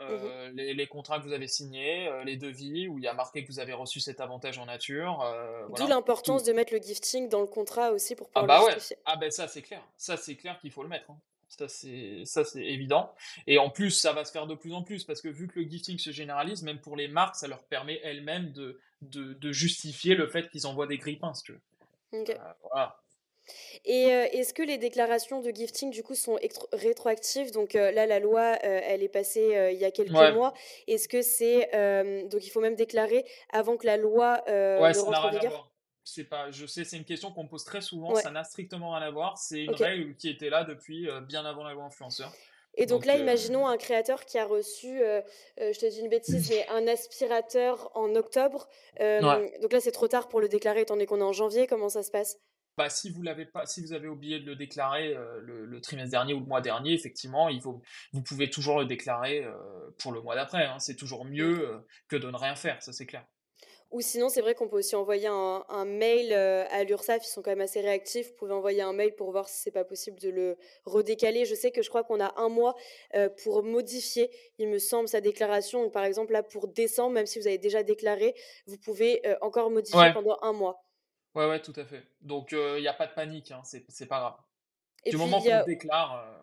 Mmh 0.00 0.12
euh, 0.12 0.50
les, 0.54 0.86
contrats 0.86 1.18
que 1.18 1.24
vous 1.24 1.32
avez 1.32 1.46
signés, 1.46 2.08
euh, 2.08 2.24
les 2.24 2.36
devis 2.36 2.88
où 2.88 2.98
il 2.98 3.04
y 3.04 3.08
a 3.08 3.12
marqué 3.12 3.44
que 3.44 3.52
vous 3.52 3.60
avez 3.60 3.74
reçu 3.74 4.00
cet 4.00 4.20
avantage 4.20 4.58
en 4.58 4.64
nature. 4.64 5.20
Euh, 5.22 5.66
D'où 5.76 5.86
l'importance 5.86 6.42
de 6.42 6.52
mettre 6.52 6.72
le 6.72 6.80
gifting 6.80 7.28
dans 7.28 7.40
le 7.40 7.46
contrat 7.46 7.90
aussi 7.90 8.14
pour 8.14 8.30
ah 8.34 8.40
pouvoir 8.40 8.62
ah 8.62 8.66
bah 8.66 8.74
le 8.74 8.80
ouais. 8.80 8.98
Ah 9.04 9.16
ben 9.16 9.30
ça 9.30 9.46
c'est 9.46 9.62
clair, 9.62 9.82
ça 9.98 10.16
c'est 10.16 10.36
clair 10.36 10.58
qu'il 10.60 10.70
faut 10.70 10.82
le 10.82 10.88
mettre. 10.88 11.10
Hein. 11.10 11.18
Ça, 11.48 11.66
c'est, 11.66 12.22
ça, 12.26 12.44
c'est 12.44 12.64
évident. 12.64 13.12
Et 13.48 13.58
en 13.58 13.70
plus, 13.70 13.90
ça 13.90 14.12
va 14.12 14.24
se 14.24 14.30
faire 14.30 14.46
de 14.46 14.54
plus 14.54 14.72
en 14.72 14.84
plus 14.84 15.02
parce 15.02 15.20
que 15.20 15.28
vu 15.28 15.48
que 15.48 15.58
le 15.58 15.68
gifting 15.68 15.98
se 15.98 16.12
généralise, 16.12 16.62
même 16.62 16.80
pour 16.80 16.96
les 16.96 17.08
marques, 17.08 17.34
ça 17.34 17.48
leur 17.48 17.64
permet 17.64 18.00
elles-mêmes 18.04 18.52
de, 18.52 18.80
de, 19.02 19.52
justifier 19.52 20.14
le 20.14 20.28
fait 20.28 20.48
qu'ils 20.48 20.68
envoient 20.68 20.86
des 20.86 20.96
grippins, 20.96 21.34
si 21.34 21.42
tu 21.42 21.52
veux. 21.52 22.24
Voilà. 22.70 22.96
Et 23.84 24.12
euh, 24.12 24.26
est-ce 24.32 24.54
que 24.54 24.62
les 24.62 24.78
déclarations 24.78 25.40
de 25.40 25.50
gifting, 25.50 25.90
du 25.90 26.02
coup, 26.02 26.14
sont 26.14 26.38
rétroactives? 26.72 27.52
Donc 27.52 27.74
euh, 27.74 27.90
là, 27.90 28.06
la 28.06 28.18
loi, 28.18 28.56
elle 28.62 29.02
est 29.02 29.08
passée 29.08 29.70
il 29.72 29.78
y 29.78 29.84
a 29.84 29.90
quelques 29.90 30.10
mois. 30.10 30.54
Est-ce 30.86 31.08
que 31.08 31.22
c'est... 31.22 31.70
donc 32.28 32.46
il 32.46 32.50
faut 32.50 32.60
même 32.60 32.76
déclarer 32.76 33.24
avant 33.52 33.76
que 33.76 33.86
la 33.86 33.96
loi 33.96 34.42
ouais, 34.46 34.94
ça 34.94 35.10
n'a 35.10 35.20
rien 35.20 35.40
à 35.40 35.48
voir. 35.48 35.70
C'est 36.02 36.24
pas, 36.24 36.50
je 36.50 36.66
sais, 36.66 36.84
c'est 36.84 36.96
une 36.96 37.04
question 37.04 37.30
qu'on 37.30 37.46
pose 37.46 37.64
très 37.64 37.80
souvent, 37.80 38.14
ça 38.14 38.30
n'a 38.30 38.42
strictement 38.44 38.94
rien 38.94 39.06
à 39.06 39.10
voir. 39.10 39.38
C'est 39.38 39.64
une 39.64 39.74
règle 39.74 40.16
qui 40.16 40.28
était 40.28 40.50
là 40.50 40.64
depuis 40.64 41.08
bien 41.28 41.44
avant 41.44 41.64
la 41.64 41.74
loi 41.74 41.84
influenceur. 41.84 42.32
Et 42.76 42.86
donc, 42.86 43.04
là, 43.04 43.16
imaginons 43.16 43.66
un 43.66 43.76
créateur 43.76 44.24
qui 44.24 44.38
a 44.38 44.46
reçu, 44.46 45.00
je 45.58 45.78
te 45.78 45.86
dis 45.86 46.00
une 46.00 46.08
bêtise, 46.08 46.50
mais 46.50 46.66
un 46.68 46.86
aspirateur 46.86 47.90
en 47.94 48.14
octobre. 48.14 48.68
Donc 48.98 49.72
là, 49.72 49.80
c'est 49.80 49.90
trop 49.90 50.08
tard 50.08 50.28
pour 50.28 50.40
le 50.40 50.48
déclarer, 50.48 50.82
étant 50.82 50.94
donné 50.94 51.06
qu'on 51.06 51.20
est 51.20 51.24
en 51.24 51.32
janvier. 51.32 51.66
Comment 51.66 51.88
ça 51.88 52.02
se 52.02 52.10
passe? 52.10 52.38
Bah, 52.84 52.90
si 52.90 53.10
vous 53.10 53.22
l'avez 53.22 53.46
pas, 53.46 53.66
si 53.66 53.82
vous 53.82 53.92
avez 53.92 54.08
oublié 54.08 54.40
de 54.40 54.46
le 54.46 54.56
déclarer 54.56 55.16
le, 55.42 55.80
trimestre 55.80 56.10
dernier 56.10 56.34
ou 56.34 56.40
le 56.40 56.46
mois 56.46 56.60
dernier, 56.60 56.92
effectivement, 56.94 57.48
il 57.48 57.60
faut, 57.60 57.82
vous 58.12 58.22
pouvez 58.22 58.48
toujours 58.50 58.80
le 58.80 58.86
déclarer 58.86 59.46
pour 59.98 60.12
le 60.12 60.20
mois 60.22 60.34
d'après. 60.34 60.64
Hein. 60.64 60.78
C'est 60.78 60.96
toujours 60.96 61.24
mieux 61.24 61.84
que 62.08 62.16
de 62.16 62.30
ne 62.30 62.36
rien 62.36 62.54
faire, 62.54 62.82
ça 62.82 62.92
c'est 62.92 63.06
clair. 63.06 63.24
Ou 63.90 64.00
sinon, 64.00 64.28
c'est 64.28 64.40
vrai 64.40 64.54
qu'on 64.54 64.68
peut 64.68 64.78
aussi 64.78 64.94
envoyer 64.94 65.26
un, 65.26 65.84
mail 65.84 66.32
euh, 66.32 66.64
à 66.70 66.84
l'URSSAF, 66.84 67.26
ils 67.26 67.28
sont 67.28 67.42
quand 67.42 67.50
même 67.50 67.60
assez 67.60 67.80
réactifs. 67.80 68.28
Vous 68.28 68.36
pouvez 68.36 68.52
envoyer 68.52 68.82
un 68.82 68.92
mail 68.92 69.16
pour 69.16 69.32
voir 69.32 69.48
si 69.48 69.60
c'est 69.62 69.72
pas 69.72 69.84
possible 69.84 70.20
de 70.20 70.28
le 70.28 70.56
redécaler. 70.84 71.44
Je 71.44 71.56
sais 71.56 71.72
que 71.72 71.82
je 71.82 71.88
crois 71.88 72.04
qu'on 72.04 72.20
a 72.20 72.32
un 72.36 72.48
mois 72.48 72.76
euh, 73.16 73.28
pour 73.42 73.64
modifier, 73.64 74.30
il 74.58 74.68
me 74.68 74.78
semble, 74.78 75.08
sa 75.08 75.20
déclaration. 75.20 75.90
par 75.90 76.04
exemple, 76.04 76.32
là, 76.32 76.44
pour 76.44 76.68
décembre, 76.68 77.14
même 77.14 77.26
si 77.26 77.40
vous 77.40 77.48
avez 77.48 77.58
déjà 77.58 77.82
déclaré, 77.82 78.34
vous 78.66 78.78
pouvez 78.78 79.26
euh, 79.26 79.36
encore 79.40 79.70
modifier 79.70 80.12
pendant 80.14 80.38
un 80.42 80.52
mois. 80.52 80.84
Ouais, 81.34 81.48
ouais, 81.48 81.60
tout 81.60 81.72
à 81.76 81.84
fait. 81.84 82.02
Donc, 82.20 82.52
il 82.52 82.80
n'y 82.80 82.88
a 82.88 82.92
pas 82.92 83.06
de 83.06 83.12
panique, 83.14 83.50
hein, 83.52 83.62
c'est 83.64 84.06
pas 84.06 84.18
grave. 84.18 84.36
du 85.06 85.16
moment 85.16 85.40
qu'on 85.40 85.64
déclare. 85.64 86.36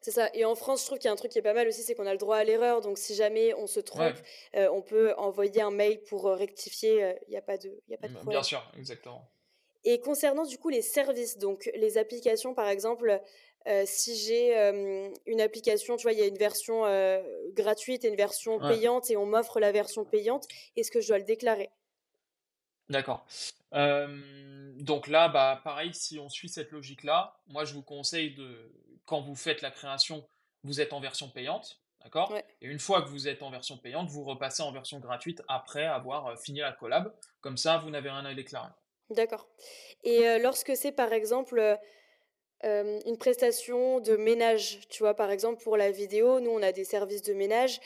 C'est 0.00 0.10
ça. 0.12 0.30
Et 0.34 0.44
en 0.44 0.54
France, 0.54 0.82
je 0.82 0.86
trouve 0.86 0.98
qu'il 0.98 1.06
y 1.06 1.08
a 1.08 1.12
un 1.12 1.16
truc 1.16 1.32
qui 1.32 1.38
est 1.38 1.42
pas 1.42 1.52
mal 1.52 1.66
aussi, 1.68 1.82
c'est 1.82 1.94
qu'on 1.94 2.06
a 2.06 2.12
le 2.12 2.18
droit 2.18 2.36
à 2.36 2.44
l'erreur. 2.44 2.80
Donc, 2.80 2.98
si 2.98 3.14
jamais 3.14 3.52
on 3.54 3.66
se 3.66 3.80
trompe, 3.80 4.14
euh, 4.54 4.68
on 4.72 4.82
peut 4.82 5.14
envoyer 5.16 5.60
un 5.62 5.70
mail 5.70 6.02
pour 6.04 6.24
rectifier. 6.26 7.14
Il 7.26 7.30
n'y 7.30 7.36
a 7.36 7.42
pas 7.42 7.58
de, 7.58 7.82
y 7.88 7.94
a 7.94 7.98
pas 7.98 8.08
de 8.08 8.12
problème. 8.12 8.30
Bien 8.30 8.42
sûr, 8.42 8.62
exactement. 8.78 9.28
Et 9.84 10.00
concernant 10.00 10.44
du 10.44 10.58
coup 10.58 10.68
les 10.68 10.82
services, 10.82 11.38
donc 11.38 11.70
les 11.74 11.96
applications, 11.98 12.54
par 12.54 12.68
exemple, 12.68 13.20
si 13.84 14.16
j'ai 14.16 14.54
une 15.26 15.40
application, 15.40 15.96
tu 15.96 16.02
vois, 16.02 16.12
il 16.12 16.18
y 16.18 16.22
a 16.22 16.26
une 16.26 16.38
version 16.38 16.82
gratuite 17.52 18.04
et 18.04 18.08
une 18.08 18.16
version 18.16 18.58
payante, 18.58 19.10
et 19.10 19.16
on 19.16 19.26
m'offre 19.26 19.60
la 19.60 19.72
version 19.72 20.04
payante, 20.04 20.46
est-ce 20.76 20.90
que 20.90 21.00
je 21.00 21.08
dois 21.08 21.18
le 21.18 21.24
déclarer? 21.24 21.70
D'accord. 22.88 23.26
donc 23.72 25.08
là, 25.08 25.28
bah, 25.28 25.60
pareil, 25.64 25.92
si 25.92 26.18
on 26.18 26.28
suit 26.28 26.48
cette 26.48 26.70
logique-là, 26.70 27.36
moi 27.48 27.64
je 27.64 27.74
vous 27.74 27.82
conseille 27.82 28.34
de, 28.34 28.72
quand 29.06 29.20
vous 29.20 29.34
faites 29.34 29.62
la 29.62 29.70
création, 29.70 30.26
vous 30.62 30.80
êtes 30.80 30.92
en 30.92 31.00
version 31.00 31.28
payante, 31.28 31.80
d'accord? 32.02 32.32
Et 32.60 32.66
une 32.66 32.78
fois 32.78 33.02
que 33.02 33.08
vous 33.08 33.28
êtes 33.28 33.42
en 33.42 33.50
version 33.50 33.78
payante, 33.78 34.08
vous 34.08 34.24
repassez 34.24 34.62
en 34.62 34.72
version 34.72 34.98
gratuite 34.98 35.42
après 35.48 35.84
avoir 35.84 36.38
fini 36.38 36.60
la 36.60 36.72
collab. 36.72 37.14
Comme 37.40 37.56
ça, 37.56 37.78
vous 37.78 37.90
n'avez 37.90 38.10
rien 38.10 38.24
à 38.24 38.34
déclarer. 38.34 38.70
D'accord. 39.10 39.48
Et 40.02 40.26
euh, 40.26 40.38
lorsque 40.38 40.76
c'est 40.76 40.90
par 40.90 41.12
exemple 41.12 41.60
euh, 42.64 43.00
une 43.06 43.18
prestation 43.18 44.00
de 44.00 44.16
ménage, 44.16 44.80
tu 44.88 45.02
vois, 45.04 45.14
par 45.14 45.30
exemple 45.30 45.62
pour 45.62 45.76
la 45.76 45.90
vidéo, 45.92 46.40
nous 46.40 46.50
on 46.50 46.62
a 46.62 46.72
des 46.72 46.84
services 46.84 47.22
de 47.22 47.34
ménage, 47.34 47.80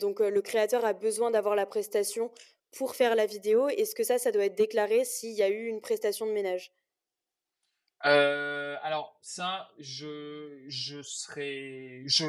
donc 0.00 0.20
le 0.20 0.42
créateur 0.42 0.84
a 0.84 0.92
besoin 0.92 1.30
d'avoir 1.30 1.56
la 1.56 1.66
prestation 1.66 2.30
pour 2.76 2.94
faire 2.94 3.14
la 3.14 3.26
vidéo. 3.26 3.68
Est-ce 3.68 3.94
que 3.94 4.04
ça, 4.04 4.18
ça 4.18 4.32
doit 4.32 4.44
être 4.44 4.56
déclaré 4.56 5.04
s'il 5.04 5.32
y 5.32 5.42
a 5.42 5.48
eu 5.48 5.66
une 5.66 5.80
prestation 5.80 6.26
de 6.26 6.32
ménage? 6.32 6.72
Euh, 8.06 8.76
alors 8.82 9.16
ça, 9.22 9.70
je, 9.78 10.62
je 10.68 11.00
serais, 11.02 12.02
je, 12.06 12.26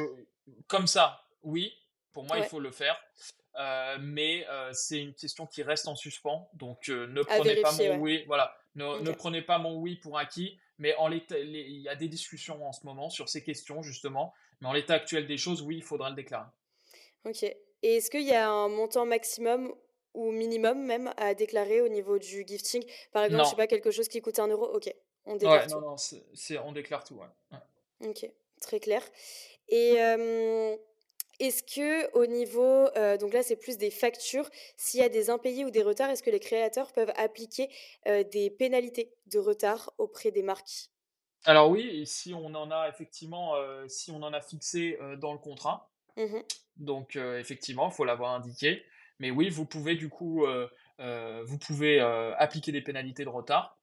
comme 0.68 0.86
ça, 0.86 1.22
oui, 1.42 1.74
pour 2.12 2.24
moi 2.24 2.38
il 2.38 2.44
faut 2.44 2.60
le 2.60 2.70
faire, 2.70 2.98
euh, 3.56 3.98
mais 4.00 4.46
euh, 4.48 4.70
c'est 4.72 4.98
une 4.98 5.12
question 5.12 5.46
qui 5.46 5.62
reste 5.62 5.86
en 5.86 5.94
suspens, 5.94 6.48
donc 6.54 6.88
ne 6.88 7.22
prenez 7.22 7.60
pas 7.60 7.72
mon 7.72 7.96
oui, 7.98 8.24
voilà, 8.26 8.56
ne, 8.74 9.00
ne, 9.00 9.10
prenez 9.10 9.42
pas 9.42 9.58
mon 9.58 9.76
oui 9.76 9.96
pour 9.96 10.16
acquis, 10.16 10.58
mais 10.78 10.94
en 10.94 11.08
l'état, 11.08 11.38
il 11.38 11.80
y 11.80 11.88
a 11.90 11.94
des 11.94 12.08
discussions 12.08 12.66
en 12.66 12.72
ce 12.72 12.86
moment 12.86 13.10
sur 13.10 13.28
ces 13.28 13.44
questions 13.44 13.82
justement, 13.82 14.32
mais 14.62 14.68
en 14.68 14.72
l'état 14.72 14.94
actuel 14.94 15.26
des 15.26 15.36
choses, 15.36 15.60
oui, 15.60 15.76
il 15.76 15.82
faudra 15.82 16.08
le 16.08 16.16
déclarer. 16.16 16.48
Ok. 17.26 17.42
Et 17.42 17.96
est-ce 17.96 18.10
qu'il 18.10 18.22
y 18.22 18.32
a 18.32 18.48
un 18.48 18.68
montant 18.68 19.04
maximum 19.04 19.74
ou 20.16 20.32
minimum 20.32 20.84
même 20.84 21.12
à 21.16 21.34
déclarer 21.34 21.80
au 21.80 21.88
niveau 21.88 22.18
du 22.18 22.44
gifting? 22.46 22.82
Par 23.12 23.22
exemple, 23.24 23.44
je 23.44 23.50
sais 23.50 23.56
pas, 23.56 23.66
quelque 23.68 23.90
chose 23.90 24.08
qui 24.08 24.20
coûte 24.20 24.38
un 24.40 24.48
euro 24.48 24.66
Ok. 24.74 24.92
On 25.28 25.36
déclare 25.36 25.66
tout. 25.66 25.74
Non, 25.74 25.80
non, 25.80 25.96
on 26.64 26.72
déclare 26.72 27.04
tout, 27.04 27.16
ouais. 27.16 27.58
Ok, 28.04 28.30
très 28.60 28.80
clair. 28.80 29.02
Et 29.68 29.94
est-ce 31.38 31.62
que 31.62 32.10
au 32.16 32.26
niveau, 32.26 32.88
donc 33.20 33.32
là 33.34 33.42
c'est 33.42 33.56
plus 33.56 33.76
des 33.76 33.90
factures, 33.90 34.48
s'il 34.76 35.00
y 35.00 35.02
a 35.02 35.08
des 35.08 35.28
impayés 35.30 35.64
ou 35.64 35.70
des 35.70 35.82
retards, 35.82 36.10
est-ce 36.10 36.22
que 36.22 36.30
les 36.30 36.40
créateurs 36.40 36.92
peuvent 36.92 37.12
appliquer 37.16 37.68
des 38.06 38.50
pénalités 38.50 39.12
de 39.26 39.38
retard 39.38 39.92
auprès 39.98 40.30
des 40.30 40.42
marques? 40.42 40.90
Alors 41.44 41.70
oui, 41.70 41.88
et 42.00 42.06
si 42.06 42.32
on 42.34 42.54
en 42.54 42.70
a 42.70 42.88
effectivement, 42.88 43.54
si 43.88 44.10
on 44.10 44.22
en 44.22 44.32
a 44.32 44.40
fixé 44.40 44.98
dans 45.18 45.32
le 45.32 45.38
contrat, 45.38 45.90
mmh 46.16 46.40
donc 46.76 47.16
effectivement, 47.16 47.88
il 47.88 47.94
faut 47.94 48.04
l'avoir 48.04 48.34
indiqué. 48.34 48.84
Mais 49.18 49.30
oui, 49.30 49.48
vous 49.48 49.66
pouvez 49.66 49.94
du 49.94 50.08
coup, 50.08 50.46
vous 50.98 51.58
pouvez 51.58 52.00
appliquer 52.38 52.72
des 52.72 52.82
pénalités 52.82 53.24
de 53.24 53.30
retard. 53.30 53.78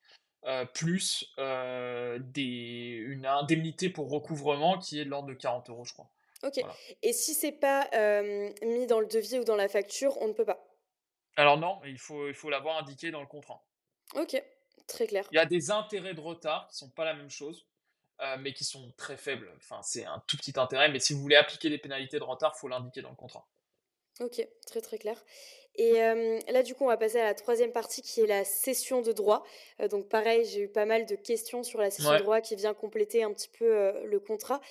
Euh, 0.45 0.65
plus 0.65 1.25
euh, 1.39 2.19
des, 2.19 3.01
une 3.07 3.25
indemnité 3.25 3.89
pour 3.89 4.09
recouvrement 4.09 4.77
qui 4.77 4.99
est 4.99 5.05
de 5.05 5.09
l'ordre 5.09 5.29
de 5.29 5.33
40 5.33 5.69
euros, 5.69 5.85
je 5.85 5.93
crois. 5.93 6.09
Ok. 6.43 6.59
Et 7.01 7.13
si 7.13 7.33
c'est 7.33 7.53
pas 7.53 7.87
euh, 7.93 8.49
mis 8.61 8.85
dans 8.85 8.99
le 8.99 9.05
devis 9.05 9.39
ou 9.39 9.45
dans 9.45 9.55
la 9.55 9.69
facture, 9.69 10.17
on 10.19 10.27
ne 10.27 10.33
peut 10.33 10.43
pas? 10.43 10.61
Alors 11.37 11.57
non, 11.57 11.79
il 11.85 11.97
faut 11.97 12.27
il 12.27 12.33
faut 12.33 12.49
l'avoir 12.49 12.77
indiqué 12.77 13.09
dans 13.09 13.21
le 13.21 13.27
contrat. 13.27 13.63
Ok, 14.15 14.43
très 14.85 15.07
clair. 15.07 15.25
Il 15.31 15.35
y 15.35 15.39
a 15.39 15.45
des 15.45 15.71
intérêts 15.71 16.13
de 16.13 16.19
retard 16.19 16.67
qui 16.67 16.75
sont 16.75 16.89
pas 16.89 17.05
la 17.05 17.13
même 17.13 17.29
chose, 17.29 17.65
mais 18.39 18.51
qui 18.51 18.65
sont 18.65 18.91
très 18.97 19.15
faibles. 19.15 19.49
Enfin, 19.55 19.81
c'est 19.81 20.03
un 20.03 20.21
tout 20.27 20.35
petit 20.35 20.59
intérêt, 20.59 20.91
mais 20.91 20.99
si 20.99 21.13
vous 21.13 21.21
voulez 21.21 21.37
appliquer 21.37 21.69
des 21.69 21.77
pénalités 21.77 22.19
de 22.19 22.23
retard, 22.23 22.57
faut 22.57 22.67
l'indiquer 22.67 23.01
dans 23.01 23.09
le 23.09 23.15
contrat. 23.15 23.47
Ok, 24.19 24.47
très 24.67 24.81
très 24.81 24.97
clair. 24.97 25.23
Et 25.75 25.93
là, 26.51 26.61
du 26.61 26.75
coup, 26.75 26.83
on 26.83 26.87
va 26.87 26.97
passer 26.97 27.19
à 27.19 27.23
la 27.23 27.33
troisième 27.33 27.71
partie 27.71 28.01
qui 28.03 28.21
est 28.21 28.27
la 28.27 28.45
session 28.45 29.01
de 29.01 29.11
droit. 29.11 29.43
donc, 29.89 30.07
pareil, 30.07 30.45
j'ai 30.45 30.61
eu 30.61 30.67
pas 30.67 30.85
mal 30.85 31.05
de 31.07 31.15
questions 31.15 31.63
sur 31.63 31.79
la 31.79 31.89
session 31.89 32.13
de 32.13 32.19
droit 32.19 32.41
qui 32.41 32.55
vient 32.55 32.75
compléter 32.75 33.23
un 33.23 33.33
petit 33.33 33.49
peu 33.49 33.91
le 34.05 34.19
contrat. 34.19 34.61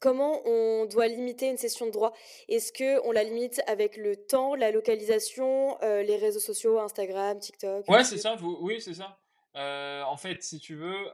Comment 0.00 0.40
on 0.46 0.86
doit 0.86 1.06
limiter 1.06 1.48
une 1.48 1.58
session 1.58 1.86
de 1.86 1.90
droit? 1.90 2.12
Est-ce 2.48 2.72
qu'on 2.72 3.12
la 3.12 3.22
limite 3.22 3.60
avec 3.66 3.96
le 3.96 4.16
temps, 4.16 4.54
la 4.54 4.70
localisation, 4.70 5.78
les 5.82 6.16
réseaux 6.16 6.40
sociaux, 6.40 6.80
Instagram, 6.80 7.38
TikTok 7.38 7.86
Ouais, 7.88 8.02
c'est 8.02 8.16
ça. 8.18 8.36
Oui, 8.40 8.80
c'est 8.80 8.94
ça. 8.94 9.18
en 9.54 10.16
fait, 10.16 10.42
si 10.42 10.58
tu 10.58 10.76
veux, 10.76 11.08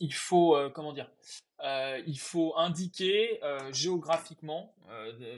il 0.00 0.12
faut 0.12 0.56
comment 0.74 0.92
dire 0.92 1.08
Il 1.62 2.18
faut 2.18 2.52
indiquer 2.56 3.40
géographiquement. 3.70 4.74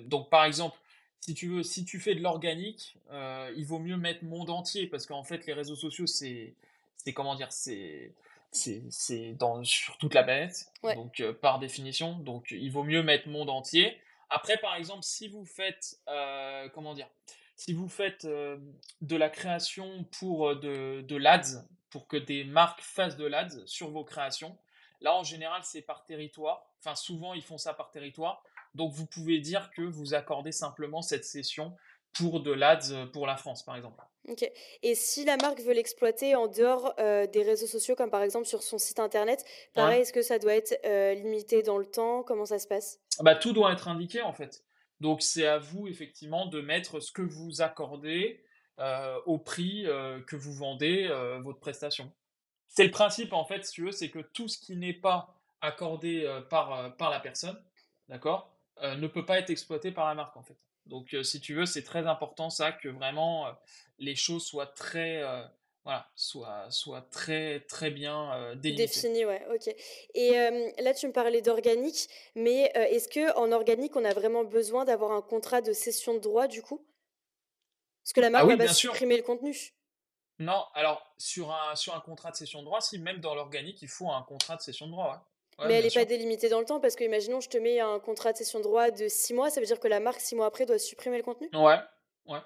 donc, 0.07 0.31
par 0.31 0.47
exemple, 0.47 0.79
si 1.21 1.35
tu 1.35 1.49
veux, 1.49 1.63
si 1.63 1.85
tu 1.85 2.01
fais 2.01 2.15
de 2.15 2.23
l'organique, 2.23 2.97
euh, 3.11 3.53
il 3.57 3.67
vaut 3.67 3.79
mieux 3.79 3.97
mettre 3.97 4.25
monde 4.25 4.51
entier 4.51 4.87
parce 4.87 5.07
qu'en 5.07 5.23
fait, 5.23 5.47
les 5.47 5.53
réseaux 5.53 5.77
sociaux, 5.77 6.07
c'est, 6.07 6.55
c'est 6.97 7.13
comment 7.13 7.35
dire, 7.35 7.53
c'est, 7.53 8.13
c'est, 8.51 8.83
c'est 8.91 9.33
dans, 9.35 9.63
sur 9.63 9.99
toute 9.99 10.15
la 10.15 10.23
planète, 10.23 10.73
donc 10.83 11.21
euh, 11.21 11.33
par 11.33 11.59
définition. 11.59 12.15
Donc, 12.19 12.51
il 12.51 12.71
vaut 12.73 12.85
mieux 12.85 13.03
mettre 13.03 13.29
monde 13.29 13.51
entier. 13.51 13.99
Après, 14.31 14.57
par 14.57 14.77
exemple, 14.77 15.03
si 15.03 15.29
vous 15.29 15.45
faites, 15.45 15.99
euh, 16.09 16.69
comment 16.71 16.95
dire, 16.95 17.09
si 17.57 17.75
vous 17.75 17.89
faites 17.89 18.25
de 18.25 19.17
la 19.17 19.29
création 19.29 20.05
pour 20.19 20.57
de, 20.57 21.03
de 21.03 21.17
l'ADS, 21.17 21.67
pour 21.91 22.07
que 22.07 22.17
des 22.17 22.45
marques 22.45 22.81
fassent 22.81 23.19
de 23.19 23.27
l'ADS 23.27 23.67
sur 23.67 23.91
vos 23.91 24.05
créations, 24.05 24.57
là, 25.03 25.15
en 25.15 25.25
général, 25.25 25.61
c'est 25.65 25.83
par 25.83 26.05
territoire. 26.05 26.65
Enfin, 26.79 26.95
souvent, 26.95 27.35
ils 27.35 27.43
font 27.43 27.59
ça 27.59 27.75
par 27.75 27.91
territoire. 27.91 28.43
Donc 28.75 28.93
vous 28.93 29.07
pouvez 29.07 29.39
dire 29.41 29.71
que 29.71 29.83
vous 29.83 30.15
accordez 30.15 30.53
simplement 30.53 31.03
cette 31.03 31.25
session 31.25 31.75
pour 32.13 32.41
de 32.41 32.53
l'ADS 32.53 32.93
euh, 32.93 33.07
pour 33.07 33.27
la 33.27 33.37
France, 33.37 33.65
par 33.65 33.77
exemple. 33.77 34.03
Ok. 34.29 34.51
Et 34.83 34.95
si 34.95 35.25
la 35.25 35.37
marque 35.37 35.61
veut 35.61 35.73
l'exploiter 35.73 36.35
en 36.35 36.47
dehors 36.47 36.95
euh, 36.99 37.27
des 37.27 37.43
réseaux 37.43 37.67
sociaux, 37.67 37.95
comme 37.95 38.11
par 38.11 38.23
exemple 38.23 38.47
sur 38.47 38.63
son 38.63 38.79
site 38.79 39.01
internet, 39.01 39.45
pareil, 39.75 40.03
est-ce 40.03 40.13
que 40.13 40.23
ça 40.23 40.39
doit 40.39 40.55
être 40.55 40.79
euh, 40.85 41.15
limité 41.15 41.63
dans 41.63 41.79
le 41.79 41.87
temps? 41.87 42.23
Comment 42.23 42.45
ça 42.45 42.59
se 42.59 42.67
passe? 42.67 42.99
Bah, 43.21 43.35
Tout 43.35 43.53
doit 43.53 43.73
être 43.73 43.89
indiqué 43.89 44.23
en 44.23 44.33
fait. 44.33 44.63
Donc 45.01 45.23
c'est 45.23 45.47
à 45.47 45.59
vous 45.59 45.89
effectivement 45.89 46.47
de 46.47 46.61
mettre 46.61 47.01
ce 47.01 47.11
que 47.13 47.23
vous 47.23 47.63
accordez 47.63 48.45
au 49.27 49.37
prix 49.37 49.85
que 50.27 50.37
vous 50.37 50.55
vendez 50.55 51.09
votre 51.43 51.59
prestation. 51.59 52.11
C'est 52.69 52.85
le 52.85 52.91
principe 52.91 53.35
en 53.35 53.45
fait, 53.45 53.65
si 53.65 53.73
tu 53.73 53.85
veux, 53.85 53.93
c'est 53.93 54.09
que 54.09 54.21
tout 54.21 54.49
ce 54.49 54.59
qui 54.59 54.75
n'est 54.75 54.95
pas 54.95 55.35
accordé 55.61 56.27
par, 56.49 56.97
par 56.97 57.11
la 57.11 57.21
personne, 57.21 57.63
d'accord, 58.09 58.55
ne 58.83 59.07
peut 59.07 59.25
pas 59.27 59.39
être 59.39 59.51
exploité 59.51 59.93
par 59.93 60.07
la 60.09 60.15
marque 60.15 60.37
en 60.37 60.43
fait. 60.43 60.57
Donc, 60.87 61.15
si 61.23 61.41
tu 61.41 61.55
veux, 61.55 61.67
c'est 61.67 61.85
très 61.85 62.07
important 62.07 62.51
ça 62.51 62.73
que 62.73 62.89
vraiment 62.89 63.47
les 63.99 64.17
choses 64.17 64.45
soient 64.45 64.67
très 64.67 65.23
voilà, 65.85 66.11
soient, 66.15 66.71
soient 66.71 67.01
très 67.11 67.61
très 67.61 67.91
bien 67.91 68.55
délimitées. 68.57 68.87
Définies, 68.87 69.25
ouais, 69.25 69.47
ok. 69.55 69.75
Et 70.15 70.33
là, 70.79 70.93
tu 70.95 71.07
me 71.07 71.13
parlais 71.13 71.43
d'organique, 71.43 72.09
mais 72.35 72.73
est-ce 72.75 73.09
que 73.09 73.37
en 73.37 73.53
organique, 73.53 73.97
on 73.97 74.05
a 74.05 74.13
vraiment 74.13 74.45
besoin 74.45 74.85
d'avoir 74.85 75.13
un 75.13 75.23
contrat 75.23 75.61
de 75.61 75.73
cession 75.73 76.15
de 76.15 76.19
droit 76.19 76.49
du 76.49 76.63
coup? 76.63 76.87
Parce 78.03 78.13
que 78.15 78.21
la 78.21 78.27
Ah 78.29 78.31
marque 78.31 78.47
oui, 78.47 78.53
va 78.53 78.59
pas 78.59 78.65
bien 78.65 78.73
sûr. 78.73 78.91
supprimer 78.93 79.17
le 79.17 79.23
contenu. 79.23 79.57
Non, 80.39 80.65
alors 80.75 81.15
sur 81.19 81.53
un, 81.53 81.77
sur 81.77 81.95
un 81.95 82.01
contrat 82.01 82.31
de 82.31 82.37
cession 82.37 82.61
de 82.61 82.65
droit, 82.65 82.81
si 82.81 82.99
même 82.99 83.21
dans 83.21 83.35
l'organique, 83.35 83.83
il 83.83 83.89
faut 83.89 84.11
un 84.11 84.23
contrat 84.23 84.57
de 84.57 84.63
cession 84.63 84.87
de 84.87 84.93
droit, 84.93 85.13
ouais. 85.13 85.19
Ouais, 85.61 85.67
Mais 85.69 85.75
elle 85.75 85.85
n'est 85.85 85.91
pas 85.91 86.05
délimitée 86.05 86.49
dans 86.49 86.59
le 86.61 86.65
temps, 86.67 86.81
parce 86.81 86.97
que 86.97 87.05
imaginons, 87.05 87.41
je 87.41 87.49
te 87.49 87.59
mets 87.59 87.81
un 87.81 88.01
contrat 88.01 88.33
de 88.33 88.39
cession 88.39 88.59
de 88.59 88.65
droit 88.65 88.91
de 88.91 89.09
6 89.09 89.35
mois, 89.35 89.51
ça 89.51 89.61
veut 89.61 89.67
dire 89.67 89.79
que 89.79 89.89
la 89.89 90.01
marque, 90.01 90.21
6 90.21 90.35
mois 90.35 90.47
après, 90.47 90.67
doit 90.67 90.79
supprimer 90.79 91.19
le 91.19 91.23
contenu? 91.23 91.49
Ouais, 91.53 91.79
ouais. 92.27 92.39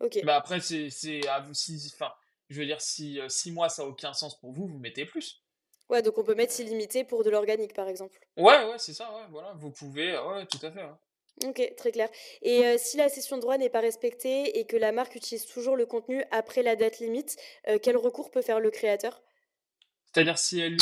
Ok. 0.00 0.24
Bah 0.24 0.36
après, 0.36 0.60
c'est 0.60 0.90
c'est 0.90 1.26
à 1.28 1.40
vous 1.40 1.54
si, 1.54 1.80
enfin, 1.94 2.12
je 2.48 2.58
veux 2.60 2.66
dire, 2.66 2.80
si 2.80 3.20
euh, 3.20 3.28
six 3.28 3.52
mois 3.52 3.68
ça 3.68 3.82
a 3.82 3.84
aucun 3.86 4.12
sens 4.12 4.38
pour 4.38 4.52
vous, 4.52 4.66
vous 4.66 4.78
mettez 4.78 5.04
plus. 5.04 5.42
Ouais, 5.88 6.02
donc 6.02 6.18
on 6.18 6.24
peut 6.24 6.34
mettre 6.34 6.58
illimité 6.60 7.04
pour 7.04 7.24
de 7.24 7.30
l'organique, 7.30 7.74
par 7.74 7.88
exemple. 7.88 8.18
Ouais, 8.36 8.64
ouais, 8.64 8.78
c'est 8.78 8.94
ça, 8.94 9.12
ouais, 9.12 9.22
voilà, 9.30 9.52
vous 9.56 9.70
pouvez, 9.70 10.12
euh, 10.14 10.34
ouais, 10.34 10.46
tout 10.46 10.58
à 10.66 10.72
fait. 10.72 10.82
ouais. 10.82 11.48
Ok, 11.48 11.74
très 11.76 11.90
clair. 11.92 12.08
Et 12.42 12.64
euh, 12.64 12.76
si 12.78 12.96
la 12.96 13.08
cession 13.08 13.36
de 13.36 13.42
droit 13.42 13.58
n'est 13.58 13.68
pas 13.68 13.80
respectée 13.80 14.58
et 14.58 14.66
que 14.66 14.76
la 14.76 14.92
marque 14.92 15.14
utilise 15.16 15.46
toujours 15.46 15.76
le 15.76 15.84
contenu 15.84 16.24
après 16.30 16.62
la 16.62 16.76
date 16.76 17.00
limite, 17.00 17.36
euh, 17.68 17.78
quel 17.82 17.96
recours 17.96 18.30
peut 18.30 18.42
faire 18.42 18.60
le 18.60 18.70
créateur? 18.70 19.20
C'est-à-dire 20.12 20.38
si 20.38 20.60
elle 20.60 20.76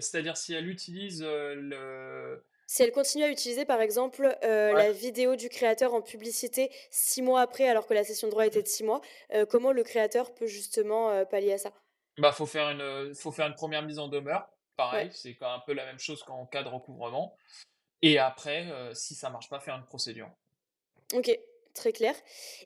c'est-à-dire 0.00 0.36
si 0.36 0.54
elle 0.54 0.68
utilise 0.68 1.22
euh, 1.22 1.54
le, 1.54 2.44
Si 2.66 2.82
elle 2.82 2.92
continue 2.92 3.24
à 3.24 3.30
utiliser, 3.30 3.64
par 3.64 3.80
exemple, 3.80 4.36
euh, 4.44 4.72
ouais, 4.72 4.74
la 4.74 4.92
vidéo 4.92 5.36
du 5.36 5.48
créateur 5.48 5.94
en 5.94 6.02
publicité 6.02 6.70
six 6.90 7.22
mois 7.22 7.40
après, 7.40 7.68
alors 7.68 7.86
que 7.86 7.94
la 7.94 8.04
session 8.04 8.28
de 8.28 8.32
droit 8.32 8.46
était 8.46 8.62
de 8.62 8.68
six 8.68 8.84
mois, 8.84 9.00
euh, 9.34 9.46
comment 9.46 9.72
le 9.72 9.82
créateur 9.82 10.34
peut 10.34 10.46
justement 10.46 11.10
euh, 11.10 11.24
pallier 11.24 11.54
à 11.54 11.58
ça? 11.58 11.72
bah 12.18 12.32
faut 12.32 12.46
faire 12.46 12.70
une, 12.70 13.14
faut 13.14 13.30
faire 13.30 13.46
une 13.46 13.54
première 13.54 13.82
mise 13.82 13.98
en 13.98 14.08
demeure. 14.08 14.40
Ouais. 14.40 14.76
Pareil, 14.76 15.10
c'est 15.12 15.34
quand 15.34 15.52
un 15.52 15.60
peu 15.60 15.72
la 15.72 15.84
même 15.84 15.98
chose 15.98 16.22
qu'en 16.22 16.46
cas 16.46 16.62
de 16.62 16.68
recouvrement. 16.68 17.36
Et 18.02 18.18
après, 18.18 18.70
euh, 18.70 18.94
si 18.94 19.14
ça 19.14 19.30
marche 19.30 19.48
pas, 19.48 19.58
faire 19.58 19.74
une 19.74 19.84
procédure. 19.84 20.30
Ok, 21.14 21.36
très 21.78 21.92
clair. 21.92 22.14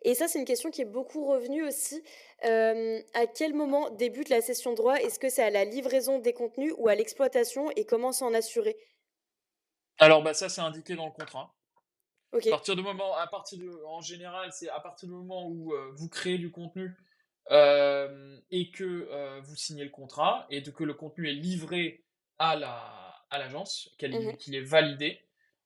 Et 0.02 0.14
ça, 0.14 0.26
c'est 0.26 0.38
une 0.38 0.44
question 0.44 0.70
qui 0.70 0.82
est 0.82 0.92
beaucoup 0.98 1.24
revenue 1.26 1.62
aussi. 1.62 2.02
Euh, 2.44 3.00
à 3.14 3.26
quel 3.26 3.54
moment 3.54 3.90
débute 3.90 4.28
la 4.28 4.40
session 4.40 4.72
de 4.72 4.76
droit? 4.76 4.96
Est-ce 4.96 5.18
que 5.18 5.28
c'est 5.28 5.44
à 5.44 5.50
la 5.50 5.64
livraison 5.64 6.18
des 6.18 6.32
contenus 6.32 6.74
ou 6.78 6.88
à 6.88 6.94
l'exploitation? 6.94 7.70
Et 7.76 7.84
comment 7.84 8.12
s'en 8.12 8.34
assurer? 8.34 8.76
Alors 9.98 10.22
bah 10.22 10.34
ça 10.34 10.48
c'est 10.48 10.62
indiqué 10.62 10.96
dans 10.96 11.06
le 11.06 11.12
contrat. 11.12 11.54
À 12.34 12.50
partir 12.50 12.74
du 12.74 12.82
moment, 12.82 13.14
à 13.14 13.26
partir 13.26 13.58
de, 13.58 13.70
en 13.84 14.00
général, 14.00 14.50
c'est 14.52 14.70
à 14.70 14.80
partir 14.80 15.06
du 15.08 15.14
moment 15.14 15.46
où 15.46 15.74
euh, 15.74 15.92
vous 15.94 16.08
créez 16.08 16.38
du 16.38 16.50
contenu 16.50 16.90
euh, 17.50 18.40
et 18.50 18.70
que 18.70 18.84
euh, 19.10 19.40
vous 19.44 19.54
signez 19.54 19.84
le 19.84 19.90
contrat 19.90 20.46
et 20.50 20.62
de, 20.62 20.70
que 20.70 20.82
le 20.82 20.94
contenu 20.94 21.28
est 21.28 21.34
livré 21.34 22.02
à 22.38 22.56
la, 22.56 22.78
à 23.30 23.38
l'agence, 23.38 23.94
est- 24.00 24.36
qu'il 24.38 24.54
est 24.54 24.64
validé, 24.64 25.20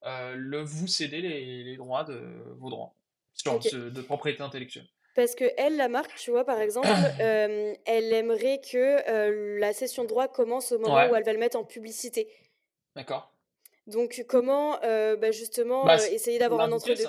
le, 0.05 0.61
vous 0.63 0.89
cédez 0.89 1.21
les, 1.21 1.65
les 1.65 1.77
droits 1.77 2.05
de 2.05 2.19
vos 2.59 2.69
droits 2.71 2.95
sur 3.37 3.63
ce- 3.63 3.77
de 3.91 4.03
propriété 4.03 4.43
intellectuelle. 4.43 4.87
Parce 5.15 5.35
que 5.35 5.45
elle, 5.57 5.77
la 5.77 5.89
marque, 5.89 6.15
tu 6.17 6.31
vois, 6.31 6.45
par 6.45 6.61
exemple, 6.61 6.89
euh, 7.21 7.75
elle 7.87 8.13
aimerait 8.13 8.61
que 8.61 9.09
euh, 9.09 9.59
la 9.59 9.73
session 9.73 10.03
de 10.05 10.09
droit 10.09 10.29
commence 10.29 10.73
au 10.73 10.79
moment 10.79 10.95
Ouais, 10.97 11.11
où 11.11 11.15
elle 11.15 11.25
va 11.25 11.33
le 11.33 11.39
mettre 11.39 11.57
en 11.59 11.65
publicité. 11.65 12.29
d'accord. 12.95 13.33
Donc, 13.87 14.25
comment 14.29 14.83
euh, 14.83 15.17
bah, 15.17 15.31
justement 15.31 15.85
Bah, 15.85 15.95
euh, 16.01 16.07
essayer 16.11 16.39
d'avoir 16.39 16.61
un 16.63 16.73
entre-deux? 16.73 17.05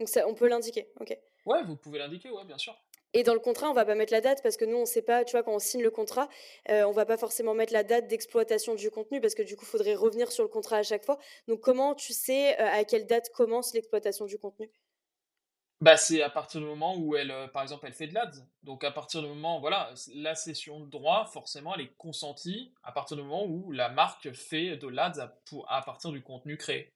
Donc, 0.00 0.08
ça, 0.08 0.26
on 0.26 0.34
peut 0.34 0.48
l'indiquer. 0.48 0.90
Ok. 1.00 1.16
Ouais, 1.46 1.62
vous 1.64 1.76
pouvez 1.76 1.98
l'indiquer, 1.98 2.30
ouais, 2.30 2.44
bien 2.44 2.58
sûr. 2.58 2.74
Et 3.12 3.22
dans 3.24 3.34
le 3.34 3.40
contrat, 3.40 3.68
on 3.68 3.72
va 3.74 3.84
pas 3.84 3.94
mettre 3.96 4.12
la 4.12 4.20
date 4.20 4.42
parce 4.42 4.56
que 4.56 4.64
nous, 4.64 4.76
on 4.76 4.86
sait 4.86 5.02
pas, 5.02 5.24
tu 5.24 5.32
vois, 5.32 5.42
quand 5.42 5.52
on 5.54 5.58
signe 5.58 5.82
le 5.82 5.90
contrat, 5.90 6.28
euh, 6.68 6.84
on 6.84 6.92
va 6.92 7.04
pas 7.06 7.16
forcément 7.16 7.54
mettre 7.54 7.72
la 7.72 7.82
date 7.82 8.06
d'exploitation 8.06 8.74
du 8.76 8.90
contenu 8.90 9.20
parce 9.20 9.34
que 9.34 9.42
du 9.42 9.56
coup, 9.56 9.64
il 9.64 9.68
faudrait 9.68 9.94
revenir 9.94 10.30
sur 10.30 10.44
le 10.44 10.48
contrat 10.48 10.76
à 10.76 10.82
chaque 10.82 11.04
fois. 11.04 11.18
Donc, 11.48 11.60
comment 11.60 11.94
tu 11.94 12.12
sais 12.12 12.58
euh, 12.60 12.66
à 12.66 12.84
quelle 12.84 13.06
date 13.06 13.30
commence 13.30 13.74
l'exploitation 13.74 14.26
du 14.26 14.38
contenu? 14.38 14.70
Bah, 15.80 15.96
c'est 15.96 16.20
à 16.22 16.28
partir 16.28 16.60
du 16.60 16.66
moment 16.66 16.94
où 16.98 17.16
elle, 17.16 17.30
euh, 17.30 17.48
par 17.48 17.62
exemple, 17.62 17.86
elle 17.86 17.94
fait 17.94 18.06
de 18.06 18.12
l'ADS. 18.14 18.44
Donc 18.62 18.84
à 18.84 18.90
partir 18.90 19.22
du 19.22 19.28
moment, 19.28 19.60
voilà, 19.60 19.92
la 20.14 20.34
cession 20.34 20.78
de 20.80 20.90
droit, 20.90 21.24
forcément, 21.32 21.74
elle 21.74 21.80
est 21.80 21.96
consentie 21.96 22.70
à 22.82 22.92
partir 22.92 23.16
du 23.16 23.22
moment 23.22 23.46
où 23.46 23.72
la 23.72 23.88
marque 23.88 24.30
fait 24.32 24.76
de 24.76 24.86
l'ADS 24.88 25.20
à, 25.20 25.28
pour- 25.46 25.70
à 25.72 25.80
partir 25.82 26.10
du 26.12 26.22
contenu 26.22 26.58
créé. 26.58 26.92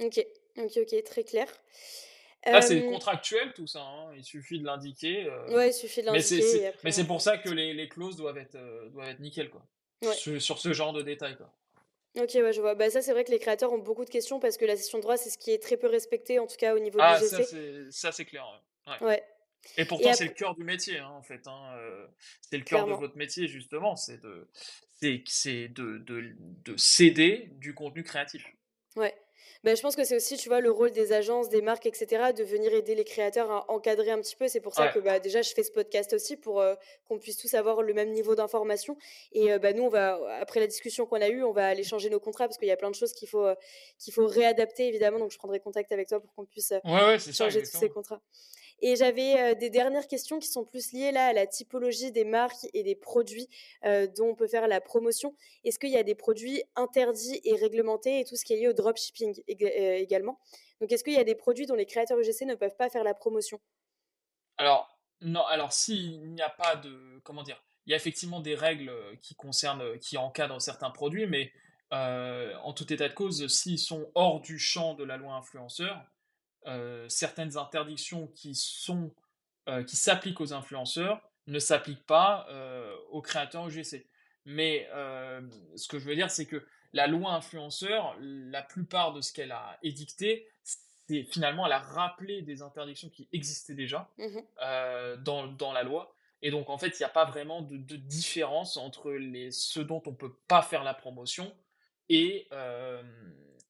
Ok, 0.00 0.24
ok, 0.56 0.78
ok, 0.82 1.04
très 1.04 1.22
clair. 1.22 1.46
Là, 2.46 2.62
c'est 2.62 2.82
Euh, 2.82 2.88
contractuel 2.90 3.52
tout 3.52 3.66
ça, 3.66 3.80
hein, 3.82 4.12
il 4.16 4.24
suffit 4.24 4.58
de 4.60 4.64
l'indiquer. 4.64 5.26
euh, 5.26 5.54
ouais, 5.56 5.70
il 5.70 5.72
suffit 5.72 6.00
de 6.02 6.06
l'indiquer 6.06 6.72
mais 6.84 6.92
c'est 6.92 7.02
on... 7.02 7.06
pour 7.06 7.20
ça 7.20 7.36
que 7.36 7.48
les, 7.50 7.74
les 7.74 7.88
clauses 7.88 8.16
doivent 8.16 8.38
être, 8.38 8.54
euh, 8.54 8.88
doivent 8.90 9.08
être 9.08 9.20
nickel, 9.20 9.50
quoi. 9.50 9.66
Ouais. 10.02 10.14
Sur, 10.14 10.40
sur 10.40 10.58
ce 10.58 10.72
genre 10.72 10.92
de 10.92 11.02
détails, 11.02 11.36
quoi. 11.36 11.52
Ok, 12.16 12.30
ouais, 12.34 12.52
je 12.52 12.60
vois. 12.60 12.74
Bah, 12.74 12.88
ça, 12.90 13.02
c'est 13.02 13.12
vrai 13.12 13.24
que 13.24 13.30
les 13.30 13.38
créateurs 13.38 13.72
ont 13.72 13.78
beaucoup 13.78 14.04
de 14.04 14.10
questions 14.10 14.40
parce 14.40 14.56
que 14.56 14.64
la 14.64 14.76
session 14.76 14.98
de 14.98 15.02
droit, 15.02 15.16
c'est 15.16 15.30
ce 15.30 15.38
qui 15.38 15.50
est 15.50 15.62
très 15.62 15.76
peu 15.76 15.88
respecté, 15.88 16.38
en 16.38 16.46
tout 16.46 16.56
cas 16.56 16.74
au 16.74 16.78
niveau 16.78 16.98
de 16.98 17.02
Ah, 17.04 17.18
l'UGC. 17.20 17.44
c'est 17.44 17.90
ça, 17.90 18.12
c'est 18.12 18.24
clair. 18.24 18.44
ouais. 19.02 19.22
Et 19.76 19.84
pourtant, 19.84 20.12
c'est 20.14 20.24
le 20.24 20.30
cœur 20.32 20.54
du 20.54 20.62
métier, 20.64 20.98
hein, 20.98 21.10
en 21.10 21.22
fait. 21.22 21.46
hein, 21.46 21.74
euh, 21.76 22.06
c'est 22.48 22.56
le 22.56 22.64
cœur 22.64 22.86
de 22.86 22.92
votre 22.92 23.16
métier, 23.16 23.48
justement. 23.48 23.96
C'est 23.96 24.22
de, 24.22 24.48
c'est 25.26 25.68
de, 25.68 25.98
de, 25.98 26.32
de 26.38 26.76
céder 26.76 27.50
du 27.56 27.74
contenu 27.74 28.04
créatif. 28.04 28.46
Ouais. 28.96 29.14
Bah, 29.64 29.74
je 29.74 29.82
pense 29.82 29.96
que 29.96 30.04
c'est 30.04 30.14
aussi, 30.14 30.36
tu 30.36 30.48
vois, 30.48 30.60
le 30.60 30.70
rôle 30.70 30.92
des 30.92 31.12
agences, 31.12 31.48
des 31.48 31.62
marques, 31.62 31.86
etc., 31.86 32.32
de 32.32 32.44
venir 32.44 32.72
aider 32.72 32.94
les 32.94 33.04
créateurs 33.04 33.50
à 33.50 33.70
encadrer 33.70 34.10
un 34.10 34.20
petit 34.20 34.36
peu. 34.36 34.46
C'est 34.46 34.60
pour 34.60 34.72
ça 34.72 34.84
Ouais. 34.84 34.92
que 34.92 35.00
bah, 35.00 35.18
déjà, 35.18 35.42
je 35.42 35.52
fais 35.52 35.64
ce 35.64 35.72
podcast 35.72 36.12
aussi 36.12 36.36
pour 36.36 36.60
euh, 36.60 36.74
qu'on 37.08 37.18
puisse 37.18 37.36
tous 37.36 37.52
avoir 37.54 37.82
le 37.82 37.92
même 37.92 38.12
niveau 38.12 38.36
d'information. 38.36 38.96
Et 39.32 39.52
euh, 39.52 39.58
bah, 39.58 39.72
nous, 39.72 39.82
on 39.82 39.88
va, 39.88 40.20
après 40.40 40.60
la 40.60 40.68
discussion 40.68 41.06
qu'on 41.06 41.20
a 41.20 41.28
eue, 41.28 41.42
on 41.42 41.52
va 41.52 41.66
aller 41.66 41.82
changer 41.82 42.08
nos 42.08 42.20
contrats 42.20 42.46
parce 42.46 42.56
qu'il 42.56 42.68
y 42.68 42.70
a 42.72 42.76
plein 42.76 42.90
de 42.90 42.94
choses 42.94 43.12
qu'il 43.12 43.28
faut, 43.28 43.44
euh, 43.44 43.54
qu'il 43.98 44.14
faut 44.14 44.26
réadapter, 44.26 44.86
évidemment. 44.86 45.18
Donc, 45.18 45.32
je 45.32 45.38
prendrai 45.38 45.58
contact 45.58 45.90
avec 45.90 46.08
toi 46.08 46.20
pour 46.20 46.32
qu'on 46.34 46.44
puisse 46.44 46.70
euh, 46.72 46.78
Ouais, 46.84 47.04
ouais, 47.04 47.18
c'est 47.18 47.32
ça, 47.32 47.44
changer 47.46 47.62
tous 47.62 47.78
ces 47.78 47.88
contrats. 47.88 48.20
Et 48.80 48.96
j'avais 48.96 49.54
des 49.56 49.70
dernières 49.70 50.06
questions 50.06 50.38
qui 50.38 50.48
sont 50.48 50.64
plus 50.64 50.92
liées 50.92 51.10
là 51.10 51.26
à 51.26 51.32
la 51.32 51.46
typologie 51.46 52.12
des 52.12 52.24
marques 52.24 52.66
et 52.74 52.82
des 52.82 52.94
produits 52.94 53.48
dont 53.84 54.28
on 54.30 54.34
peut 54.34 54.46
faire 54.46 54.68
la 54.68 54.80
promotion. 54.80 55.34
Est-ce 55.64 55.78
qu'il 55.78 55.90
y 55.90 55.96
a 55.96 56.02
des 56.02 56.14
produits 56.14 56.62
interdits 56.76 57.40
et 57.44 57.56
réglementés 57.56 58.20
et 58.20 58.24
tout 58.24 58.36
ce 58.36 58.44
qui 58.44 58.54
est 58.54 58.56
lié 58.56 58.68
au 58.68 58.72
dropshipping 58.72 59.34
euh, 59.50 59.94
également? 59.96 60.38
Donc, 60.80 60.92
est-ce 60.92 61.02
qu'il 61.02 61.14
y 61.14 61.18
a 61.18 61.24
des 61.24 61.34
produits 61.34 61.66
dont 61.66 61.74
les 61.74 61.86
créateurs 61.86 62.18
UGC 62.18 62.46
ne 62.46 62.54
peuvent 62.54 62.76
pas 62.76 62.88
faire 62.88 63.04
la 63.04 63.14
promotion? 63.14 63.60
Alors, 64.58 64.98
non, 65.20 65.44
alors 65.46 65.72
s'il 65.72 66.32
n'y 66.32 66.42
a 66.42 66.50
pas 66.50 66.76
de, 66.76 67.20
comment 67.24 67.42
dire, 67.42 67.62
il 67.86 67.90
y 67.90 67.94
a 67.94 67.96
effectivement 67.96 68.40
des 68.40 68.54
règles 68.54 68.92
qui 69.22 69.34
concernent, 69.34 69.98
qui 69.98 70.16
encadrent 70.16 70.60
certains 70.60 70.90
produits, 70.90 71.26
mais 71.26 71.52
en 71.90 72.72
tout 72.74 72.92
état 72.92 73.08
de 73.08 73.14
cause, 73.14 73.46
s'ils 73.48 73.78
sont 73.78 74.10
hors 74.14 74.40
du 74.40 74.58
champ 74.58 74.94
de 74.94 75.04
la 75.04 75.16
loi 75.16 75.34
influenceur, 75.34 76.04
certaines 77.08 77.56
interdictions 77.56 78.26
qui 78.28 78.54
sont, 78.54 79.14
euh, 79.68 79.84
qui 79.84 79.96
s'appliquent 79.96 80.40
aux 80.40 80.52
influenceurs 80.52 81.20
ne 81.46 81.58
s'appliquent 81.58 82.06
pas 82.06 82.46
euh, 82.50 82.94
aux 83.10 83.22
créateurs 83.22 83.68
UGC. 83.68 84.06
Mais 84.44 84.88
euh, 84.92 85.40
ce 85.76 85.88
que 85.88 85.98
je 85.98 86.06
veux 86.06 86.14
dire, 86.14 86.30
c'est 86.30 86.46
que 86.46 86.64
la 86.92 87.06
loi 87.06 87.32
influenceur, 87.32 88.16
la 88.20 88.62
plupart 88.62 89.12
de 89.12 89.20
ce 89.20 89.32
qu'elle 89.32 89.52
a 89.52 89.78
édicté, 89.82 90.48
c'est 90.62 91.24
finalement, 91.24 91.66
elle 91.66 91.72
a 91.72 91.80
rappelé 91.80 92.42
des 92.42 92.62
interdictions 92.62 93.10
qui 93.10 93.28
existaient 93.32 93.74
déjà 93.74 94.10
euh, 94.62 95.16
dans, 95.18 95.46
dans 95.46 95.72
la 95.72 95.82
loi. 95.82 96.14
Et 96.40 96.50
donc, 96.50 96.70
en 96.70 96.78
fait, 96.78 96.98
il 96.98 97.02
n'y 97.02 97.06
a 97.06 97.10
pas 97.10 97.24
vraiment 97.24 97.62
de, 97.62 97.76
de 97.76 97.96
différence 97.96 98.76
entre 98.76 99.12
les, 99.12 99.50
ce 99.50 99.80
dont 99.80 100.02
on 100.06 100.14
peut 100.14 100.34
pas 100.46 100.62
faire 100.62 100.84
la 100.84 100.94
promotion 100.94 101.54
et, 102.08 102.46
euh, 102.52 103.02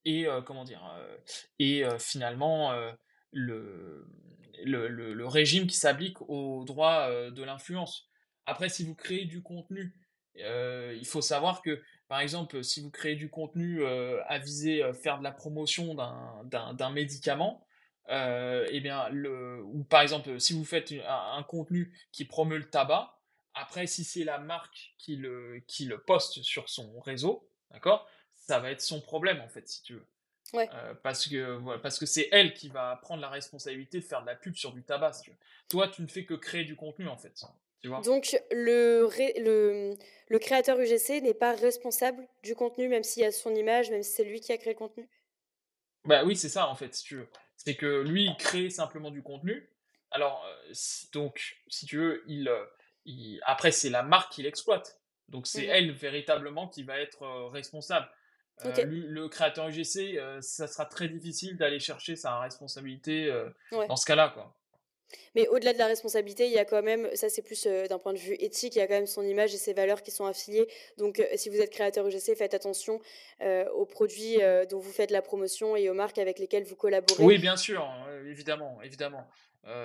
et 0.05 0.27
euh, 0.27 0.41
comment 0.43 0.65
dire, 0.65 0.83
euh, 0.97 1.17
et 1.59 1.85
euh, 1.85 1.99
finalement 1.99 2.73
le, 3.33 4.07
le, 4.65 4.89
le- 4.89 5.27
régime 5.27 5.67
qui 5.67 5.77
s'applique 5.77 6.21
aux 6.23 6.65
droits 6.65 7.09
euh, 7.09 7.31
de 7.31 7.43
l'influence. 7.43 8.09
Après, 8.47 8.69
si 8.69 8.85
vous 8.85 8.95
créez 8.95 9.25
du 9.27 9.43
contenu, 9.43 9.95
il 10.35 11.05
faut 11.07 11.21
savoir 11.21 11.63
que, 11.63 11.83
par 12.07 12.21
exemple, 12.21 12.63
si 12.65 12.81
vous 12.81 12.91
créez 12.91 13.17
du 13.17 13.29
contenu 13.29 13.85
à 13.85 14.39
viser 14.39 14.83
faire 14.95 15.19
de 15.19 15.25
la 15.25 15.33
promotion 15.33 15.95
d'un 15.95 16.91
médicament, 16.91 17.67
eh 18.09 18.81
bien, 18.81 19.09
le, 19.11 19.63
ou 19.65 19.85
par 19.85 20.01
exemple, 20.01 20.41
si 20.41 20.55
vous 20.55 20.65
faites 20.65 20.93
un, 20.93 21.37
un 21.39 21.43
contenu 21.43 21.93
qui 22.13 22.25
promeut 22.25 22.59
le 22.59 22.71
tabac, 22.71 23.15
après, 23.55 23.87
si 23.87 24.05
c'est 24.05 24.25
la 24.25 24.39
marque 24.39 24.95
qui 24.99 25.17
le, 25.17 25.61
qui 25.67 25.85
le 25.85 25.99
poste 26.01 26.43
sur 26.43 26.69
son 26.69 26.99
réseau, 27.01 27.49
d'accord, 27.71 28.07
ça 28.49 28.59
va 28.59 28.71
être 28.71 28.81
son 28.81 29.01
problème, 29.01 29.41
en 29.41 29.49
fait, 29.49 29.69
si 29.69 29.83
tu 29.83 29.95
veux. 29.95 30.07
Ouais. 30.55 30.69
Euh, 30.73 30.95
parce 31.03 31.27
que, 31.27 31.77
parce 31.79 31.99
que 31.99 32.07
c'est 32.07 32.29
elle 32.33 32.55
qui 32.55 32.69
va 32.69 32.97
prendre 33.03 33.21
la 33.21 33.29
responsabilité 33.29 34.01
de 34.01 34.05
faire 34.05 34.23
de 34.23 34.27
la 34.27 34.35
pub 34.35 34.55
sur 34.55 34.73
du 34.73 34.83
tabac, 34.83 35.13
si 35.13 35.23
tu. 35.25 35.33
Toi, 35.69 35.89
tu 35.89 36.03
ne 36.03 36.07
fais 36.07 36.25
que 36.25 36.35
créer 36.35 36.65
du 36.65 36.75
contenu, 36.75 37.07
en 37.09 37.19
fait. 37.19 37.45
Donc 37.83 38.37
le, 38.51 39.09
le, 39.39 39.95
le 40.29 40.39
créateur 40.39 40.79
UGC 40.81 41.23
n'est 41.23 41.35
pas 41.35 41.55
responsable 41.55 42.27
du 42.43 42.55
contenu, 42.55 42.89
même 42.89 43.05
s'il 43.05 43.23
y 43.23 43.27
a 43.27 43.31
son 43.31 43.55
image, 43.55 43.91
même 43.91 44.03
si 44.03 44.13
c'est 44.13 44.25
lui 44.25 44.41
qui 44.41 44.53
a 44.53 44.59
créé 44.59 44.73
le 44.73 44.79
contenu? 44.79 45.09
Bah 46.05 46.25
oui, 46.25 46.37
c'est 46.37 46.49
ça 46.49 46.69
en 46.69 46.75
fait, 46.75 46.95
si 46.95 47.05
tu 47.05 47.17
veux. 47.17 47.29
C'est 47.57 47.77
que 47.77 48.03
lui, 48.03 48.25
il 48.25 48.37
crée 48.37 48.71
simplement 48.71 49.11
du 49.11 49.23
contenu. 49.23 49.69
Alors, 50.11 50.45
euh, 50.47 50.73
donc, 51.13 51.59
si 51.69 51.87
tu 51.87 51.99
veux, 51.99 52.25
il, 52.27 52.49
euh, 52.49 52.65
il... 53.05 53.41
après, 53.45 53.73
c'est 53.73 53.91
la 53.91 54.03
marque 54.03 54.33
qui 54.33 54.43
l'exploite. 54.43 55.01
Donc, 55.29 55.47
c'est 55.47 55.67
mmh 55.67 55.71
elle 55.71 55.93
véritablement 55.93 56.69
qui 56.69 56.83
va 56.83 56.99
être 56.99 57.23
euh, 57.23 57.49
responsable. 57.49 58.09
Le 58.65 59.29
créateur 59.29 59.69
UGC, 59.69 60.19
ça 60.41 60.67
sera 60.67 60.85
très 60.85 61.09
difficile 61.09 61.57
d'aller 61.57 61.81
chercher 61.81 62.17
sa 62.17 62.39
responsabilité 62.41 63.33
dans 63.73 63.97
ce 63.97 64.07
cas-là. 64.07 64.31
Quoi. 64.35 64.55
Mais 65.35 65.49
au-delà 65.49 65.73
de 65.73 65.79
la 65.79 65.87
responsabilité, 65.87 66.47
il 66.47 66.53
y 66.53 66.59
a 66.59 66.65
quand 66.65 66.83
même, 66.83 67.09
ça 67.15 67.29
c'est 67.29 67.43
plus 67.43 67.67
euh, 67.67 67.87
d'un 67.87 67.99
point 67.99 68.13
de 68.13 68.19
vue 68.19 68.35
éthique, 68.39 68.77
il 68.77 68.79
y 68.79 68.83
a 68.83 68.87
quand 68.87 68.95
même 68.95 69.07
son 69.07 69.23
image 69.23 69.55
et 69.55 69.59
ses 69.59 69.73
valeurs 69.73 70.03
qui 70.03 70.11
sont 70.11 70.27
affiliées. 70.27 70.69
Donc 70.97 71.21
euh, 71.21 71.25
si 71.37 71.49
vous 71.49 71.61
êtes 71.61 71.71
créateur 71.71 72.07
UGC, 72.07 72.37
faites 72.37 72.55
attention 72.55 73.01
euh, 73.41 73.69
aux 73.71 73.87
produits 73.87 74.39
dont 74.71 74.79
vous 74.79 74.93
faites 74.93 75.11
la 75.11 75.23
promotion 75.23 75.77
et 75.77 75.89
aux 75.89 75.95
marques 75.95 76.19
avec 76.19 76.39
lesquelles 76.39 76.65
vous 76.65 76.77
collaborez. 76.77 77.25
Oui, 77.25 77.39
bien 77.39 77.57
sûr, 77.57 77.83
hein, 77.83 78.07
évidemment, 78.27 78.81
évidemment. 78.83 79.27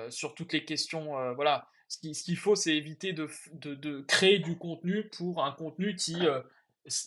sur 0.10 0.36
toutes 0.36 0.54
les 0.54 0.66
questions, 0.66 1.34
voilà. 1.36 1.68
Ce 1.88 2.00
qu'il 2.00 2.38
faut, 2.38 2.56
c'est 2.56 2.76
éviter 2.76 3.14
de, 3.14 3.30
de, 3.54 3.76
de, 3.76 4.02
créer 4.02 4.40
du 4.40 4.58
contenu 4.58 5.10
pour 5.10 5.44
un 5.44 5.52
contenu 5.52 5.96
qui, 5.96 6.16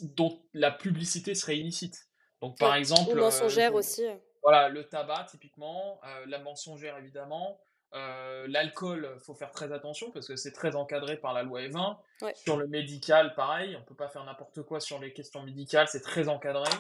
dont 0.03 0.43
la 0.55 0.71
publicité 0.71 1.35
serait 1.35 1.59
illicite. 1.59 2.09
Donc 2.41 2.59
par 2.59 2.75
exemple... 2.75 3.13
Ou 3.13 3.21
mensongère 3.21 3.75
aussi. 3.75 4.05
Voilà, 4.43 4.69
le 4.69 4.85
tabac 4.85 5.27
typiquement, 5.31 6.01
la 6.27 6.39
mensongère 6.39 6.99
évidemment, 6.99 7.59
euh, 7.95 8.47
l'alcool, 8.49 9.09
faut 9.21 9.35
faire 9.35 9.51
très 9.53 9.73
attention 9.73 10.11
parce 10.11 10.27
que 10.27 10.37
c'est 10.37 10.53
très 10.53 10.77
encadré 10.77 11.17
par 11.17 11.33
la 11.33 11.43
loi 11.43 11.63
E20. 11.63 11.97
Sur 12.35 12.57
le 12.57 12.67
médical, 12.67 13.35
pareil, 13.35 13.77
on 13.77 13.85
peut 13.85 13.95
pas 13.95 14.09
faire 14.09 14.25
n'importe 14.25 14.63
quoi 14.63 14.81
sur 14.81 14.99
les 14.99 15.13
questions 15.13 15.43
médicales, 15.43 15.89
c'est 15.89 16.03
très 16.03 16.29
encadré. 16.29 16.71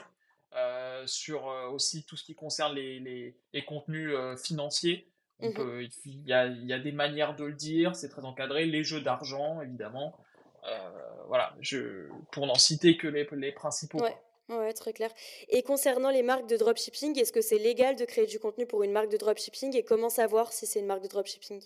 Euh, 0.54 1.06
sur 1.06 1.48
euh, 1.48 1.68
aussi 1.68 2.04
tout 2.04 2.16
ce 2.16 2.24
qui 2.24 2.34
concerne 2.34 2.74
les, 2.74 3.34
les, 3.52 3.64
contenus 3.64 4.14
financiers, 4.42 5.10
mmh 5.40 5.82
il 6.06 6.26
y, 6.26 6.32
a, 6.32 6.46
y, 6.46 6.72
a, 6.72 6.78
des 6.78 6.92
manières 6.92 7.36
de 7.36 7.44
le 7.44 7.52
dire, 7.52 7.94
c'est 7.94 8.08
très 8.08 8.24
encadré. 8.24 8.64
Les 8.64 8.82
jeux 8.82 9.00
d'argent, 9.00 9.60
évidemment. 9.60 10.18
Voilà, 11.26 11.54
je, 11.60 12.08
pour 12.32 12.46
n'en 12.46 12.54
citer 12.54 12.96
que 12.96 13.08
les, 13.08 13.26
les 13.32 13.52
principaux. 13.52 14.00
Ouais, 14.48 14.72
très 14.74 14.92
clair. 14.92 15.10
Et 15.48 15.62
concernant 15.62 16.10
les 16.10 16.22
marques 16.22 16.48
de 16.48 16.56
dropshipping, 16.56 17.18
est-ce 17.18 17.32
que 17.32 17.40
c'est 17.40 17.58
légal 17.58 17.96
de 17.96 18.04
créer 18.04 18.26
du 18.26 18.38
contenu 18.38 18.64
pour 18.64 18.84
une 18.84 18.92
marque 18.92 19.08
de 19.08 19.16
dropshipping 19.16 19.76
et 19.76 19.82
comment 19.82 20.08
savoir 20.08 20.52
si 20.52 20.66
c'est 20.66 20.78
une 20.78 20.86
marque 20.86 21.02
de 21.02 21.08
dropshipping? 21.08 21.60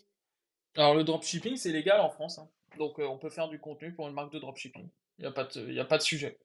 Alors 0.77 0.95
le 0.95 1.05
dropshipping, 1.05 1.57
c'est 1.57 1.73
légal 1.73 2.01
en 2.01 2.11
France. 2.11 2.39
Hein. 2.39 2.49
Donc 2.79 2.99
euh, 2.99 3.05
on 3.05 3.19
peut 3.19 3.29
faire 3.29 3.49
du 3.49 3.59
contenu 3.59 3.93
pour 3.93 4.09
une 4.09 4.15
marque 4.15 4.33
de 4.33 4.39
dropshipping. 4.39 4.89
Il 5.19 5.23
n'y 5.23 5.29
a, 5.29 5.33
pas 5.33 5.45
de, 5.45 5.79
a 5.79 5.85
pas 5.85 5.99
de 5.99 6.03
sujet. 6.03 6.39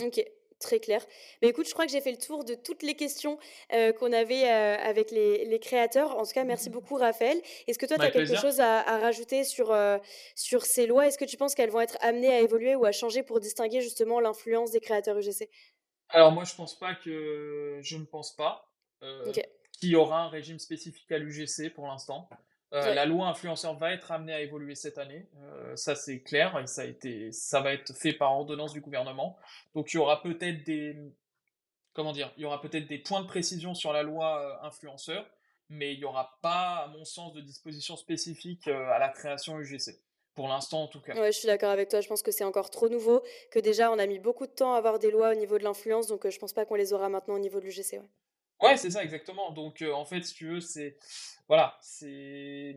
Ok, 0.00 0.20
très 0.58 0.80
clair. 0.80 1.04
Mais 1.42 1.48
écoute, 1.48 1.66
je 1.66 1.72
crois 1.72 1.86
que 1.86 1.92
j'ai 1.92 2.00
fait 2.00 2.10
le 2.10 2.18
tour 2.18 2.44
de 2.44 2.54
toutes 2.54 2.82
les 2.82 2.94
questions 2.94 3.38
euh, 3.72 3.92
qu'on 3.92 4.12
avait 4.12 4.44
euh, 4.44 4.76
avec 4.76 5.10
les, 5.10 5.58
créateurs. 5.60 6.16
En 6.16 6.24
tout 6.24 6.32
cas, 6.32 6.44
merci 6.44 6.70
mmh. 6.70 6.72
beaucoup 6.72 6.94
Raphaël. 6.94 7.40
Est-ce 7.66 7.78
que 7.78 7.86
toi, 7.86 7.96
tu 7.96 8.04
as 8.04 8.10
quelque 8.10 8.36
chose 8.36 8.60
à, 8.60 8.80
à 8.80 8.98
rajouter 8.98 9.44
sur, 9.44 9.76
sur 10.36 10.64
ces 10.64 10.86
lois? 10.86 11.06
Est-ce 11.06 11.18
que 11.18 11.24
tu 11.24 11.36
penses 11.36 11.54
qu'elles 11.54 11.70
vont 11.70 11.80
être 11.80 11.98
amenées 12.00 12.32
à 12.32 12.40
évoluer 12.40 12.76
ou 12.76 12.84
à 12.84 12.92
changer 12.92 13.22
pour 13.22 13.40
distinguer 13.40 13.80
justement 13.80 14.20
l'influence 14.20 14.70
des 14.70 14.80
créateurs 14.80 15.18
UGC 15.18 15.48
alors 16.10 16.32
moi 16.32 16.44
je 16.44 16.54
pense 16.54 16.78
pas 16.78 16.94
que 16.94 17.80
je 17.82 17.96
ne 17.98 18.04
pense 18.04 18.34
pas 18.34 18.72
qu'il 19.78 19.90
y 19.90 19.96
aura 19.96 20.22
un 20.22 20.28
régime 20.28 20.58
spécifique 20.58 21.10
à 21.12 21.18
l'UGC 21.18 21.72
pour 21.74 21.86
l'instant. 21.86 22.28
Euh, 22.74 22.94
la 22.94 23.06
loi 23.06 23.28
influenceur 23.28 23.74
va 23.74 23.92
être 23.92 24.12
amenée 24.12 24.34
à 24.34 24.40
évoluer 24.40 24.74
cette 24.74 24.98
année, 24.98 25.26
euh, 25.38 25.74
ça 25.74 25.94
c'est 25.94 26.20
clair 26.20 26.58
et 26.58 26.66
ça 26.66 26.82
a 26.82 26.84
été, 26.84 27.32
ça 27.32 27.62
va 27.62 27.72
être 27.72 27.94
fait 27.94 28.12
par 28.12 28.32
ordonnance 28.32 28.74
du 28.74 28.82
gouvernement. 28.82 29.38
Donc 29.74 29.92
il 29.92 29.96
y 29.96 29.98
aura 29.98 30.20
peut-être 30.20 30.64
des, 30.64 30.96
comment 31.94 32.12
dire, 32.12 32.30
il 32.36 32.42
y 32.42 32.44
aura 32.44 32.60
peut-être 32.60 32.86
des 32.86 32.98
points 32.98 33.22
de 33.22 33.26
précision 33.26 33.74
sur 33.74 33.94
la 33.94 34.02
loi 34.02 34.60
influenceur, 34.62 35.26
mais 35.70 35.94
il 35.94 35.98
n'y 35.98 36.04
aura 36.04 36.38
pas, 36.42 36.84
à 36.84 36.88
mon 36.88 37.04
sens, 37.06 37.32
de 37.32 37.40
disposition 37.40 37.96
spécifique 37.96 38.68
à 38.68 38.98
la 38.98 39.08
création 39.08 39.58
UGC 39.58 39.98
pour 40.38 40.46
l'instant 40.46 40.84
en 40.84 40.86
tout 40.86 41.00
cas. 41.00 41.14
Ouais, 41.18 41.32
je 41.32 41.38
suis 41.38 41.48
d'accord 41.48 41.70
avec 41.70 41.88
toi. 41.88 42.00
Je 42.00 42.06
pense 42.06 42.22
que 42.22 42.30
c'est 42.30 42.44
encore 42.44 42.70
trop 42.70 42.88
nouveau, 42.88 43.24
que 43.50 43.58
déjà 43.58 43.90
on 43.90 43.98
a 43.98 44.06
mis 44.06 44.20
beaucoup 44.20 44.46
de 44.46 44.52
temps 44.52 44.72
à 44.72 44.78
avoir 44.78 45.00
des 45.00 45.10
lois 45.10 45.32
au 45.32 45.34
niveau 45.34 45.58
de 45.58 45.64
l'influence, 45.64 46.06
donc 46.06 46.24
euh, 46.24 46.30
je 46.30 46.38
pense 46.38 46.52
pas 46.52 46.64
qu'on 46.64 46.76
les 46.76 46.92
aura 46.92 47.08
maintenant 47.08 47.34
au 47.34 47.40
niveau 47.40 47.58
de 47.58 47.64
l'UGC. 47.64 47.94
Ouais, 47.94 48.08
ouais 48.62 48.76
c'est 48.76 48.90
ça 48.90 49.02
exactement. 49.02 49.50
Donc 49.52 49.82
euh, 49.82 49.92
en 49.92 50.04
fait, 50.04 50.22
si 50.22 50.34
tu 50.34 50.48
veux, 50.48 50.60
c'est 50.60 50.96
voilà, 51.48 51.78
c'est 51.80 52.76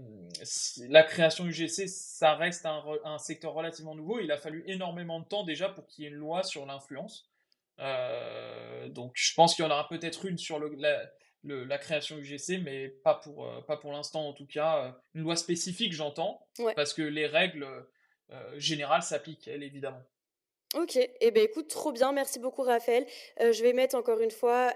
la 0.88 1.04
création 1.04 1.46
UGC, 1.46 1.88
ça 1.88 2.36
reste 2.36 2.66
un, 2.66 2.84
un, 3.04 3.18
secteur 3.18 3.54
relativement 3.54 3.96
nouveau. 3.96 4.20
Il 4.20 4.32
a 4.32 4.38
fallu 4.38 4.64
énormément 4.66 5.20
de 5.20 5.26
temps 5.26 5.44
déjà 5.44 5.68
pour 5.68 5.86
qu'il 5.88 6.06
y 6.06 6.08
ait 6.08 6.12
une 6.12 6.16
loi 6.16 6.44
sur 6.44 6.66
l'influence. 6.66 7.30
Euh, 7.80 8.88
donc 8.90 9.12
je 9.16 9.34
pense 9.34 9.56
qu'il 9.56 9.66
y 9.66 9.68
en 9.68 9.72
aura 9.72 9.90
peut-être 9.90 10.26
une 10.26 10.38
sur 10.38 10.60
le, 10.60 10.74
la, 10.78 11.12
la 11.44 11.78
création 11.78 12.18
UGC, 12.18 12.62
mais 12.64 12.90
pas 12.90 13.16
pour, 13.16 13.46
euh, 13.46 13.62
pas 13.62 13.78
pour 13.78 13.92
l'instant 13.92 14.28
en 14.28 14.34
tout 14.34 14.46
cas. 14.46 14.86
Euh, 14.86 14.92
une 15.16 15.24
loi 15.24 15.36
spécifique, 15.36 15.94
j'entends, 15.94 16.46
parce 16.76 16.94
que 16.94 17.02
les 17.02 17.28
règles 17.28 17.68
euh, 18.32 18.60
générales 18.60 19.04
s'appliquent, 19.04 19.48
elles, 19.48 19.64
évidemment. 19.64 20.04
Ok, 20.80 20.96
et 20.96 21.12
eh 21.20 21.32
ben 21.32 21.44
écoute, 21.44 21.68
trop 21.68 21.92
bien, 21.92 22.14
merci 22.14 22.40
beaucoup 22.40 22.62
Raphaël. 22.62 23.06
je 23.40 23.62
vais 23.62 23.74
mettre 23.74 23.98
encore 23.98 24.22
une 24.22 24.32
fois 24.32 24.72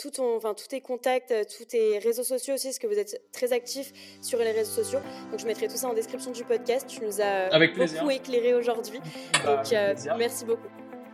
tout 0.00 0.10
ton, 0.10 0.36
enfin, 0.36 0.54
tous 0.54 0.68
tes 0.68 0.80
contacts, 0.80 1.34
tous 1.54 1.66
tes 1.66 1.98
réseaux 1.98 2.22
sociaux 2.22 2.54
aussi, 2.54 2.68
parce 2.68 2.78
que 2.78 2.86
vous 2.86 2.98
êtes 2.98 3.20
très 3.30 3.52
actifs 3.52 3.92
sur 4.22 4.38
les 4.38 4.52
réseaux 4.52 4.82
sociaux. 4.82 5.00
Donc 5.30 5.38
je 5.38 5.46
mettrai 5.46 5.68
tout 5.68 5.76
ça 5.76 5.88
en 5.88 5.92
description 5.92 6.30
du 6.30 6.44
podcast. 6.44 6.86
Tu 6.88 7.04
nous 7.04 7.20
as 7.20 7.50
beaucoup 7.50 8.10
éclairé 8.10 8.54
aujourd'hui. 8.54 9.00
Bah, 9.44 9.62
Donc 9.62 10.18
merci 10.18 10.44
beaucoup. 10.44 10.68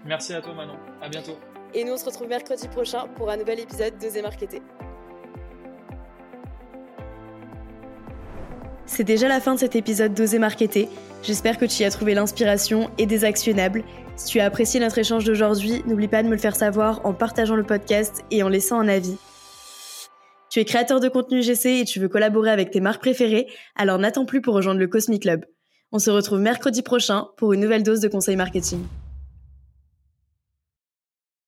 Merci 0.04 0.34
à 0.34 0.40
toi 0.40 0.52
Manon, 0.54 0.76
à 1.00 1.08
bientôt. 1.08 1.36
Et 1.74 1.84
nous, 1.84 1.92
on 1.92 1.96
se 1.96 2.04
retrouve 2.04 2.28
mercredi 2.28 2.66
prochain 2.68 3.08
pour 3.16 3.30
un 3.30 3.36
nouvel 3.36 3.60
épisode 3.60 3.98
de 3.98 4.20
Marketé. 4.20 4.62
C'est 8.86 9.04
déjà 9.04 9.28
la 9.28 9.40
fin 9.40 9.54
de 9.54 9.60
cet 9.60 9.76
épisode 9.76 10.14
d'Oser 10.14 10.38
Marketer. 10.38 10.88
J'espère 11.22 11.58
que 11.58 11.64
tu 11.64 11.82
y 11.82 11.84
as 11.84 11.90
trouvé 11.90 12.14
l'inspiration 12.14 12.90
et 12.96 13.06
des 13.06 13.24
actionnables. 13.24 13.84
Si 14.16 14.26
tu 14.26 14.40
as 14.40 14.44
apprécié 14.44 14.80
notre 14.80 14.98
échange 14.98 15.24
d'aujourd'hui, 15.24 15.82
n'oublie 15.86 16.08
pas 16.08 16.22
de 16.22 16.28
me 16.28 16.34
le 16.34 16.40
faire 16.40 16.56
savoir 16.56 17.04
en 17.04 17.12
partageant 17.12 17.56
le 17.56 17.64
podcast 17.64 18.24
et 18.30 18.42
en 18.42 18.48
laissant 18.48 18.80
un 18.80 18.88
avis. 18.88 19.16
Tu 20.50 20.60
es 20.60 20.64
créateur 20.64 21.00
de 21.00 21.08
contenu 21.08 21.42
GC 21.42 21.80
et 21.80 21.84
tu 21.84 22.00
veux 22.00 22.08
collaborer 22.08 22.50
avec 22.50 22.70
tes 22.70 22.80
marques 22.80 23.02
préférées, 23.02 23.46
alors 23.76 23.98
n'attends 23.98 24.24
plus 24.24 24.40
pour 24.40 24.54
rejoindre 24.54 24.80
le 24.80 24.86
Cosmic 24.86 25.22
Club. 25.22 25.44
On 25.92 25.98
se 25.98 26.10
retrouve 26.10 26.40
mercredi 26.40 26.82
prochain 26.82 27.28
pour 27.36 27.52
une 27.52 27.60
nouvelle 27.60 27.82
dose 27.82 28.00
de 28.00 28.08
conseils 28.08 28.36
marketing. 28.36 28.80